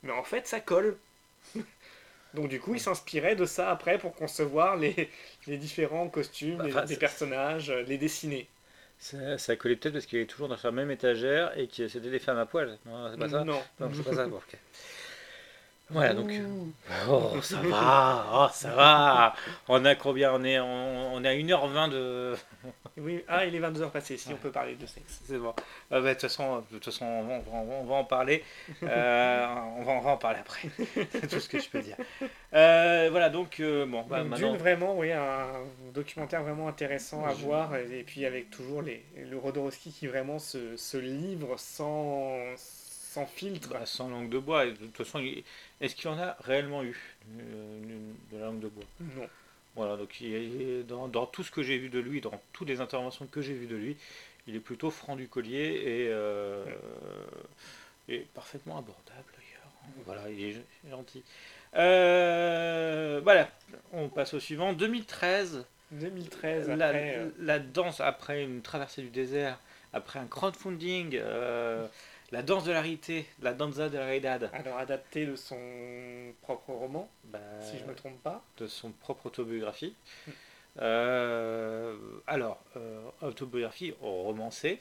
Mais 0.02 0.12
en 0.12 0.24
fait, 0.24 0.46
ça 0.46 0.60
colle. 0.60 0.96
Donc, 2.34 2.48
du 2.48 2.60
coup, 2.60 2.74
il 2.74 2.80
s'inspirait 2.80 3.34
de 3.34 3.44
ça 3.44 3.70
après 3.70 3.98
pour 3.98 4.14
concevoir 4.14 4.76
les, 4.76 5.10
les 5.48 5.56
différents 5.56 6.08
costumes, 6.08 6.58
Bah, 6.58 6.84
les, 6.84 6.96
personnages, 6.96 7.70
euh, 7.70 7.82
les 7.82 7.98
dessiner. 7.98 8.46
Ça, 9.00 9.38
ça 9.38 9.56
collait 9.56 9.76
peut-être 9.76 9.94
parce 9.94 10.04
qu'il 10.04 10.18
est 10.18 10.26
toujours 10.26 10.48
dans 10.48 10.58
sa 10.58 10.70
même 10.70 10.90
étagère 10.90 11.56
et 11.58 11.68
que 11.68 11.88
c'était 11.88 12.10
des 12.10 12.18
femmes 12.18 12.36
à 12.36 12.44
poil. 12.44 12.76
Non, 12.84 13.10
c'est 13.10 13.18
pas 13.18 13.30
ça? 13.30 13.44
Non. 13.44 13.62
Non, 13.80 13.90
c'est 13.94 14.04
pas 14.04 14.14
ça. 14.14 14.26
Bon, 14.26 14.36
ok. 14.36 14.58
Voilà, 15.88 16.12
donc. 16.12 16.30
Ouh. 16.30 16.72
Oh, 17.08 17.40
ça 17.42 17.56
va, 17.62 18.26
oh, 18.32 18.48
ça 18.52 18.70
va. 18.74 19.34
On 19.68 19.84
a 19.86 19.94
combien? 19.94 20.32
On 20.34 20.44
est, 20.44 20.60
on, 20.60 21.14
on 21.14 21.24
est 21.24 21.28
à 21.28 21.34
1h20 21.34 21.90
de. 21.90 22.36
Oui, 22.96 23.24
ah, 23.28 23.46
il 23.46 23.54
est 23.54 23.60
22h 23.60 23.90
passé, 23.90 24.16
si 24.16 24.28
Ouais. 24.28 24.34
on 24.34 24.38
peut 24.38 24.50
parler 24.50 24.74
de 24.74 24.84
sexe. 24.86 25.20
C'est 25.24 25.38
bon. 25.38 25.54
Ah 25.90 26.00
bah, 26.00 26.08
De 26.08 26.12
toute 26.12 26.22
façon, 26.22 26.58
de 26.58 26.64
toute 26.76 26.84
façon 26.84 27.04
on, 27.06 27.22
va, 27.24 27.34
on 27.52 27.64
va- 27.64 27.74
on 27.76 27.84
va 27.84 27.94
en 27.94 28.04
parler. 28.04 28.42
Euh, 28.82 29.46
on, 29.78 29.82
va, 29.82 29.92
on 29.92 30.00
va 30.00 30.10
en 30.10 30.16
parler 30.16 30.38
après. 30.40 30.68
C'est 31.12 31.28
tout 31.30 31.40
ce 31.40 31.48
que 31.48 31.58
je 31.60 31.68
peux 31.68 31.80
dire. 31.80 31.96
Euh, 32.54 33.08
voilà, 33.10 33.30
donc, 33.30 33.60
euh, 33.60 33.86
bon, 33.86 34.02
bah, 34.02 34.20
Donc, 34.20 34.28
maintenant. 34.30 34.50
Dune, 34.52 34.56
vraiment, 34.58 34.98
oui, 34.98 35.12
un 35.12 35.46
documentaire 35.94 36.42
vraiment 36.42 36.68
intéressant 36.68 37.24
à 37.24 37.34
Je- 37.34 37.44
voir, 37.44 37.74
et, 37.76 38.00
et 38.00 38.02
puis 38.04 38.24
avec 38.26 38.50
toujours 38.50 38.82
les, 38.82 39.04
le 39.16 39.36
Rodorowski 39.38 39.92
qui 39.92 40.06
vraiment 40.06 40.38
se, 40.38 40.76
se 40.76 40.96
livre 40.96 41.58
sans, 41.58 42.36
sans 42.56 43.26
filtre. 43.26 43.68
Bah, 43.70 43.86
sans 43.86 44.08
langue 44.08 44.28
de 44.30 44.38
bois. 44.38 44.66
De 44.66 44.72
toute 44.72 44.96
façon, 44.96 45.22
est-ce 45.80 45.94
qu'il 45.94 46.10
y 46.10 46.12
en 46.12 46.18
a 46.18 46.36
réellement 46.40 46.82
eu 46.82 46.96
euh, 47.38 47.80
de 48.32 48.38
la 48.38 48.46
langue 48.46 48.60
de 48.60 48.68
bois? 48.68 48.84
Non. 49.00 49.28
Voilà, 49.80 49.96
donc 49.96 50.20
il 50.20 50.34
est- 50.34 50.82
dans, 50.82 51.08
dans 51.08 51.24
tout 51.24 51.42
ce 51.42 51.50
que 51.50 51.62
j'ai 51.62 51.78
vu 51.78 51.88
de 51.88 51.98
lui, 51.98 52.20
dans 52.20 52.38
toutes 52.52 52.68
les 52.68 52.82
interventions 52.82 53.26
que 53.26 53.40
j'ai 53.40 53.54
vues 53.54 53.66
de 53.66 53.76
lui, 53.76 53.96
il 54.46 54.54
est 54.54 54.60
plutôt 54.60 54.90
franc 54.90 55.16
du 55.16 55.26
collier 55.26 55.58
et, 55.86 56.08
euh, 56.10 56.62
et 58.10 58.18
parfaitement 58.34 58.76
abordable 58.76 59.24
d'ailleurs. 59.32 59.72
Voilà, 60.04 60.28
il 60.30 60.44
est 60.44 60.56
gentil. 60.90 61.22
Euh, 61.76 63.20
voilà, 63.22 63.48
on 63.92 64.10
passe 64.10 64.34
au 64.34 64.40
suivant. 64.40 64.74
2013, 64.74 65.64
2013, 65.92 66.68
la, 66.68 66.88
après, 66.88 67.14
euh, 67.16 67.28
la 67.38 67.58
danse 67.58 68.00
après 68.00 68.42
une 68.44 68.60
traversée 68.60 69.00
du 69.00 69.08
désert, 69.08 69.58
après 69.94 70.18
un 70.18 70.26
crowdfunding, 70.26 71.16
la 72.32 72.42
danse 72.42 72.64
de 72.64 72.72
la 72.72 72.80
réalité, 72.80 73.26
la 73.42 73.52
danza 73.54 73.88
de 73.88 73.98
la 73.98 74.04
realidad. 74.06 74.50
alors 74.52 74.78
adapté 74.78 75.26
de 75.26 75.34
son 75.36 75.58
propre 76.42 76.70
roman, 76.72 77.08
Bah, 77.24 77.38
si 77.60 77.78
je 77.78 77.84
me 77.84 77.94
trompe 77.94 78.20
pas. 78.22 78.42
de 78.58 78.66
son 78.66 78.90
propre 78.92 79.26
autobiographie. 79.26 79.94
Mm. 80.26 80.30
Euh, 80.80 81.96
alors, 82.26 82.62
euh, 82.76 83.02
autobiographie 83.22 83.92
romancée, 84.00 84.80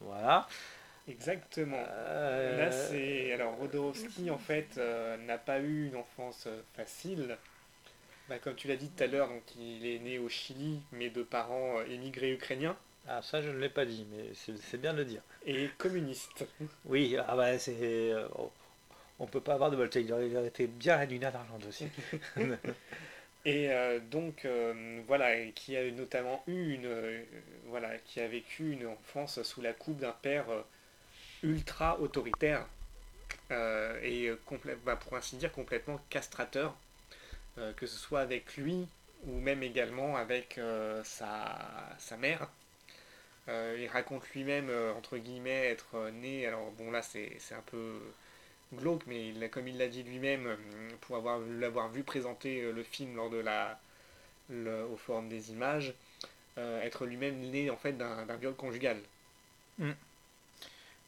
voilà. 0.00 0.48
Exactement. 1.08 1.82
Euh, 1.88 2.58
Là, 2.58 2.72
c'est. 2.72 3.32
Alors, 3.32 3.56
Rodorowski, 3.56 4.30
en 4.30 4.38
fait, 4.38 4.76
euh, 4.78 5.16
n'a 5.18 5.38
pas 5.38 5.60
eu 5.60 5.86
une 5.88 5.96
enfance 5.96 6.46
facile. 6.74 7.36
Bah, 8.28 8.38
comme 8.38 8.54
tu 8.54 8.68
l'as 8.68 8.76
dit 8.76 8.88
tout 8.90 9.02
à 9.02 9.06
l'heure, 9.06 9.28
donc 9.28 9.42
il 9.58 9.86
est 9.86 9.98
né 9.98 10.18
au 10.18 10.28
Chili, 10.28 10.80
mais 10.92 11.10
de 11.10 11.22
parents 11.22 11.80
émigrés 11.82 12.32
ukrainiens 12.32 12.76
Ah, 13.08 13.20
ça, 13.22 13.42
je 13.42 13.48
ne 13.50 13.58
l'ai 13.58 13.68
pas 13.68 13.84
dit, 13.84 14.06
mais 14.10 14.30
c'est 14.34 14.80
bien 14.80 14.92
de 14.92 14.98
le 14.98 15.04
dire. 15.04 15.22
et 15.46 15.68
communistes. 15.78 16.44
Oui, 16.84 17.16
ah 17.18 17.36
bah, 17.36 17.58
c'est. 17.58 17.76
euh, 17.82 18.28
on- 18.36 18.50
on 19.20 19.26
peut 19.26 19.40
pas 19.40 19.54
avoir 19.54 19.70
de 19.70 19.76
voltaire, 19.76 20.02
il 20.02 20.12
aurait- 20.12 20.46
été 20.46 20.66
bien 20.66 20.96
à 20.98 21.04
Luna 21.06 21.30
d'Argent 21.30 21.58
aussi. 21.68 21.86
Et 23.44 23.70
euh, 23.70 24.00
donc, 24.00 24.44
euh, 24.44 25.00
voilà, 25.06 25.46
qui 25.54 25.76
a 25.76 25.90
notamment 25.90 26.42
eu 26.46 26.74
une. 26.74 26.86
euh, 26.86 27.22
voilà, 27.66 27.98
qui 27.98 28.20
a 28.20 28.28
vécu 28.28 28.72
une 28.72 28.86
enfance 28.86 29.42
sous 29.42 29.62
la 29.62 29.72
coupe 29.72 29.98
d'un 29.98 30.12
père 30.12 30.46
ultra 31.42 32.00
autoritaire 32.00 32.66
et 33.50 34.30
bah, 34.84 34.96
pour 34.96 35.16
ainsi 35.16 35.36
dire 35.36 35.52
complètement 35.52 36.00
castrateur, 36.10 36.74
que 37.76 37.86
ce 37.86 37.96
soit 37.98 38.20
avec 38.20 38.56
lui 38.56 38.86
ou 39.26 39.32
même 39.40 39.62
également 39.62 40.16
avec 40.16 40.60
sa, 41.04 41.58
sa 41.98 42.16
mère. 42.16 42.48
Euh, 43.50 43.76
il 43.80 43.88
raconte 43.88 44.28
lui-même, 44.34 44.70
euh, 44.70 44.94
entre 44.94 45.18
guillemets, 45.18 45.66
être 45.68 45.96
euh, 45.96 46.10
né, 46.12 46.46
alors 46.46 46.70
bon 46.72 46.90
là 46.92 47.02
c'est 47.02 47.38
un 47.52 47.62
peu 47.66 48.00
glauque, 48.74 49.02
mais 49.06 49.34
comme 49.50 49.68
il 49.68 49.78
l'a 49.78 49.88
dit 49.88 50.04
lui-même, 50.04 50.56
pour 51.02 51.16
avoir 51.16 51.40
l'avoir 51.60 51.90
vu 51.90 52.04
présenter 52.04 52.72
le 52.72 52.82
film 52.84 53.16
lors 53.16 53.30
de 53.30 53.38
la, 53.38 53.80
le- 54.50 54.84
au 54.86 54.96
forum 54.96 55.28
des 55.28 55.52
images, 55.52 55.94
être 56.58 57.06
lui-même 57.06 57.40
né 57.50 57.70
en 57.70 57.76
fait 57.78 57.94
d'un 57.94 58.36
viol 58.36 58.54
conjugal. 58.54 58.98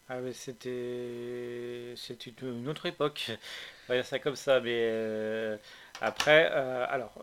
Ah 0.09 0.19
mais 0.21 0.33
c'était 0.33 1.95
c'était 1.97 2.33
une 2.43 2.69
autre 2.69 2.87
époque. 2.87 3.31
On 3.89 3.93
va 3.93 3.97
dire 3.97 4.07
ça 4.07 4.19
comme 4.19 4.37
ça, 4.37 4.61
mais 4.61 5.59
après, 6.01 6.47
alors 6.47 7.15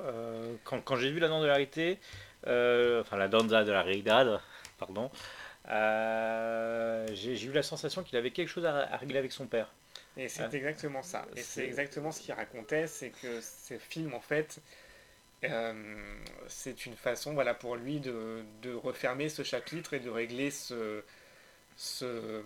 quand, 0.64 0.82
quand 0.82 0.96
j'ai 0.96 1.12
vu 1.12 1.20
la 1.20 1.28
danse 1.28 1.42
de 1.44 1.48
la 1.48 1.54
réalité, 1.54 2.00
enfin 2.46 3.18
la 3.18 3.28
danza 3.28 3.64
de 3.64 3.72
la 3.72 3.84
realidad, 3.84 4.42
pardon, 4.80 5.12
j'ai 7.14 7.44
eu 7.44 7.52
la 7.52 7.64
sensation 7.64 8.04
qu'il 8.04 8.18
avait 8.18 8.32
quelque 8.32 8.50
chose 8.50 8.66
à, 8.66 8.98
régler 8.98 9.20
avec 9.20 9.32
son 9.32 9.46
père. 9.46 9.72
Et 10.18 10.28
c'est 10.28 10.54
exactement 10.54 11.04
ça. 11.04 11.26
Et 11.36 11.42
c'est 11.42 11.66
exactement 11.66 12.12
ce 12.12 12.22
qu'il 12.22 12.34
racontait, 12.34 12.88
c'est 12.88 13.10
que 13.10 13.40
ces 13.42 13.78
films, 13.78 14.14
en 14.14 14.20
fait, 14.20 14.60
c'est 16.48 16.86
une 16.86 16.96
façon 16.96 17.34
voilà, 17.34 17.54
pour 17.54 17.76
lui 17.76 18.00
de, 18.00 18.44
de, 18.62 18.74
refermer 18.74 19.30
ce 19.30 19.44
chapitre 19.44 19.94
et 19.94 20.00
de 20.00 20.10
régler 20.10 20.52
ce, 20.52 21.04
ce... 21.78 22.44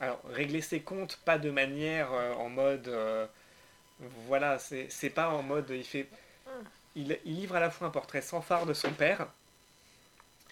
Alors, 0.00 0.20
régler 0.30 0.60
ses 0.60 0.80
comptes, 0.80 1.16
pas 1.24 1.38
de 1.38 1.50
manière 1.50 2.12
en 2.12 2.48
mode 2.48 2.88
voilà, 4.26 4.58
c'est 4.58 5.10
pas 5.10 5.30
en 5.30 5.42
mode. 5.42 5.70
Il, 5.70 5.84
fait, 5.84 6.08
il, 6.94 7.18
livre 7.24 7.56
à 7.56 7.60
la 7.60 7.70
fois 7.70 7.88
un 7.88 7.90
portrait 7.90 8.22
sans 8.22 8.40
phare 8.40 8.66
de 8.66 8.74
son 8.74 8.92
père, 8.92 9.28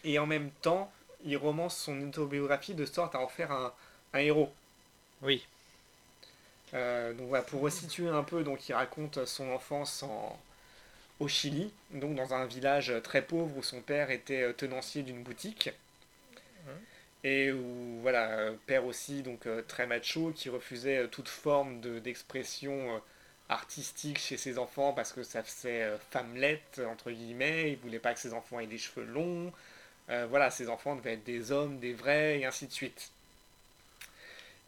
et 0.06 0.18
en 0.18 0.26
même 0.26 0.50
temps, 0.62 0.90
il 1.24 1.36
romance 1.36 1.76
son 1.76 2.00
autobiographie 2.00 2.74
de 2.74 2.86
sorte 2.86 3.14
à 3.14 3.20
en 3.20 3.28
faire 3.28 3.52
un, 3.52 3.72
héros. 4.14 4.50
Oui. 5.20 5.46
Euh, 6.72 7.12
donc 7.12 7.28
voilà, 7.28 7.44
pour 7.44 7.60
resituer 7.60 8.08
un 8.08 8.22
peu, 8.22 8.42
donc 8.42 8.68
il 8.68 8.72
raconte 8.72 9.24
son 9.26 9.50
enfance 9.50 10.02
en, 10.02 10.38
au 11.20 11.28
Chili, 11.28 11.70
donc 11.90 12.14
dans 12.14 12.32
un 12.32 12.46
village 12.46 12.92
très 13.02 13.20
pauvre 13.20 13.56
où 13.58 13.62
son 13.62 13.80
père 13.80 14.10
était 14.10 14.42
euh, 14.42 14.52
tenancier 14.52 15.02
d'une 15.02 15.22
boutique. 15.22 15.70
Et 17.24 17.50
où, 17.50 17.98
voilà, 18.02 18.52
père 18.66 18.84
aussi, 18.84 19.22
donc 19.22 19.46
euh, 19.46 19.62
très 19.66 19.86
macho, 19.86 20.32
qui 20.34 20.48
refusait 20.48 21.08
toute 21.08 21.28
forme 21.28 21.80
d'expression 21.80 23.00
artistique 23.48 24.18
chez 24.18 24.36
ses 24.36 24.58
enfants 24.58 24.92
parce 24.92 25.12
que 25.12 25.22
ça 25.22 25.42
faisait 25.42 25.82
euh, 25.82 25.98
femmelette, 26.10 26.80
entre 26.86 27.10
guillemets, 27.10 27.72
il 27.72 27.78
voulait 27.78 27.98
pas 27.98 28.14
que 28.14 28.20
ses 28.20 28.32
enfants 28.32 28.60
aient 28.60 28.66
des 28.66 28.78
cheveux 28.78 29.06
longs, 29.06 29.52
euh, 30.10 30.26
voilà, 30.28 30.50
ses 30.50 30.68
enfants 30.68 30.96
devaient 30.96 31.14
être 31.14 31.24
des 31.24 31.52
hommes, 31.52 31.78
des 31.78 31.92
vrais, 31.92 32.40
et 32.40 32.44
ainsi 32.44 32.66
de 32.66 32.72
suite. 32.72 33.10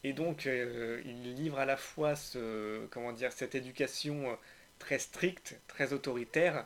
Et 0.05 0.13
donc, 0.13 0.47
euh, 0.47 1.03
il 1.05 1.35
livre 1.35 1.59
à 1.59 1.65
la 1.65 1.77
fois 1.77 2.17
ce, 2.17 2.87
comment 2.87 3.13
dire, 3.13 3.33
cette 3.33 3.55
éducation 3.55 4.37
très 4.79 4.99
stricte, 4.99 5.57
très 5.69 5.93
autoritaire, 5.93 6.65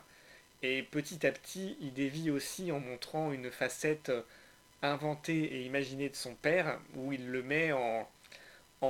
et 0.61 0.83
petit 0.83 1.25
à 1.25 1.31
petit, 1.31 1.77
il 1.81 1.93
dévie 1.93 2.31
aussi 2.31 2.71
en 2.71 2.79
montrant 2.79 3.31
une 3.33 3.51
facette 3.51 4.11
inventée 4.81 5.43
et 5.43 5.61
imaginée 5.63 6.09
de 6.09 6.15
son 6.15 6.35
père, 6.35 6.79
où 6.95 7.11
il 7.11 7.29
le 7.29 7.41
met 7.43 7.71
en, 7.71 8.07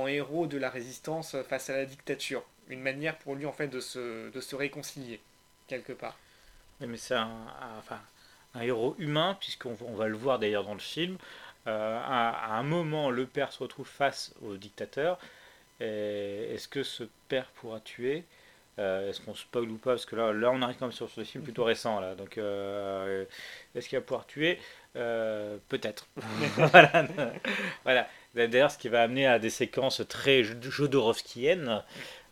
héros 0.08 0.46
de 0.46 0.58
la 0.58 0.70
résistance 0.70 1.36
face 1.48 1.70
à 1.70 1.76
la 1.76 1.86
dictature 1.86 2.44
une 2.68 2.80
manière 2.80 3.16
pour 3.18 3.36
lui 3.36 3.46
en 3.46 3.52
fait 3.52 3.68
de 3.68 3.78
se, 3.78 4.28
de 4.30 4.40
se 4.40 4.56
réconcilier 4.56 5.20
quelque 5.68 5.92
part. 5.92 6.18
mais 6.80 6.96
c'est 6.96 7.14
un, 7.14 7.46
un 8.54 8.60
héros 8.60 8.94
humain, 8.98 9.36
puisqu'on 9.40 9.76
on 9.86 9.94
va 9.94 10.08
le 10.08 10.16
voir 10.16 10.38
d'ailleurs 10.38 10.64
dans 10.64 10.74
le 10.74 10.80
film. 10.80 11.16
Euh, 11.66 12.00
à, 12.04 12.56
un 12.56 12.62
moment, 12.62 13.10
le 13.10 13.26
père 13.26 13.52
se 13.52 13.62
retrouve 13.62 13.86
face 13.88 14.34
au 14.42 14.56
dictateur. 14.56 15.18
Est-ce 15.80 16.68
que 16.68 16.82
ce 16.82 17.04
père 17.28 17.46
pourra 17.56 17.80
tuer? 17.80 18.24
Euh, 18.78 19.08
Est-ce 19.08 19.20
qu'on 19.20 19.34
spoil 19.34 19.70
ou 19.70 19.76
pas? 19.76 19.92
Parce 19.92 20.06
que 20.06 20.16
là, 20.16 20.32
là, 20.32 20.50
on 20.50 20.62
arrive 20.62 20.76
quand 20.78 20.86
même 20.86 20.92
sur 20.92 21.10
ce 21.10 21.24
film 21.24 21.44
plutôt 21.44 21.64
récent. 21.64 22.00
Là. 22.00 22.14
Donc, 22.14 22.38
euh, 22.38 23.24
est-ce 23.74 23.88
qu'il 23.88 23.98
va 23.98 24.04
pouvoir 24.04 24.26
tuer? 24.26 24.58
Peut-être. 24.94 26.06
voilà. 26.56 27.06
voilà. 27.84 28.08
D'ailleurs, 28.34 28.70
ce 28.70 28.78
qui 28.78 28.88
va 28.88 29.02
amener 29.02 29.26
à 29.26 29.38
des 29.38 29.50
séquences 29.50 30.02
très 30.08 30.42
jodorowskiennes 30.44 31.82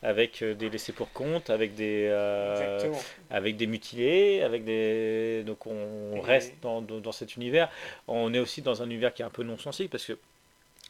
avec 0.02 0.42
euh, 0.42 0.54
des 0.54 0.68
laissés 0.68 0.92
pour 0.92 1.12
compte, 1.12 1.50
avec 1.50 1.74
des, 1.74 2.08
euh, 2.10 2.92
avec 3.30 3.56
des 3.56 3.66
mutilés, 3.66 4.42
avec 4.42 4.64
des. 4.64 5.44
Donc 5.46 5.66
on 5.66 6.20
reste 6.20 6.54
dans, 6.60 6.82
dans, 6.82 7.12
cet 7.12 7.36
univers. 7.36 7.70
On 8.08 8.34
est 8.34 8.38
aussi 8.38 8.62
dans 8.62 8.82
un 8.82 8.86
univers 8.86 9.14
qui 9.14 9.22
est 9.22 9.24
un 9.24 9.30
peu 9.30 9.44
non 9.44 9.58
sensible 9.58 9.88
parce 9.88 10.04
que 10.04 10.18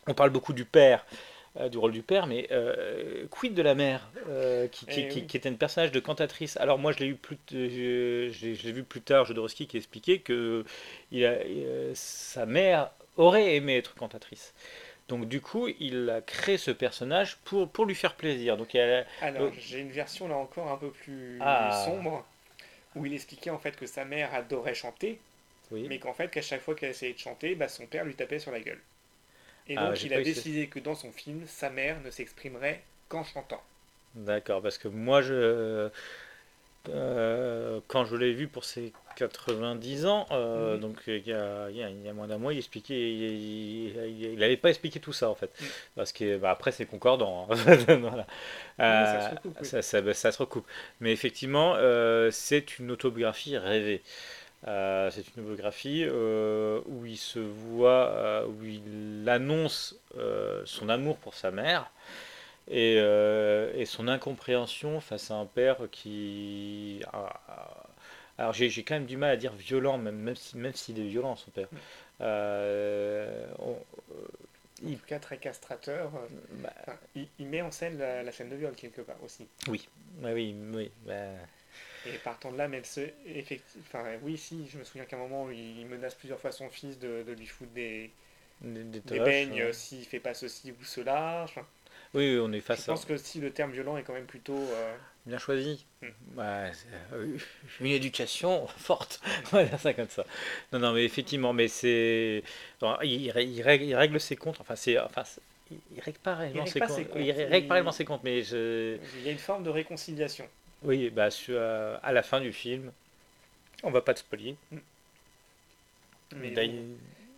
on 0.07 0.15
parle 0.15 0.31
beaucoup 0.31 0.53
du 0.53 0.65
père. 0.65 1.05
Euh, 1.61 1.69
du 1.69 1.77
rôle 1.77 1.93
du 1.93 2.01
père, 2.01 2.27
mais 2.27 2.49
quid 3.31 3.53
de 3.53 3.61
la 3.61 3.75
mère, 3.75 4.09
qui, 4.71 4.87
qui, 4.87 5.01
eh 5.03 5.27
qui, 5.27 5.37
était 5.37 5.51
un 5.51 5.55
personnage 5.55 5.93
de 5.93 6.01
cantatrice? 6.01 6.57
Alors 6.57 6.79
moi, 6.79 6.93
je 6.93 7.01
l'ai 7.01 7.09
eu 7.09 7.15
plus, 7.15 7.37
je, 7.51 8.65
l'ai 8.65 8.73
vu 8.73 8.83
plus 8.85 9.03
tard, 9.03 9.27
Jodorowsky 9.27 9.67
qui 9.67 9.77
expliquait 9.77 10.21
que 10.21 10.65
il 11.11 11.27
a, 11.27 11.37
sa 11.93 12.47
mère 12.47 12.91
aurait 13.19 13.55
aimé 13.55 13.77
être 13.77 13.95
cantatrice. 13.95 14.55
Donc 15.09 15.29
du 15.29 15.41
coup, 15.41 15.69
il 15.81 16.11
a 16.11 16.21
créé 16.21 16.59
ce 16.59 16.71
personnage 16.71 17.37
pour, 17.45 17.69
pour 17.69 17.85
lui 17.85 17.95
faire 17.95 18.15
plaisir. 18.15 18.57
Donc, 18.57 18.75
Alors, 19.21 19.53
j'ai 19.59 19.81
une 19.81 19.91
version 19.91 20.29
là 20.29 20.37
encore 20.37 20.71
un 20.71 20.77
peu 20.77 20.91
plus 20.91 21.39
ah. 21.41 21.85
sombre, 21.85 22.25
où 22.95 23.05
il 23.07 23.15
expliquait 23.15 23.51
en 23.51 23.59
fait 23.59 23.77
que 23.77 23.87
sa 23.87 24.05
mère 24.05 24.35
adorait 24.35 24.75
chanter, 24.75 25.19
mais 25.71 25.99
qu'en 25.99 26.13
fait, 26.13 26.29
qu'à 26.31 26.43
chaque 26.43 26.61
fois 26.61 26.75
qu'elle 26.75 26.91
essayait 26.91 27.15
de 27.15 27.19
chanter, 27.19 27.55
bah, 27.55 27.69
son 27.69 27.87
père 27.87 28.05
lui 28.05 28.15
tapait 28.15 28.39
sur 28.39 28.53
la 28.53 28.61
gueule. 28.61 28.81
Et 29.69 29.77
ah, 29.77 29.89
donc, 29.89 30.03
il 30.03 30.13
a 30.13 30.23
décidé 30.23 30.67
que 30.67 30.79
dans 30.79 30.95
son 30.95 31.13
film, 31.13 31.45
sa 31.47 31.71
mère 31.71 32.01
ne 32.01 32.11
s'exprimerait 32.11 32.83
qu'en 33.09 33.25
chantant. 33.25 33.63
D'accord, 34.15 34.61
parce 34.63 34.79
que 34.79 34.89
moi, 34.89 35.23
je... 35.23 35.91
Euh, 36.89 37.81
quand 37.87 38.05
je 38.05 38.17
l'ai 38.17 38.33
vu 38.33 38.49
pour 38.49 38.65
ses 38.65 38.93
90 39.15 40.07
ans, 40.07 40.27
euh, 40.31 40.75
mhm. 40.75 40.81
donc 40.81 40.97
il 41.07 41.27
y, 41.27 41.33
a, 41.33 41.71
il, 41.71 41.77
y 41.77 42.09
a, 42.09 42.13
moins 42.13 42.27
d'un 42.27 42.39
mois, 42.39 42.53
il 42.53 42.59
expliquait, 42.59 42.99
il 42.99 44.37
n'avait 44.39 44.57
pas 44.57 44.71
expliqué 44.71 45.01
tout 45.01 45.13
ça 45.13 45.31
en 45.31 45.35
fait, 45.35 45.51
mhm. 45.61 45.67
parce 45.97 46.13
que 46.13 46.37
bah, 46.37 46.51
après 46.51 46.73
c'est 46.73 46.87
concordant, 46.87 47.49
hein. 47.51 47.55
voilà. 48.01 48.27
ça, 48.79 49.31
se 49.31 49.35
recoupe, 49.35 49.65
ça, 49.65 49.83
ça, 50.15 50.33
se 50.33 50.39
recoupe. 50.39 50.67
Mais 51.01 51.13
effectivement, 51.13 51.75
euh, 51.77 52.31
c'est 52.31 52.79
une 52.79 52.91
autobiographie 52.91 53.57
rêvée. 53.57 54.03
c'est 54.65 55.25
une 55.37 55.43
autobiographie 55.43 56.07
où 56.09 57.07
il 57.07 57.19
se 57.19 57.39
voit, 57.39 58.47
où 58.47 58.65
il 58.65 59.29
annonce 59.29 59.97
son 60.65 60.89
amour 60.89 61.19
pour 61.19 61.35
sa 61.35 61.51
mère 61.51 61.91
et, 62.69 62.97
euh, 62.99 63.73
et, 63.75 63.85
son 63.87 64.09
incompréhension 64.09 65.01
face 65.01 65.31
à 65.31 65.35
un 65.35 65.47
père 65.47 65.79
qui. 65.91 67.03
Alors 68.43 68.55
j'ai 68.55 68.83
quand 68.83 68.95
même 68.95 69.07
du 69.07 69.17
mal 69.17 69.31
à 69.31 69.37
dire 69.37 69.53
violent, 69.53 69.99
même, 69.99 70.17
même 70.17 70.35
s'il 70.35 70.59
même 70.59 70.73
est 70.75 71.09
violent, 71.09 71.37
son 71.37 71.53
père. 71.53 71.69
Euh, 72.21 73.47
euh, 73.61 73.75
il... 74.83 74.95
En 74.95 74.97
tout 74.97 75.07
cas, 75.07 75.21
très 75.21 75.39
castrateur. 75.39 76.11
Bah, 76.55 76.73
il, 77.15 77.47
met 77.47 77.63
en 77.63 77.71
scène 77.71 77.99
la, 77.99 78.33
scène 78.33 78.49
de 78.49 78.57
viol 78.57 78.75
quelque 78.75 79.01
part 79.01 79.23
aussi. 79.23 79.47
Oui, 79.69 79.89
oui, 80.25 80.57
oui. 80.75 80.91
Bah. 81.07 81.15
Et 82.05 82.19
partant 82.19 82.51
de 82.51 82.59
là, 82.59 82.67
même 82.67 82.85
ce, 82.85 83.03
enfin, 83.83 84.05
oui, 84.23 84.37
si, 84.37 84.67
je 84.67 84.77
me 84.77 84.83
souviens 84.83 85.05
qu'à 85.05 85.15
un 85.15 85.21
moment, 85.21 85.49
il 85.49 85.87
menace 85.87 86.17
plusieurs 86.17 86.41
fois 86.41 86.51
son 86.51 86.69
fils 86.69 86.99
de, 86.99 87.23
de 87.23 87.33
lui 87.35 87.47
foutre 87.47 87.71
des, 87.71 88.11
des, 88.61 88.83
des, 88.83 89.21
beignes 89.21 89.73
s'il 89.73 90.05
fait 90.05 90.19
pas 90.19 90.35
ceci 90.35 90.73
ou 90.73 90.83
cela. 90.83 91.43
Enfin, 91.45 91.65
oui, 92.15 92.39
on 92.41 92.53
est 92.53 92.61
face 92.61 92.81
à. 92.81 92.83
Je 92.83 92.87
pense 92.89 93.05
que 93.05 93.17
si 93.17 93.41
le 93.41 93.51
terme 93.51 93.73
violent 93.73 93.97
est 93.97 94.03
quand 94.03 94.13
même 94.13 94.27
plutôt. 94.27 94.59
Euh, 94.59 94.95
Bien 95.25 95.39
choisi. 95.39 95.87
Hmm. 96.03 96.09
Bah, 96.35 96.65
euh, 97.13 97.39
une 97.81 97.87
éducation 97.87 98.67
forte. 98.77 99.21
voilà, 99.51 99.79
ça 99.79 99.95
comme 99.95 100.09
ça. 100.09 100.25
Non, 100.73 100.79
non, 100.79 100.93
mais 100.93 101.05
effectivement, 101.05 101.53
mais 101.53 101.69
c'est. 101.69 102.43
Il, 103.03 103.33
il, 103.37 103.63
règle, 103.63 104.21
ses 104.21 104.37
comptes. 104.37 104.61
Enfin, 104.61 104.77
c'est. 104.77 104.99
Enfin, 104.99 105.23
il 105.71 106.01
règle 106.01 106.19
pas 106.19 106.35
réellement 106.35 106.67
ses, 106.67 106.81
comptes. 106.81 107.01
Il 107.17 107.33
règle 107.33 107.69
pas 107.69 107.75
réellement 107.75 107.93
ses 107.93 108.05
comptes, 108.05 108.25
mais 108.25 108.43
je... 108.43 108.99
Il 109.19 109.23
y 109.25 109.29
a 109.29 109.33
une 109.33 109.39
forme 109.39 109.63
de 109.63 109.71
réconciliation. 109.71 110.47
Oui, 110.83 111.11
bah, 111.11 111.29
euh, 111.49 111.99
à 112.03 112.13
la 112.13 112.23
fin 112.23 112.41
du 112.41 112.53
film, 112.53 112.93
on 113.83 113.91
va 113.91 114.03
pas 114.03 114.15
te 114.15 114.19
spoiler. 114.19 114.57
Hmm. 114.71 114.79
Mais 116.37 116.55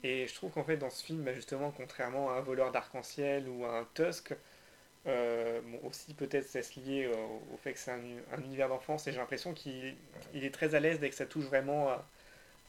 Et 0.02 0.26
je 0.26 0.34
trouve 0.34 0.50
qu'en 0.52 0.64
fait, 0.64 0.76
dans 0.76 0.90
ce 0.90 1.04
film, 1.04 1.22
bah, 1.22 1.34
justement, 1.34 1.72
contrairement 1.76 2.30
à 2.30 2.34
un 2.34 2.40
voleur 2.40 2.72
d'arc-en-ciel 2.72 3.48
ou 3.48 3.64
à 3.64 3.80
un 3.80 3.86
Tusk, 3.94 4.34
euh, 5.06 5.60
aussi 5.82 6.14
peut-être 6.14 6.46
c'est 6.46 6.76
lié 6.76 7.08
au, 7.08 7.56
fait 7.58 7.72
que 7.74 7.78
c'est 7.78 7.90
un, 7.90 8.00
univers 8.42 8.68
d'enfance 8.68 9.06
et 9.06 9.12
j'ai 9.12 9.18
l'impression 9.18 9.52
qu'il 9.52 9.94
est 10.34 10.54
très 10.54 10.74
à 10.74 10.80
l'aise 10.80 10.98
dès 11.00 11.10
que 11.10 11.14
ça 11.14 11.26
touche 11.26 11.44
vraiment 11.44 11.88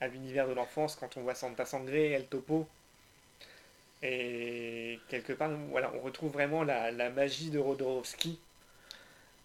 à, 0.02 0.08
l'univers 0.08 0.48
de 0.48 0.54
l'enfance 0.54 0.96
quand 0.96 1.18
on 1.18 1.22
voit 1.22 1.36
Santa 1.36 1.66
Sangré, 1.66 2.12
El 2.12 2.26
Topo. 2.26 2.68
Et 4.04 5.00
quelque 5.10 5.34
part, 5.34 5.50
voilà, 5.72 5.92
on 5.96 6.02
retrouve 6.02 6.32
vraiment 6.32 6.64
la, 6.64 7.10
magie 7.10 7.50
de 7.50 7.58
Rodorowski. 7.58 8.38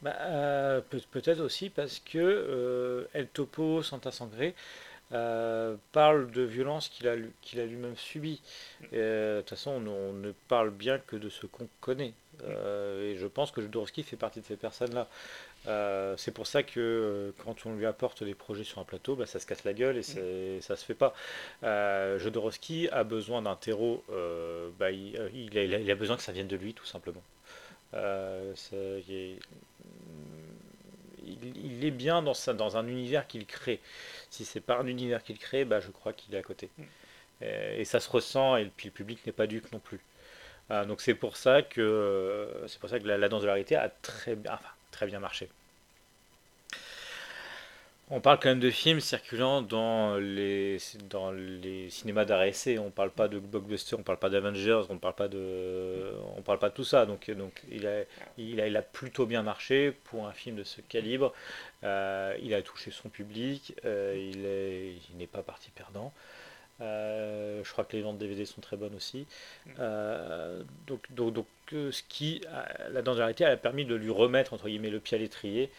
Bah, 0.03 0.17
euh, 0.21 0.81
peut-être 1.11 1.41
aussi 1.41 1.71
parce 1.71 2.01
que 2.01 2.19
euh, 2.19 3.05
El 3.15 3.29
Topo, 3.29 3.83
Santa 3.83 4.11
Sangré, 4.11 4.55
euh, 5.13 5.75
parle 5.91 6.31
de 6.31 6.43
violence 6.43 6.89
qu'il 6.89 7.09
a, 7.09 7.17
qu'il 7.43 7.59
a 7.59 7.67
lui-même 7.67 7.97
subi. 7.97 8.41
Euh, 8.93 9.37
de 9.37 9.41
toute 9.41 9.51
façon, 9.51 9.73
on, 9.73 10.13
ne 10.13 10.33
parle 10.49 10.71
bien 10.71 10.99
que 10.99 11.17
de 11.17 11.29
ce 11.29 11.47
qu'on 11.47 11.69
connaît. 11.81 12.13
Euh, 12.45 13.13
et 13.13 13.17
je 13.17 13.27
pense 13.27 13.51
que 13.51 13.61
Jodorowsky 13.61 14.03
fait 14.03 14.17
partie 14.17 14.41
de 14.41 14.47
ces 14.47 14.57
personnes-là. 14.57 15.09
c'est 16.17 16.33
pour 16.33 16.47
ça 16.47 16.63
que 16.63 17.33
quand 17.45 17.67
on 17.67 17.75
lui 17.75 17.87
apporte 17.87 18.23
des 18.25 18.35
projets 18.35 18.65
sur 18.65 18.79
un 18.79 18.85
plateau, 18.85 19.17
bah, 19.17 19.27
ça 19.27 19.39
se 19.39 19.47
casse 19.47 19.65
la 19.65 19.73
gueule 19.73 19.97
et 19.97 20.03
c'est, 20.03 20.61
ça 20.61 20.77
se 20.77 20.85
fait 20.85 20.95
pas. 20.95 21.15
Jodorowsky 21.63 22.89
a 22.91 23.05
besoin 23.05 23.43
d'un 23.43 23.57
terreau, 23.57 24.05
bah, 24.79 24.91
il, 24.91 25.19
il, 25.35 25.91
a, 25.91 25.95
besoin 25.95 26.17
que 26.17 26.23
ça 26.23 26.33
vienne 26.33 26.49
de 26.49 26.57
lui 26.57 26.75
tout 26.75 26.87
simplement. 26.87 27.23
il, 27.93 29.39
il, 31.23 31.85
est 31.85 31.91
bien 31.91 32.23
dans, 32.23 32.33
dans 32.55 32.77
un 32.77 32.87
univers 32.87 33.27
qu'il 33.27 33.47
crée. 33.47 33.81
Si 34.31 34.45
c'est 34.45 34.61
pas 34.61 34.79
un 34.79 34.87
univers 34.87 35.23
qu'il 35.23 35.39
crée, 35.39 35.65
bah, 35.65 35.81
je 35.81 35.91
crois 35.91 36.13
qu'il 36.13 36.35
est 36.35 36.39
à 36.39 36.43
côté. 36.43 36.71
Mm. 36.79 36.83
et, 37.79 37.85
ça 37.85 38.01
se 38.01 38.09
ressent, 38.09 38.57
et 38.57 38.67
puis 38.77 38.89
le 38.89 38.93
public 38.93 39.25
n'est 39.27 39.33
pas 39.33 39.47
dupe 39.47 39.71
non 39.73 39.79
plus. 39.79 40.01
Donc 40.87 41.01
c'est 41.01 41.15
pour 41.15 41.37
ça 41.37 41.63
que 41.63 42.49
c'est 42.67 42.79
pour 42.79 42.89
ça 42.89 42.99
que 42.99 43.07
la, 43.07 43.29
danse 43.29 43.43
de 43.43 43.47
la 43.47 43.55
réalité 43.55 43.77
a 43.77 43.89
très, 43.89 44.37
enfin, 44.49 44.71
très 44.91 45.07
bien 45.07 45.19
marché. 45.19 45.49
On 48.13 48.21
parle 48.21 48.41
quand 48.41 48.49
même 48.49 48.59
de 48.59 48.71
films 48.71 48.99
circulant 48.99 49.63
dans 49.63 50.17
les, 50.17 50.79
dans 51.09 51.31
les 51.31 51.89
cinémas 51.91 52.25
d'arrêt 52.25 52.49
essai. 52.49 52.77
On 52.77 52.91
parle 52.91 53.13
pas 53.13 53.29
de 53.29 53.39
blockbuster, 53.39 53.95
on 53.95 54.03
parle 54.03 54.19
pas 54.19 54.29
d'Avengers, 54.29 54.83
on 54.89 54.99
parle 54.99 55.15
pas 55.15 55.29
de, 55.29 56.13
on 56.37 56.43
parle 56.43 56.59
pas 56.59 56.71
de 56.71 56.75
tout 56.75 56.83
ça. 56.83 57.07
Donc, 57.07 57.31
donc 57.31 57.63
il, 57.71 57.87
a, 57.87 58.03
il, 58.37 58.77
a, 58.77 58.83
plutôt 58.83 59.27
bien 59.27 59.45
marché 59.45 59.93
pour 60.05 60.27
un 60.27 60.33
film 60.33 60.57
de 60.57 60.65
ce 60.65 60.81
calibre. 60.81 61.33
Euh, 61.85 62.37
il 62.43 62.53
a 62.53 62.63
touché 62.63 62.91
son 62.91 63.11
public. 63.11 63.75
Euh, 63.85 64.99
il 65.09 65.17
n'est 65.17 65.29
pas 65.29 65.45
parti 65.45 65.71
perdant. 65.71 66.13
Euh, 66.81 67.63
je 67.65 67.73
crois 67.73 67.85
que 67.85 67.97
les 67.97 68.03
ventes 68.03 68.19
DVD 68.19 68.45
sont 68.45 68.61
très 68.61 68.77
bonnes 68.77 68.95
aussi. 68.95 69.27
donc, 70.87 71.01
donc, 71.11 71.33
donc 71.33 71.47
ce 71.71 72.03
qui, 72.09 72.43
la 72.91 73.03
la 73.03 73.27
a 73.51 73.57
permis 73.57 73.85
de 73.85 73.95
lui 73.95 74.11
remettre 74.11 74.55
entre 74.55 74.69
guillemets 74.69 74.91
le 74.91 75.01
pied 75.01 75.17
à 75.17 75.21
l'étrier. 75.21 75.71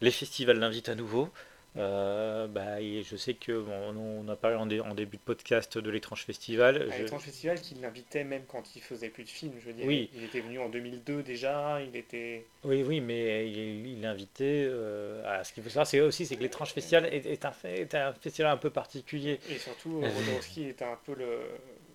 Les 0.00 0.10
festivals 0.10 0.58
l'invitent 0.58 0.88
à 0.88 0.94
nouveau. 0.94 1.30
Euh, 1.76 2.46
bah, 2.46 2.80
je 2.80 3.16
sais 3.16 3.34
que 3.34 3.52
on 3.52 4.26
a 4.28 4.36
parlé 4.36 4.56
en, 4.56 4.94
début 4.94 5.16
de 5.16 5.22
podcast 5.22 5.78
de 5.78 5.90
l'étrange 5.90 6.24
festival. 6.24 6.88
Ah, 6.90 6.98
l'étrange 6.98 7.22
festival 7.22 7.60
qui 7.60 7.74
l'invitait 7.74 8.24
même 8.24 8.42
quand 8.48 8.74
il 8.74 8.82
faisait 8.82 9.10
plus 9.10 9.24
de 9.24 9.28
films. 9.28 9.52
Je 9.60 9.66
veux 9.66 9.72
dire, 9.72 9.86
oui. 9.86 10.10
il 10.14 10.24
était 10.24 10.40
venu 10.40 10.58
en 10.58 10.68
2002 10.68 11.22
déjà. 11.22 11.80
Il 11.82 11.94
était. 11.96 12.46
Oui, 12.64 12.82
oui, 12.82 13.00
mais 13.00 13.50
il, 13.50 14.00
l'invitait. 14.00 14.66
Euh, 14.68 15.44
ce 15.44 15.52
qu'il 15.52 15.62
faut 15.62 15.68
savoir, 15.68 15.86
c'est 15.86 16.00
aussi 16.00 16.26
c'est 16.26 16.36
que 16.36 16.42
l'étrange 16.42 16.72
festival 16.72 17.06
est, 17.12 17.44
un, 17.44 17.52
est, 17.64 17.94
un, 17.94 18.12
festival 18.14 18.50
un 18.52 18.56
peu 18.56 18.70
particulier. 18.70 19.38
Et 19.50 19.58
surtout, 19.58 20.00
Rodorowski 20.00 20.64
est 20.64 20.82
un 20.82 20.98
peu 21.04 21.14
le, 21.14 21.38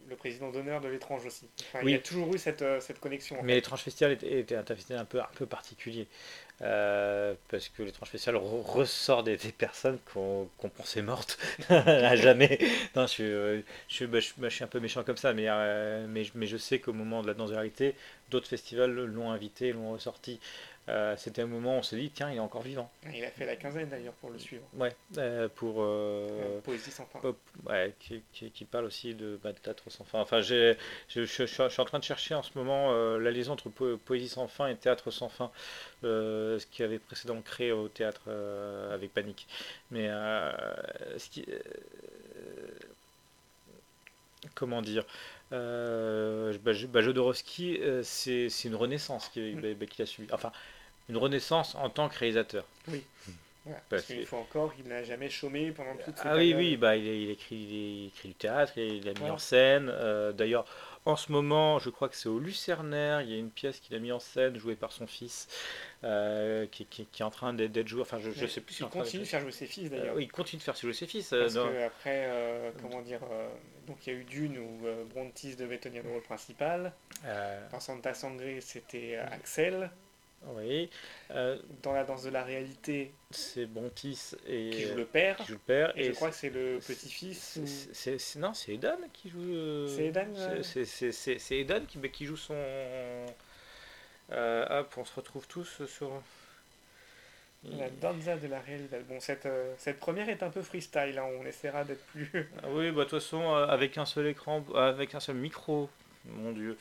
le 0.09 0.15
président 0.15 0.51
d'honneur 0.51 0.81
de 0.81 0.87
l'étrange 0.87 1.25
aussi. 1.25 1.47
Il 1.81 1.89
y 1.89 1.95
a 1.95 1.99
toujours 1.99 2.33
eu 2.33 2.37
cette, 2.37 2.61
euh, 2.61 2.79
cette 2.79 2.99
connexion. 2.99 3.37
Mais 3.43 3.55
l'étrange 3.55 3.81
festival 3.81 4.13
était, 4.13 4.55
un 4.55 4.63
festival 4.63 5.01
un 5.01 5.05
peu, 5.05 5.19
un 5.19 5.29
peu 5.35 5.45
particulier. 5.45 6.07
Euh, 6.63 7.33
parce 7.49 7.67
que 7.67 7.83
l'étrange 7.83 8.07
spécial 8.07 8.37
ressort 8.37 9.23
des, 9.23 9.37
personnes 9.37 9.97
qu'on 10.13 10.47
pensait 10.77 11.01
mortes 11.01 11.37
à 11.69 12.15
jamais. 12.15 12.57
Je, 12.95 13.61
suis 13.89 14.63
un 14.63 14.67
peu 14.67 14.79
méchant 14.79 15.03
comme 15.03 15.17
ça, 15.17 15.33
mais, 15.33 15.49
euh, 15.49 16.23
je 16.23 16.57
sais 16.57 16.79
qu'au 16.79 16.93
moment 16.93 17.21
de 17.21 17.27
la 17.27 17.33
danse 17.33 17.51
d'autres 18.31 18.47
festivals 18.47 18.91
l'ont 18.91 19.31
invité, 19.31 19.73
l'ont 19.73 19.91
ressorti. 19.91 20.39
Euh, 20.89 21.15
c'était 21.15 21.41
un 21.43 21.47
moment 21.47 21.75
où 21.75 21.79
on 21.79 21.83
s'est 21.83 21.95
dit, 21.95 22.09
tiens, 22.09 22.29
il 22.29 22.35
est 22.35 22.41
encore 22.41 22.61
vivant. 22.61 22.91
Il 23.13 23.23
a 23.23 23.29
fait 23.29 23.45
la 23.45 23.55
quinzaine 23.55 23.87
d'ailleurs 23.87 24.13
pour 24.15 24.31
le 24.31 24.37
suivre. 24.37 24.63
Ouais, 24.73 24.93
euh, 25.17 25.47
pour. 25.47 25.77
Euh, 25.79 26.59
Poésie 26.61 26.91
sans 26.91 27.05
fin. 27.05 27.21
ouais, 27.65 27.93
qui, 27.99 28.21
qui, 28.33 28.65
parle 28.65 28.85
aussi 28.85 29.15
de, 29.15 29.39
bah, 29.41 29.53
de 29.53 29.57
théâtre 29.59 29.89
sans 29.89 30.03
fin. 30.03 30.19
Enfin, 30.19 30.41
je, 30.41 30.75
suis 31.07 31.81
en 31.81 31.85
train 31.85 31.99
de 31.99 32.03
chercher 32.03 32.35
en 32.35 32.43
ce 32.43 32.51
moment 32.55 32.91
la 33.17 33.31
liaison 33.31 33.53
entre 33.53 33.69
Poésie 33.69 34.27
sans 34.27 34.47
fin 34.47 34.67
et 34.67 34.75
Théâtre 34.75 35.09
sans 35.09 35.29
fin, 35.29 35.51
ce 36.01 36.65
qui 36.65 36.83
avait 36.83 36.99
précédemment 36.99 37.41
créé 37.41 37.71
au 37.71 37.87
théâtre 37.87 38.29
avec 38.91 39.13
Panique. 39.13 39.47
Mais 39.91 40.07
ce 41.17 41.29
qui. 41.29 41.45
comment 44.53 44.81
dire 44.81 45.05
euh, 45.53 46.57
bah, 46.63 46.71
bah, 46.89 47.01
Jodorowsky, 47.01 47.79
c'est 48.03 48.47
une 48.65 48.75
renaissance 48.75 49.29
qu'il 49.29 49.57
mm. 49.57 49.73
bah, 49.75 49.85
a 49.99 50.05
suivi. 50.05 50.27
Enfin, 50.33 50.51
une 51.09 51.17
renaissance 51.17 51.75
en 51.75 51.89
tant 51.89 52.09
que 52.09 52.17
réalisateur. 52.17 52.65
Oui. 52.87 53.03
parce 53.89 54.03
qu'il 54.03 54.25
faut 54.25 54.37
encore, 54.37 54.73
il 54.79 54.87
n'a 54.87 55.03
jamais 55.03 55.29
chômé 55.29 55.71
pendant 55.71 55.95
toute 55.95 56.17
cette 56.17 56.25
Ah 56.25 56.35
oui, 56.35 56.53
oui, 56.55 56.77
bah, 56.77 56.95
il, 56.95 57.05
il, 57.05 57.29
écrit, 57.31 57.55
il 57.55 58.07
écrit 58.07 58.29
du 58.29 58.35
théâtre, 58.35 58.77
il 58.77 59.07
a 59.07 59.13
mis 59.13 59.29
en 59.29 59.37
scène. 59.37 59.89
Euh, 59.89 60.31
d'ailleurs, 60.31 60.65
en 61.05 61.17
ce 61.17 61.31
moment, 61.33 61.79
je 61.79 61.89
crois 61.89 62.07
que 62.07 62.15
c'est 62.15 62.29
au 62.29 62.39
Lucernaire, 62.39 63.21
il 63.21 63.29
y 63.29 63.33
a 63.33 63.37
une 63.37 63.49
pièce 63.49 63.79
qu'il 63.79 63.93
a 63.95 63.99
mis 63.99 64.13
en 64.13 64.19
scène, 64.19 64.57
jouée 64.57 64.75
par 64.75 64.93
son 64.93 65.05
fils, 65.05 65.49
euh, 66.05 66.65
qui, 66.71 66.85
qui, 66.85 67.05
qui, 67.05 67.21
est 67.21 67.25
en 67.25 67.29
train 67.29 67.53
d'être 67.53 67.87
joué. 67.87 68.01
Enfin, 68.01 68.19
je, 68.19 68.31
je 68.31 68.47
sais 68.47 68.61
plus. 68.61 68.79
Il 68.79 68.87
continue 68.87 69.23
de 69.23 69.27
faire 69.27 69.41
jouer 69.41 69.51
ses 69.51 69.65
fils 69.65 69.89
d'ailleurs. 69.89 70.15
oui, 70.15 70.23
il 70.23 70.31
continue 70.31 70.59
de 70.59 70.63
faire 70.63 70.75
jouer 70.75 70.93
ses 70.93 71.07
fils. 71.07 71.29
Parce 71.29 71.53
que 71.53 71.83
après, 71.85 72.29
comment 72.81 73.01
dire, 73.01 73.19
donc 73.87 73.97
il 74.07 74.13
y 74.13 74.15
a 74.15 74.19
eu 74.19 74.23
Dune 74.23 74.57
où 74.57 74.87
Brontis 75.13 75.55
devait 75.57 75.77
tenir 75.77 76.03
le 76.03 76.11
rôle 76.11 76.21
principal. 76.21 76.93
Dans 77.71 77.79
Santa 77.81 78.13
Sangre, 78.13 78.61
c'était 78.61 79.17
Axel. 79.17 79.89
Oui. 80.47 80.89
Euh, 81.31 81.57
dans 81.81 81.93
la 81.93 82.03
danse 82.03 82.23
de 82.23 82.29
la 82.29 82.43
réalité, 82.43 83.13
c'est 83.31 83.65
Bontis 83.65 84.35
et 84.47 84.69
qui 84.71 84.81
joue 84.83 84.95
le 84.95 85.05
père. 85.05 85.37
Qui 85.37 85.47
joue 85.47 85.53
le 85.53 85.59
père 85.59 85.93
et, 85.95 86.05
je 86.05 86.11
crois 86.11 86.29
que 86.29 86.35
c'est 86.35 86.49
le 86.49 86.79
petit-fils. 86.79 87.59
Non, 88.37 88.53
c'est 88.53 88.73
Eden 88.73 88.97
qui 89.13 89.29
joue. 89.29 89.39
Euh, 89.41 89.87
c'est 89.87 90.07
Eden. 90.07 90.35
C'est 90.63 91.57
Eden 91.57 91.85
qui, 91.85 91.99
qui 92.09 92.25
joue 92.25 92.37
son. 92.37 92.55
Euh, 94.31 94.79
hop, 94.79 94.93
on 94.97 95.05
se 95.05 95.15
retrouve 95.15 95.47
tous 95.47 95.85
sur. 95.85 96.11
La 97.63 97.89
danza 97.89 98.35
de 98.35 98.47
la 98.47 98.59
réalité. 98.59 98.97
Bon, 99.07 99.21
cette, 99.21 99.47
cette 99.77 99.97
première 99.97 100.27
est 100.27 100.43
un 100.43 100.49
peu 100.49 100.61
freestyle, 100.61 101.17
hein. 101.17 101.25
on 101.39 101.45
essaiera 101.45 101.85
d'être 101.85 102.03
plus. 102.07 102.29
Ah 102.61 102.67
oui, 102.69 102.91
bah 102.91 103.05
de 103.05 103.09
toute 103.09 103.21
façon, 103.21 103.53
avec 103.53 103.97
un 103.97 104.05
seul 104.05 104.27
écran, 104.27 104.65
avec 104.75 105.15
un 105.15 105.21
seul 105.21 105.37
micro, 105.37 105.89
mon 106.25 106.51
dieu. 106.51 106.77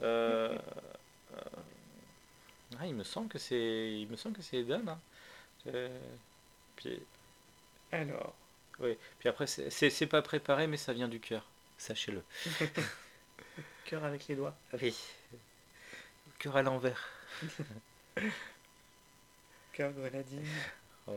Euh, 0.00 0.56
ah, 2.78 2.86
il 2.86 2.94
me 2.94 3.04
semble 3.04 3.28
que 3.28 3.38
c'est, 3.38 3.92
il 4.00 4.08
me 4.08 4.16
semble 4.16 4.36
que 4.36 4.42
c'est 4.42 4.58
Eden. 4.58 4.88
Hein. 4.88 5.00
Puis... 6.76 7.00
Alors. 7.92 8.34
Oui. 8.80 8.96
Puis 9.18 9.28
après, 9.28 9.46
c'est 9.46 10.06
pas 10.06 10.22
préparé, 10.22 10.66
mais 10.66 10.76
ça 10.76 10.92
vient 10.92 11.08
du 11.08 11.20
cœur. 11.20 11.46
Sachez-le. 11.78 12.22
cœur 13.84 14.04
avec 14.04 14.28
les 14.28 14.36
doigts. 14.36 14.54
Oui. 14.80 14.94
Cœur 16.38 16.56
à 16.56 16.62
l'envers. 16.62 17.08
cœur 19.72 19.92
grenadine. 19.92 20.44
Oh. 21.06 21.12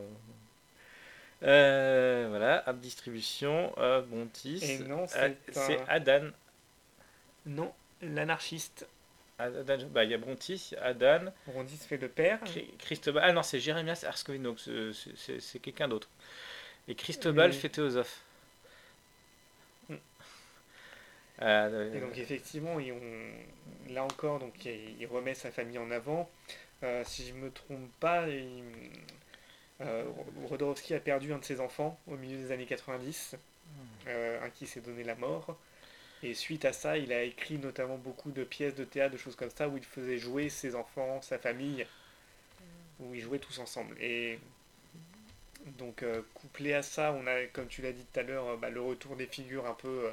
Euh, 1.42 2.26
voilà, 2.30 2.62
app 2.68 2.78
distribution, 2.78 3.74
euh, 3.78 4.00
Bontis. 4.02 4.60
Et 4.62 4.78
non, 4.78 5.06
c'est 5.08 5.36
un... 5.80 5.84
Adan. 5.88 6.30
Non, 7.46 7.74
l'anarchiste. 8.00 8.86
Bah, 9.38 10.04
il 10.04 10.10
y 10.10 10.14
a 10.14 10.18
Brontis, 10.18 10.72
Adan. 10.80 11.32
Brontis 11.46 11.78
fait 11.78 11.96
le 11.96 12.08
père. 12.08 12.38
Christobal. 12.78 13.22
Ah 13.26 13.32
non, 13.32 13.42
c'est 13.42 13.58
Jérémias 13.58 14.04
Arskovino, 14.06 14.56
c'est 14.56 15.58
quelqu'un 15.60 15.88
d'autre. 15.88 16.08
Et 16.88 16.94
Christobal 16.94 17.52
fait 17.52 17.68
Théosophe. 17.68 18.22
Mm. 19.88 19.94
Euh, 21.42 21.94
et 21.94 22.00
donc 22.00 22.16
effectivement, 22.18 22.78
là 23.90 24.04
encore, 24.04 24.38
donc 24.38 24.64
il, 24.64 25.06
remet 25.06 25.34
sa 25.34 25.50
famille 25.50 25.78
en 25.78 25.90
avant. 25.90 26.28
Euh, 26.82 27.02
si 27.04 27.26
je 27.26 27.32
ne 27.32 27.38
me 27.38 27.50
trompe 27.50 27.90
pas, 28.00 28.28
il, 28.28 28.62
euh, 29.80 30.04
Rodorowski 30.48 30.94
a 30.94 31.00
perdu 31.00 31.32
un 31.32 31.38
de 31.38 31.44
ses 31.44 31.60
enfants 31.60 31.98
au 32.08 32.16
milieu 32.16 32.36
des 32.36 32.50
années 32.50 32.66
90, 32.66 33.36
mm. 33.36 34.10
un 34.42 34.50
qui 34.50 34.66
s'est 34.66 34.80
donné 34.80 35.04
la 35.04 35.14
mort. 35.14 35.56
Et 36.22 36.34
suite 36.34 36.64
à 36.64 36.72
ça, 36.72 36.98
il 36.98 37.12
a 37.12 37.22
écrit 37.22 37.58
notamment 37.58 37.96
beaucoup 37.96 38.30
de 38.30 38.44
pièces 38.44 38.74
de 38.74 38.84
théâtre, 38.84 39.12
de 39.12 39.18
choses 39.18 39.34
comme 39.34 39.50
ça, 39.50 39.68
où 39.68 39.76
il 39.76 39.84
faisait 39.84 40.18
jouer 40.18 40.48
ses 40.48 40.74
enfants, 40.76 41.20
sa 41.20 41.38
famille, 41.38 41.86
où 43.00 43.14
ils 43.14 43.20
jouaient 43.20 43.40
tous 43.40 43.58
ensemble. 43.58 43.96
Et 44.00 44.38
donc, 45.78 46.02
euh, 46.02 46.22
couplé 46.34 46.74
à 46.74 46.82
ça, 46.82 47.12
on 47.12 47.26
a, 47.26 47.44
comme 47.46 47.66
tu 47.66 47.82
l'as 47.82 47.92
dit 47.92 48.04
tout 48.12 48.20
à 48.20 48.22
l'heure, 48.22 48.56
bah, 48.58 48.70
le 48.70 48.80
retour 48.80 49.16
des 49.16 49.26
figures 49.26 49.66
un 49.66 49.74
peu 49.74 50.06
euh, 50.06 50.10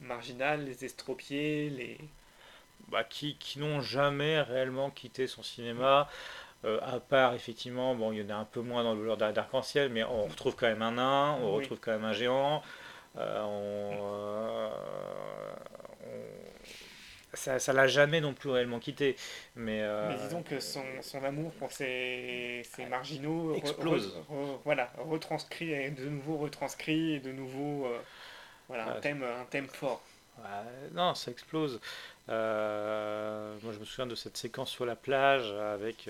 marginales, 0.00 0.64
les 0.64 0.84
estropiés, 0.84 1.70
les. 1.70 1.98
Bah, 2.88 3.04
qui, 3.04 3.36
qui 3.36 3.60
n'ont 3.60 3.80
jamais 3.80 4.40
réellement 4.40 4.90
quitté 4.90 5.26
son 5.28 5.42
cinéma. 5.42 6.08
Euh, 6.64 6.78
à 6.82 7.00
part, 7.00 7.34
effectivement, 7.34 7.94
bon, 7.94 8.12
il 8.12 8.20
y 8.20 8.22
en 8.22 8.30
a 8.30 8.38
un 8.38 8.44
peu 8.44 8.60
moins 8.60 8.82
dans 8.82 8.94
le 8.94 9.16
d'arc-en-ciel, 9.16 9.90
mais 9.90 10.02
on 10.04 10.24
retrouve 10.24 10.56
quand 10.56 10.66
même 10.66 10.82
un 10.82 10.92
nain, 10.92 11.38
on 11.40 11.52
retrouve 11.52 11.78
quand 11.80 11.92
même 11.92 12.04
un 12.04 12.12
géant. 12.12 12.62
Euh, 13.16 14.70
euh, 16.06 16.24
ça, 17.34 17.58
ça 17.58 17.72
l'a 17.72 17.86
jamais 17.86 18.20
non 18.20 18.34
plus 18.34 18.50
réellement 18.50 18.78
quitté. 18.78 19.16
Mais, 19.56 19.82
euh, 19.82 20.08
mais 20.08 20.16
disons 20.22 20.42
que 20.42 20.60
son, 20.60 20.84
son 21.00 21.22
amour 21.24 21.52
pour 21.52 21.72
ces, 21.72 22.62
ces 22.74 22.86
marginaux 22.86 23.54
explose. 23.54 24.14
voilà, 24.64 24.92
retranscrit 24.98 25.72
et 25.72 25.90
de 25.90 26.08
nouveau 26.08 26.36
retranscrit 26.36 27.14
et 27.14 27.20
de 27.20 27.32
nouveau 27.32 27.88
voilà, 28.68 28.96
un, 28.96 29.00
thème, 29.00 29.22
un 29.22 29.44
thème 29.44 29.68
fort. 29.68 30.02
non, 30.92 31.14
ça 31.14 31.30
explose. 31.30 31.80
moi, 32.28 32.36
je 33.72 33.78
me 33.78 33.84
souviens 33.84 34.06
de 34.06 34.14
cette 34.14 34.36
séquence 34.36 34.70
sur 34.70 34.86
la 34.86 34.96
plage 34.96 35.52
avec, 35.52 36.08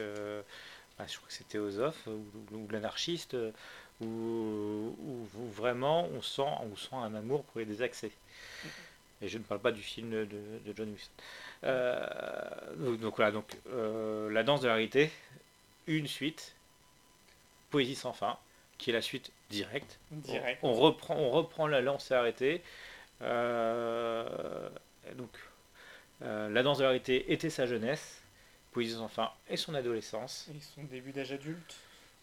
bah, 0.99 1.05
je 1.07 1.17
crois 1.17 1.29
que 1.29 1.35
c'était 1.35 1.59
Ozof 1.59 2.07
ou, 2.07 2.25
ou 2.57 2.69
l'anarchiste 2.71 3.37
où, 4.01 4.97
vraiment 5.53 6.09
on 6.09 6.23
sent, 6.23 6.43
on 6.43 6.77
sent 6.77 6.95
un 6.95 7.15
amour 7.15 7.45
pour 7.45 7.61
les 7.61 7.67
désaccès. 7.67 8.11
Et 9.23 9.29
je 9.29 9.39
ne 9.39 9.43
parle 9.43 9.61
pas 9.61 9.73
du 9.73 9.83
film 9.83 10.11
de, 10.11 10.27
John 10.75 10.95
Huston. 10.95 11.13
Euh, 11.65 12.97
donc, 12.97 13.17
voilà, 13.17 13.33
donc 13.33 13.55
euh, 13.69 14.31
La 14.31 14.43
danse 14.43 14.63
de 14.63 14.69
la 14.69 14.75
réalité, 14.75 15.11
une 15.87 16.07
suite, 16.07 16.55
Poésie 17.71 17.95
sans 17.95 18.15
fin, 18.15 18.39
qui 18.79 18.89
est 18.91 18.95
la 18.95 19.03
suite 19.03 19.31
directe. 19.51 19.99
Direct. 20.11 20.59
On, 20.63 20.73
reprend, 20.73 21.17
on 21.17 21.29
reprend 21.31 21.67
la 21.67 21.83
lance 21.83 22.11
et 22.11 22.15
arrêtée. 22.15 22.63
donc, 23.21 23.29
la 26.21 26.63
danse 26.63 26.79
de 26.79 26.85
la 26.85 26.89
réalité 26.89 27.31
était 27.33 27.51
sa 27.51 27.67
jeunesse, 27.67 28.23
Poésie 28.73 28.95
sans 28.95 29.09
fin 29.09 29.31
et 29.51 29.59
son 29.59 29.75
adolescence. 29.75 30.49
Et 30.57 30.61
son 30.61 30.85
début 30.85 31.13
d'âge 31.13 31.33
adulte 31.33 31.77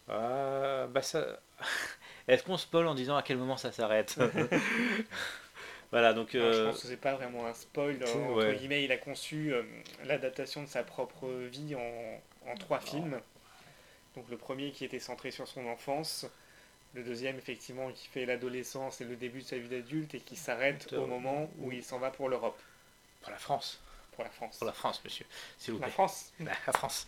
bah 0.07 1.01
ça... 1.01 1.39
Est-ce 2.27 2.43
qu'on 2.43 2.57
spoil 2.57 2.87
en 2.87 2.95
disant 2.95 3.15
à 3.15 3.23
quel 3.23 3.37
moment 3.37 3.57
ça 3.57 3.71
s'arrête 3.71 4.19
Voilà, 5.91 6.13
donc. 6.13 6.29
je 6.33 6.37
euh, 6.37 6.69
pense 6.69 6.81
que 6.81 6.87
c'est 6.87 6.97
pas 6.97 7.15
vraiment 7.15 7.47
un 7.47 7.53
spoil. 7.53 7.97
Entre 8.03 8.53
guillemets, 8.53 8.83
il 8.83 8.91
a 8.91 8.97
conçu 8.97 9.53
euh, 9.53 9.63
l'adaptation 10.03 10.61
de 10.61 10.67
sa 10.67 10.83
propre 10.83 11.27
vie 11.29 11.75
en, 11.75 12.51
en 12.51 12.55
trois 12.55 12.81
films. 12.81 13.21
Donc 14.15 14.27
le 14.29 14.37
premier 14.37 14.71
qui 14.71 14.83
était 14.83 14.99
centré 14.99 15.31
sur 15.31 15.47
son 15.47 15.65
enfance, 15.67 16.25
le 16.93 17.03
deuxième 17.03 17.37
effectivement 17.37 17.91
qui 17.91 18.07
fait 18.07 18.25
l'adolescence 18.25 18.99
et 18.99 19.05
le 19.05 19.15
début 19.15 19.41
de 19.41 19.45
sa 19.45 19.57
vie 19.57 19.69
d'adulte 19.69 20.15
et 20.15 20.19
qui 20.19 20.35
s'arrête 20.35 20.91
au 20.93 21.05
moment 21.05 21.49
où 21.59 21.71
il 21.71 21.83
s'en 21.83 21.99
va 21.99 22.09
pour 22.09 22.27
l'Europe. 22.27 22.59
Pour 23.21 23.31
la 23.31 23.37
France. 23.37 23.79
Pour 24.11 24.23
la 24.23 24.29
France. 24.29 24.57
Pour 24.57 24.67
la 24.67 24.73
France, 24.73 25.01
monsieur. 25.05 25.25
La 25.79 25.87
France. 25.87 26.33
La 26.39 26.53
France. 26.73 27.05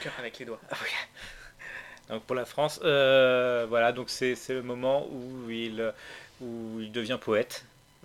Cœur 0.00 0.12
avec 0.18 0.38
les 0.38 0.44
doigts. 0.44 0.60
Ah 0.70 0.76
donc 2.12 2.24
pour 2.24 2.36
la 2.36 2.44
France, 2.44 2.78
euh, 2.84 3.64
voilà, 3.68 3.92
donc 3.92 4.10
c'est 4.10 4.36
le 4.50 4.62
moment 4.62 5.08
où 5.10 5.50
il, 5.50 5.92
où 6.42 6.78
il 6.78 6.92
devient 6.92 7.18
poète, 7.18 7.64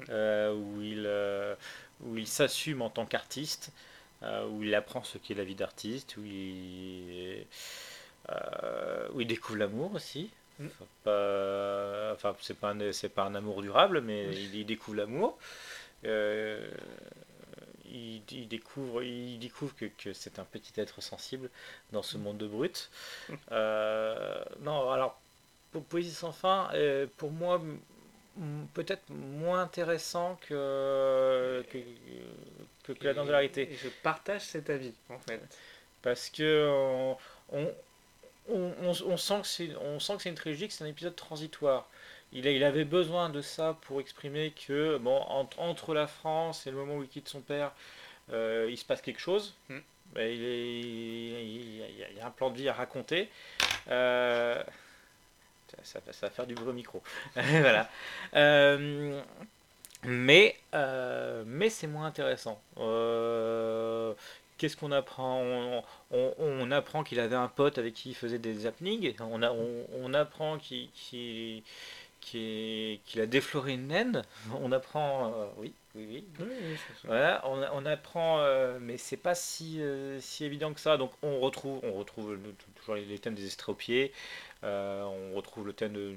euh, 0.10 0.54
où 0.54 0.82
il, 0.82 1.04
euh, 1.06 1.56
où 2.02 2.18
il 2.18 2.26
s'assume 2.26 2.82
en 2.82 2.90
tant 2.90 3.06
qu'artiste, 3.06 3.74
où 4.24 4.64
il 4.64 4.74
apprend 4.74 5.04
ce 5.04 5.18
qu'est 5.18 5.36
la 5.36 5.44
vie 5.44 5.56
d'artiste, 5.56 6.16
où 6.18 6.24
il, 6.24 7.46
où 9.14 9.22
il 9.22 9.28
découvre 9.28 9.60
l'amour 9.60 9.94
aussi. 9.94 10.30
Mm. 10.60 10.68
Enfin, 11.06 12.34
c'est 12.40 12.58
pas, 12.58 12.72
un, 12.72 13.10
pas 13.14 13.24
un 13.24 13.36
amour 13.36 13.62
durable, 13.62 14.00
mais 14.00 14.26
il, 14.32 14.56
il 14.56 14.66
découvre 14.66 14.98
l'amour 14.98 15.38
il, 18.32 18.48
découvre, 18.48 19.04
il 19.04 19.40
découvre 19.40 19.74
que, 19.76 20.14
c'est 20.14 20.40
un 20.40 20.46
petit 20.46 20.80
être 20.80 21.02
sensible 21.02 21.50
dans 21.92 22.04
ce 22.04 22.18
monde 22.18 22.38
de 22.38 22.48
brut. 22.48 22.90
Euh, 23.52 24.44
non, 24.62 24.92
alors, 24.92 25.20
pour 25.72 25.84
Poésie 25.84 26.12
sans 26.12 26.32
fin, 26.32 26.70
euh, 26.74 27.08
pour 27.18 27.32
moi, 27.32 27.62
peut-être 28.74 29.10
moins 29.10 29.62
intéressant 29.62 30.40
que, 30.48 31.66
que, 31.70 32.94
que, 32.94 33.06
la 33.06 33.14
danse 33.14 33.28
de 33.28 33.32
la 33.32 33.38
réalité. 33.40 33.70
je 33.82 33.90
partage 34.04 34.42
cet 34.42 34.70
avis, 34.70 34.94
en 35.10 35.20
fait. 35.20 35.42
Parce 36.02 36.30
que 36.30 36.68
on, 37.52 37.74
on, 38.50 38.74
on, 39.06 39.18
sent 39.18 39.42
que 39.42 39.48
c'est 39.48 40.30
une 40.30 40.36
trilogie, 40.36 40.68
que 40.68 40.74
c'est 40.74 40.84
un 40.84 40.88
épisode 40.88 41.16
transitoire 41.16 41.90
il, 42.34 42.46
il, 42.46 42.64
avait 42.64 42.86
besoin 42.86 43.30
de 43.30 43.42
ça 43.42 43.78
pour 43.82 44.02
exprimer 44.02 44.52
que 44.52 44.98
bon, 44.98 45.18
entre, 45.18 45.60
entre, 45.60 45.94
la 45.94 46.08
France 46.08 46.68
et 46.68 46.72
le 46.72 46.78
moment 46.78 46.96
où 46.98 47.04
il 47.04 47.10
quitte 47.10 47.30
son 47.30 47.42
père, 47.42 47.72
euh, 48.32 48.68
il 48.70 48.78
se 48.78 48.86
passe 48.86 49.02
quelque 49.02 49.22
chose. 49.22 49.56
Hmm. 49.70 49.80
Il, 50.16 50.22
il, 50.24 51.78
y 52.18 52.20
a 52.22 52.28
un 52.28 52.32
plan 52.32 52.50
de 52.50 52.58
vie 52.58 52.70
à 52.70 52.74
raconter. 52.74 53.30
Euh, 53.90 54.62
ça, 55.84 56.00
va 56.00 56.30
faire 56.30 56.48
du 56.48 56.56
bruit 56.56 56.70
au 56.70 56.74
micro. 56.74 57.02
voilà. 57.36 57.90
Euh, 58.36 59.22
mais 60.04 60.58
mais 61.46 61.70
c'est 61.70 61.88
moins 61.88 62.06
intéressant. 62.06 62.62
Qu'est-ce 64.58 64.76
qu'on 64.76 64.92
apprend? 64.92 65.42
On, 66.12 66.34
on, 66.40 66.72
apprend 66.72 67.04
qu'il 67.04 67.20
avait 67.20 67.36
un 67.36 67.48
pote 67.48 67.78
avec 67.78 67.94
qui 67.94 68.10
il 68.10 68.16
faisait 68.16 68.40
des 68.40 68.66
happenings. 68.66 69.14
On, 69.20 69.44
a, 69.44 69.52
on, 69.52 70.14
apprend 70.16 70.58
qu'il 70.58 71.62
qu'il 72.32 73.22
a 73.22 73.26
défloré 73.26 73.74
une 73.74 73.88
naine. 73.88 74.24
On 74.60 74.72
apprend, 74.72 75.34
euh, 75.34 75.46
oui, 75.58 75.74
oui, 75.96 76.26
oui. 76.40 76.46
voilà, 77.06 77.42
on, 77.46 77.64
on, 77.74 77.86
apprend, 77.86 78.40
euh, 78.40 78.78
mais 78.82 78.98
c'est 78.98 79.18
pas 79.18 79.36
si, 79.36 79.82
euh, 79.82 80.20
si 80.20 80.44
évident 80.44 80.74
que 80.74 80.80
ça. 80.80 80.98
Donc 80.98 81.12
on 81.22 81.40
retrouve, 81.40 81.80
on 81.84 81.94
retrouve 81.94 82.38
toujours 82.76 82.96
les 82.96 83.20
thèmes 83.20 83.36
des 83.36 83.46
estropiés. 83.46 84.12
on 84.64 85.34
retrouve 85.36 85.68
le 85.68 85.74
thème 85.74 85.94
de, 85.94 86.16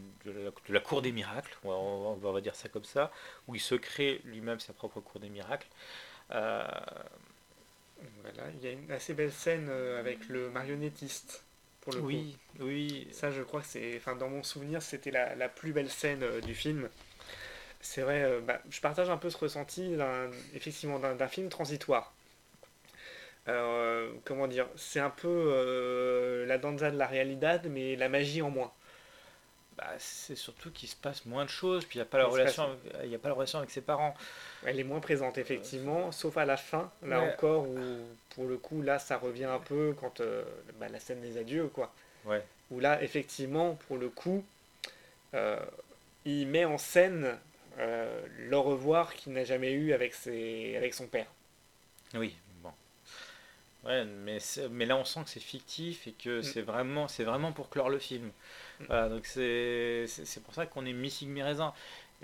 la, 0.68 0.80
cour 0.80 1.02
des 1.02 1.12
miracles. 1.12 1.56
On 1.64 1.68
va, 1.68 1.76
on 1.76 2.32
va, 2.32 2.40
dire 2.40 2.54
ça 2.54 2.68
comme 2.68 2.84
ça, 2.84 3.12
où 3.46 3.54
il 3.54 3.60
se 3.60 3.74
crée 3.74 4.20
lui-même 4.24 4.60
sa 4.60 4.72
propre 4.72 5.00
cour 5.00 5.20
des 5.20 5.28
miracles. 5.28 5.68
Voilà, 6.28 6.84
il 8.54 8.64
y 8.64 8.68
a 8.68 8.72
une 8.72 8.90
assez 8.90 9.14
belle 9.14 9.32
scène 9.32 9.70
avec 9.98 10.28
le 10.28 10.50
marionnettiste 10.50 11.44
pour 11.90 12.00
le 12.00 12.06
oui, 12.06 12.36
coup. 12.58 12.64
Oui, 12.64 13.08
Ça, 13.12 13.30
je 13.30 13.42
crois 13.42 13.60
que 13.60 13.66
c'est. 13.66 13.96
Enfin, 13.96 14.16
dans 14.16 14.28
mon 14.28 14.42
souvenir, 14.42 14.82
c'était 14.82 15.10
la, 15.10 15.34
la, 15.34 15.48
plus 15.48 15.72
belle 15.72 15.90
scène 15.90 16.22
euh, 16.22 16.40
du 16.40 16.54
film. 16.54 16.88
C'est 17.80 18.02
vrai, 18.02 18.22
euh, 18.22 18.40
bah, 18.40 18.60
je 18.70 18.80
partage 18.80 19.08
un 19.10 19.16
peu 19.16 19.30
ce 19.30 19.38
ressenti, 19.38 19.96
effectivement, 20.54 20.98
d'un 20.98 21.28
film 21.28 21.48
transitoire. 21.48 22.12
Euh, 23.48 24.12
comment 24.24 24.46
dire 24.46 24.66
C'est 24.76 25.00
un 25.00 25.10
peu 25.10 26.44
la 26.46 26.58
danza 26.58 26.90
de 26.90 26.98
la 26.98 27.06
realidad, 27.06 27.66
mais 27.70 27.96
la 27.96 28.08
magie 28.08 28.42
en 28.42 28.50
moins. 28.50 28.72
Bah, 29.81 29.94
c'est 29.97 30.36
surtout 30.36 30.70
qu'il 30.70 30.90
se 30.90 30.97
passe 30.97 31.24
moins 31.24 31.47
de 31.47 31.51
choses, 31.51 31.86
puis 31.86 31.98
il 31.98 32.02
n'y 32.02 32.07
a, 32.07 32.11
pas 32.11 32.19
la 32.19 32.27
relation, 32.27 32.77
il 33.02 33.15
a 33.15 33.19
pas 33.19 33.28
la 33.28 33.35
relation 33.35 33.61
avec 33.61 33.70
ses 33.70 33.81
parents. 33.81 34.15
Elle 34.66 34.78
est 34.78 34.85
moins 34.85 35.01
présente, 35.01 35.39
effectivement, 35.39 36.12
sauf 36.12 36.36
à 36.36 36.44
la 36.44 36.59
fin, 36.59 36.93
là 37.02 37.23
encore, 37.23 37.66
où 37.66 37.78
pour 38.35 38.44
le 38.47 38.59
coup, 38.59 38.82
là, 38.82 38.98
ça 38.98 39.16
revient 39.16 39.47
un 39.47 39.59
peu 39.59 39.94
quand 39.98 40.20
euh, 40.20 40.44
bah, 40.78 40.89
la 40.90 41.01
scène 41.01 41.23
des 41.23 41.39
adieux, 41.39 41.69
quoi. 41.69 41.94
Ouais. 42.27 42.44
Où 42.70 42.78
là, 42.78 43.02
effectivement, 43.02 43.74
pour 43.89 43.97
le 43.97 44.11
coup, 44.11 44.44
euh, 45.32 45.59
il 46.27 46.47
met 46.47 46.66
en 46.66 46.77
scène 46.77 47.39
euh, 47.78 48.20
le 48.36 48.59
revoir 48.59 49.15
qu'il 49.15 49.32
n'a 49.32 49.44
jamais 49.44 49.73
eu 49.73 49.94
avec, 49.94 50.12
ses, 50.12 50.77
avec 50.77 50.93
son 50.93 51.07
père. 51.07 51.27
Oui, 52.12 52.36
bon. 52.62 52.73
Ouais, 53.85 54.05
mais, 54.05 54.40
mais 54.70 54.85
là, 54.85 54.98
on 54.98 55.07
sent 55.07 55.20
que 55.24 55.31
c'est 55.31 55.40
fictif 55.40 56.07
et 56.07 56.12
que 56.12 56.40
mm. 56.40 56.43
c'est 56.43 56.61
vraiment, 56.61 57.07
vraiment 57.07 57.52
pour 57.52 57.70
clore 57.70 57.89
le 57.89 57.98
film. 57.98 58.31
Voilà, 58.86 59.09
donc 59.09 59.27
c'est 59.27 60.07
pour 60.44 60.55
ça 60.55 60.66
qu'on 60.66 60.86
est 60.86 60.93
Missing 60.93 61.43
Raisin. 61.43 61.73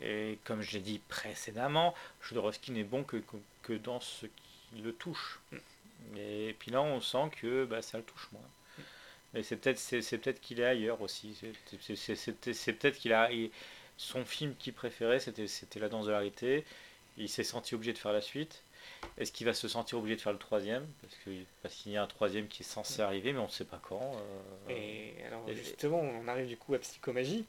Et 0.03 0.39
comme 0.45 0.61
je 0.63 0.79
dit 0.79 1.01
précédemment, 1.09 1.95
Jodorowsky 2.23 2.73
n'est 2.73 2.85
bon 2.85 3.03
que, 3.03 3.23
que, 3.63 3.73
dans 3.73 4.01
ce 4.01 4.27
qui 4.27 4.83
le 4.83 4.93
touche. 4.93 5.41
Et 6.17 6.55
puis 6.59 6.71
là, 6.71 6.83
on 6.83 7.01
sent 7.01 7.31
que 7.41 7.65
bah, 7.65 7.81
ça 7.83 7.99
le 7.99 8.05
touche 8.05 8.29
moins. 8.33 8.43
Mais 9.33 9.43
c'est 9.43 9.57
peut-être 9.57 9.79
c'est, 9.79 10.19
peut-être 10.19 10.41
qu'il 10.41 10.61
est 10.61 10.67
ailleurs 10.67 11.01
aussi. 11.01 11.37
C'est, 11.81 12.73
peut-être 12.73 12.99
qu'il 12.99 13.13
a 13.13 13.31
son 13.97 14.25
film 14.25 14.55
qu'il 14.59 14.75
préférait, 14.75 15.21
c'était, 15.21 15.47
c'était 15.47 15.81
La 15.81 15.89
Danse 15.89 16.07
de 16.07 16.11
la 16.11 16.19
Réalité. 16.19 16.65
Il 17.17 17.29
s'est 17.29 17.45
senti 17.45 17.75
obligé 17.75 17.95
de 17.95 17.99
faire 17.99 18.13
la 18.13 18.21
suite. 18.21 18.63
Est-ce 19.19 19.33
qu'il 19.33 19.47
va 19.47 19.55
se 19.55 19.67
sentir 19.69 19.99
obligé 19.99 20.17
de 20.17 20.21
faire 20.21 20.33
le 20.33 20.39
troisième? 20.39 20.87
Parce, 21.01 21.15
que, 21.25 21.31
parce 21.63 21.75
qu'il 21.75 21.93
y 21.93 21.97
a 21.97 22.03
un 22.03 22.07
troisième 22.07 22.49
qui 22.49 22.63
est 22.63 22.67
censé 22.67 23.01
arriver, 23.01 23.33
mais 23.33 23.39
on 23.39 23.47
ne 23.47 23.51
sait 23.51 23.65
pas 23.65 23.81
quand. 23.83 24.13
Euh, 24.15 24.71
et 24.71 25.15
alors, 25.27 25.47
justement, 25.49 26.01
on 26.01 26.29
arrive 26.29 26.49
du 26.49 26.57
coup 26.57 26.75
à 26.75 26.79
Psychomagie. 26.79 27.47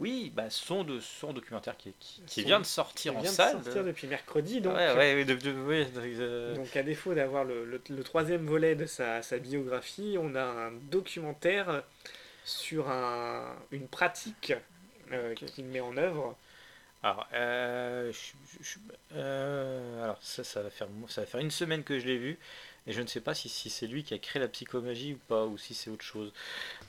Oui, 0.00 0.32
bah, 0.34 0.48
son, 0.48 0.82
de, 0.82 0.98
son 0.98 1.34
documentaire 1.34 1.76
qui, 1.76 1.92
qui, 2.26 2.42
vient 2.42 2.58
de 2.58 2.64
sortir 2.64 3.14
en 3.18 3.24
salle. 3.24 3.58
De 3.58 3.64
sortir 3.64 3.84
depuis 3.84 4.06
mercredi. 4.06 4.62
Donc, 4.62 4.74
ouais, 4.74 4.96
ouais, 4.96 5.26
euh, 5.28 6.54
donc 6.54 6.74
à 6.74 6.82
défaut 6.82 7.12
d'avoir 7.12 7.44
le, 7.44 7.66
le, 7.66 8.02
troisième 8.02 8.46
volet 8.46 8.74
de 8.74 8.86
sa, 8.86 9.20
sa, 9.20 9.36
biographie, 9.38 10.16
on 10.18 10.34
a 10.36 10.42
un 10.42 10.72
documentaire 10.90 11.82
sur 12.46 12.88
un, 12.88 13.54
une 13.72 13.88
pratique 13.88 14.54
euh, 15.12 15.34
qu'il 15.34 15.66
met 15.66 15.80
en 15.80 15.96
œuvre. 15.98 16.34
Alors, 17.02 17.26
euh, 17.32 18.12
euh, 19.14 20.04
alors 20.04 20.18
ça, 20.22 20.44
ça, 20.44 20.62
va 20.62 20.70
faire, 20.70 20.88
ça 21.08 21.22
va 21.22 21.26
faire 21.26 21.40
une 21.40 21.50
semaine 21.50 21.82
que 21.82 21.98
je 21.98 22.06
l'ai 22.06 22.18
vu. 22.18 22.38
Et 22.86 22.92
je 22.92 23.00
ne 23.00 23.06
sais 23.06 23.20
pas 23.20 23.34
si, 23.34 23.48
si 23.48 23.70
c'est 23.70 23.86
lui 23.86 24.04
qui 24.04 24.14
a 24.14 24.18
créé 24.18 24.40
la 24.40 24.48
psychomagie 24.48 25.14
ou 25.14 25.18
pas, 25.28 25.46
ou 25.46 25.56
si 25.56 25.74
c'est 25.74 25.90
autre 25.90 26.04
chose. 26.04 26.32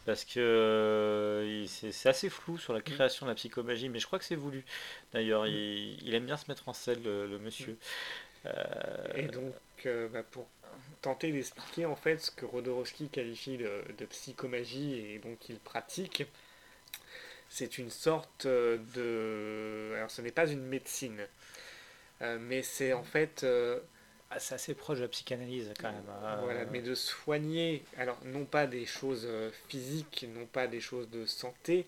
Parce 0.06 0.26
que 0.26 0.40
euh, 0.40 1.66
c'est 1.68 2.10
assez 2.10 2.30
flou 2.30 2.58
sur 2.58 2.74
la 2.74 2.80
mm. 2.80 2.84
création 2.84 3.26
de 3.26 3.32
la 3.32 3.36
psychomagie, 3.36 3.90
mais 3.90 4.00
je 4.00 4.08
crois 4.08 4.20
que 4.20 4.26
c'est 4.26 4.36
voulu. 4.36 4.66
D'ailleurs, 5.14 5.44
mm. 5.44 5.48
il, 5.48 6.14
aime 6.14 6.26
bien 6.26 6.38
se 6.38 6.46
mettre 6.50 6.68
en 6.68 6.74
scène, 6.74 7.04
le, 7.04 7.40
monsieur. 7.40 7.74
Mm. 7.74 8.48
Euh, 8.48 9.14
Et 9.16 9.28
donc, 9.28 9.54
bah, 10.12 10.24
pour 10.24 10.48
tenter 11.02 11.32
d'expliquer 11.32 11.86
en 11.86 11.96
fait 11.96 12.20
ce 12.20 12.32
que 12.32 12.46
Rodorowski 12.46 13.10
qualifie 13.10 13.58
de, 13.58 13.84
de 13.98 14.06
psychomagie 14.06 14.94
et 14.94 15.20
donc 15.20 15.40
qu'il 15.40 15.58
pratique, 15.58 16.26
c'est 17.53 17.78
une 17.78 17.90
sorte 17.90 18.48
de... 18.48 19.94
Alors 19.95 20.10
ce 20.10 20.22
n'est 20.22 20.32
pas 20.32 20.48
une 20.48 20.64
médecine, 20.64 21.28
mais 22.22 22.64
c'est 22.64 22.94
en 22.94 23.03
fait 23.03 23.45
ah, 24.34 24.40
c'est 24.40 24.56
assez 24.56 24.73
proche 24.73 24.99
de 24.99 25.03
la 25.03 25.10
psychanalyse 25.10 25.73
quand 25.78 25.91
même. 25.91 26.03
Hein. 26.23 26.40
Voilà, 26.44 26.64
mais 26.72 26.82
de 26.82 26.95
soigner, 26.95 27.84
alors 27.98 28.18
non 28.23 28.45
pas 28.45 28.65
des 28.65 28.86
choses 28.86 29.26
euh, 29.26 29.49
physiques, 29.68 30.26
non 30.34 30.45
pas 30.45 30.68
des 30.68 30.80
choses 30.80 31.10
de 31.10 31.26
santé, 31.26 31.86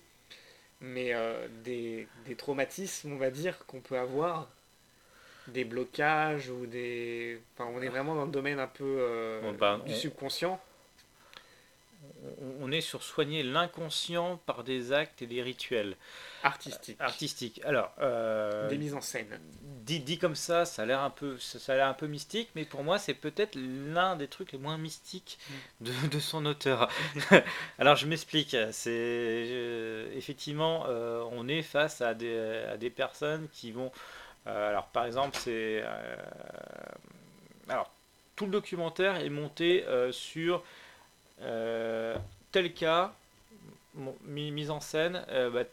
mais 0.81 1.14
euh, 1.14 1.48
des, 1.64 2.06
des, 2.26 2.35
traumatismes, 2.35 3.14
on 3.14 3.18
va 3.18 3.31
dire, 3.31 3.65
qu'on 3.65 3.80
peut 3.80 3.98
avoir, 3.98 4.49
des 5.48 5.64
blocages 5.64 6.49
ou 6.49 6.65
des... 6.65 7.40
Enfin, 7.53 7.72
on 7.73 7.81
est 7.81 7.88
vraiment 7.88 8.14
dans 8.14 8.26
le 8.26 8.31
domaine 8.31 8.60
un 8.60 8.68
peu 8.68 8.98
euh, 8.99 9.53
bah, 9.53 9.80
du 9.85 9.94
subconscient. 9.94 10.60
On 12.61 12.71
est 12.71 12.81
sur 12.81 13.03
soigner 13.03 13.43
l'inconscient 13.43 14.38
par 14.45 14.63
des 14.63 14.91
actes 14.93 15.21
et 15.21 15.27
des 15.27 15.41
rituels 15.41 15.95
artistiques. 16.43 16.99
artistiques. 16.99 17.61
Alors, 17.65 17.93
euh, 17.99 18.69
des 18.69 18.77
mises 18.77 18.93
en 18.93 19.01
scène. 19.01 19.39
Dit, 19.61 19.99
dit 19.99 20.17
comme 20.17 20.35
ça, 20.35 20.65
ça 20.65 20.84
a 20.84 20.85
l'air 20.85 21.01
un 21.01 21.09
peu, 21.09 21.38
ça 21.39 21.73
a 21.73 21.75
l'air 21.75 21.88
un 21.88 21.93
peu 21.93 22.07
mystique, 22.07 22.49
mais 22.55 22.63
pour 22.65 22.84
moi, 22.84 22.99
c'est 22.99 23.13
peut-être 23.13 23.55
l'un 23.55 24.15
des 24.15 24.27
trucs 24.27 24.51
les 24.53 24.57
moins 24.57 24.77
mystiques 24.77 25.38
de, 25.81 25.91
de 26.09 26.19
son 26.19 26.45
auteur. 26.45 26.89
Alors, 27.80 27.95
je 27.97 28.05
m'explique. 28.07 28.55
C'est 28.71 30.09
effectivement, 30.15 30.85
euh, 30.88 31.23
on 31.31 31.47
est 31.47 31.61
face 31.63 32.01
à 32.01 32.13
des, 32.13 32.65
à 32.71 32.77
des 32.77 32.89
personnes 32.89 33.47
qui 33.51 33.71
vont. 33.71 33.91
euh, 34.47 34.69
alors, 34.69 34.88
par 34.88 35.05
exemple, 35.05 35.38
c'est 35.38 35.81
euh, 35.84 36.15
alors 37.69 37.91
tout 38.35 38.45
le 38.45 38.51
documentaire 38.51 39.17
est 39.17 39.30
monté 39.30 39.85
euh, 39.88 40.11
sur 40.11 40.55
euh, 40.57 40.59
tel 41.39 42.73
cas, 42.73 43.14
mise 44.26 44.69
en 44.69 44.80
scène, 44.80 45.26
euh, 45.30 45.49
bah, 45.49 45.64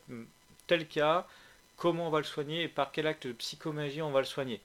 tel 0.66 0.86
cas, 0.86 1.26
comment 1.76 2.08
on 2.08 2.10
va 2.10 2.18
le 2.18 2.24
soigner 2.24 2.62
et 2.62 2.68
par 2.68 2.92
quel 2.92 3.06
acte 3.06 3.26
de 3.26 3.32
psychomagie 3.32 4.02
on 4.02 4.10
va 4.10 4.20
le 4.20 4.26
soigner. 4.26 4.60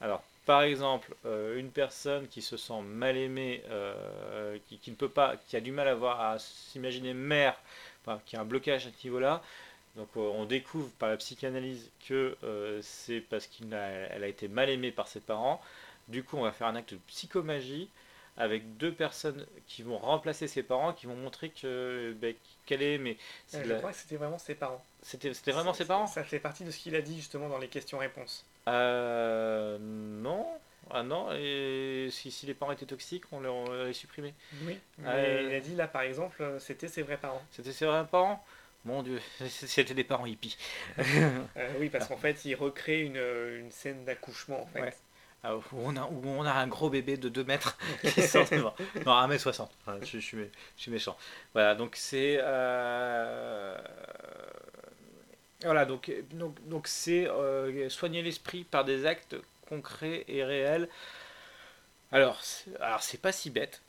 Alors, 0.00 0.22
par 0.46 0.62
exemple, 0.62 1.14
euh, 1.26 1.58
une 1.58 1.70
personne 1.70 2.28
qui 2.28 2.40
se 2.40 2.56
sent 2.56 2.80
mal 2.82 3.16
aimée, 3.16 3.62
euh, 3.68 4.56
qui, 4.68 4.90
pas, 4.92 5.36
qui 5.48 5.56
a 5.56 5.60
du 5.60 5.72
mal 5.72 5.88
à, 5.88 5.94
voir, 5.94 6.20
à 6.20 6.38
s'imaginer 6.38 7.14
mère, 7.14 7.56
qui 8.24 8.36
a 8.36 8.40
un 8.40 8.44
blocage 8.44 8.86
à 8.86 8.90
ce 8.90 9.06
niveau-là, 9.06 9.42
donc 9.98 10.08
euh, 10.16 10.20
on 10.20 10.44
découvre 10.44 10.88
par 10.98 11.08
la 11.08 11.16
psychanalyse 11.16 11.90
que 12.06 12.36
euh, 12.44 12.80
c'est 12.82 13.20
parce 13.20 13.46
qu'elle 13.46 13.74
a, 13.74 13.88
elle 13.88 14.24
a 14.24 14.28
été 14.28 14.46
mal 14.48 14.70
aimée 14.70 14.92
par 14.92 15.08
ses 15.08 15.20
parents. 15.20 15.60
Du 16.06 16.22
coup, 16.22 16.36
on 16.36 16.42
va 16.42 16.52
faire 16.52 16.68
un 16.68 16.76
acte 16.76 16.94
de 16.94 16.98
psychomagie 17.08 17.88
avec 18.38 18.76
deux 18.78 18.92
personnes 18.92 19.46
qui 19.66 19.82
vont 19.82 19.98
remplacer 19.98 20.46
ses 20.48 20.62
parents, 20.62 20.92
qui 20.94 21.06
vont 21.06 21.16
montrer 21.16 21.50
que 21.50 22.14
ben, 22.20 22.34
qu'elle 22.64 22.82
est. 22.82 22.98
C'est 23.46 23.58
Euh, 23.58 23.64
je 23.64 23.68
la- 23.68 23.78
crois 23.78 23.90
que 23.90 23.96
c'était 23.98 24.16
vraiment 24.16 24.38
ses 24.38 24.54
parents. 24.54 24.82
C'était 25.02 25.30
vraiment 25.52 25.74
ses 25.74 25.84
parents? 25.84 26.06
Ça 26.06 26.24
fait 26.24 26.38
partie 26.38 26.64
de 26.64 26.70
ce 26.70 26.78
qu'il 26.78 26.94
a 26.96 27.02
dit 27.02 27.16
justement 27.16 27.48
dans 27.48 27.58
les 27.58 27.68
questions-réponses. 27.68 28.46
Euh, 28.68 29.76
non. 29.80 30.46
Ah 30.90 31.02
non, 31.02 31.28
et 31.32 32.08
si, 32.10 32.30
si 32.30 32.46
les 32.46 32.54
parents 32.54 32.72
étaient 32.72 32.86
toxiques, 32.86 33.24
on 33.32 33.40
les, 33.40 33.48
on 33.48 33.70
les 33.84 33.92
supprimait. 33.92 34.32
Oui. 34.62 34.78
Mais 34.98 35.08
Euh, 35.08 35.42
il 35.50 35.54
a 35.54 35.60
dit 35.60 35.74
là 35.74 35.86
par 35.86 36.00
exemple, 36.02 36.42
euh, 36.42 36.58
c'était 36.58 36.88
ses 36.88 37.02
vrais 37.02 37.18
parents. 37.18 37.42
C'était 37.50 37.72
ses 37.72 37.84
vrais 37.84 38.06
parents? 38.06 38.42
Mon 38.86 39.02
dieu, 39.02 39.20
c'était 39.48 39.92
des 39.92 40.04
parents 40.04 40.24
hippies. 40.24 40.56
Euh, 40.98 41.42
oui, 41.78 41.90
parce 41.90 42.06
qu'en 42.08 42.16
fait, 42.16 42.42
il 42.46 42.54
recrée 42.54 43.02
une, 43.02 43.16
une 43.18 43.70
scène 43.70 44.04
d'accouchement 44.06 44.62
en 44.62 44.66
fait. 44.66 44.80
Ouais. 44.80 44.94
Ah, 45.44 45.56
où, 45.56 45.62
on 45.72 45.96
a, 45.96 46.04
où 46.06 46.20
on 46.26 46.44
a 46.44 46.52
un 46.52 46.66
gros 46.66 46.90
bébé 46.90 47.16
de 47.16 47.28
2 47.28 47.44
mètres 47.44 47.78
qui 48.08 48.22
sort 48.22 48.50
devant. 48.50 48.74
Non, 49.06 49.12
1m60. 49.12 49.70
Enfin, 49.86 49.98
je, 50.02 50.18
je 50.18 50.24
suis, 50.24 50.38
je 50.38 50.82
suis 50.82 50.90
méchant. 50.90 51.16
Voilà, 51.54 51.74
donc 51.74 51.94
c'est. 51.96 52.38
euh, 52.40 53.76
Voilà, 55.62 55.84
donc 55.86 56.12
donc 56.32 56.54
donc 56.68 56.86
c'est 56.86 57.28
euh, 57.28 57.88
soigner 57.88 58.22
l'esprit 58.22 58.62
par 58.64 58.84
des 58.84 59.06
actes 59.06 59.36
concrets 59.68 60.24
et 60.28 60.44
réels. 60.44 60.88
Alors, 62.12 62.40
alors 62.80 63.02
c'est 63.02 63.20
pas 63.20 63.32
si 63.32 63.50
bête. 63.50 63.80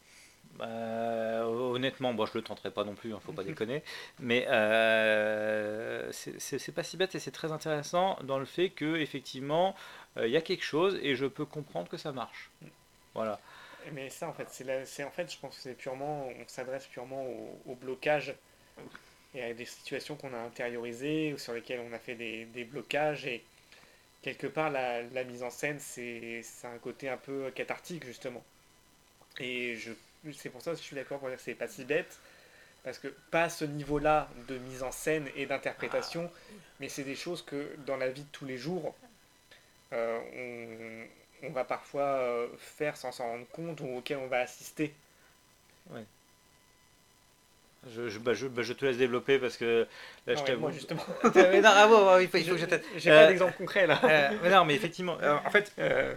Euh, 0.61 1.43
honnêtement, 1.43 2.13
bon, 2.13 2.25
je 2.25 2.33
le 2.37 2.41
tenterai 2.41 2.71
pas 2.71 2.83
non 2.83 2.95
plus, 2.95 3.13
hein, 3.13 3.19
faut 3.25 3.31
pas 3.31 3.43
déconner. 3.43 3.83
Mais 4.19 4.45
euh, 4.49 6.11
c'est 6.11 6.71
pas 6.73 6.83
si 6.83 6.97
bête 6.97 7.15
et 7.15 7.19
c'est 7.19 7.31
très 7.31 7.51
intéressant 7.51 8.17
dans 8.23 8.39
le 8.39 8.45
fait 8.45 8.69
que 8.69 8.97
effectivement 8.97 9.75
euh, 10.17 10.27
il 10.27 10.33
y 10.33 10.37
a 10.37 10.41
quelque 10.41 10.63
chose 10.63 10.99
et 11.01 11.15
je 11.15 11.25
peux 11.25 11.45
comprendre 11.45 11.87
que 11.87 11.97
ça 11.97 12.11
marche. 12.11 12.49
Voilà. 13.13 13.39
Mais 13.93 14.09
ça, 14.09 14.27
en 14.27 14.33
fait, 14.33 14.47
c'est 14.49 15.03
en 15.03 15.11
fait, 15.11 15.31
je 15.31 15.39
pense 15.39 15.55
que 15.55 15.61
c'est 15.61 15.73
purement, 15.73 16.27
on 16.27 16.47
s'adresse 16.47 16.85
purement 16.87 17.23
au, 17.25 17.61
au 17.65 17.75
blocage 17.75 18.35
et 19.33 19.43
à 19.43 19.53
des 19.53 19.65
situations 19.65 20.15
qu'on 20.15 20.33
a 20.33 20.37
intériorisées 20.39 21.33
ou 21.33 21.37
sur 21.37 21.53
lesquelles 21.53 21.81
on 21.89 21.93
a 21.93 21.99
fait 21.99 22.15
des, 22.15 22.45
des 22.45 22.65
blocages 22.65 23.25
et 23.25 23.43
quelque 24.21 24.47
part 24.47 24.69
la, 24.69 25.03
la 25.03 25.23
mise 25.23 25.43
en 25.43 25.49
scène, 25.49 25.79
c'est 25.79 26.41
c'est 26.43 26.67
un 26.67 26.77
côté 26.79 27.09
un 27.09 27.17
peu 27.17 27.51
cathartique 27.51 28.05
justement. 28.05 28.43
Et 29.39 29.75
je, 29.75 29.91
c'est 30.33 30.49
pour 30.49 30.61
ça 30.61 30.71
que 30.71 30.77
je 30.77 30.83
suis 30.83 30.95
d'accord 30.95 31.19
pour 31.19 31.29
dire 31.29 31.37
que 31.37 31.43
c'est 31.43 31.55
pas 31.55 31.67
si 31.67 31.85
bête 31.85 32.19
parce 32.83 32.99
que 32.99 33.07
pas 33.31 33.43
à 33.45 33.49
ce 33.49 33.65
niveau-là 33.65 34.29
de 34.47 34.57
mise 34.59 34.83
en 34.83 34.91
scène 34.91 35.29
et 35.35 35.45
d'interprétation, 35.45 36.31
mais 36.79 36.89
c'est 36.89 37.03
des 37.03 37.15
choses 37.15 37.41
que 37.43 37.75
dans 37.85 37.97
la 37.97 38.09
vie 38.09 38.23
de 38.23 38.29
tous 38.31 38.45
les 38.45 38.57
jours, 38.57 38.95
euh, 39.93 41.07
on, 41.43 41.47
on 41.47 41.51
va 41.51 41.65
parfois 41.65 42.03
euh, 42.03 42.47
faire 42.57 42.97
sans 42.97 43.11
s'en 43.11 43.25
rendre 43.27 43.47
compte 43.49 43.81
ou 43.81 43.87
auquel 43.97 44.17
on 44.17 44.27
va 44.27 44.39
assister. 44.41 44.93
Je, 47.87 48.09
je, 48.09 48.19
bah, 48.19 48.33
je, 48.33 48.47
bah, 48.47 48.61
je 48.61 48.73
te 48.73 48.85
laisse 48.85 48.97
développer 48.97 49.39
parce 49.39 49.55
que 49.57 49.87
là 50.27 50.35
je 50.35 50.39
Non, 50.39 50.47
mais 50.47 50.55
t'avoue. 50.55 50.59
moi 50.59 50.71
justement, 50.71 51.05
Mais 51.35 51.61
non, 51.61 51.69
ah 51.73 51.87
bon, 51.87 52.03
bon, 52.05 52.19
il 52.19 52.27
faut, 52.29 52.37
il 52.37 52.45
faut 52.45 52.55
que 52.55 52.57
je 52.61 52.65
j'ai 52.97 53.11
Euh, 53.11 53.13
pas 53.13 53.25
d'exemple 53.25 53.55
concret 53.57 53.87
là. 53.87 53.99
Euh, 54.07 54.29
mais 54.41 54.49
non, 54.49 54.65
mais 54.65 54.75
effectivement, 54.75 55.17
en 55.45 55.49
fait, 55.49 55.73
Euh, 55.79 56.15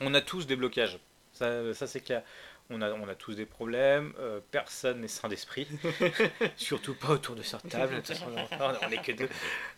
on 0.00 0.14
a 0.14 0.20
tous 0.20 0.46
des 0.46 0.56
blocages. 0.56 0.98
Ça, 1.32 1.72
ça 1.74 1.86
c'est 1.86 2.00
clair. 2.00 2.22
On 2.70 2.82
a, 2.82 2.90
on 2.92 3.08
a 3.08 3.14
tous 3.14 3.34
des 3.34 3.46
problèmes. 3.46 4.12
euh, 4.18 4.40
personne 4.50 5.00
n'est 5.00 5.08
sain 5.08 5.28
d'esprit. 5.28 5.66
Surtout 6.56 6.94
pas 6.94 7.08
autour 7.10 7.34
de 7.34 7.42
cette 7.42 7.66
table. 7.68 7.94
De 7.94 8.00
toute 8.00 8.08
façon, 8.08 8.26
on, 8.60 8.86
on 8.86 8.90
est 8.90 9.02
que 9.02 9.12
deux. 9.12 9.28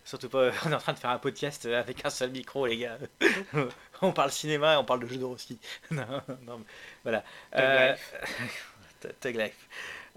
Surtout 0.03 0.27
pas. 0.29 0.51
On 0.65 0.71
est 0.71 0.75
en 0.75 0.77
train 0.79 0.91
de 0.93 0.99
faire 0.99 1.09
un 1.11 1.19
podcast 1.19 1.65
avec 1.65 2.05
un 2.05 2.09
seul 2.09 2.31
micro, 2.31 2.65
les 2.67 2.77
gars. 2.77 2.97
on 4.01 4.11
parle 4.11 4.31
cinéma 4.31 4.73
et 4.73 4.77
on 4.77 4.83
parle 4.83 4.99
de 5.01 5.07
jeux 5.07 5.17
de 5.17 5.23
rôle 5.23 5.35
aussi. 5.35 5.57
non, 5.91 6.05
non, 6.45 6.57
mais 6.57 6.65
voilà. 7.03 7.23
Tag 7.55 7.63
Euh, 7.63 7.91
life. 7.93 8.13
Tag 9.19 9.35
life. 9.35 9.67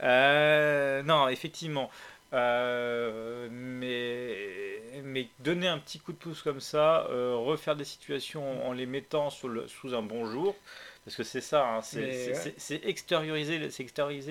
Euh, 0.03 1.03
non, 1.03 1.29
effectivement. 1.29 1.91
Euh, 2.33 3.49
mais, 3.51 5.01
mais 5.05 5.29
donner 5.39 5.69
un 5.69 5.79
petit 5.79 6.01
coup 6.01 6.13
de 6.13 6.19
pouce 6.19 6.43
comme 6.43 6.61
ça, 6.61 7.07
euh, 7.11 7.37
refaire 7.37 7.77
des 7.77 7.85
situations 7.85 8.67
en 8.67 8.73
les 8.73 8.87
mettant 8.87 9.31
sous, 9.31 9.49
le, 9.49 9.69
sous 9.69 9.95
un 9.95 10.03
bon 10.03 10.27
jour, 10.27 10.57
parce 11.05 11.17
que 11.17 11.23
c'est 11.23 11.41
ça, 11.41 11.67
hein, 11.67 11.83
c'est 11.83 12.01
ouais. 12.01 12.81
extérioriser, 12.89 13.59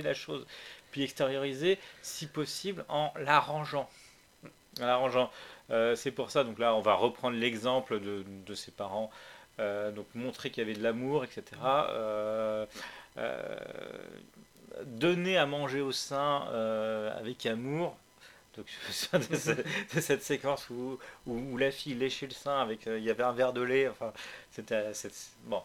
la 0.02 0.14
chose, 0.14 0.45
puis 0.91 1.04
extérioriser 1.04 1.78
si 2.02 2.28
possible 2.28 2.86
en 2.90 3.12
l'arrangeant. 3.18 3.90
En 4.82 4.86
l'arrangeant. 4.86 5.32
Euh, 5.72 5.95
c'est 5.95 6.12
pour 6.12 6.32
ça, 6.32 6.44
donc 6.44 6.60
là 6.60 6.76
on 6.76 6.82
va 6.82 6.95
reprendre 6.95 7.38
l'exemple 7.38 8.00
de, 8.00 8.26
de 8.45 8.54
ses 8.56 8.72
parents, 8.72 9.12
euh, 9.60 9.91
donc 9.91 10.08
montrer 10.16 10.50
qu'il 10.52 10.62
y 10.64 10.66
avait 10.66 10.78
de 10.78 10.84
l'amour, 10.84 11.24
etc. 11.24 11.44
Euh, 11.62 12.66
donner 14.86 15.38
à 15.38 15.45
manger 15.45 15.82
au 15.82 15.91
sein 15.91 16.41
avec 17.18 17.45
amour. 17.45 17.95
Donc, 18.56 18.68
de, 19.14 19.36
ce- 19.36 19.52
de 19.95 20.02
cette 20.02 20.22
séquence 20.24 20.70
où, 20.70 21.00
où, 21.26 21.34
où 21.34 21.58
la 21.58 21.72
fille 21.72 21.95
léchait 21.95 22.28
le 22.28 22.34
sein 22.34 22.62
avec 22.62 22.86
euh, 22.86 23.00
il 23.00 23.04
y 23.04 23.10
avait 23.10 23.24
un 23.24 23.32
verre 23.32 23.52
de 23.52 23.62
lait 23.62 23.88
enfin 23.88 24.14
c'était 24.52 24.91
bon 25.45 25.62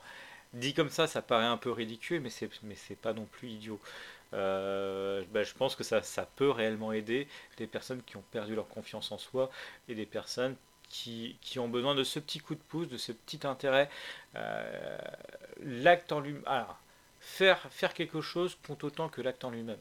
dit 0.55 0.75
comme 0.75 0.91
ça 0.91 1.07
ça 1.07 1.23
paraît 1.23 1.45
un 1.47 1.57
peu 1.57 1.71
ridicule 1.71 2.21
mais 2.21 2.31
c'est 2.31 2.51
mais 2.63 2.75
c'est 2.75 2.97
pas 2.97 3.13
non 3.13 3.27
plus 3.27 3.49
idiot 3.51 3.81
Euh, 4.35 5.25
bah, 5.33 5.43
je 5.45 5.55
pense 5.55 5.77
que 5.77 5.85
ça, 5.85 6.03
ça 6.05 6.27
peut 6.37 6.51
réellement 6.53 6.93
aider 6.93 7.29
des 7.59 7.67
personnes 7.67 8.03
qui 8.05 8.17
ont 8.19 8.25
perdu 8.33 8.55
leur 8.57 8.69
confiance 8.69 9.13
en 9.13 9.19
soi 9.19 9.51
et 9.89 9.97
des 9.97 10.07
personnes 10.07 10.57
qui, 10.91 11.37
qui 11.43 11.59
ont 11.61 11.69
besoin 11.69 11.97
de 11.97 12.05
ce 12.05 12.21
petit 12.21 12.39
coup 12.41 12.55
de 12.55 12.61
pouce, 12.71 12.89
de 12.89 12.99
ce 12.99 13.13
petit 13.13 13.47
intérêt. 13.47 13.91
Euh, 14.37 14.99
l'acte 15.63 16.13
en 16.13 16.21
lui-même. 16.21 16.45
Alors, 16.47 16.79
faire, 17.21 17.61
faire 17.73 17.95
quelque 17.95 18.21
chose 18.23 18.57
compte 18.67 18.85
autant 18.85 19.09
que 19.11 19.23
l'acte 19.23 19.45
en 19.45 19.51
lui-même. 19.51 19.81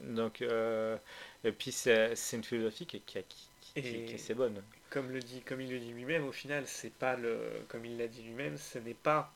Donc, 0.00 0.42
euh, 0.42 0.96
et 1.44 1.52
puis 1.52 1.72
c'est 1.72 2.14
c'est 2.16 2.36
une 2.36 2.44
philosophie 2.44 2.86
qui, 2.86 2.96
est- 2.98 3.00
qui, 3.00 3.24
qui 3.28 3.96
est 3.96 4.14
assez 4.14 4.34
bonne. 4.34 4.62
comme 4.90 5.10
le 5.10 5.20
dit, 5.20 5.40
comme 5.42 5.60
il 5.60 5.70
le 5.70 5.78
dit 5.78 5.92
lui-même, 5.92 6.24
au 6.26 6.32
final, 6.32 6.66
c'est 6.66 6.92
pas 6.92 7.16
le, 7.16 7.64
comme 7.68 7.84
il 7.84 7.96
l'a 7.98 8.08
dit 8.08 8.22
lui-même, 8.22 8.56
ce 8.56 8.78
n'est 8.78 8.94
pas 8.94 9.32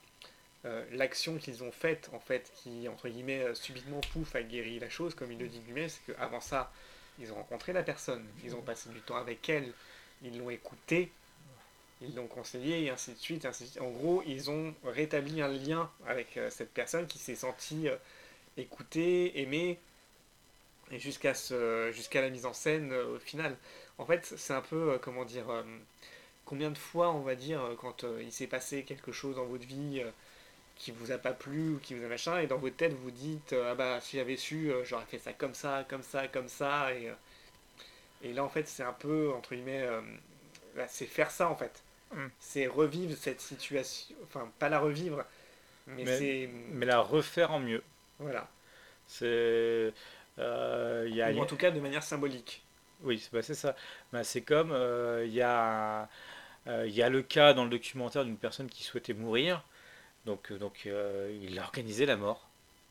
euh, 0.65 0.85
l'action 0.91 1.37
qu'ils 1.37 1.61
ont 1.61 1.73
faite 1.73 2.09
en 2.13 2.21
fait 2.21 2.49
qui 2.55 2.87
entre 2.87 3.09
guillemets 3.09 3.41
euh, 3.41 3.53
subitement 3.53 3.99
pouf 4.13 4.33
a 4.33 4.43
guéri 4.43 4.79
la 4.79 4.89
chose, 4.89 5.13
comme 5.13 5.29
il 5.29 5.37
le 5.37 5.49
dit 5.49 5.59
lui-même, 5.67 5.89
c'est 5.89 6.13
qu'avant 6.13 6.39
ça, 6.39 6.71
ils 7.19 7.33
ont 7.33 7.35
rencontré 7.35 7.73
la 7.73 7.83
personne, 7.83 8.25
ils 8.45 8.55
ont 8.55 8.61
passé 8.61 8.89
du 8.89 9.01
temps 9.01 9.17
avec 9.17 9.49
elle, 9.49 9.73
ils 10.21 10.37
l'ont 10.37 10.49
écoutée, 10.49 11.11
ils 12.01 12.15
l'ont 12.15 12.27
conseillé 12.27 12.85
et 12.85 12.89
ainsi 12.89 13.11
de 13.11 13.17
suite. 13.17 13.45
En 13.81 13.89
gros, 13.89 14.23
ils 14.25 14.49
ont 14.49 14.73
rétabli 14.85 15.41
un 15.41 15.49
lien 15.49 15.91
avec 16.07 16.37
euh, 16.37 16.49
cette 16.49 16.73
personne 16.73 17.07
qui 17.07 17.19
s'est 17.19 17.35
sentie 17.35 17.87
écoutée, 18.55 19.41
aimée, 19.41 19.79
et 20.91 20.99
jusqu'à 20.99 21.33
ce, 21.33 21.91
jusqu'à 21.91 22.21
la 22.21 22.29
mise 22.29 22.45
en 22.45 22.53
scène 22.53 22.93
au 22.93 23.19
final. 23.19 23.57
En 23.97 24.05
fait, 24.05 24.33
c'est 24.37 24.53
un 24.53 24.61
peu, 24.61 24.97
comment 25.01 25.25
dire, 25.25 25.45
combien 26.45 26.71
de 26.71 26.77
fois, 26.77 27.11
on 27.11 27.21
va 27.21 27.35
dire, 27.35 27.61
quand 27.79 28.05
il 28.21 28.31
s'est 28.31 28.47
passé 28.47 28.83
quelque 28.83 29.11
chose 29.11 29.35
dans 29.35 29.45
votre 29.45 29.65
vie 29.65 30.03
qui 30.75 30.91
vous 30.91 31.11
a 31.11 31.17
pas 31.17 31.33
plu 31.33 31.75
ou 31.75 31.79
qui 31.79 31.93
vous 31.95 32.03
a 32.05 32.07
machin, 32.07 32.39
et 32.39 32.47
dans 32.47 32.57
votre 32.57 32.75
tête, 32.75 32.93
vous 32.93 33.11
dites, 33.11 33.53
euh, 33.53 33.71
ah 33.71 33.75
bah, 33.75 33.99
si 34.01 34.17
j'avais 34.17 34.37
su, 34.37 34.71
euh, 34.71 34.83
j'aurais 34.83 35.05
fait 35.05 35.19
ça 35.19 35.33
comme 35.33 35.53
ça, 35.53 35.85
comme 35.87 36.03
ça, 36.03 36.27
comme 36.27 36.49
ça, 36.49 36.93
et, 36.93 37.09
euh, 37.09 37.13
et 38.23 38.33
là, 38.33 38.43
en 38.43 38.49
fait, 38.49 38.67
c'est 38.67 38.83
un 38.83 38.93
peu, 38.93 39.31
entre 39.33 39.53
guillemets, 39.55 39.87
c'est 40.87 41.05
faire 41.05 41.31
ça, 41.31 41.49
en 41.49 41.55
fait. 41.55 41.83
Mm. 42.13 42.27
C'est 42.39 42.67
revivre 42.67 43.15
cette 43.17 43.41
situation, 43.41 44.15
enfin, 44.23 44.49
pas 44.59 44.69
la 44.69 44.79
revivre, 44.79 45.23
mais, 45.87 46.03
Mais- 46.03 46.17
c'est... 46.17 46.49
Mais 46.71 46.85
la 46.85 46.99
refaire 47.01 47.51
en 47.51 47.59
mieux. 47.59 47.83
Voilà. 48.19 48.47
C'est. 49.07 49.93
euh, 50.39 51.07
y 51.11 51.21
a, 51.21 51.31
Ou 51.31 51.39
en 51.39 51.45
tout 51.45 51.57
cas 51.57 51.71
de 51.71 51.79
manière 51.79 52.03
symbolique. 52.03 52.63
Oui, 53.03 53.19
c'est 53.19 53.31
bah, 53.33 53.41
c'est 53.41 53.55
ça. 53.55 53.75
Bah, 54.11 54.23
c'est 54.23 54.41
comme 54.41 54.71
euh, 54.71 55.25
il 55.25 55.33
y 55.33 55.41
a, 55.41 56.07
euh, 56.67 56.85
il 56.87 56.93
y 56.93 57.03
a 57.03 57.09
le 57.09 57.21
cas 57.21 57.53
dans 57.53 57.63
le 57.65 57.69
documentaire 57.69 58.23
d'une 58.25 58.37
personne 58.37 58.69
qui 58.69 58.83
souhaitait 58.83 59.13
mourir. 59.13 59.63
Donc, 60.25 60.51
euh, 60.51 60.57
donc 60.57 60.83
euh, 60.85 61.37
il 61.43 61.57
a 61.59 61.63
organisé 61.63 62.05
la 62.05 62.15
mort, 62.17 62.47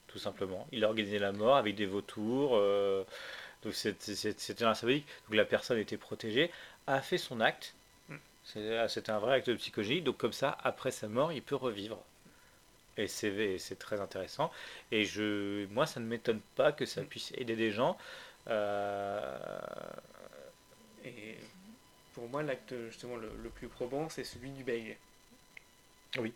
tout 0.09 0.18
simplement. 0.18 0.66
Il 0.72 0.84
a 0.84 0.88
organisé 0.88 1.18
la 1.18 1.32
mort 1.32 1.56
avec 1.56 1.74
des 1.74 1.86
vautours. 1.86 2.52
euh, 2.56 3.04
donc 3.64 3.74
c'était 3.74 4.64
un 4.64 4.74
symbolique. 4.74 5.06
Donc 5.28 5.36
la 5.36 5.44
personne 5.44 5.78
était 5.78 5.96
protégée, 5.98 6.50
a 6.86 7.00
fait 7.02 7.18
son 7.18 7.40
acte. 7.40 7.74
C'est- 8.44 9.10
un 9.10 9.18
vrai 9.20 9.36
acte 9.36 9.50
de 9.50 9.56
psychologie. 9.56 10.02
Donc 10.02 10.18
comme 10.18 10.32
ça, 10.34 10.59
après 10.64 10.90
sa 10.92 11.09
mort, 11.09 11.32
il 11.32 11.42
peut 11.42 11.56
revivre. 11.56 11.98
Et 12.98 13.09
c'est 13.09 13.78
très 13.78 14.00
intéressant. 14.00 14.52
Et 14.92 15.06
moi, 15.70 15.86
ça 15.86 16.00
ne 16.00 16.06
m'étonne 16.06 16.40
pas 16.56 16.72
que 16.72 16.86
ça 16.86 17.02
puisse 17.02 17.32
aider 17.36 17.56
des 17.56 17.70
gens. 17.72 17.96
Et 21.04 21.36
pour 22.14 22.28
moi, 22.28 22.42
l'acte 22.42 22.74
justement 22.88 23.16
le, 23.16 23.30
le 23.42 23.50
plus 23.50 23.68
probant, 23.68 24.09
c'est 24.09 24.24
celui 24.24 24.50
du 24.50 24.64
bègue. 24.64 24.96
Oui. 26.18 26.32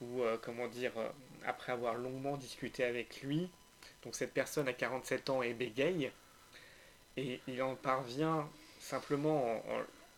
Où, 0.00 0.22
euh, 0.22 0.38
comment 0.40 0.66
dire, 0.66 0.92
euh, 0.96 1.08
après 1.44 1.72
avoir 1.72 1.94
longuement 1.94 2.36
discuté 2.36 2.84
avec 2.84 3.22
lui, 3.22 3.50
donc 4.02 4.14
cette 4.14 4.32
personne 4.32 4.66
a 4.68 4.72
47 4.72 5.30
ans 5.30 5.42
et 5.42 5.52
bégaye, 5.52 6.10
et 7.16 7.40
il 7.46 7.62
en 7.62 7.74
parvient 7.74 8.48
simplement 8.78 9.62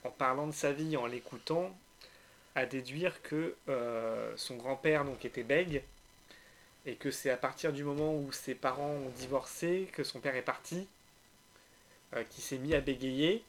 en, 0.05 0.11
parlant 0.11 0.47
de 0.47 0.53
sa 0.53 0.73
vie, 0.73 0.97
en 0.97 1.07
l'écoutant, 1.07 1.77
à 2.55 2.67
déduire 2.67 3.23
que 3.23 3.57
euh, 3.69 4.33
son 4.37 4.57
grand-père 4.57 5.05
donc 5.05 5.25
était 5.25 5.43
bègue, 5.43 5.83
et 6.87 6.95
que 6.95 7.11
c'est 7.11 7.31
à 7.31 7.37
partir 7.37 7.73
du 7.73 7.83
moment 7.83 8.15
où 8.15 8.31
ses 8.31 8.55
parents 8.55 8.91
ont 8.91 9.11
divorcé, 9.11 9.89
que 9.93 10.05
son 10.05 10.21
père 10.21 10.37
est 10.37 10.43
parti, 10.43 10.87
euh, 12.15 12.23
qui 12.31 12.41
s'est 12.41 12.59
mis 12.59 12.75
à 12.75 12.81
bégayer. 12.81 13.43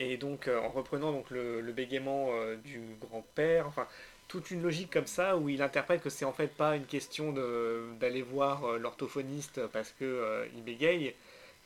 Et 0.00 0.16
donc, 0.16 0.48
en 0.48 0.68
reprenant 0.68 1.10
donc 1.10 1.28
le, 1.30 1.60
bégaiement 1.72 2.30
du 2.64 2.80
grand-père, 3.00 3.66
enfin, 3.66 3.88
toute 4.28 4.50
une 4.50 4.62
logique 4.62 4.90
comme 4.92 5.06
ça 5.06 5.36
où 5.36 5.48
il 5.48 5.62
interprète 5.62 6.02
que 6.02 6.10
c'est 6.10 6.24
en 6.24 6.32
fait 6.32 6.48
pas 6.48 6.76
une 6.76 6.86
question 6.86 7.32
de- 7.32 7.86
d'aller 8.00 8.22
voir 8.22 8.64
euh, 8.64 8.78
l'orthophoniste 8.78 9.66
parce 9.68 9.90
que 9.92 10.04
euh, 10.04 10.46
il 10.54 10.62
bégaye, 10.62 11.14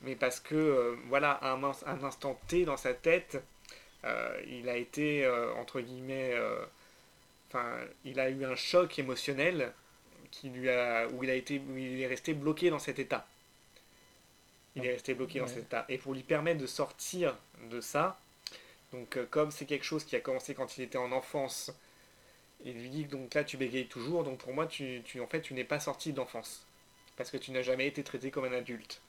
mais 0.02 0.16
parce 0.16 0.40
que 0.40 0.54
euh, 0.54 0.96
voilà, 1.08 1.32
à 1.32 1.52
un, 1.52 1.62
ins- 1.64 1.86
un 1.86 2.04
instant 2.04 2.38
T 2.48 2.64
dans 2.64 2.76
sa 2.76 2.94
tête, 2.94 3.42
euh, 4.04 4.40
il 4.48 4.68
a 4.68 4.76
été 4.76 5.26
entre 5.58 5.80
guillemets, 5.80 6.34
enfin, 7.48 7.66
il 8.04 8.18
a 8.20 8.30
eu 8.30 8.44
un 8.44 8.56
choc 8.56 8.98
émotionnel 8.98 9.72
qui 10.30 10.48
lui 10.50 10.68
a, 10.70 11.08
où 11.08 11.22
il 11.24 11.30
a 11.30 11.34
été, 11.34 11.58
où 11.60 11.76
il 11.76 12.00
est 12.00 12.06
resté 12.06 12.34
bloqué 12.34 12.70
dans 12.70 12.78
cet 12.78 12.98
état. 12.98 13.26
Il 14.76 14.84
est 14.86 14.92
resté 14.92 15.14
bloqué 15.14 15.38
dans 15.38 15.46
cet 15.46 15.64
état. 15.64 15.84
Et 15.88 15.98
pour 15.98 16.14
lui 16.14 16.22
permettre 16.22 16.60
de 16.60 16.66
sortir 16.66 17.36
de 17.70 17.80
ça, 17.80 18.18
donc 18.92 19.18
comme 19.30 19.50
c'est 19.50 19.66
quelque 19.66 19.84
chose 19.84 20.04
qui 20.04 20.16
a 20.16 20.20
commencé 20.20 20.54
quand 20.54 20.76
il 20.78 20.82
était 20.84 20.98
en 20.98 21.12
enfance, 21.12 21.72
il 22.64 22.74
lui 22.74 22.88
dit 22.88 23.04
donc 23.04 23.34
là 23.34 23.44
tu 23.44 23.56
bégayes 23.56 23.86
toujours, 23.86 24.24
donc 24.24 24.38
pour 24.38 24.52
moi 24.52 24.66
tu, 24.66 25.02
tu 25.04 25.20
en 25.20 25.26
fait 25.26 25.40
tu 25.40 25.54
n'es 25.54 25.64
pas 25.64 25.80
sorti 25.80 26.12
d'enfance. 26.12 26.66
Parce 27.16 27.30
que 27.30 27.36
tu 27.36 27.50
n'as 27.50 27.62
jamais 27.62 27.86
été 27.86 28.02
traité 28.02 28.30
comme 28.30 28.44
un 28.44 28.52
adulte. 28.52 29.00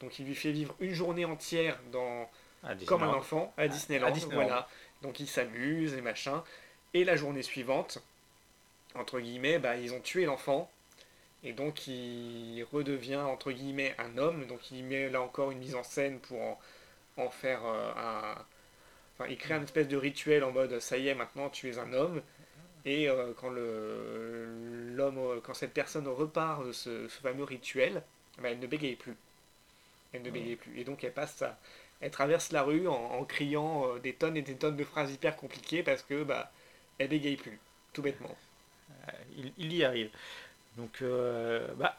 Donc 0.00 0.18
il 0.18 0.26
lui 0.26 0.34
fait 0.34 0.52
vivre 0.52 0.74
une 0.80 0.94
journée 0.94 1.24
entière 1.24 1.78
dans, 1.92 2.30
comme 2.86 3.02
un 3.02 3.12
enfant 3.12 3.52
à 3.56 3.68
Disneyland, 3.68 4.06
à 4.06 4.10
Disneyland. 4.10 4.44
voilà. 4.44 4.68
Donc 5.02 5.20
il 5.20 5.26
s'amuse 5.26 5.94
et 5.94 6.00
machin. 6.00 6.42
Et 6.94 7.04
la 7.04 7.16
journée 7.16 7.42
suivante, 7.42 7.98
entre 8.94 9.20
guillemets, 9.20 9.58
bah, 9.58 9.76
ils 9.76 9.92
ont 9.92 10.00
tué 10.00 10.24
l'enfant. 10.24 10.70
Et 11.44 11.52
donc 11.52 11.86
il 11.86 12.64
redevient 12.72 13.16
entre 13.16 13.52
guillemets 13.52 13.94
un 13.98 14.18
homme. 14.18 14.46
Donc 14.46 14.70
il 14.70 14.84
met 14.84 15.08
là 15.08 15.20
encore 15.20 15.50
une 15.50 15.58
mise 15.58 15.74
en 15.74 15.82
scène 15.84 16.18
pour 16.20 16.40
en, 16.40 16.58
en 17.16 17.30
faire 17.30 17.60
euh, 17.64 17.92
un. 17.96 18.34
Enfin, 19.14 19.28
il 19.30 19.36
crée 19.36 19.54
un 19.54 19.62
espèce 19.62 19.88
de 19.88 19.96
rituel 19.96 20.44
en 20.44 20.52
mode 20.52 20.78
ça 20.78 20.96
y 20.96 21.08
est, 21.08 21.14
maintenant 21.14 21.50
tu 21.50 21.68
es 21.68 21.78
un 21.78 21.92
homme. 21.92 22.22
Et 22.84 23.08
euh, 23.08 23.32
quand 23.36 23.50
le 23.50 24.92
l'homme, 24.94 25.18
euh, 25.18 25.40
quand 25.42 25.54
cette 25.54 25.74
personne 25.74 26.08
repart 26.08 26.66
de 26.66 26.72
ce, 26.72 27.08
ce 27.08 27.20
fameux 27.20 27.44
rituel, 27.44 28.02
bah, 28.38 28.50
elle 28.50 28.60
ne 28.60 28.66
bégaye 28.66 28.96
plus. 28.96 29.16
Elle 30.12 30.22
ne 30.22 30.30
bégaye 30.30 30.56
plus. 30.56 30.78
Et 30.80 30.84
donc 30.84 31.04
elle 31.04 31.12
passe 31.14 31.42
à, 31.42 31.58
elle 32.00 32.10
traverse 32.10 32.52
la 32.52 32.62
rue 32.62 32.88
en, 32.88 32.94
en 32.94 33.24
criant 33.24 33.86
euh, 33.88 33.98
des 34.00 34.14
tonnes 34.14 34.36
et 34.36 34.42
des 34.42 34.56
tonnes 34.56 34.76
de 34.76 34.84
phrases 34.84 35.12
hyper 35.12 35.36
compliquées 35.36 35.82
parce 35.82 36.02
que 36.02 36.22
bah 36.24 36.52
elle 36.98 37.08
bégaye 37.08 37.36
plus, 37.36 37.60
tout 37.92 38.02
bêtement. 38.02 38.36
Il, 39.36 39.52
il 39.58 39.72
y 39.74 39.84
arrive. 39.84 40.10
Donc, 40.76 41.02
euh, 41.02 41.68
bah, 41.76 41.98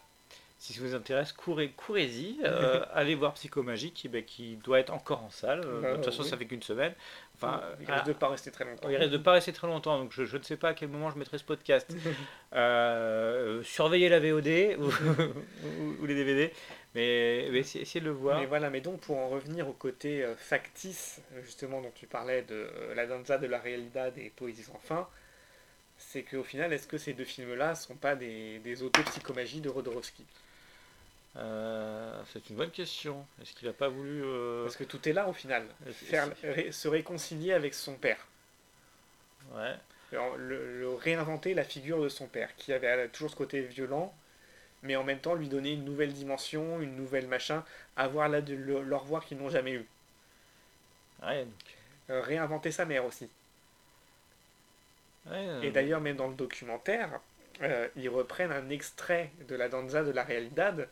si 0.61 0.73
ça 0.73 0.81
vous 0.81 0.93
intéresse, 0.93 1.31
courez, 1.31 1.69
courez-y. 1.71 2.37
euh, 2.43 2.83
allez 2.93 3.15
voir 3.15 3.33
Psychomagique, 3.35 3.93
qui, 3.93 4.09
bah, 4.09 4.21
qui 4.21 4.57
doit 4.57 4.79
être 4.79 4.91
encore 4.93 5.23
en 5.23 5.29
salle. 5.29 5.61
Euh, 5.65 5.81
Bah, 5.81 5.89
de 5.91 5.95
toute 5.95 6.05
façon, 6.05 6.23
oui. 6.23 6.29
ça 6.29 6.35
fait 6.37 6.45
qu'une 6.45 6.61
semaine. 6.61 6.93
Enfin, 7.35 7.61
il 7.79 7.85
ah, 7.87 7.93
risque 7.95 8.07
de 8.07 8.13
pas 8.13 8.27
rester 8.27 8.51
très 8.51 8.65
longtemps. 8.65 8.89
il 8.89 8.95
risque 8.97 9.11
de 9.11 9.17
pas 9.17 9.31
rester 9.31 9.53
très 9.53 9.67
longtemps, 9.67 9.97
donc 9.97 10.11
je, 10.11 10.25
je 10.25 10.35
ne 10.35 10.43
sais 10.43 10.57
pas 10.57 10.69
à 10.69 10.73
quel 10.73 10.89
moment 10.89 11.09
je 11.11 11.17
mettrai 11.17 11.37
ce 11.37 11.43
podcast. 11.45 11.89
Euh, 12.53 13.61
surveillez 13.63 14.09
la 14.09 14.19
VOD 14.19 14.75
ou, 14.79 14.85
ou- 14.89 15.95
ou 16.01 16.05
les 16.07 16.15
DVD, 16.15 16.51
mais, 16.95 17.47
mais 17.51 17.59
essayez, 17.59 17.83
essayez 17.83 18.01
de 18.01 18.05
le 18.09 18.11
voir. 18.15 18.39
Mais 18.39 18.47
voilà, 18.47 18.69
mais 18.71 18.81
donc 18.81 19.01
pour 19.01 19.17
en 19.17 19.29
revenir 19.29 19.67
au 19.69 19.73
côté 19.73 20.25
factice, 20.35 21.21
justement 21.43 21.79
dont 21.79 21.91
tu 21.93 22.07
parlais 22.07 22.41
de 22.41 22.67
la 22.95 23.05
danza 23.05 23.37
de 23.37 23.45
la 23.47 23.59
realidad 23.59 24.17
et 24.17 24.31
Poésie 24.35 24.63
sans 24.63 24.79
fin, 24.83 25.07
c'est 25.97 26.23
qu'au 26.23 26.43
final, 26.43 26.73
est-ce 26.73 26.87
que 26.87 26.97
ces 26.97 27.13
deux 27.13 27.23
films-là 27.25 27.75
sont 27.75 27.95
pas 27.95 28.15
des, 28.15 28.59
des 28.59 28.81
autopsychomagies 28.83 29.61
de 29.61 29.69
Rodorowski? 29.69 30.25
Euh, 31.37 32.21
c'est 32.33 32.49
une 32.49 32.55
bonne 32.55 32.71
question. 32.71 33.25
Est-ce 33.41 33.53
qu'il 33.53 33.67
n'a 33.67 33.73
pas 33.73 33.87
voulu. 33.89 34.23
euh, 34.23 34.63
Parce 34.63 34.75
que 34.77 34.83
tout 34.83 35.07
est 35.07 35.13
là 35.13 35.27
au 35.27 35.33
final. 35.33 35.65
est-ce- 35.87 36.05
Faire, 36.05 36.27
ré- 36.43 36.71
se 36.71 36.87
réconcilier 36.87 37.53
avec 37.53 37.73
son 37.73 37.95
père. 37.95 38.27
Ouais. 39.53 39.75
Alors, 40.11 40.35
le, 40.37 40.79
le 40.79 40.89
réinventer 40.95 41.53
la 41.53 41.63
figure 41.63 42.01
de 42.01 42.09
son 42.09 42.27
père, 42.27 42.55
qui 42.55 42.73
avait 42.73 42.87
euh, 42.87 43.07
toujours 43.07 43.29
ce 43.29 43.35
côté 43.35 43.61
violent, 43.61 44.13
mais 44.81 44.95
en 44.95 45.03
même 45.03 45.19
temps 45.19 45.35
lui 45.35 45.47
donner 45.49 45.73
une 45.73 45.85
nouvelle 45.85 46.13
dimension, 46.13 46.81
une 46.81 46.95
nouvelle 46.95 47.27
machin, 47.27 47.63
avoir 47.95 48.27
là 48.27 48.41
de 48.41 48.55
le- 48.55 48.81
leur 48.81 49.03
voir 49.05 49.23
qu'ils 49.25 49.37
n'ont 49.37 49.49
jamais 49.49 49.73
eu. 49.73 49.85
Ouais, 51.23 51.45
donc, 51.45 51.53
Euh, 52.09 52.21
réinventer 52.21 52.71
sa 52.71 52.85
mère 52.85 53.05
aussi. 53.05 53.29
ouais, 55.29 55.59
Et 55.67 55.71
d'ailleurs, 55.71 56.01
même 56.01 56.15
dans 56.15 56.27
le 56.27 56.33
documentaire, 56.35 57.19
ils 57.95 58.09
reprennent 58.09 58.51
un 58.51 58.69
extrait 58.69 59.31
de 59.47 59.55
la 59.55 59.69
danza 59.69 60.03
de 60.03 60.11
la 60.11 60.23
realidad. 60.23 60.87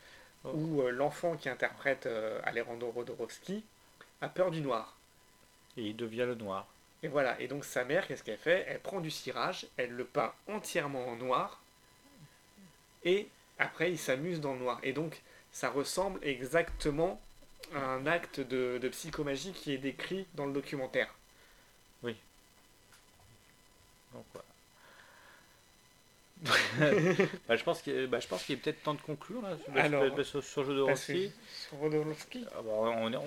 Où 0.54 0.82
euh, 0.82 0.92
l'enfant 0.92 1.36
qui 1.36 1.50
interprète 1.50 2.06
euh, 2.06 2.40
Alejandro 2.44 2.92
Rodorowski 2.92 3.64
a 4.22 4.30
peur 4.30 4.52
du 4.52 4.62
noir. 4.62 4.96
Et 5.78 5.84
il 5.84 5.96
devient 5.96 6.26
le 6.28 6.36
noir. 6.36 6.68
Et 7.04 7.08
voilà, 7.08 7.40
et 7.40 7.48
donc 7.48 7.66
sa 7.66 7.84
mère, 7.84 8.08
qu'est-ce 8.08 8.24
qu'elle 8.24 8.38
fait? 8.38 8.66
Elle 8.68 8.80
prend 8.80 9.00
du 9.00 9.12
cirage, 9.12 9.68
elle 9.78 9.92
le 9.92 10.06
peint 10.06 10.34
entièrement 10.48 11.08
en 11.08 11.16
noir, 11.16 11.62
et 13.04 13.28
après 13.60 13.92
il 13.92 14.00
s'amuse 14.00 14.42
dans 14.42 14.54
le 14.54 14.60
noir. 14.60 14.80
Et 14.82 14.94
donc 14.94 15.22
ça 15.52 15.70
ressemble 15.70 16.20
exactement 16.24 17.22
à 17.76 17.80
un 17.80 18.08
acte 18.08 18.40
de, 18.40 18.80
de 18.82 18.90
psychomagie 18.90 19.52
qui 19.54 19.74
est 19.74 19.78
décrit 19.78 20.26
dans 20.34 20.48
le 20.48 20.54
documentaire. 20.54 21.14
Donc, 24.14 24.26
voilà. 24.34 24.47
Bah, 27.48 27.56
je 27.56 27.64
pense 27.64 27.82
qu'il 27.82 28.08
bah, 28.08 28.20
qu'il 28.44 28.56
est 28.56 28.58
peut-être 28.60 28.84
temps 28.84 28.94
de 28.94 29.02
conclure 29.02 29.42
là, 29.42 29.58
sur, 29.64 29.76
Alors, 29.78 30.06
sur- 30.16 30.26
sur- 30.26 30.44
sur 30.44 30.66
de 30.76 30.82
Rossi. 30.82 31.32
sur 31.68 31.78
Rodorowski, 31.80 32.46
Ah 32.52 32.62
bah, 32.64 32.72
on, 32.74 33.12
est, 33.12 33.16
on, 33.16 33.22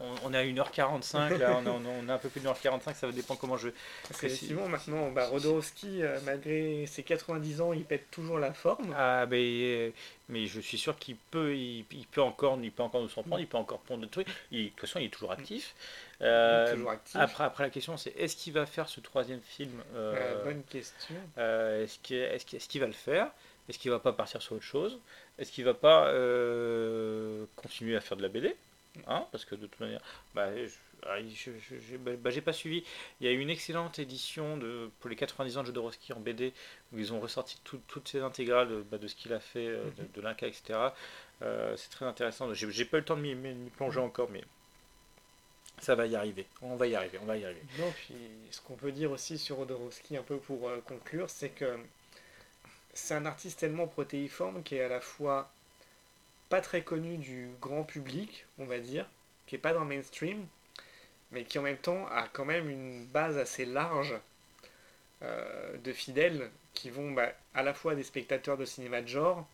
on- 0.00 0.14
on 0.24 0.34
est 0.34 0.38
à 0.38 0.44
1h45, 0.44 1.36
là, 1.38 1.56
on, 1.58 1.66
est- 1.66 1.68
un 2.12 2.18
peu 2.18 2.28
plus 2.28 2.40
de 2.40 2.46
1h45, 2.48 2.94
ça 2.94 3.06
va 3.06 3.12
dépendre 3.12 3.40
comment 3.40 3.56
je. 3.56 3.70
parce 4.08 4.20
que 4.20 4.28
si- 4.28 4.34
qu'effectivement 4.46 4.68
maintenant, 4.68 5.10
bah, 5.10 5.26
Rodorowski, 5.26 6.02
euh, 6.02 6.18
malgré 6.24 6.86
ses 6.86 7.02
90 7.02 7.60
ans, 7.60 7.72
il 7.72 7.84
pète 7.84 8.10
toujours 8.10 8.38
la 8.38 8.52
forme. 8.52 8.94
Ah, 8.96 9.26
mais, 9.28 9.92
mais 10.28 10.46
je 10.46 10.60
suis 10.60 10.78
sûr 10.78 10.96
qu'il 10.96 11.16
peut, 11.16 11.56
il, 11.56 11.84
il 11.90 12.06
peut 12.06 12.22
encore, 12.22 12.58
il 12.62 12.70
peut 12.70 12.82
encore 12.84 13.02
nous 13.02 13.08
en 13.16 13.22
prendre, 13.22 13.40
il 13.40 13.46
peut 13.48 13.58
encore 13.58 13.80
prendre 13.80 14.02
des 14.02 14.08
trucs. 14.08 14.28
Il- 14.52 14.64
de 14.66 14.68
toute 14.70 14.80
façon, 14.82 15.00
il 15.00 15.06
est 15.06 15.10
toujours 15.10 15.32
actif. 15.32 15.74
Euh, 16.20 16.74
après, 17.14 17.44
après, 17.44 17.64
la 17.64 17.70
question, 17.70 17.96
c'est 17.96 18.10
est-ce 18.16 18.36
qu'il 18.36 18.52
va 18.52 18.66
faire 18.66 18.88
ce 18.88 19.00
troisième 19.00 19.40
film 19.40 19.82
euh, 19.94 20.14
Euh, 20.16 20.44
bonne 20.44 20.62
question. 20.64 21.14
Euh, 21.38 21.84
est-ce 21.84 21.98
qu'il 22.00 22.16
est 22.16 22.78
va 22.80 22.86
le 22.86 22.92
faire? 22.92 23.30
Est-ce 23.68 23.78
qu'il 23.78 23.90
va 23.90 23.98
pas 24.00 24.12
partir 24.12 24.42
sur 24.42 24.56
autre 24.56 24.64
chose? 24.64 24.98
Est-ce 25.38 25.52
qu'il 25.52 25.64
va 25.64 25.74
pas 25.74 26.06
continuer 27.56 27.96
à 27.96 28.00
faire 28.00 28.16
de 28.16 28.22
la 28.22 28.28
BD 28.28 28.56
Hein 29.06 29.26
Parce 29.30 29.44
que 29.44 29.54
de 29.54 29.66
toute 29.66 29.78
manière, 29.78 30.00
bah, 30.34 30.48
je- 30.56 30.70
ah, 31.06 31.18
bah, 32.00 32.10
bah, 32.18 32.30
pas 32.42 32.52
suivi. 32.52 32.82
Il 33.20 33.26
y 33.26 33.30
a 33.30 33.32
une 33.32 33.50
excellente 33.50 34.00
édition 34.00 34.56
de, 34.56 34.90
pour 34.98 35.08
les 35.10 35.14
90 35.14 35.56
ans 35.58 35.60
de 35.60 35.66
Jodorowsky 35.66 36.12
en 36.14 36.18
BD 36.20 36.52
où 36.92 36.98
ils 36.98 37.12
ont 37.12 37.20
ressorti 37.20 37.60
tout- 37.62 37.80
toutes 37.86 38.08
ces 38.08 38.20
intégrales 38.20 38.68
de, 38.68 38.82
bah, 38.90 38.98
de 38.98 39.06
ce 39.06 39.14
qu'il 39.14 39.32
a 39.32 39.38
fait, 39.38 39.68
euh, 39.68 39.84
de, 39.98 40.04
de 40.16 40.20
l'Inca, 40.20 40.48
etc. 40.48 40.92
C'est 41.76 41.90
très 41.90 42.06
intéressant. 42.06 42.52
J'ai 42.54 42.84
pas 42.84 42.96
eu 42.96 43.00
le 43.00 43.06
temps 43.06 43.16
de 43.16 43.22
m'y 43.22 43.70
plonger 43.70 44.00
encore, 44.00 44.28
mais 44.30 44.42
ça 45.80 45.94
va 45.94 46.06
y 46.06 46.16
arriver. 46.16 46.46
On 46.62 46.76
va 46.76 46.86
y 46.86 46.94
arriver. 46.94 47.18
On 47.22 47.26
va 47.26 47.36
y 47.36 47.44
arriver. 47.44 47.62
Non, 47.78 47.90
puis 47.92 48.14
ce 48.50 48.60
qu'on 48.60 48.74
peut 48.74 48.92
dire 48.92 49.10
aussi 49.10 49.38
sur 49.38 49.56
Rodorowski, 49.56 50.16
un 50.16 50.22
peu 50.22 50.38
pour 50.38 50.68
euh, 50.68 50.80
conclure, 50.86 51.30
c'est 51.30 51.50
que 51.50 51.78
c'est 52.92 53.14
un 53.14 53.26
artiste 53.26 53.60
tellement 53.60 53.86
protéiforme 53.86 54.62
qui 54.62 54.76
est 54.76 54.82
à 54.82 54.88
la 54.88 55.00
fois 55.00 55.50
pas 56.48 56.60
très 56.60 56.82
connu 56.82 57.18
du 57.18 57.50
grand 57.60 57.84
public, 57.84 58.46
on 58.58 58.64
va 58.64 58.78
dire, 58.78 59.06
qui 59.46 59.54
est 59.54 59.58
pas 59.58 59.72
dans 59.72 59.80
le 59.80 59.86
mainstream, 59.86 60.46
mais 61.30 61.44
qui 61.44 61.58
en 61.58 61.62
même 61.62 61.76
temps 61.76 62.06
a 62.08 62.26
quand 62.28 62.44
même 62.44 62.70
une 62.70 63.04
base 63.06 63.36
assez 63.36 63.64
large 63.64 64.14
euh, 65.22 65.76
de 65.78 65.92
fidèles 65.92 66.50
qui 66.74 66.90
vont 66.90 67.12
bah, 67.12 67.32
à 67.54 67.62
la 67.62 67.74
fois 67.74 67.94
des 67.94 68.04
spectateurs 68.04 68.56
de 68.56 68.64
cinéma 68.64 69.02
de 69.02 69.08
genre, 69.08 69.46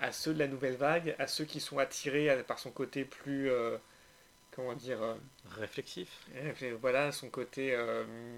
à 0.00 0.12
ceux 0.12 0.32
de 0.32 0.38
la 0.38 0.48
nouvelle 0.48 0.76
vague, 0.76 1.14
à 1.18 1.26
ceux 1.26 1.44
qui 1.44 1.60
sont 1.60 1.78
attirés 1.78 2.42
par 2.46 2.58
son 2.58 2.70
côté 2.70 3.04
plus, 3.04 3.50
euh, 3.50 3.76
comment 4.54 4.74
dire, 4.74 5.02
euh, 5.02 5.14
réflexif. 5.58 6.08
Voilà, 6.80 7.12
son 7.12 7.28
côté 7.28 7.76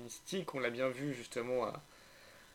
mystique, 0.03 0.55
on 0.55 0.61
l'a 0.61 0.71
bien 0.71 0.89
vu 0.89 1.15
justement 1.15 1.65
à, 1.67 1.83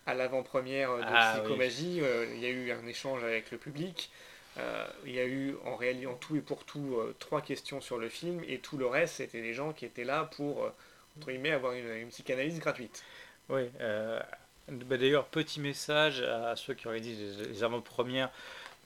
à 0.05 0.13
l'avant-première 0.13 0.97
de 0.97 1.03
Ah, 1.05 1.35
Psychomagie, 1.39 2.01
il 2.33 2.39
y 2.39 2.45
a 2.45 2.49
eu 2.49 2.71
un 2.71 2.85
échange 2.87 3.23
avec 3.23 3.51
le 3.51 3.57
public. 3.57 4.11
Euh, 4.57 4.87
il 5.05 5.13
y 5.13 5.19
a 5.19 5.25
eu 5.25 5.55
en 5.65 5.75
réalité 5.75 6.07
en 6.07 6.15
tout 6.15 6.35
et 6.35 6.41
pour 6.41 6.65
tout 6.65 6.95
euh, 6.97 7.15
trois 7.19 7.39
questions 7.41 7.81
sur 7.81 7.97
le 7.99 8.09
film 8.09 8.41
et 8.47 8.57
tout 8.59 8.77
le 8.77 8.87
reste 8.87 9.15
c'était 9.17 9.41
des 9.43 9.53
gens 9.53 9.73
qui 9.73 9.85
étaient 9.85 10.03
là 10.03 10.25
pour 10.35 10.63
euh, 10.63 10.69
entre 11.17 11.27
guillemets 11.29 11.51
avoir 11.51 11.73
une, 11.73 11.87
une 11.87 12.09
psychanalyse 12.09 12.59
gratuite. 12.59 13.05
Oui. 13.49 13.69
euh, 13.81 14.19
bah, 14.67 14.97
D'ailleurs, 14.97 15.25
petit 15.25 15.59
message 15.59 16.21
à 16.21 16.55
ceux 16.55 16.73
qui 16.73 16.87
organisent 16.87 17.39
les, 17.47 17.63
avant-premières 17.63 18.31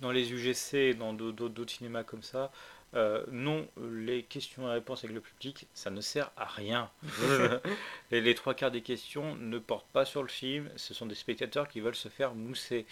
dans 0.01 0.11
les 0.11 0.31
UGC 0.31 0.73
et 0.75 0.93
dans 0.93 1.13
d'autres 1.13 1.71
cinémas 1.71 2.03
comme 2.03 2.23
ça. 2.23 2.51
Euh, 2.95 3.23
non, 3.31 3.67
les 3.91 4.21
questions 4.23 4.67
et 4.67 4.71
réponses 4.73 5.03
avec 5.03 5.15
le 5.15 5.21
public, 5.21 5.67
ça 5.73 5.89
ne 5.89 5.99
sert 6.01 6.31
à 6.37 6.45
rien. 6.45 6.89
les, 8.11 8.21
les 8.21 8.35
trois 8.35 8.53
quarts 8.53 8.71
des 8.71 8.81
questions 8.81 9.35
ne 9.35 9.57
portent 9.57 9.89
pas 9.91 10.05
sur 10.05 10.21
le 10.21 10.29
film, 10.29 10.69
ce 10.75 10.93
sont 10.93 11.07
des 11.07 11.15
spectateurs 11.15 11.67
qui 11.67 11.79
veulent 11.79 11.95
se 11.95 12.09
faire 12.09 12.35
mousser. 12.35 12.85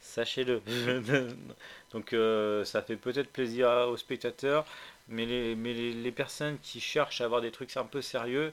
Sachez-le. 0.00 0.62
Donc 1.92 2.12
euh, 2.12 2.64
ça 2.64 2.82
fait 2.82 2.96
peut-être 2.96 3.30
plaisir 3.30 3.68
aux 3.88 3.96
spectateurs, 3.96 4.64
mais, 5.08 5.26
les, 5.26 5.54
mais 5.54 5.74
les, 5.74 5.92
les 5.92 6.12
personnes 6.12 6.58
qui 6.62 6.80
cherchent 6.80 7.20
à 7.20 7.24
avoir 7.24 7.40
des 7.40 7.50
trucs 7.50 7.76
un 7.76 7.84
peu 7.84 8.00
sérieux, 8.00 8.52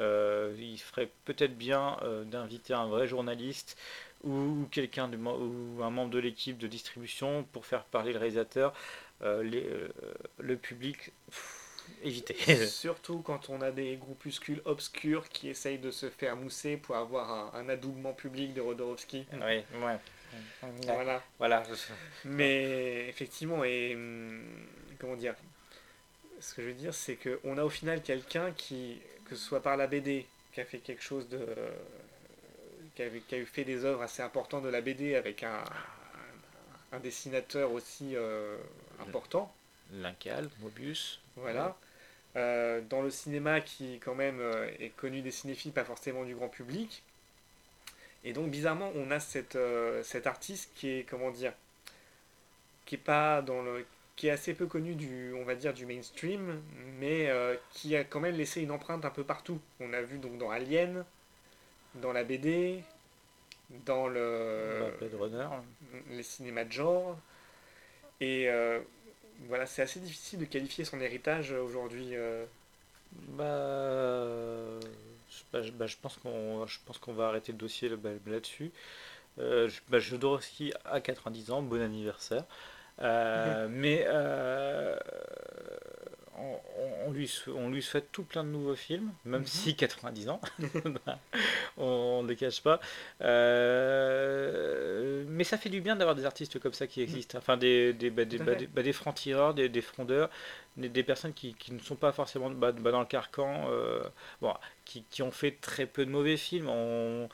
euh, 0.00 0.54
il 0.58 0.78
ferait 0.78 1.10
peut-être 1.24 1.56
bien 1.56 1.96
euh, 2.02 2.24
d'inviter 2.24 2.74
un 2.74 2.86
vrai 2.86 3.06
journaliste 3.06 3.76
ou 4.24 4.66
quelqu'un 4.70 5.10
ou 5.12 5.82
un 5.82 5.90
membre 5.90 6.10
de 6.10 6.18
l'équipe 6.18 6.58
de 6.58 6.66
distribution 6.66 7.44
pour 7.52 7.66
faire 7.66 7.84
parler 7.84 8.12
le 8.12 8.18
réalisateur. 8.18 8.72
Euh, 9.22 9.42
les- 9.42 9.66
euh, 9.66 9.88
le 10.38 10.56
public, 10.56 11.12
pff, 11.30 11.66
évitez. 12.02 12.34
Surtout 12.66 13.20
quand 13.20 13.50
on 13.50 13.60
a 13.60 13.70
des 13.70 13.96
groupuscules 13.96 14.62
obscurs 14.64 15.28
qui 15.28 15.48
essayent 15.48 15.78
de 15.78 15.90
se 15.90 16.08
faire 16.08 16.36
mousser 16.36 16.76
pour 16.78 16.96
avoir 16.96 17.54
un, 17.54 17.60
un 17.60 17.68
adoubement 17.68 18.12
public 18.14 18.54
de 18.54 18.60
Rodorowski. 18.60 19.26
oui, 19.32 19.38
ouais. 19.84 19.96
Voilà. 20.94 21.22
Voilà. 21.38 21.62
Mais 22.24 23.08
effectivement, 23.08 23.64
et 23.64 23.94
hum, 23.94 24.42
comment 24.98 25.16
dire 25.16 25.34
Ce 26.38 26.54
que 26.54 26.62
je 26.62 26.68
veux 26.68 26.74
dire, 26.74 26.94
c'est 26.94 27.16
qu'on 27.16 27.58
a 27.58 27.64
au 27.64 27.68
final 27.70 28.00
quelqu'un 28.02 28.52
qui, 28.52 29.00
que 29.26 29.34
ce 29.34 29.42
soit 29.44 29.60
par 29.62 29.76
la 29.76 29.86
BD, 29.86 30.26
qui 30.54 30.60
a 30.60 30.64
fait 30.64 30.78
quelque 30.78 31.02
chose 31.02 31.28
de. 31.28 31.44
qui 32.94 33.02
a, 33.02 33.08
qui 33.28 33.34
a 33.34 33.38
eu 33.38 33.46
fait 33.46 33.64
des 33.64 33.84
œuvres 33.84 34.02
assez 34.02 34.22
importantes 34.22 34.62
de 34.64 34.68
la 34.68 34.80
BD 34.80 35.14
avec 35.16 35.42
un, 35.42 35.52
un, 36.92 36.96
un 36.96 37.00
dessinateur 37.00 37.72
aussi 37.72 38.14
euh, 38.16 38.56
important. 39.08 39.52
Lincal, 39.92 40.48
Mobius. 40.60 41.20
Voilà. 41.36 41.76
Euh, 42.36 42.80
dans 42.88 43.02
le 43.02 43.10
cinéma 43.10 43.60
qui 43.60 43.98
quand 43.98 44.14
même 44.14 44.38
euh, 44.40 44.70
est 44.78 44.90
connu 44.90 45.20
des 45.20 45.32
cinéphiles, 45.32 45.72
pas 45.72 45.84
forcément 45.84 46.24
du 46.24 46.34
grand 46.34 46.48
public. 46.48 47.02
Et 48.22 48.32
donc 48.32 48.50
bizarrement, 48.50 48.92
on 48.94 49.10
a 49.10 49.18
cette, 49.18 49.56
euh, 49.56 50.02
cet 50.04 50.26
artiste 50.26 50.70
qui 50.76 50.90
est 50.90 51.04
comment 51.08 51.30
dire, 51.30 51.52
qui 52.86 52.94
est 52.96 52.98
pas 52.98 53.42
dans 53.42 53.62
le, 53.62 53.84
qui 54.16 54.28
est 54.28 54.30
assez 54.30 54.54
peu 54.54 54.66
connu 54.66 54.94
du, 54.94 55.32
on 55.34 55.44
va 55.44 55.54
dire 55.54 55.72
du 55.74 55.86
mainstream, 55.86 56.60
mais 56.98 57.28
euh, 57.30 57.56
qui 57.72 57.96
a 57.96 58.04
quand 58.04 58.20
même 58.20 58.36
laissé 58.36 58.60
une 58.60 58.70
empreinte 58.70 59.04
un 59.04 59.10
peu 59.10 59.24
partout. 59.24 59.58
On 59.80 59.92
a 59.92 60.02
vu 60.02 60.18
donc 60.18 60.38
dans 60.38 60.50
Alien, 60.50 61.04
dans 61.96 62.12
la 62.12 62.22
BD, 62.22 62.84
dans 63.86 64.06
le 64.06 64.78
Bah, 64.80 64.96
Blade 64.98 65.14
Runner. 65.14 65.48
les 66.10 66.22
cinémas 66.22 66.64
de 66.64 66.72
genre. 66.72 67.18
Et 68.20 68.48
euh, 68.48 68.80
voilà, 69.48 69.66
c'est 69.66 69.82
assez 69.82 70.00
difficile 70.00 70.38
de 70.40 70.44
qualifier 70.44 70.84
son 70.84 71.00
héritage 71.00 71.52
aujourd'hui. 71.52 72.16
euh. 72.16 72.44
Bah, 73.36 73.44
euh, 73.44 74.80
bah, 75.52 75.62
je, 75.62 75.72
bah, 75.72 75.86
je 75.86 75.96
pense 76.00 76.16
qu'on 76.16 76.66
je 76.66 76.78
pense 76.86 76.98
qu'on 76.98 77.12
va 77.12 77.28
arrêter 77.28 77.52
le 77.52 77.58
dossier 77.58 77.88
là- 77.88 77.96
bah, 77.96 78.10
là-dessus. 78.26 78.70
Euh, 79.38 79.68
je- 79.68 79.80
bah, 79.90 79.98
Jodorowsky 80.00 80.72
a 80.84 81.00
90 81.00 81.50
ans, 81.50 81.62
bon 81.62 81.80
anniversaire. 81.82 82.44
Euh, 83.00 83.68
mais 83.70 84.04
euh, 84.08 84.96
on, 87.06 87.10
lui, 87.12 87.32
on 87.48 87.68
lui 87.70 87.82
souhaite 87.82 88.10
tout 88.12 88.24
plein 88.24 88.44
de 88.44 88.48
nouveaux 88.50 88.74
films, 88.76 89.10
même 89.24 89.40
Mhm. 89.42 89.46
si 89.46 89.74
90 89.76 90.28
ans, 90.28 90.40
bah, 91.06 91.18
on 91.76 92.22
ne 92.22 92.28
le 92.28 92.34
cache 92.34 92.62
pas. 92.62 92.80
Euh, 93.20 95.24
mais 95.28 95.44
ça 95.44 95.58
fait 95.58 95.68
du 95.68 95.80
bien 95.80 95.96
d'avoir 95.96 96.14
des 96.16 96.24
artistes 96.24 96.58
comme 96.58 96.72
ça 96.72 96.86
qui 96.86 97.02
existent, 97.02 97.38
enfin 97.38 97.56
des, 97.56 97.92
des, 97.92 98.10
bah, 98.10 98.24
des, 98.24 98.38
bah, 98.38 98.54
des, 98.54 98.66
bah, 98.66 98.92
francs-tireurs, 98.92 99.54
des, 99.54 99.82
frondeurs, 99.82 100.30
des, 100.76 101.02
personnes 101.02 101.32
qui, 101.32 101.54
qui 101.54 101.72
ne 101.72 101.78
sont 101.80 101.96
pas 101.96 102.12
forcément 102.12 102.50
bah, 102.50 102.72
dans 102.72 103.00
le 103.00 103.06
carcan, 103.06 103.66
euh, 103.70 104.02
bon, 104.40 104.54
qui, 104.84 105.04
qui 105.10 105.22
ont 105.22 105.30
fait 105.30 105.52
très 105.60 105.86
peu 105.86 106.04
de 106.04 106.10
mauvais 106.10 106.36
films. 106.36 106.68
On, 106.68 107.28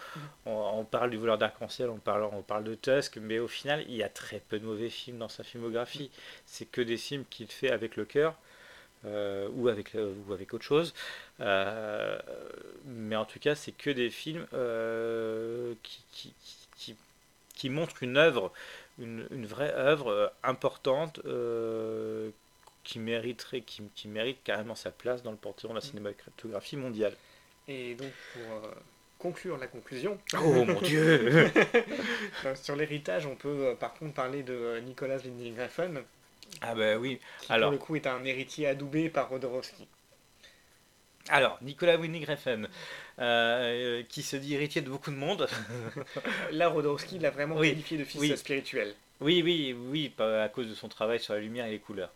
on, 0.47 0.53
on 0.53 0.85
parle 0.85 1.11
du 1.11 1.17
voleur 1.17 1.39
d'arc-en-ciel, 1.39 1.91
on 1.91 1.99
parle, 1.99 2.25
on 2.33 2.43
parle 2.43 2.65
de 2.65 2.75
Tusk, 2.75 3.19
mais 3.19 3.39
au 3.39 3.49
final, 3.49 3.85
il 3.89 3.97
y 3.97 4.03
a 4.03 4.09
très 4.09 4.41
peu 4.41 4.59
de 4.59 4.65
mauvais 4.67 4.91
films 4.91 5.19
dans 5.19 5.29
sa 5.29 5.45
filmographie. 5.45 6.11
C'est 6.47 6.67
que 6.67 6.81
des 6.81 6.97
films 6.97 7.25
qu'il 7.29 7.49
fait 7.49 7.71
avec 7.71 7.97
le 7.97 8.05
cœur. 8.05 8.37
Euh, 9.07 9.49
ou, 9.55 9.69
avec, 9.69 9.93
le- 9.95 10.13
ou 10.29 10.33
avec 10.33 10.55
autre 10.55 10.65
chose. 10.65 10.95
Euh, 11.41 12.19
mais 12.85 13.17
en 13.17 13.25
tout 13.25 13.39
cas, 13.39 13.55
c'est 13.55 13.73
que 13.73 13.91
des 13.91 14.11
films 14.11 14.47
euh, 14.55 15.75
qui, 15.83 16.03
qui, 16.13 16.35
qui, 16.43 16.69
qui- 16.77 16.97
qui 17.55 17.71
montrent 17.71 18.03
une 18.03 18.17
œuvre, 18.19 18.53
une, 18.99 19.27
une 19.31 19.47
vraie 19.47 19.73
œuvre 19.75 20.09
euh, 20.11 20.29
importante 20.43 21.21
euh, 21.27 22.31
qui 22.85 22.99
mériterait, 23.01 23.63
qui, 23.63 23.83
qui 23.95 24.09
mérite 24.09 24.39
carrément 24.45 24.75
sa 24.75 24.91
place 24.91 25.23
dans 25.23 25.31
le 25.33 25.37
panthéon 25.39 25.71
de 25.71 25.77
la 25.77 25.81
cinématographie 25.81 26.77
mondiale. 26.77 27.17
Et 27.69 27.95
donc, 27.95 28.13
pour 28.33 28.53
euh, 28.53 28.71
conclure 29.19 29.59
la 29.59 29.67
conclusion, 29.67 30.19
Oh 30.39 30.65
mon 30.65 30.81
dieu 30.81 31.51
euh, 32.45 32.55
sur 32.55 32.77
l'héritage, 32.77 33.27
on 33.27 33.35
peut 33.37 33.67
euh, 33.69 33.75
par 33.75 33.95
contre 33.95 34.15
parler 34.15 34.43
de 34.43 34.53
euh, 34.55 34.81
Nicolas 34.81 35.19
Winding 35.19 35.59
Refn, 35.59 36.03
Ah 36.61 36.75
bah 36.75 36.97
oui. 36.97 37.21
qui 37.41 37.53
Alors. 37.53 37.71
pour 37.71 37.79
le 37.81 37.85
coup 37.85 37.97
est 37.97 38.07
un 38.07 38.25
héritier 38.25 38.67
adoubé 38.67 39.09
par 39.11 39.29
Rodorowski. 39.29 39.87
Alors, 41.29 41.59
Nicolas 41.61 41.97
Winding 41.97 42.25
Refn, 42.25 42.69
euh, 43.19 44.03
qui 44.09 44.23
se 44.23 44.37
dit 44.37 44.55
héritier 44.55 44.81
de 44.81 44.89
beaucoup 44.89 45.11
de 45.11 45.17
monde. 45.17 45.49
Là, 46.53 46.69
Rodorowski 46.69 47.19
l'a 47.19 47.31
vraiment 47.31 47.57
Oui, 47.57 47.71
qualifié 47.71 47.99
de 47.99 48.05
fils 48.05 48.21
oui. 48.21 48.37
spirituel. 48.37 48.95
oui, 49.21 49.43
oui, 49.43 49.73
oui, 49.91 50.15
à 50.19 50.49
cause 50.49 50.69
de 50.69 50.75
son 50.75 50.89
travail 50.89 51.19
sur 51.19 51.35
la 51.35 51.41
lumière 51.41 51.67
et 51.67 51.73
les 51.73 51.79
couleurs. 51.81 52.13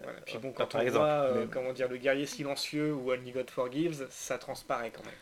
Voilà. 0.00 0.20
Puis 0.20 0.38
bon, 0.38 0.50
Euh, 0.50 0.52
quand 0.54 0.74
on 0.76 0.80
exemple, 0.80 0.98
voit, 0.98 1.06
euh, 1.08 1.44
mais- 1.44 1.50
comment 1.50 1.72
dire, 1.72 1.88
le 1.88 1.96
guerrier 1.96 2.26
silencieux 2.26 2.94
ou 2.94 3.10
Only 3.12 3.32
God 3.32 3.50
Forgives, 3.50 4.06
ça 4.10 4.38
transparaît 4.38 4.90
quand 4.94 5.04
même. 5.04 5.14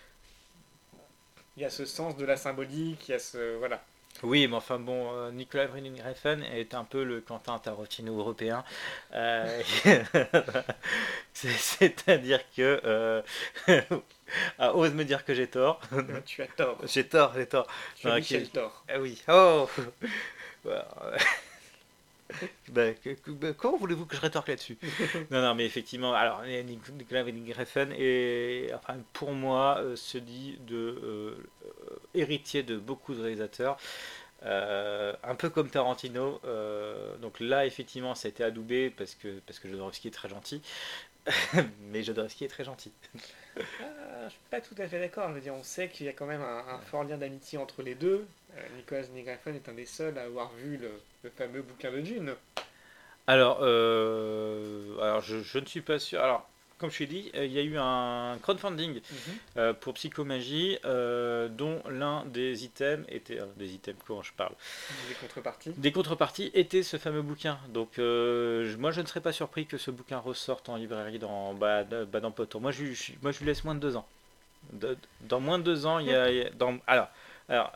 Il 1.56 1.62
y 1.62 1.66
a 1.66 1.70
ce 1.70 1.86
sens 1.86 2.16
de 2.16 2.24
la 2.26 2.36
symbolique, 2.36 3.08
il 3.08 3.12
y 3.12 3.14
a 3.14 3.18
ce... 3.20 3.56
Voilà. 3.56 3.82
Oui, 4.22 4.46
mais 4.46 4.56
enfin 4.56 4.78
bon, 4.78 5.12
euh, 5.12 5.30
Nicolas 5.32 5.66
Winding 5.66 6.00
Refn 6.00 6.42
est 6.44 6.72
un 6.74 6.84
peu 6.84 7.04
le 7.04 7.20
Quentin 7.20 7.58
Tarantino 7.58 8.16
européen. 8.18 8.64
Euh, 9.12 9.60
c'est- 11.34 11.48
C'est-à-dire 11.58 12.40
que... 12.56 12.80
Euh, 12.84 13.22
ah, 14.58 14.74
ose 14.74 14.94
me 14.94 15.04
dire 15.04 15.24
que 15.24 15.34
j'ai 15.34 15.46
tort. 15.48 15.80
tu 16.24 16.42
as 16.42 16.46
tort. 16.46 16.78
J'ai 16.86 17.06
tort, 17.06 17.32
j'ai 17.34 17.46
tort. 17.46 17.66
Tu 17.96 18.08
as 18.08 18.16
Michel 18.16 18.48
tort. 18.48 18.84
Ah 18.88 18.98
oui. 18.98 19.20
Oh 19.28 19.68
Que- 23.02 23.30
bah, 23.30 23.52
comment 23.52 23.76
voulez-vous 23.76 24.06
que 24.06 24.16
je 24.16 24.20
rétorque 24.20 24.48
là-dessus? 24.48 24.78
Non, 25.30 25.42
non, 25.42 25.54
mais 25.54 25.66
effectivement, 25.66 26.14
alors 26.14 26.42
Nic- 26.44 26.90
Nicolas 26.92 27.22
Winding 27.24 27.52
Refn 27.52 27.92
est, 27.96 28.72
enfin, 28.74 28.96
pour 29.12 29.32
moi, 29.32 29.78
euh, 29.80 29.96
se 29.96 30.18
dit 30.18 30.58
de 30.66 30.76
euh, 30.76 31.36
héritier 32.14 32.62
de 32.62 32.76
beaucoup 32.76 33.14
de 33.14 33.20
réalisateurs. 33.22 33.76
Euh, 34.44 35.14
un 35.24 35.34
peu 35.36 35.50
comme 35.50 35.70
Tarantino. 35.70 36.40
euh, 36.44 37.16
donc 37.18 37.40
là, 37.40 37.66
effectivement, 37.66 38.14
ça 38.14 38.28
a 38.28 38.30
été 38.30 38.44
adoubé 38.44 38.90
parce 38.90 39.14
que, 39.14 39.40
parce 39.46 39.58
que 39.58 39.68
Jodorowsky 39.68 40.08
est 40.08 40.10
très 40.10 40.28
gentil. 40.28 40.62
mais 41.92 42.02
Jodorowsky 42.02 42.44
est 42.44 42.48
très 42.48 42.64
gentil. 42.64 42.92
Ah, 43.80 44.24
je 44.26 44.30
suis 44.30 44.40
pas 44.50 44.60
tout 44.60 44.74
à 44.78 44.86
fait 44.88 44.98
d'accord. 44.98 45.30
On 45.52 45.62
sait 45.62 45.88
qu'il 45.88 46.06
y 46.06 46.08
a 46.08 46.12
quand 46.12 46.26
même 46.26 46.42
un, 46.42 46.64
un 46.68 46.80
fort 46.80 47.04
lien 47.04 47.16
d'amitié 47.16 47.58
entre 47.58 47.82
les 47.82 47.94
deux. 47.94 48.26
Euh, 48.56 48.60
Nicolas 48.76 49.02
Refn 49.02 49.54
est 49.56 49.68
un 49.68 49.74
des 49.74 49.86
seuls 49.86 50.16
à 50.18 50.22
avoir 50.22 50.52
vu 50.54 50.76
le, 50.76 50.90
le 51.22 51.30
fameux 51.30 51.62
bouquin 51.62 51.90
de 51.90 52.00
Dune. 52.00 52.34
Alors, 53.26 53.58
euh, 53.62 54.98
alors 55.00 55.20
je, 55.22 55.42
je 55.42 55.58
ne 55.58 55.66
suis 55.66 55.80
pas 55.80 55.98
sûr. 55.98 56.20
Alors, 56.22 56.48
comme 56.78 56.90
je 56.90 56.98
t'ai 56.98 57.06
dit, 57.06 57.30
il 57.34 57.52
y 57.52 57.58
a 57.58 57.62
eu 57.62 57.76
un 57.78 58.36
crowdfunding 58.42 59.00
Mhm. 59.56 59.74
pour 59.80 59.94
Psychomagie, 59.94 60.78
euh, 60.84 61.48
dont 61.48 61.82
l'un 61.88 62.24
des 62.26 62.64
items 62.64 63.06
était. 63.08 63.40
euh, 63.40 63.46
des 63.56 63.72
items, 63.74 63.98
comment 64.06 64.22
je 64.22 64.32
parle? 64.34 64.52
Des 65.08 65.14
contreparties. 65.14 65.72
Des 65.76 65.92
contreparties 65.92 66.50
était 66.54 66.82
ce 66.82 66.98
fameux 66.98 67.22
bouquin. 67.22 67.58
Donc, 67.70 67.98
euh, 67.98 68.76
moi, 68.78 68.90
je 68.90 69.00
ne 69.00 69.06
serais 69.06 69.20
pas 69.20 69.32
surpris 69.32 69.66
que 69.66 69.78
ce 69.78 69.90
bouquin 69.90 70.18
ressorte 70.18 70.68
en 70.68 70.76
librairie 70.76 71.18
dans, 71.18 71.54
bah, 71.54 71.84
bah, 71.84 72.20
dans 72.20 72.30
peu 72.30 72.44
de 72.44 72.50
temps. 72.50 72.60
Moi, 72.60 72.72
je, 72.72 72.84
je- 72.92 73.12
moi, 73.22 73.32
je 73.32 73.38
lui 73.38 73.46
laisse 73.46 73.64
moins 73.64 73.74
de 73.74 73.80
deux 73.80 73.96
ans. 73.96 74.06
De- 74.72 74.98
dans 75.22 75.40
moins 75.40 75.58
de 75.58 75.64
deux 75.64 75.86
ans, 75.86 75.98
il 75.98 76.08
y 76.08 76.14
a. 76.14 76.30
il 76.30 76.36
y 76.36 76.42
a- 76.42 76.50
dans, 76.50 76.76
alors, 76.86 77.08
alors, 77.48 77.72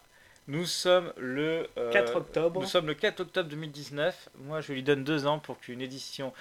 nous 0.49 0.67
sommes 0.67 1.13
le. 1.17 1.69
euh, 1.79 1.93
4 1.93 2.17
octobre. 2.17 2.61
Nous 2.61 2.67
sommes 2.67 2.87
le 2.87 2.95
4 2.95 3.21
octobre 3.21 3.49
2019. 3.49 4.31
Moi, 4.41 4.61
je 4.61 4.73
lui 4.73 4.83
donne 4.83 5.05
deux 5.05 5.27
ans 5.27 5.39
pour 5.39 5.59
qu'une 5.61 5.81
édition 5.81 6.33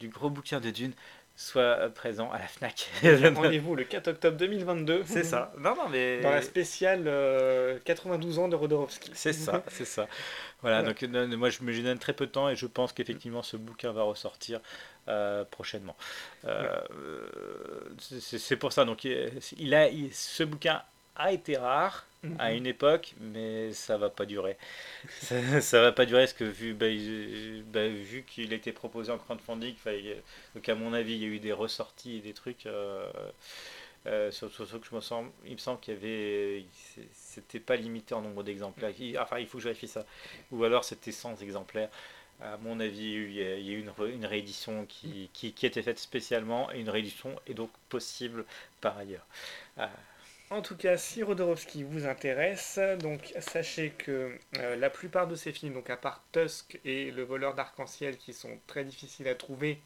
du 0.00 0.08
gros 0.08 0.30
bouquin 0.30 0.60
de 0.60 0.70
Dune 0.70 0.92
soit 1.38 1.60
euh, 1.62 1.88
présent 1.90 2.30
à 2.30 2.38
la 2.38 2.46
Fnac. 2.46 2.88
Rendez-vous 3.34 3.74
le 3.74 3.84
4 3.84 4.08
octobre 4.08 4.36
2022. 4.38 5.02
c'est 5.04 5.22
ça. 5.24 5.52
Non, 5.58 5.74
non, 5.76 5.88
mais. 5.90 6.20
Dans 6.22 6.30
la 6.30 6.40
spéciale 6.42 7.04
euh, 7.06 7.78
92 7.84 8.38
ans 8.38 8.48
de 8.48 8.56
Rodorovsky. 8.56 9.10
C'est 9.14 9.34
ça, 9.34 9.62
c'est 9.68 9.84
ça. 9.84 10.06
Voilà, 10.62 10.82
donc 10.82 11.02
euh, 11.02 11.36
moi 11.36 11.50
je 11.50 11.62
me 11.62 11.82
donne 11.82 11.98
très 11.98 12.14
peu 12.14 12.26
de 12.26 12.30
temps 12.32 12.48
et 12.48 12.56
je 12.56 12.66
pense 12.66 12.92
qu'effectivement 12.94 13.42
ce 13.42 13.58
bouquin 13.58 13.92
va 13.92 14.02
ressortir 14.04 14.60
euh, 15.08 15.44
prochainement. 15.44 15.96
Euh, 16.46 16.80
euh, 16.92 17.90
c'est 18.30 18.56
pour 18.56 18.72
ça, 18.72 18.84
donc 18.86 19.04
il 19.04 19.30
il 19.58 19.74
a, 19.74 19.88
il- 19.88 20.12
ce 20.14 20.42
bouquin 20.42 20.82
a 21.14 21.32
été 21.32 21.56
rare 21.56 22.06
à 22.38 22.52
une 22.52 22.66
époque, 22.66 23.14
mais 23.20 23.72
ça 23.72 23.96
va 23.98 24.10
pas 24.10 24.26
durer. 24.26 24.56
ça, 25.20 25.36
ça 25.60 25.80
va 25.82 25.92
pas 25.92 26.06
durer 26.06 26.22
parce 26.22 26.32
que 26.34 26.44
vu, 26.44 26.74
bah, 26.74 26.88
il- 26.88 27.64
bah, 27.72 27.88
vu 27.88 28.24
qu'il 28.26 28.52
été 28.52 28.72
proposé 28.72 29.12
en 29.12 29.18
crowdfunding, 29.18 29.74
il- 29.86 30.16
donc 30.54 30.68
à 30.68 30.74
mon 30.74 30.92
avis 30.92 31.14
il 31.14 31.22
y 31.22 31.24
a 31.24 31.28
eu 31.28 31.38
des 31.40 31.52
ressorties 31.52 32.16
et 32.18 32.20
des 32.20 32.34
trucs. 32.34 32.66
Euh, 32.66 33.06
euh, 34.06 34.30
surtout, 34.30 34.54
surtout 34.66 34.80
que 34.80 34.86
je 34.88 34.94
me 34.94 35.00
semble, 35.00 35.30
il 35.44 35.52
me 35.54 35.58
semble 35.58 35.80
qu'il 35.80 35.94
y 35.94 35.96
avait, 35.96 36.64
c'était 37.12 37.58
pas 37.60 37.76
limité 37.76 38.14
en 38.14 38.22
nombre 38.22 38.42
d'exemplaires. 38.44 38.92
Il- 39.00 39.18
Enfin, 39.18 39.38
il 39.38 39.46
faut 39.46 39.58
que 39.58 39.62
je 39.64 39.68
vérifie 39.68 39.88
ça. 39.88 40.04
Ou 40.52 40.62
alors 40.64 40.84
c'était 40.84 41.12
100 41.12 41.36
exemplaires. 41.42 41.90
À 42.40 42.56
mon 42.58 42.80
avis, 42.80 43.14
il 43.14 43.32
y 43.32 43.42
a, 43.42 43.56
eu 43.58 43.80
une, 43.80 44.26
réédition 44.26 44.84
qui, 44.86 45.30
qui, 45.32 45.52
qui 45.52 45.66
été 45.66 45.82
faite 45.82 45.98
spécialement 45.98 46.70
et 46.72 46.80
une 46.80 46.90
réédition 46.90 47.34
est 47.46 47.54
donc 47.54 47.70
possible 47.88 48.44
par 48.80 48.96
ailleurs. 48.98 49.26
Ah, 49.78 49.90
En 50.50 50.62
tout 50.62 50.76
cas, 50.76 50.96
si 50.96 51.24
Rodorovsky 51.24 51.82
vous 51.82 52.06
intéresse, 52.06 52.78
donc 53.00 53.34
sachez 53.40 53.90
que 53.90 54.30
euh, 54.58 54.76
la 54.76 54.90
plupart 54.90 55.26
de 55.26 55.34
ces 55.34 55.50
films, 55.50 55.74
donc 55.74 55.90
à 55.90 55.96
part 55.96 56.22
Tusk 56.30 56.78
et 56.84 57.10
Le 57.10 57.24
voleur 57.24 57.54
d'arc-en-ciel 57.54 58.16
qui 58.16 58.32
sont 58.32 58.60
très 58.68 58.84
difficiles 58.84 59.26
à 59.26 59.34
trouver, 59.34 59.80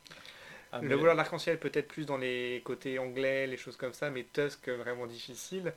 ah, 0.72 0.80
le 0.82 0.94
voleur 0.96 1.16
d'arc-en-ciel 1.16 1.58
peut-être 1.58 1.88
plus 1.88 2.04
dans 2.04 2.18
les 2.18 2.60
côtés 2.62 2.98
anglais, 2.98 3.46
les 3.46 3.56
choses 3.56 3.78
comme 3.78 3.94
ça, 3.94 4.10
mais 4.10 4.26
Tusk 4.34 4.68
vraiment 4.68 5.06
difficile. 5.06 5.72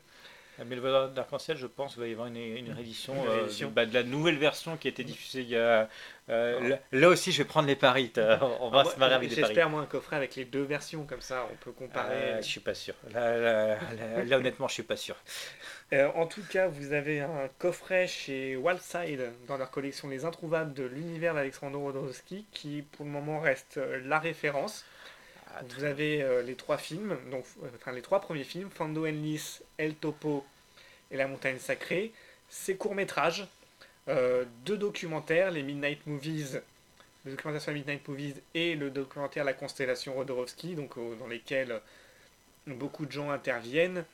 Mais 0.65 0.75
le 0.75 1.07
d'arc-en-ciel, 1.13 1.57
je 1.57 1.65
pense 1.67 1.93
qu'il 1.93 2.01
va 2.01 2.07
y 2.07 2.11
avoir 2.11 2.27
une, 2.27 2.37
une 2.37 2.71
réédition, 2.71 3.13
Une 3.15 3.27
euh, 3.29 3.33
réédition. 3.37 3.69
de, 3.69 3.73
bah, 3.73 3.85
de 3.85 3.93
la 3.93 4.03
nouvelle 4.03 4.37
version 4.37 4.77
qui 4.77 4.87
a 4.87 4.91
été 4.91 5.03
diffusée 5.03 5.41
il 5.41 5.49
y 5.49 5.57
a. 5.57 5.89
euh, 6.29 6.69
là, 6.69 6.79
là 6.91 7.09
aussi, 7.09 7.31
je 7.31 7.39
vais 7.39 7.47
prendre 7.47 7.67
les 7.67 7.75
paris. 7.75 8.11
t'as- 8.13 8.39
On 8.61 8.69
va 8.69 8.83
Ah, 8.85 8.89
se 8.89 8.99
marrer 8.99 9.15
avec 9.15 9.29
des 9.29 9.35
paris. 9.35 9.47
J'espère 9.47 9.69
moi 9.69 9.81
un 9.81 9.85
coffret 9.85 10.15
avec 10.15 10.35
les 10.35 10.45
deux 10.45 10.61
versions, 10.63 11.05
comme 11.05 11.21
ça 11.21 11.47
on 11.51 11.55
peut 11.55 11.71
comparer. 11.71 12.13
Euh, 12.15 12.37
je 12.41 12.47
suis 12.47 12.59
pas 12.59 12.73
sûr. 12.75 12.93
Là, 13.13 13.37
là, 13.37 13.67
là, 13.67 14.23
là, 14.25 14.37
honnêtement, 14.37 14.67
je 14.67 14.73
suis 14.73 14.83
pas 14.83 14.97
sûr. 14.97 15.15
Euh, 15.91 16.09
en 16.15 16.25
tout 16.25 16.41
cas, 16.49 16.67
vous 16.67 16.93
avez 16.93 17.19
un 17.21 17.47
coffret 17.59 18.07
chez 18.07 18.55
Wildside 18.55 19.31
dans 19.47 19.57
leur 19.57 19.69
collection 19.69 20.07
Les 20.09 20.25
Introuvables 20.25 20.73
de 20.73 20.83
l'univers 20.85 21.35
d'Alexandre 21.35 21.77
Rodowski 21.77 22.47
qui 22.51 22.81
pour 22.81 23.05
le 23.05 23.11
moment 23.11 23.39
reste 23.39 23.77
euh, 23.77 24.01
la 24.03 24.17
référence. 24.17 24.85
Vous 25.61 25.83
avez 25.83 26.23
euh, 26.23 26.41
les 26.41 26.55
trois 26.55 26.77
films, 26.77 27.17
donc 27.29 27.45
enfin 27.75 27.91
les 27.91 28.01
trois 28.01 28.19
premiers 28.19 28.43
films, 28.43 28.69
Fando 28.71 29.05
Enlis, 29.05 29.59
El 29.77 29.93
Topo 29.93 30.43
et 31.11 31.17
La 31.17 31.27
Montagne 31.27 31.59
Sacrée. 31.59 32.11
Ces 32.49 32.75
courts 32.75 32.95
métrages, 32.95 33.45
euh, 34.07 34.45
deux 34.65 34.77
documentaires, 34.77 35.51
les 35.51 35.61
Midnight 35.61 36.05
Movies, 36.07 36.61
le 37.25 37.31
documentaire 37.31 37.61
sur 37.61 37.71
les 37.71 37.79
Midnight 37.79 38.07
Movies 38.07 38.35
et 38.55 38.75
le 38.75 38.89
documentaire 38.89 39.43
La 39.43 39.53
Constellation 39.53 40.13
Rodorovsky, 40.15 40.75
donc 40.75 40.97
euh, 40.97 41.15
dans 41.17 41.27
lesquels 41.27 41.79
beaucoup 42.65 43.05
de 43.05 43.11
gens 43.11 43.29
interviennent. 43.29 44.05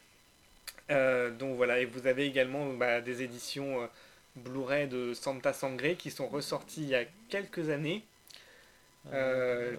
Donc 0.90 1.56
voilà, 1.56 1.80
et 1.80 1.86
vous 1.86 2.08
avez 2.08 2.26
également 2.26 2.74
bah, 2.74 3.00
des 3.00 3.22
éditions 3.22 3.88
Blu-ray 4.36 4.88
de 4.88 5.14
Santa 5.14 5.54
Sangre 5.54 5.96
qui 5.96 6.10
sont 6.10 6.28
ressorties 6.28 6.82
il 6.82 6.90
y 6.90 6.96
a 6.96 7.04
quelques 7.30 7.70
années, 7.70 8.04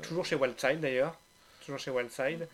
toujours 0.02 0.24
chez 0.24 0.36
Wildside 0.36 0.78
d'ailleurs, 0.78 1.18
toujours 1.60 1.78
chez 1.78 1.90
Wildside. 1.90 2.48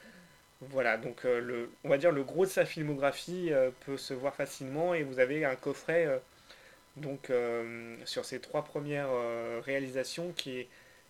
Voilà, 0.62 0.96
donc 0.96 1.26
euh, 1.26 1.40
le, 1.40 1.70
on 1.84 1.90
va 1.90 1.98
dire 1.98 2.12
le 2.12 2.24
gros 2.24 2.46
de 2.46 2.50
sa 2.50 2.64
filmographie 2.64 3.52
euh, 3.52 3.70
peut 3.84 3.98
se 3.98 4.14
voir 4.14 4.34
facilement 4.34 4.94
et 4.94 5.02
vous 5.02 5.18
avez 5.18 5.44
un 5.44 5.54
coffret 5.54 6.06
euh, 6.06 6.18
donc 6.96 7.30
sur 8.06 8.24
ces 8.24 8.40
trois 8.40 8.64
premières 8.64 9.10
réalisations 9.66 10.32
qui 10.32 10.60
est 10.60 10.68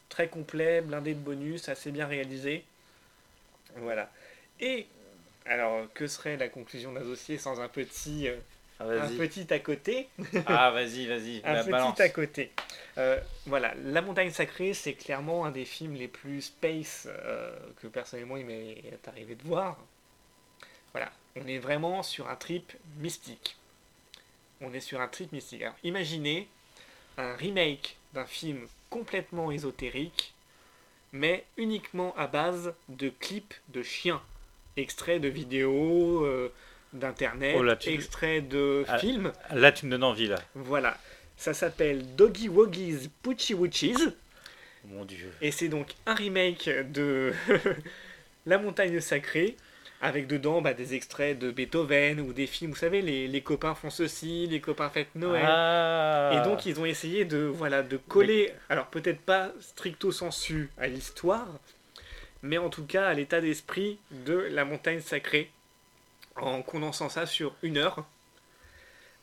très 0.08 0.26
complet, 0.26 0.80
blindé 0.80 1.14
de 1.14 1.20
bonus, 1.20 1.68
assez 1.68 1.92
bien 1.92 2.08
réalisé. 2.08 2.64
Voilà. 3.76 4.10
Et 4.58 4.88
alors 5.44 5.86
que 5.94 6.08
serait 6.08 6.36
la 6.36 6.48
conclusion 6.48 6.92
d'un 6.92 7.02
dossier 7.02 7.38
sans 7.38 7.60
un 7.60 7.68
petit 7.68 8.28
un 8.80 9.08
vas-y. 9.08 9.16
petit 9.16 9.52
à 9.52 9.58
côté 9.58 10.08
Ah, 10.46 10.70
vas-y, 10.70 11.06
vas-y. 11.06 11.40
un 11.44 11.54
bah, 11.54 11.64
petit 11.64 11.70
balance. 11.70 12.00
à 12.00 12.08
côté. 12.08 12.52
Euh, 12.98 13.20
voilà, 13.46 13.74
La 13.84 14.02
Montagne 14.02 14.30
Sacrée, 14.30 14.74
c'est 14.74 14.94
clairement 14.94 15.44
un 15.46 15.50
des 15.50 15.64
films 15.64 15.94
les 15.94 16.08
plus 16.08 16.42
space 16.42 17.06
euh, 17.10 17.54
que 17.80 17.86
personnellement 17.86 18.36
il 18.36 18.46
m'est 18.46 18.82
arrivé 19.06 19.34
de 19.34 19.42
voir. 19.44 19.78
Voilà, 20.92 21.10
on 21.36 21.46
est 21.46 21.58
vraiment 21.58 22.02
sur 22.02 22.28
un 22.28 22.36
trip 22.36 22.72
mystique. 22.98 23.56
On 24.60 24.72
est 24.72 24.80
sur 24.80 25.00
un 25.00 25.08
trip 25.08 25.32
mystique. 25.32 25.62
Alors, 25.62 25.74
imaginez 25.84 26.48
un 27.18 27.34
remake 27.36 27.96
d'un 28.14 28.24
film 28.24 28.66
complètement 28.90 29.50
ésotérique, 29.50 30.34
mais 31.12 31.44
uniquement 31.56 32.14
à 32.16 32.26
base 32.26 32.74
de 32.88 33.10
clips 33.10 33.54
de 33.68 33.82
chiens, 33.82 34.22
extraits 34.76 35.20
de 35.20 35.28
vidéos, 35.28 36.24
euh, 36.24 36.52
d'internet, 36.98 37.56
Oh 37.58 37.62
tu- 37.78 37.90
de 38.42 38.84
Ah. 38.88 38.98
films. 38.98 39.32
Là, 39.54 39.72
tu 39.72 39.86
me 39.86 39.90
donnes 39.92 40.04
envie, 40.04 40.26
là. 40.28 40.36
Voilà, 40.54 40.96
ça 41.36 41.54
s'appelle 41.54 42.14
Doggy 42.16 42.48
Woggies 42.48 43.10
Poochie 43.22 43.54
Woochies 43.54 43.94
mon 44.84 45.04
dieu. 45.04 45.30
et 45.40 45.50
c'est 45.50 45.68
donc 45.68 45.88
un 46.06 46.14
remake 46.14 46.68
de 46.92 47.32
La 48.46 48.58
Montagne 48.58 49.00
Sacrée 49.00 49.56
avec 50.02 50.26
dedans 50.26 50.60
bah, 50.60 50.74
des 50.74 50.94
extraits 50.94 51.38
de 51.38 51.50
Beethoven 51.50 52.20
ou 52.20 52.32
des 52.34 52.46
films, 52.46 52.72
vous 52.72 52.76
savez, 52.76 53.00
les, 53.00 53.26
les 53.28 53.40
copains 53.40 53.74
font 53.74 53.88
ceci, 53.90 54.46
les 54.46 54.60
copains 54.60 54.90
fêtent 54.90 55.14
Noël. 55.14 55.42
Ah. 55.46 56.32
Et 56.34 56.48
donc 56.48 56.66
ils 56.66 56.78
ont 56.78 56.84
essayé 56.84 57.24
de 57.24 57.38
voilà 57.38 57.82
de 57.82 57.96
coller, 57.96 58.52
alors 58.68 58.86
peut-être 58.86 59.20
pas 59.20 59.52
stricto 59.60 60.12
sensu 60.12 60.68
à 60.78 60.86
l'histoire, 60.86 61.48
mais 62.42 62.58
en 62.58 62.68
tout 62.68 62.84
cas 62.84 63.06
à 63.08 63.14
l'état 63.14 63.40
d'esprit 63.40 63.98
de 64.10 64.34
la 64.34 64.64
montagne 64.66 65.00
sacrée, 65.00 65.50
en 66.40 66.62
condensant 66.62 67.08
ça 67.08 67.26
sur 67.26 67.54
une 67.62 67.76
heure. 67.76 68.04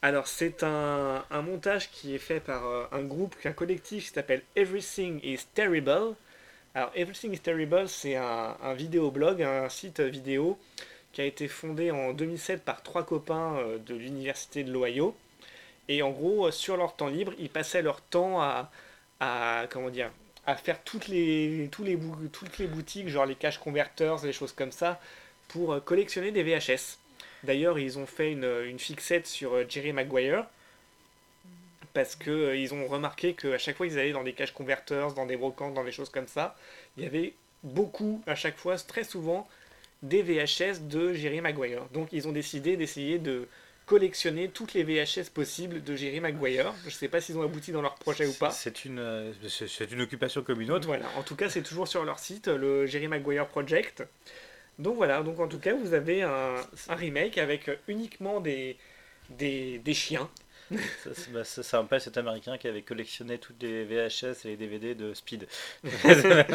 Alors 0.03 0.27
c'est 0.27 0.63
un, 0.63 1.23
montage 1.31 1.89
qui 1.89 2.13
est 2.13 2.19
fait 2.19 2.41
par 2.41 2.65
euh, 2.65 2.83
un 2.91 3.03
groupe, 3.03 3.35
un 3.45 3.53
collectif 3.53 4.07
qui 4.07 4.13
s'appelle 4.13 4.41
Everything 4.57 5.21
is 5.23 5.45
Terrible. 5.53 6.15
Alors 6.75 6.91
Everything 6.93 7.33
is 7.33 7.39
Terrible 7.39 7.87
c'est 7.87 8.17
un, 8.17 8.57
un 8.61 8.73
vidéoblog, 8.73 9.41
un 9.41 9.69
site 9.69 10.01
vidéo 10.01 10.59
qui 11.13 11.21
a 11.21 11.25
été 11.25 11.47
fondé 11.47 11.91
en 11.91 12.11
2007 12.11 12.63
par 12.63 12.83
trois 12.83 13.05
copains 13.05 13.55
euh, 13.59 13.77
de 13.77 13.95
l'université 13.95 14.65
de 14.65 14.73
l'Ohio. 14.73 15.15
Et 15.87 16.01
en 16.01 16.11
gros, 16.11 16.47
euh, 16.47 16.51
sur 16.51 16.75
leur 16.75 16.97
temps 16.97 17.07
libre, 17.07 17.33
ils 17.39 17.49
passaient 17.49 17.81
leur 17.81 18.01
temps 18.01 18.41
à, 18.41 18.69
comment 19.69 19.89
dire, 19.89 20.11
à 20.45 20.57
faire 20.57 20.83
toutes 20.83 21.07
les, 21.07 21.47
les, 21.57 21.69
toutes 21.69 22.57
les 22.57 22.67
boutiques, 22.67 23.07
genre 23.07 23.25
les 23.25 23.35
cash 23.35 23.57
converters, 23.57 24.19
des 24.19 24.33
choses 24.33 24.51
comme 24.51 24.73
ça, 24.73 24.99
pour 25.47 25.81
collectionner 25.85 26.31
des 26.31 26.43
VHS. 26.43 26.97
D'ailleurs, 27.43 27.79
ils 27.79 27.99
ont 27.99 28.05
fait 28.05 28.31
une, 28.31 28.49
une 28.65 28.79
fixette 28.79 29.27
sur 29.27 29.53
euh, 29.53 29.65
Jerry 29.67 29.91
Maguire, 29.91 30.45
parce 31.93 32.15
que 32.15 32.31
euh, 32.31 32.55
ils 32.55 32.73
ont 32.73 32.87
remarqué 32.87 33.33
qu'à 33.33 33.57
chaque 33.57 33.77
fois 33.77 33.87
qu'ils 33.87 33.99
allaient 33.99 34.13
dans 34.13 34.23
des 34.23 34.33
cash 34.33 34.51
converters, 34.51 35.13
dans 35.13 35.25
des 35.25 35.37
brocantes, 35.37 35.73
dans 35.73 35.83
des 35.83 35.91
choses 35.91 36.09
comme 36.09 36.27
ça, 36.27 36.55
il 36.97 37.03
y 37.03 37.05
avait 37.05 37.33
beaucoup, 37.63 38.21
à 38.27 38.35
chaque 38.35 38.57
fois, 38.57 38.77
très 38.77 39.03
souvent, 39.03 39.47
des 40.01 40.21
VHS 40.21 40.87
de 40.87 41.13
Jerry 41.13 41.41
Maguire. 41.41 41.83
Donc 41.93 42.09
ils 42.11 42.27
ont 42.27 42.33
décidé 42.33 42.75
d'essayer 42.75 43.19
de 43.19 43.47
collectionner 43.85 44.49
toutes 44.49 44.73
les 44.73 44.83
VHS 44.83 45.29
possibles 45.33 45.83
de 45.83 45.95
Jerry 45.95 46.19
Maguire. 46.19 46.73
Je 46.83 46.87
ne 46.87 46.91
sais 46.91 47.07
pas 47.07 47.21
s'ils 47.21 47.37
ont 47.37 47.43
abouti 47.43 47.71
dans 47.71 47.81
leur 47.81 47.95
projet 47.95 48.25
ou 48.25 48.33
pas. 48.33 48.51
C'est 48.51 48.85
une, 48.85 48.99
euh, 48.99 49.33
c'est 49.47 49.91
une 49.91 50.01
occupation 50.01 50.41
comme 50.41 50.61
une 50.61 50.71
autre. 50.71 50.87
Voilà, 50.87 51.05
en 51.17 51.23
tout 51.23 51.35
cas, 51.35 51.49
c'est 51.49 51.63
toujours 51.63 51.87
sur 51.87 52.03
leur 52.03 52.19
site, 52.19 52.47
le 52.47 52.85
Jerry 52.85 53.07
Maguire 53.07 53.47
Project. 53.47 54.03
Donc 54.79 54.95
voilà, 54.95 55.21
donc 55.23 55.39
en 55.39 55.47
tout 55.47 55.59
cas, 55.59 55.73
vous 55.75 55.93
avez 55.93 56.23
un, 56.23 56.55
un 56.89 56.95
remake 56.95 57.37
avec 57.37 57.69
uniquement 57.87 58.39
des, 58.41 58.75
des, 59.29 59.77
des 59.79 59.93
chiens. 59.93 60.27
ça, 61.03 61.09
bah, 61.31 61.43
ça, 61.43 61.61
ça 61.61 61.77
rappelle 61.81 62.01
cet 62.01 62.17
américain 62.17 62.57
qui 62.57 62.67
avait 62.67 62.81
collectionné 62.81 63.37
toutes 63.37 63.61
les 63.61 63.83
VHS 63.83 64.45
et 64.45 64.47
les 64.47 64.57
DVD 64.57 64.95
de 64.95 65.13
Speed. 65.13 65.45
c'est 65.83 66.47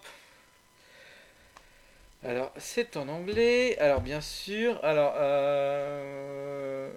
Alors 2.23 2.51
c'est 2.57 2.97
en 2.97 3.07
anglais. 3.07 3.77
Alors 3.79 4.01
bien 4.01 4.21
sûr. 4.21 4.79
Alors 4.83 5.13
euh, 5.17 6.91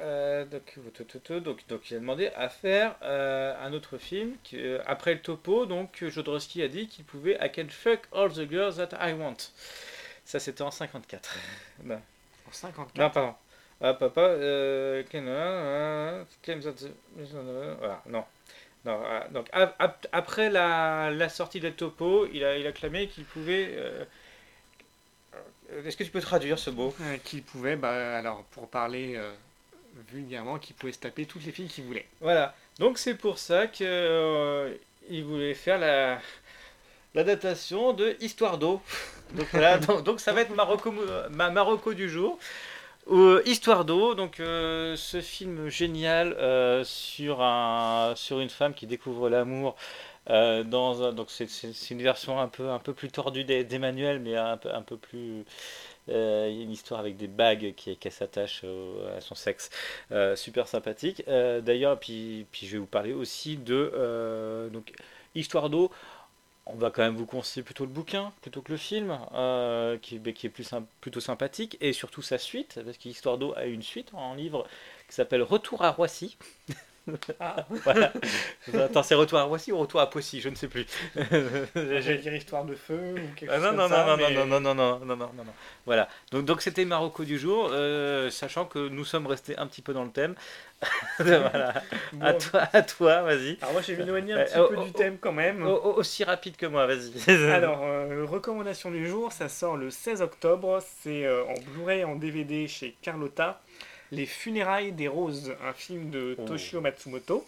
euh, 0.00 0.44
donc, 0.44 0.78
donc 1.40 1.66
donc 1.68 1.90
il 1.90 1.96
a 1.96 2.00
demandé 2.00 2.28
à 2.36 2.48
faire 2.48 2.96
euh, 3.02 3.54
un 3.62 3.72
autre 3.72 3.98
film 3.98 4.34
euh, 4.54 4.80
après 4.86 5.14
le 5.14 5.20
topo. 5.20 5.66
Donc 5.66 6.02
Jodorowsky 6.04 6.62
a 6.62 6.68
dit 6.68 6.88
qu'il 6.88 7.04
pouvait 7.04 7.38
I 7.40 7.50
can 7.50 7.68
fuck 7.70 8.00
all 8.12 8.30
the 8.32 8.48
girls 8.48 8.76
that 8.76 8.90
I 9.00 9.12
want. 9.12 9.36
Ça 10.24 10.38
c'était 10.40 10.62
en 10.62 10.70
54. 10.70 11.36
Non. 11.84 12.00
En 12.48 12.52
54. 12.52 12.96
Non, 12.96 13.10
pardon. 13.10 13.34
Ah, 13.80 13.92
papa, 13.94 14.22
euh, 14.22 15.02
the- 16.72 16.90
Voilà, 17.78 18.02
non. 18.06 18.24
Non, 18.84 19.02
donc, 19.30 19.48
ap- 19.52 19.76
ap- 19.78 20.06
après 20.12 20.48
la, 20.50 21.10
la 21.10 21.28
sortie 21.28 21.60
del 21.60 21.74
topo, 21.74 22.26
il 22.32 22.42
a, 22.44 22.56
il 22.56 22.66
a 22.66 22.72
clamé 22.72 23.08
qu'il 23.08 23.24
pouvait. 23.24 23.74
Est-ce 25.84 25.96
que 25.96 26.04
tu 26.04 26.10
peux 26.10 26.20
traduire 26.22 26.58
ce 26.58 26.70
mot? 26.70 26.94
Euh, 27.02 27.16
qui 27.22 27.40
pouvait, 27.42 27.76
bah, 27.76 28.16
alors 28.16 28.42
pour 28.44 28.68
parler 28.68 29.14
euh, 29.16 29.30
vulgairement, 30.10 30.58
qui 30.58 30.72
pouvait 30.72 30.92
se 30.92 30.98
taper 31.00 31.26
toutes 31.26 31.44
les 31.44 31.52
filles 31.52 31.68
qu'il 31.68 31.84
voulait. 31.84 32.06
Voilà. 32.20 32.54
Donc, 32.78 32.98
c'est 32.98 33.14
pour 33.14 33.38
ça 33.38 33.66
que 33.66 33.84
euh, 33.84 34.74
il 35.10 35.24
voulait 35.24 35.54
faire 35.54 35.78
la 35.78 36.20
l'adaptation 37.14 37.92
de 37.92 38.16
Histoire 38.20 38.58
d'eau. 38.58 38.80
Donc, 39.34 39.46
voilà, 39.52 39.78
donc, 39.86 40.04
donc 40.04 40.20
ça 40.20 40.32
va 40.32 40.40
être 40.40 40.54
Marocco, 40.54 40.92
ma 41.30 41.50
Marocco 41.50 41.92
du 41.94 42.08
jour. 42.08 42.38
Euh, 43.10 43.42
Histoire 43.46 43.84
d'eau, 43.84 44.14
donc 44.14 44.40
euh, 44.40 44.96
ce 44.96 45.20
film 45.20 45.68
génial 45.68 46.34
euh, 46.34 46.84
sur, 46.84 47.42
un, 47.42 48.14
sur 48.16 48.40
une 48.40 48.50
femme 48.50 48.74
qui 48.74 48.86
découvre 48.86 49.28
l'amour. 49.30 49.76
euh, 50.30 50.64
dans 50.64 51.02
un- 51.04 51.12
donc 51.14 51.30
c'est, 51.30 51.48
une 51.90 52.02
version 52.02 52.40
un 52.40 52.48
peu, 52.48 52.70
un 52.70 52.78
peu 52.80 52.94
plus 52.94 53.10
tordue 53.10 53.44
d'E- 53.44 53.64
d'Emmanuel, 53.64 54.20
mais 54.20 54.36
un 54.36 54.56
peu, 54.58 54.74
un 54.74 54.82
peu 54.82 54.96
plus. 54.98 55.44
Il 56.08 56.14
y 56.14 56.60
a 56.60 56.62
une 56.62 56.72
histoire 56.72 57.00
avec 57.00 57.16
des 57.16 57.28
bagues 57.28 57.74
qui, 57.76 57.96
s'attachent 58.10 58.64
à 59.16 59.20
son 59.20 59.34
sexe. 59.34 59.70
Euh, 60.12 60.36
super 60.36 60.68
sympathique. 60.68 61.22
Euh, 61.28 61.60
d'ailleurs, 61.60 61.98
puis, 61.98 62.46
je 62.52 62.66
vais 62.66 62.78
vous 62.78 62.86
parler 62.86 63.12
aussi 63.12 63.56
de 63.56 63.92
euh, 63.94 64.68
donc, 64.68 64.92
Histoire 65.34 65.70
d'eau. 65.70 65.90
On 66.66 66.74
va 66.76 66.90
quand 66.90 67.02
même 67.02 67.16
vous 67.16 67.26
conseiller 67.26 67.62
plutôt 67.62 67.84
le 67.84 67.90
bouquin 67.90 68.32
plutôt 68.42 68.60
que 68.60 68.72
le 68.72 68.78
film, 68.78 69.18
euh, 69.34 69.96
qui, 69.98 70.16
est 70.16 70.48
plutôt 71.00 71.20
sympathique, 71.20 71.78
et 71.80 71.92
surtout 71.94 72.20
sa 72.20 72.36
suite, 72.36 72.80
parce 72.84 72.98
qu'Histoire 72.98 73.38
d'eau 73.38 73.54
a 73.56 73.64
une 73.64 73.82
suite 73.82 74.10
en 74.12 74.34
livre 74.34 74.66
qui 75.08 75.14
s'appelle 75.14 75.42
Retour 75.42 75.82
à 75.82 75.90
Roissy. 75.90 76.36
Ah, 77.40 77.64
Voilà. 77.84 78.12
Attends, 78.74 79.02
c'est 79.02 79.14
Retour 79.14 79.38
à 79.38 79.42
Roissy 79.44 79.72
ou 79.72 79.78
Retour 79.78 80.00
à 80.00 80.10
Poissy, 80.10 80.40
je 80.40 80.48
ne 80.48 80.54
sais 80.54 80.68
plus. 80.68 80.86
j'allais 81.74 82.18
dire 82.18 82.34
histoire 82.34 82.64
de 82.64 82.74
feu 82.74 83.14
ou 83.14 83.34
quelque 83.36 83.50
Ah, 83.50 83.56
chose 83.56 83.64
non, 83.64 83.68
comme 83.70 83.78
non, 83.78 83.88
ça. 83.88 84.04
non, 84.04 84.06
non, 84.06 84.16
mais- 84.16 84.34
non, 84.34 84.46
non, 84.46 84.60
non, 84.60 84.74
non, 84.74 84.98
non, 85.00 85.06
non, 85.16 85.16
non, 85.16 85.44
non. 85.44 85.52
Voilà. 85.86 86.08
Donc, 86.32 86.44
donc 86.44 86.62
c'était 86.62 86.84
Marocco 86.84 87.24
du 87.24 87.38
jour, 87.38 87.70
euh, 87.72 88.30
sachant 88.30 88.64
que 88.64 88.88
nous 88.88 89.04
sommes 89.04 89.26
restés 89.26 89.56
un 89.58 89.66
petit 89.66 89.82
peu 89.82 89.92
dans 89.92 90.04
le 90.04 90.10
thème. 90.10 90.34
voilà. 91.18 91.82
Bon, 92.12 92.24
À 92.26 92.34
toi, 92.34 92.68
à 92.72 92.82
toi, 92.82 93.22
vas-y. 93.22 93.58
Alors 93.60 93.72
moi, 93.72 93.82
je 93.82 93.92
vais 93.92 94.04
m'éloigner 94.04 94.34
un 94.34 94.38
Euh, 94.38 94.44
petit 94.44 94.54
peu 94.54 94.76
oh, 94.78 94.84
du 94.84 94.92
thème 94.92 95.18
quand 95.18 95.32
même. 95.32 95.66
Au- 95.66 95.74
au- 95.76 95.94
aussi 95.94 96.22
rapide 96.24 96.56
que 96.56 96.66
moi, 96.66 96.86
vas-y. 96.86 97.12
Alors, 97.50 97.80
euh, 97.82 98.24
recommandation 98.26 98.90
du 98.90 99.06
jour, 99.08 99.32
ça 99.32 99.48
sort 99.48 99.76
le 99.76 99.90
16 99.90 100.22
octobre. 100.22 100.80
C'est 101.02 101.28
en 101.28 101.54
Blu-ray 101.72 102.00
et 102.00 102.04
en 102.04 102.14
DVD 102.16 102.68
chez 102.68 102.96
Carlotta. 103.02 103.60
Les 104.12 104.26
funérailles 104.26 104.92
des 104.92 105.08
roses, 105.08 105.54
un 105.62 105.72
film 105.72 106.10
de 106.10 106.34
Oh. 106.38 106.44
Toshio 106.46 106.80
Matsumoto. 106.80 107.46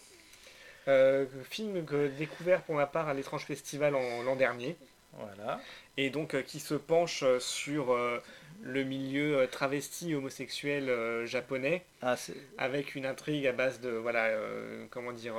Euh, 0.89 1.27
film 1.51 1.85
que 1.85 2.09
découvert 2.09 2.63
pour 2.63 2.75
ma 2.75 2.87
part 2.87 3.09
à 3.09 3.15
l'étrange 3.15 3.45
festival 3.45 3.93
l'an 3.93 4.37
dernier. 4.37 4.77
Voilà. 5.13 5.61
Et 5.97 6.09
donc 6.11 6.35
euh, 6.35 6.43
qui 6.43 6.59
se 6.61 6.75
penche 6.75 7.23
euh, 7.23 7.39
sur 7.39 7.93
euh, 7.93 8.19
le 8.63 8.83
milieu 8.85 9.47
travesti 9.51 10.15
homosexuel 10.15 10.91
japonais 11.27 11.83
Ah, 12.03 12.17
avec 12.59 12.95
une 12.95 13.05
intrigue 13.07 13.47
à 13.47 13.53
base 13.53 13.81
de 13.81 13.91
voilà 13.91 14.31
comment 14.91 15.13
dire 15.13 15.35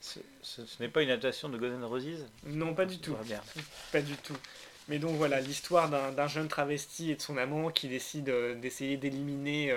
ce, 0.00 0.20
ce- 0.42 0.64
ce 0.66 0.82
n'est 0.82 0.88
pas 0.88 1.02
une 1.02 1.10
adaptation 1.10 1.48
de 1.48 1.58
Golden 1.58 1.82
Roses? 1.84 2.26
Non 2.44 2.74
pas 2.74 2.84
du 2.86 2.98
tout. 2.98 3.16
Pas 3.92 4.00
du 4.02 4.14
tout. 4.16 4.36
Mais 4.88 4.98
donc 4.98 5.16
voilà, 5.16 5.40
l'histoire 5.40 5.88
d'un 5.90 6.28
jeune 6.28 6.48
travesti 6.48 7.10
et 7.10 7.16
de 7.16 7.20
son 7.22 7.36
amant 7.36 7.70
qui 7.70 7.88
décide 7.88 8.30
d'essayer 8.60 8.96
d'éliminer 8.96 9.74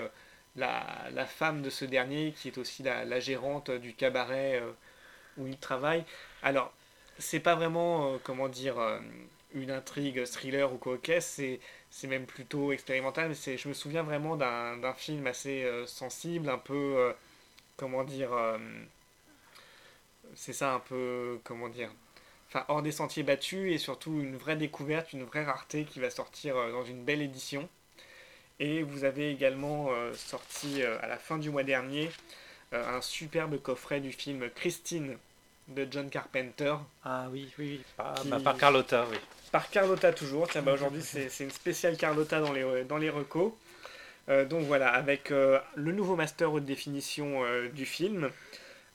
la, 0.56 1.10
la 1.14 1.26
femme 1.26 1.62
de 1.62 1.70
ce 1.70 1.86
dernier, 1.86 2.34
qui 2.34 2.50
est 2.50 2.58
aussi 2.58 2.84
la, 2.84 3.20
gérante 3.20 3.72
du 3.72 3.94
cabaret 3.94 4.60
euh, 4.62 4.72
où 5.38 5.48
il 5.48 5.58
travaille. 5.58 6.04
Alors, 6.44 6.74
c'est 7.20 7.40
pas 7.40 7.56
vraiment, 7.56 8.14
euh, 8.14 8.18
comment 8.24 8.50
dire, 8.50 8.80
euh, 8.80 9.00
une 9.54 9.72
intrigue 9.72 10.24
thriller 10.26 10.74
ou 10.74 10.78
quoi 10.78 10.98
c'est 11.20 11.60
c'est 11.90 12.08
même 12.08 12.26
plutôt 12.26 12.72
expérimental, 12.72 13.30
mais 13.30 13.58
je 13.58 13.68
me 13.68 13.74
souviens 13.74 14.04
vraiment 14.04 14.38
d'un 14.38 14.94
film 14.94 15.28
assez 15.28 15.70
sensible, 15.88 16.50
un 16.50 16.58
peu, 16.58 17.14
comment 17.78 18.06
dire, 18.06 18.32
c'est 20.36 20.54
ça 20.54 20.74
un 20.74 20.80
peu, 20.80 21.40
comment 21.44 21.68
dire, 21.70 21.92
enfin 22.48 22.66
hors 22.70 22.82
des 22.82 22.94
sentiers 22.94 23.24
battus 23.24 23.74
et 23.74 23.78
surtout 23.78 24.22
une 24.22 24.38
vraie 24.38 24.56
découverte, 24.56 25.12
une 25.14 25.24
vraie 25.26 25.44
rareté 25.44 25.84
qui 25.84 26.00
va 26.00 26.10
sortir 26.10 26.56
dans 26.72 26.86
une 26.86 27.04
belle 27.04 27.22
édition. 27.22 27.68
Et 28.60 28.84
vous 28.84 29.04
avez 29.04 29.32
également 29.32 29.88
euh, 29.92 30.14
sorti 30.14 30.84
euh, 30.84 30.98
à 31.02 31.08
la 31.08 31.18
fin 31.18 31.38
du 31.38 31.50
mois 31.50 31.64
dernier 31.64 32.10
euh, 32.74 32.98
un 32.98 33.02
superbe 33.02 33.60
coffret 33.62 34.00
du 34.00 34.12
film 34.12 34.50
Christine 34.56 35.18
de 35.68 35.88
John 35.90 36.10
Carpenter. 36.10 36.76
Ah 37.04 37.28
oui, 37.32 37.50
oui, 37.58 37.78
oui. 37.78 37.82
Par, 37.98 38.14
Qui- 38.16 38.30
bah, 38.30 38.40
par 38.44 38.58
Carlotta, 38.58 39.06
oui. 39.10 39.18
Par 39.52 39.70
Carlotta 39.70 40.14
toujours. 40.14 40.48
Tiens, 40.48 40.62
bah 40.62 40.74
aujourd'hui 40.74 41.02
c'est 41.04 41.44
une 41.44 41.52
spéciale 41.52 41.98
Carlotta 41.98 42.40
dans 42.40 42.54
les, 42.54 42.84
dans 42.84 42.98
les 42.98 43.10
recos. 43.10 43.52
Euh, 44.30 44.46
donc 44.46 44.64
voilà, 44.66 44.90
avec 44.90 45.32
euh, 45.32 45.60
le 45.76 45.92
nouveau 45.92 46.16
master 46.16 46.54
haute 46.54 46.64
définition 46.66 47.44
euh, 47.44 47.68
du 47.70 47.86
film, 47.86 48.30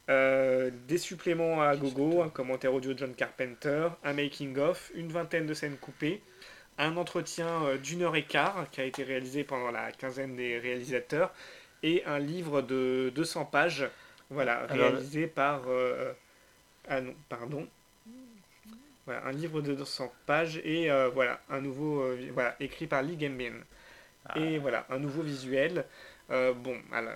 euh, 0.08 0.70
des 0.86 0.98
suppléments 0.98 1.62
à 1.62 1.76
gogo, 1.76 2.22
un 2.22 2.28
commentaire 2.28 2.72
audio 2.72 2.92
de 2.94 2.98
John 2.98 3.12
Carpenter, 3.14 3.88
un 4.04 4.12
making-of, 4.12 4.92
une 4.94 5.10
vingtaine 5.10 5.46
de 5.46 5.52
scènes 5.52 5.76
coupées, 5.76 6.22
un 6.78 6.96
entretien 6.96 7.64
euh, 7.64 7.78
d'une 7.78 8.02
heure 8.02 8.16
et 8.16 8.24
quart 8.24 8.68
qui 8.70 8.80
a 8.80 8.84
été 8.84 9.02
réalisé 9.02 9.44
pendant 9.44 9.70
la 9.70 9.92
quinzaine 9.92 10.36
des 10.36 10.58
réalisateurs, 10.58 11.32
et 11.82 12.04
un 12.06 12.18
livre 12.18 12.62
de 12.62 13.12
200 13.14 13.46
pages, 13.46 13.88
voilà, 14.30 14.58
Alors, 14.68 14.90
réalisé 14.90 15.26
par... 15.26 15.62
euh, 15.68 16.12
ah 16.88 17.00
non, 17.00 17.14
pardon. 17.28 17.66
Voilà, 19.04 19.24
un 19.24 19.32
livre 19.32 19.60
de 19.60 19.74
200 19.74 20.12
pages 20.26 20.60
et 20.64 20.90
euh, 20.90 21.08
voilà, 21.08 21.40
un 21.48 21.60
nouveau, 21.60 22.00
euh, 22.02 22.30
voilà, 22.32 22.56
écrit 22.58 22.86
par 22.86 23.02
Lee 23.02 23.16
Gambin. 23.16 23.52
Ah. 24.28 24.38
Et 24.38 24.58
voilà, 24.58 24.84
un 24.90 24.98
nouveau 24.98 25.22
visuel. 25.22 25.84
Bon, 26.28 26.76
alors, 26.92 27.14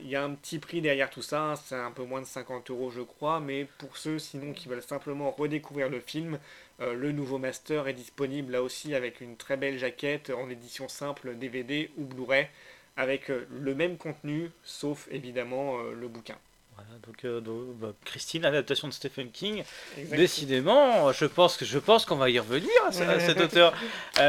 il 0.00 0.08
y 0.08 0.16
a 0.16 0.22
un 0.24 0.30
petit 0.34 0.58
prix 0.58 0.80
derrière 0.80 1.10
tout 1.10 1.22
ça, 1.22 1.42
hein, 1.42 1.56
c'est 1.56 1.74
un 1.74 1.90
peu 1.90 2.04
moins 2.04 2.20
de 2.20 2.26
50 2.26 2.70
euros 2.70 2.90
je 2.90 3.02
crois, 3.02 3.40
mais 3.40 3.66
pour 3.78 3.96
ceux 3.96 4.18
sinon 4.18 4.52
qui 4.52 4.68
veulent 4.68 4.82
simplement 4.82 5.30
redécouvrir 5.30 5.88
le 5.88 6.00
film, 6.00 6.38
euh, 6.80 6.94
le 6.94 7.12
nouveau 7.12 7.38
master 7.38 7.88
est 7.88 7.92
disponible 7.92 8.52
là 8.52 8.62
aussi 8.62 8.94
avec 8.94 9.20
une 9.20 9.36
très 9.36 9.56
belle 9.56 9.78
jaquette 9.78 10.30
en 10.30 10.48
édition 10.48 10.88
simple 10.88 11.34
DVD 11.34 11.90
ou 11.98 12.04
Blu-ray, 12.04 12.48
avec 12.96 13.30
euh, 13.30 13.46
le 13.50 13.74
même 13.74 13.96
contenu, 13.98 14.50
sauf 14.64 15.06
évidemment 15.10 15.78
euh, 15.80 15.92
le 15.94 16.08
bouquin. 16.08 16.36
Voilà, 16.76 16.98
donc, 17.06 17.44
donc, 17.44 17.76
bah, 17.78 17.92
Christine, 18.06 18.46
adaptation 18.46 18.88
de 18.88 18.94
Stephen 18.94 19.30
King. 19.30 19.64
Exactement. 19.98 20.16
Décidément, 20.18 21.12
je 21.12 21.26
pense 21.26 21.58
que 21.58 21.66
je 21.66 21.78
pense 21.78 22.06
qu'on 22.06 22.16
va 22.16 22.30
y 22.30 22.38
revenir 22.38 22.70
à, 22.86 22.92
ce- 22.92 23.02
à 23.02 23.20
cet 23.26 23.38
auteur. 23.38 23.74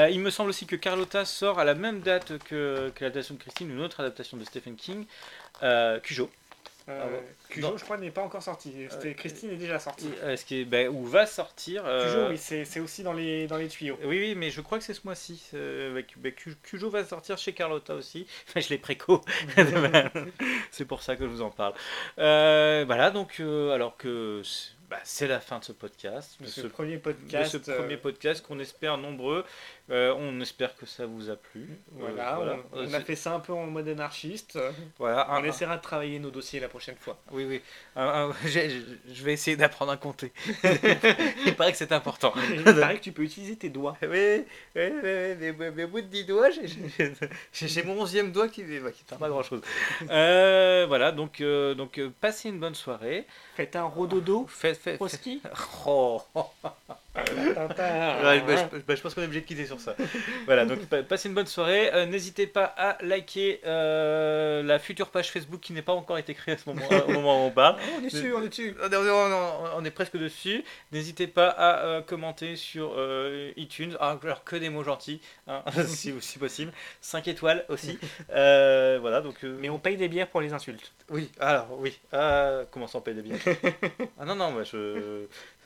Il 0.10 0.20
me 0.20 0.30
semble 0.30 0.50
aussi 0.50 0.66
que 0.66 0.76
Carlotta 0.76 1.24
sort 1.24 1.60
à 1.60 1.64
la 1.64 1.76
même 1.76 2.02
date 2.02 2.40
que, 2.40 2.92
que 2.94 3.06
l'adaptation 3.06 3.36
de 3.36 3.40
Christine, 3.40 3.72
une 3.72 3.80
autre 3.80 4.02
adaptation 4.02 4.36
de 4.36 4.44
Stephen 4.44 4.76
King, 4.76 5.06
euh, 5.64 6.00
Cujo. 6.00 6.30
Euh, 6.90 7.20
Cujo, 7.48 7.70
Non. 7.70 7.78
je 7.78 7.84
crois, 7.84 7.98
n'est 7.98 8.10
pas 8.12 8.24
encore 8.24 8.42
sorti. 8.42 8.74
C'était- 8.90 9.10
Euh, 9.10 9.14
Christine 9.14 9.52
est 9.52 9.56
déjà 9.56 9.80
sortie. 9.80 10.10
Euh, 10.24 10.36
ce 10.36 10.44
qui 10.44 10.62
est, 10.62 10.66
ben, 10.66 10.90
où 10.90 11.06
va 11.06 11.26
sortir. 11.26 11.84
Cujo, 11.84 12.30
oui, 12.30 12.38
c'est 12.38 12.80
aussi 12.80 13.04
dans 13.04 13.14
les, 13.14 13.46
dans 13.48 13.58
les 13.58 13.68
tuyaux. 13.68 13.98
Oui, 14.04 14.18
oui, 14.20 14.36
mais 14.36 14.50
je 14.50 14.62
crois 14.62 14.78
que 14.80 14.84
c'est 14.84 14.94
ce 14.96 15.02
mois-ci. 15.06 15.42
ben, 15.54 16.04
Cu- 16.34 16.56
Cujo 16.64 16.90
va 16.90 17.04
sortir 17.06 17.38
chez 17.38 17.54
Carlotta 17.54 17.94
aussi. 17.94 18.26
Enfin, 18.50 18.60
je 18.60 18.70
l'ai 18.70 18.78
préco. 18.80 19.22
c'est 20.72 20.86
pour 20.86 21.02
ça 21.04 21.16
que 21.16 21.24
je 21.26 21.30
vous 21.30 21.42
en 21.42 21.52
parle. 21.52 21.74
Voilà, 22.18 23.12
donc, 23.12 23.40
alors 23.40 23.96
que 23.98 24.42
c'est 24.44 24.72
bah, 24.92 25.00
c'est 25.06 25.28
la 25.28 25.40
fin 25.40 25.58
de 25.60 25.64
ce 25.64 25.72
podcast. 25.72 26.36
De 26.42 26.46
de 26.46 26.50
ce 26.52 26.64
ce 26.64 26.68
premier 26.68 26.96
de 26.98 27.02
podcast. 27.02 27.64
ce 27.64 27.72
euh, 27.72 27.78
premier 27.78 27.96
podcast 27.96 28.46
qu'on 28.46 28.60
espère 28.60 28.98
nombreux. 28.98 29.46
Euh, 29.92 30.16
on 30.18 30.40
espère 30.40 30.74
que 30.78 30.86
ça 30.86 31.06
vous 31.06 31.30
a 31.30 31.36
plu. 31.36 31.68
Euh, 31.70 31.76
Voilà, 32.00 32.40
on, 32.40 32.44
Euh, 32.48 32.56
on 32.74 32.94
a 32.94 33.00
c'est- 33.00 33.02
fait 33.06 33.16
ça 33.18 33.34
un 33.34 33.40
peu 33.42 33.52
en 33.52 33.66
mode 33.68 33.90
anarchiste. 33.90 34.58
voilà, 34.98 35.30
un- 35.30 35.42
On 35.42 35.44
essaiera 35.44 35.76
de 35.76 35.82
travailler 35.82 36.18
nos 36.20 36.32
dossiers 36.32 36.62
la 36.62 36.70
prochaine 36.70 36.96
fois. 36.96 37.20
Oui, 37.32 37.44
oui. 37.46 37.62
Un- 37.98 38.30
un- 38.30 38.32
je 38.46 39.24
vais 39.24 39.34
essayer 39.34 39.58
d'apprendre 39.58 39.92
à 39.92 39.98
compter. 39.98 40.32
Il 41.46 41.56
paraît 41.58 41.74
que 41.74 41.78
c'est 41.78 41.92
important. 41.92 42.34
Il 42.56 42.64
paraît 42.64 42.98
que 43.00 43.04
tu 43.04 43.12
peux 43.12 43.24
utiliser 43.24 43.58
tes 43.58 43.70
doigts. 43.70 43.98
Oui, 44.02 44.46
mes- 44.76 45.72
mes 45.72 45.86
bouts 45.86 46.00
de 46.02 46.08
10 46.08 46.24
doigts, 46.26 46.50
j'ai- 46.52 47.84
mon 47.84 48.00
onzième 48.02 48.32
doigt 48.32 48.48
qui 48.48 48.64
ne 48.64 48.80
sert 49.08 49.18
pas 49.18 49.26
à 49.26 49.30
grand 49.30 49.44
chose. 49.44 49.62
voilà, 50.08 51.12
donc, 51.12 51.42
euh, 51.42 51.74
donc 51.74 51.98
euh, 51.98 52.10
passez 52.22 52.48
une 52.50 52.60
bonne 52.60 52.76
soirée. 52.76 53.26
Faites 53.56 53.76
un 53.76 53.84
rododo 53.84 54.46
Faites, 54.48 54.78
faites, 54.78 55.02
au 55.02 55.08
faites- 55.10 55.20
ski. 55.20 55.42
Oh. 55.86 56.22
Ouais, 57.14 58.42
bah, 58.42 58.56
je, 58.72 58.78
bah, 58.80 58.96
je 58.96 59.02
pense 59.02 59.14
qu'on 59.14 59.22
est 59.22 59.26
obligé 59.26 59.42
de 59.42 59.46
quitter 59.46 59.66
sur 59.66 59.80
ça. 59.80 59.96
Voilà, 60.46 60.66
donc 60.66 60.80
pa- 60.88 61.04
passez 61.04 61.28
une 61.28 61.36
bonne 61.36 61.46
soirée. 61.48 61.92
Euh, 61.94 62.06
N'hésitez 62.06 62.48
pas 62.48 62.64
à 62.78 62.98
liker 63.04 63.60
euh, 63.66 64.64
la 64.64 64.80
future 64.80 65.10
page 65.10 65.30
Facebook 65.32 65.60
qui 65.60 65.74
n'est 65.74 65.82
pas 65.82 65.92
encore 65.94 66.18
été 66.18 66.34
créée 66.34 66.56
à 66.56 66.58
ce 66.58 66.70
moment, 66.70 66.86
au 67.08 67.12
moment 67.12 67.44
où 67.44 67.48
on 67.48 67.52
parle. 67.52 67.76
On 67.98 68.02
est 68.02 68.06
dessus, 68.06 68.34
on 68.34 68.42
est 68.44 68.48
dessus. 68.50 68.76
On 68.82 68.92
est, 68.92 69.72
on 69.76 69.86
est- 69.86 69.92
presque 69.92 70.16
dessus. 70.18 70.64
N'hésitez 70.94 71.28
pas 71.28 71.50
à 71.50 71.80
euh, 71.86 72.02
commenter 72.02 72.56
sur 72.56 72.94
euh, 72.98 73.52
iTunes. 73.58 73.96
Ah, 74.00 74.18
alors 74.24 74.44
que 74.46 74.56
des 74.56 74.70
mots 74.70 74.84
gentils, 74.84 75.20
hein, 75.48 75.64
si, 75.88 76.14
si 76.22 76.40
possible. 76.40 76.72
5 77.02 77.28
étoiles 77.28 77.66
aussi. 77.68 78.00
Euh, 78.34 78.98
voilà, 79.02 79.20
donc. 79.22 79.36
euh, 79.44 79.58
Mais 79.60 79.70
on 79.70 79.80
paye 79.80 79.98
des 79.98 80.08
bières 80.08 80.28
pour 80.30 80.40
les 80.42 80.54
insultes. 80.54 80.94
oui, 81.10 81.30
alors 81.42 81.68
oui. 81.78 82.00
Euh, 82.14 82.64
comment 82.72 82.88
ça 82.88 83.00
on 83.00 83.02
paye 83.02 83.16
des 83.16 83.22
bières? 83.22 83.40
Ah 84.20 84.26
non, 84.26 84.36
non, 84.36 84.52
moi 84.52 84.64
je. 84.64 85.26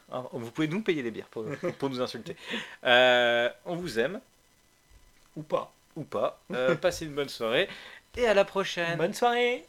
Vous 0.10 0.52
pouvez 0.52 0.68
nous 0.68 0.82
payer 0.82 1.02
des 1.04 1.12
bières 1.12 1.28
pour, 1.28 1.46
pour 1.80 1.90
nous 1.90 2.02
insulter. 2.02 2.36
Euh, 2.84 3.50
on 3.66 3.76
vous 3.76 3.98
aime, 4.00 4.20
Ou 5.36 5.42
pas. 5.44 5.72
ou 5.96 6.04
pas. 6.04 6.40
Euh, 6.52 6.76
passez 6.82 7.06
une 7.06 7.16
bonne 7.16 7.30
soirée. 7.30 7.68
Et 8.16 8.28
à 8.28 8.34
la 8.34 8.46
prochaine. 8.46 8.98
Bonne 8.98 9.14
soirée. 9.14 9.66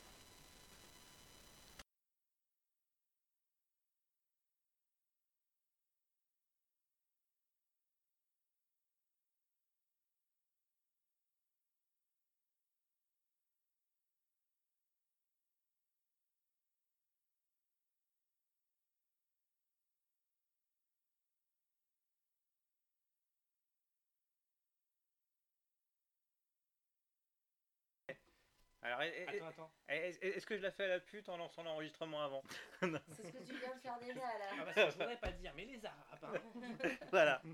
Alors, 28.87 29.03
est- 29.03 29.17
est- 29.23 29.29
Attends, 29.29 29.47
attends. 29.49 29.71
est- 29.89 30.19
est-ce 30.23 30.47
que 30.47 30.57
je 30.57 30.63
la 30.63 30.71
fais 30.71 30.85
à 30.85 30.89
la 30.89 31.01
pute 31.01 31.29
en 31.29 31.37
lançant 31.37 31.63
l'enregistrement 31.65 32.23
avant 32.23 32.43
C'est 32.81 33.27
ce 33.27 33.33
que 33.33 33.43
tu 33.45 33.55
viens 33.57 33.75
de 33.75 33.81
faire 33.81 33.99
déjà 33.99 34.15
là. 34.15 34.47
Ah 34.61 34.65
bah 34.65 34.73
ça, 34.75 34.91
je 34.91 34.95
voudrais 34.97 35.17
pas 35.17 35.33
dire, 35.33 35.53
mais 35.57 35.65
les 35.65 35.85
arabes. 35.85 36.25
hein. 36.25 36.89
Voilà. 37.11 37.43
Bon, 37.45 37.53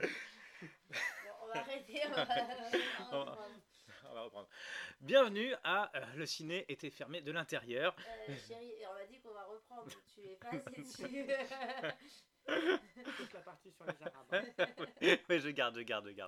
on 1.43 1.47
va 1.47 1.61
arrêter. 1.61 2.03
On 2.07 2.11
va... 2.13 2.27
On 3.13 3.25
va- 3.25 3.39
On 4.11 4.15
va 4.15 4.21
reprendre. 4.23 4.49
Bienvenue 5.01 5.55
à 5.65 5.91
euh, 5.97 6.05
Le 6.17 6.27
ciné 6.27 6.67
était 6.69 6.91
fermé 6.91 7.23
de 7.23 7.33
l'intérieur. 7.33 7.97
Euh, 8.29 8.37
chérie, 8.47 8.75
on 8.91 8.95
m'a 8.95 9.05
dit 9.07 9.19
qu'on 9.21 9.33
va 9.33 9.45
reprendre. 9.45 9.91
Tu 10.15 10.21
es 10.21 10.37
pas 10.37 10.49
assez 10.49 10.83
dessus. 10.83 11.27
Toute 13.17 13.33
la 13.33 13.41
partie 13.41 13.71
sur 13.73 13.85
les 13.87 14.03
arabes. 14.03 14.35
hein. 14.59 14.67
oui, 15.01 15.41
je 15.41 15.49
garde, 15.49 15.77
je 15.79 15.83
garde, 15.83 16.07
je 16.09 16.13
garde. 16.13 16.21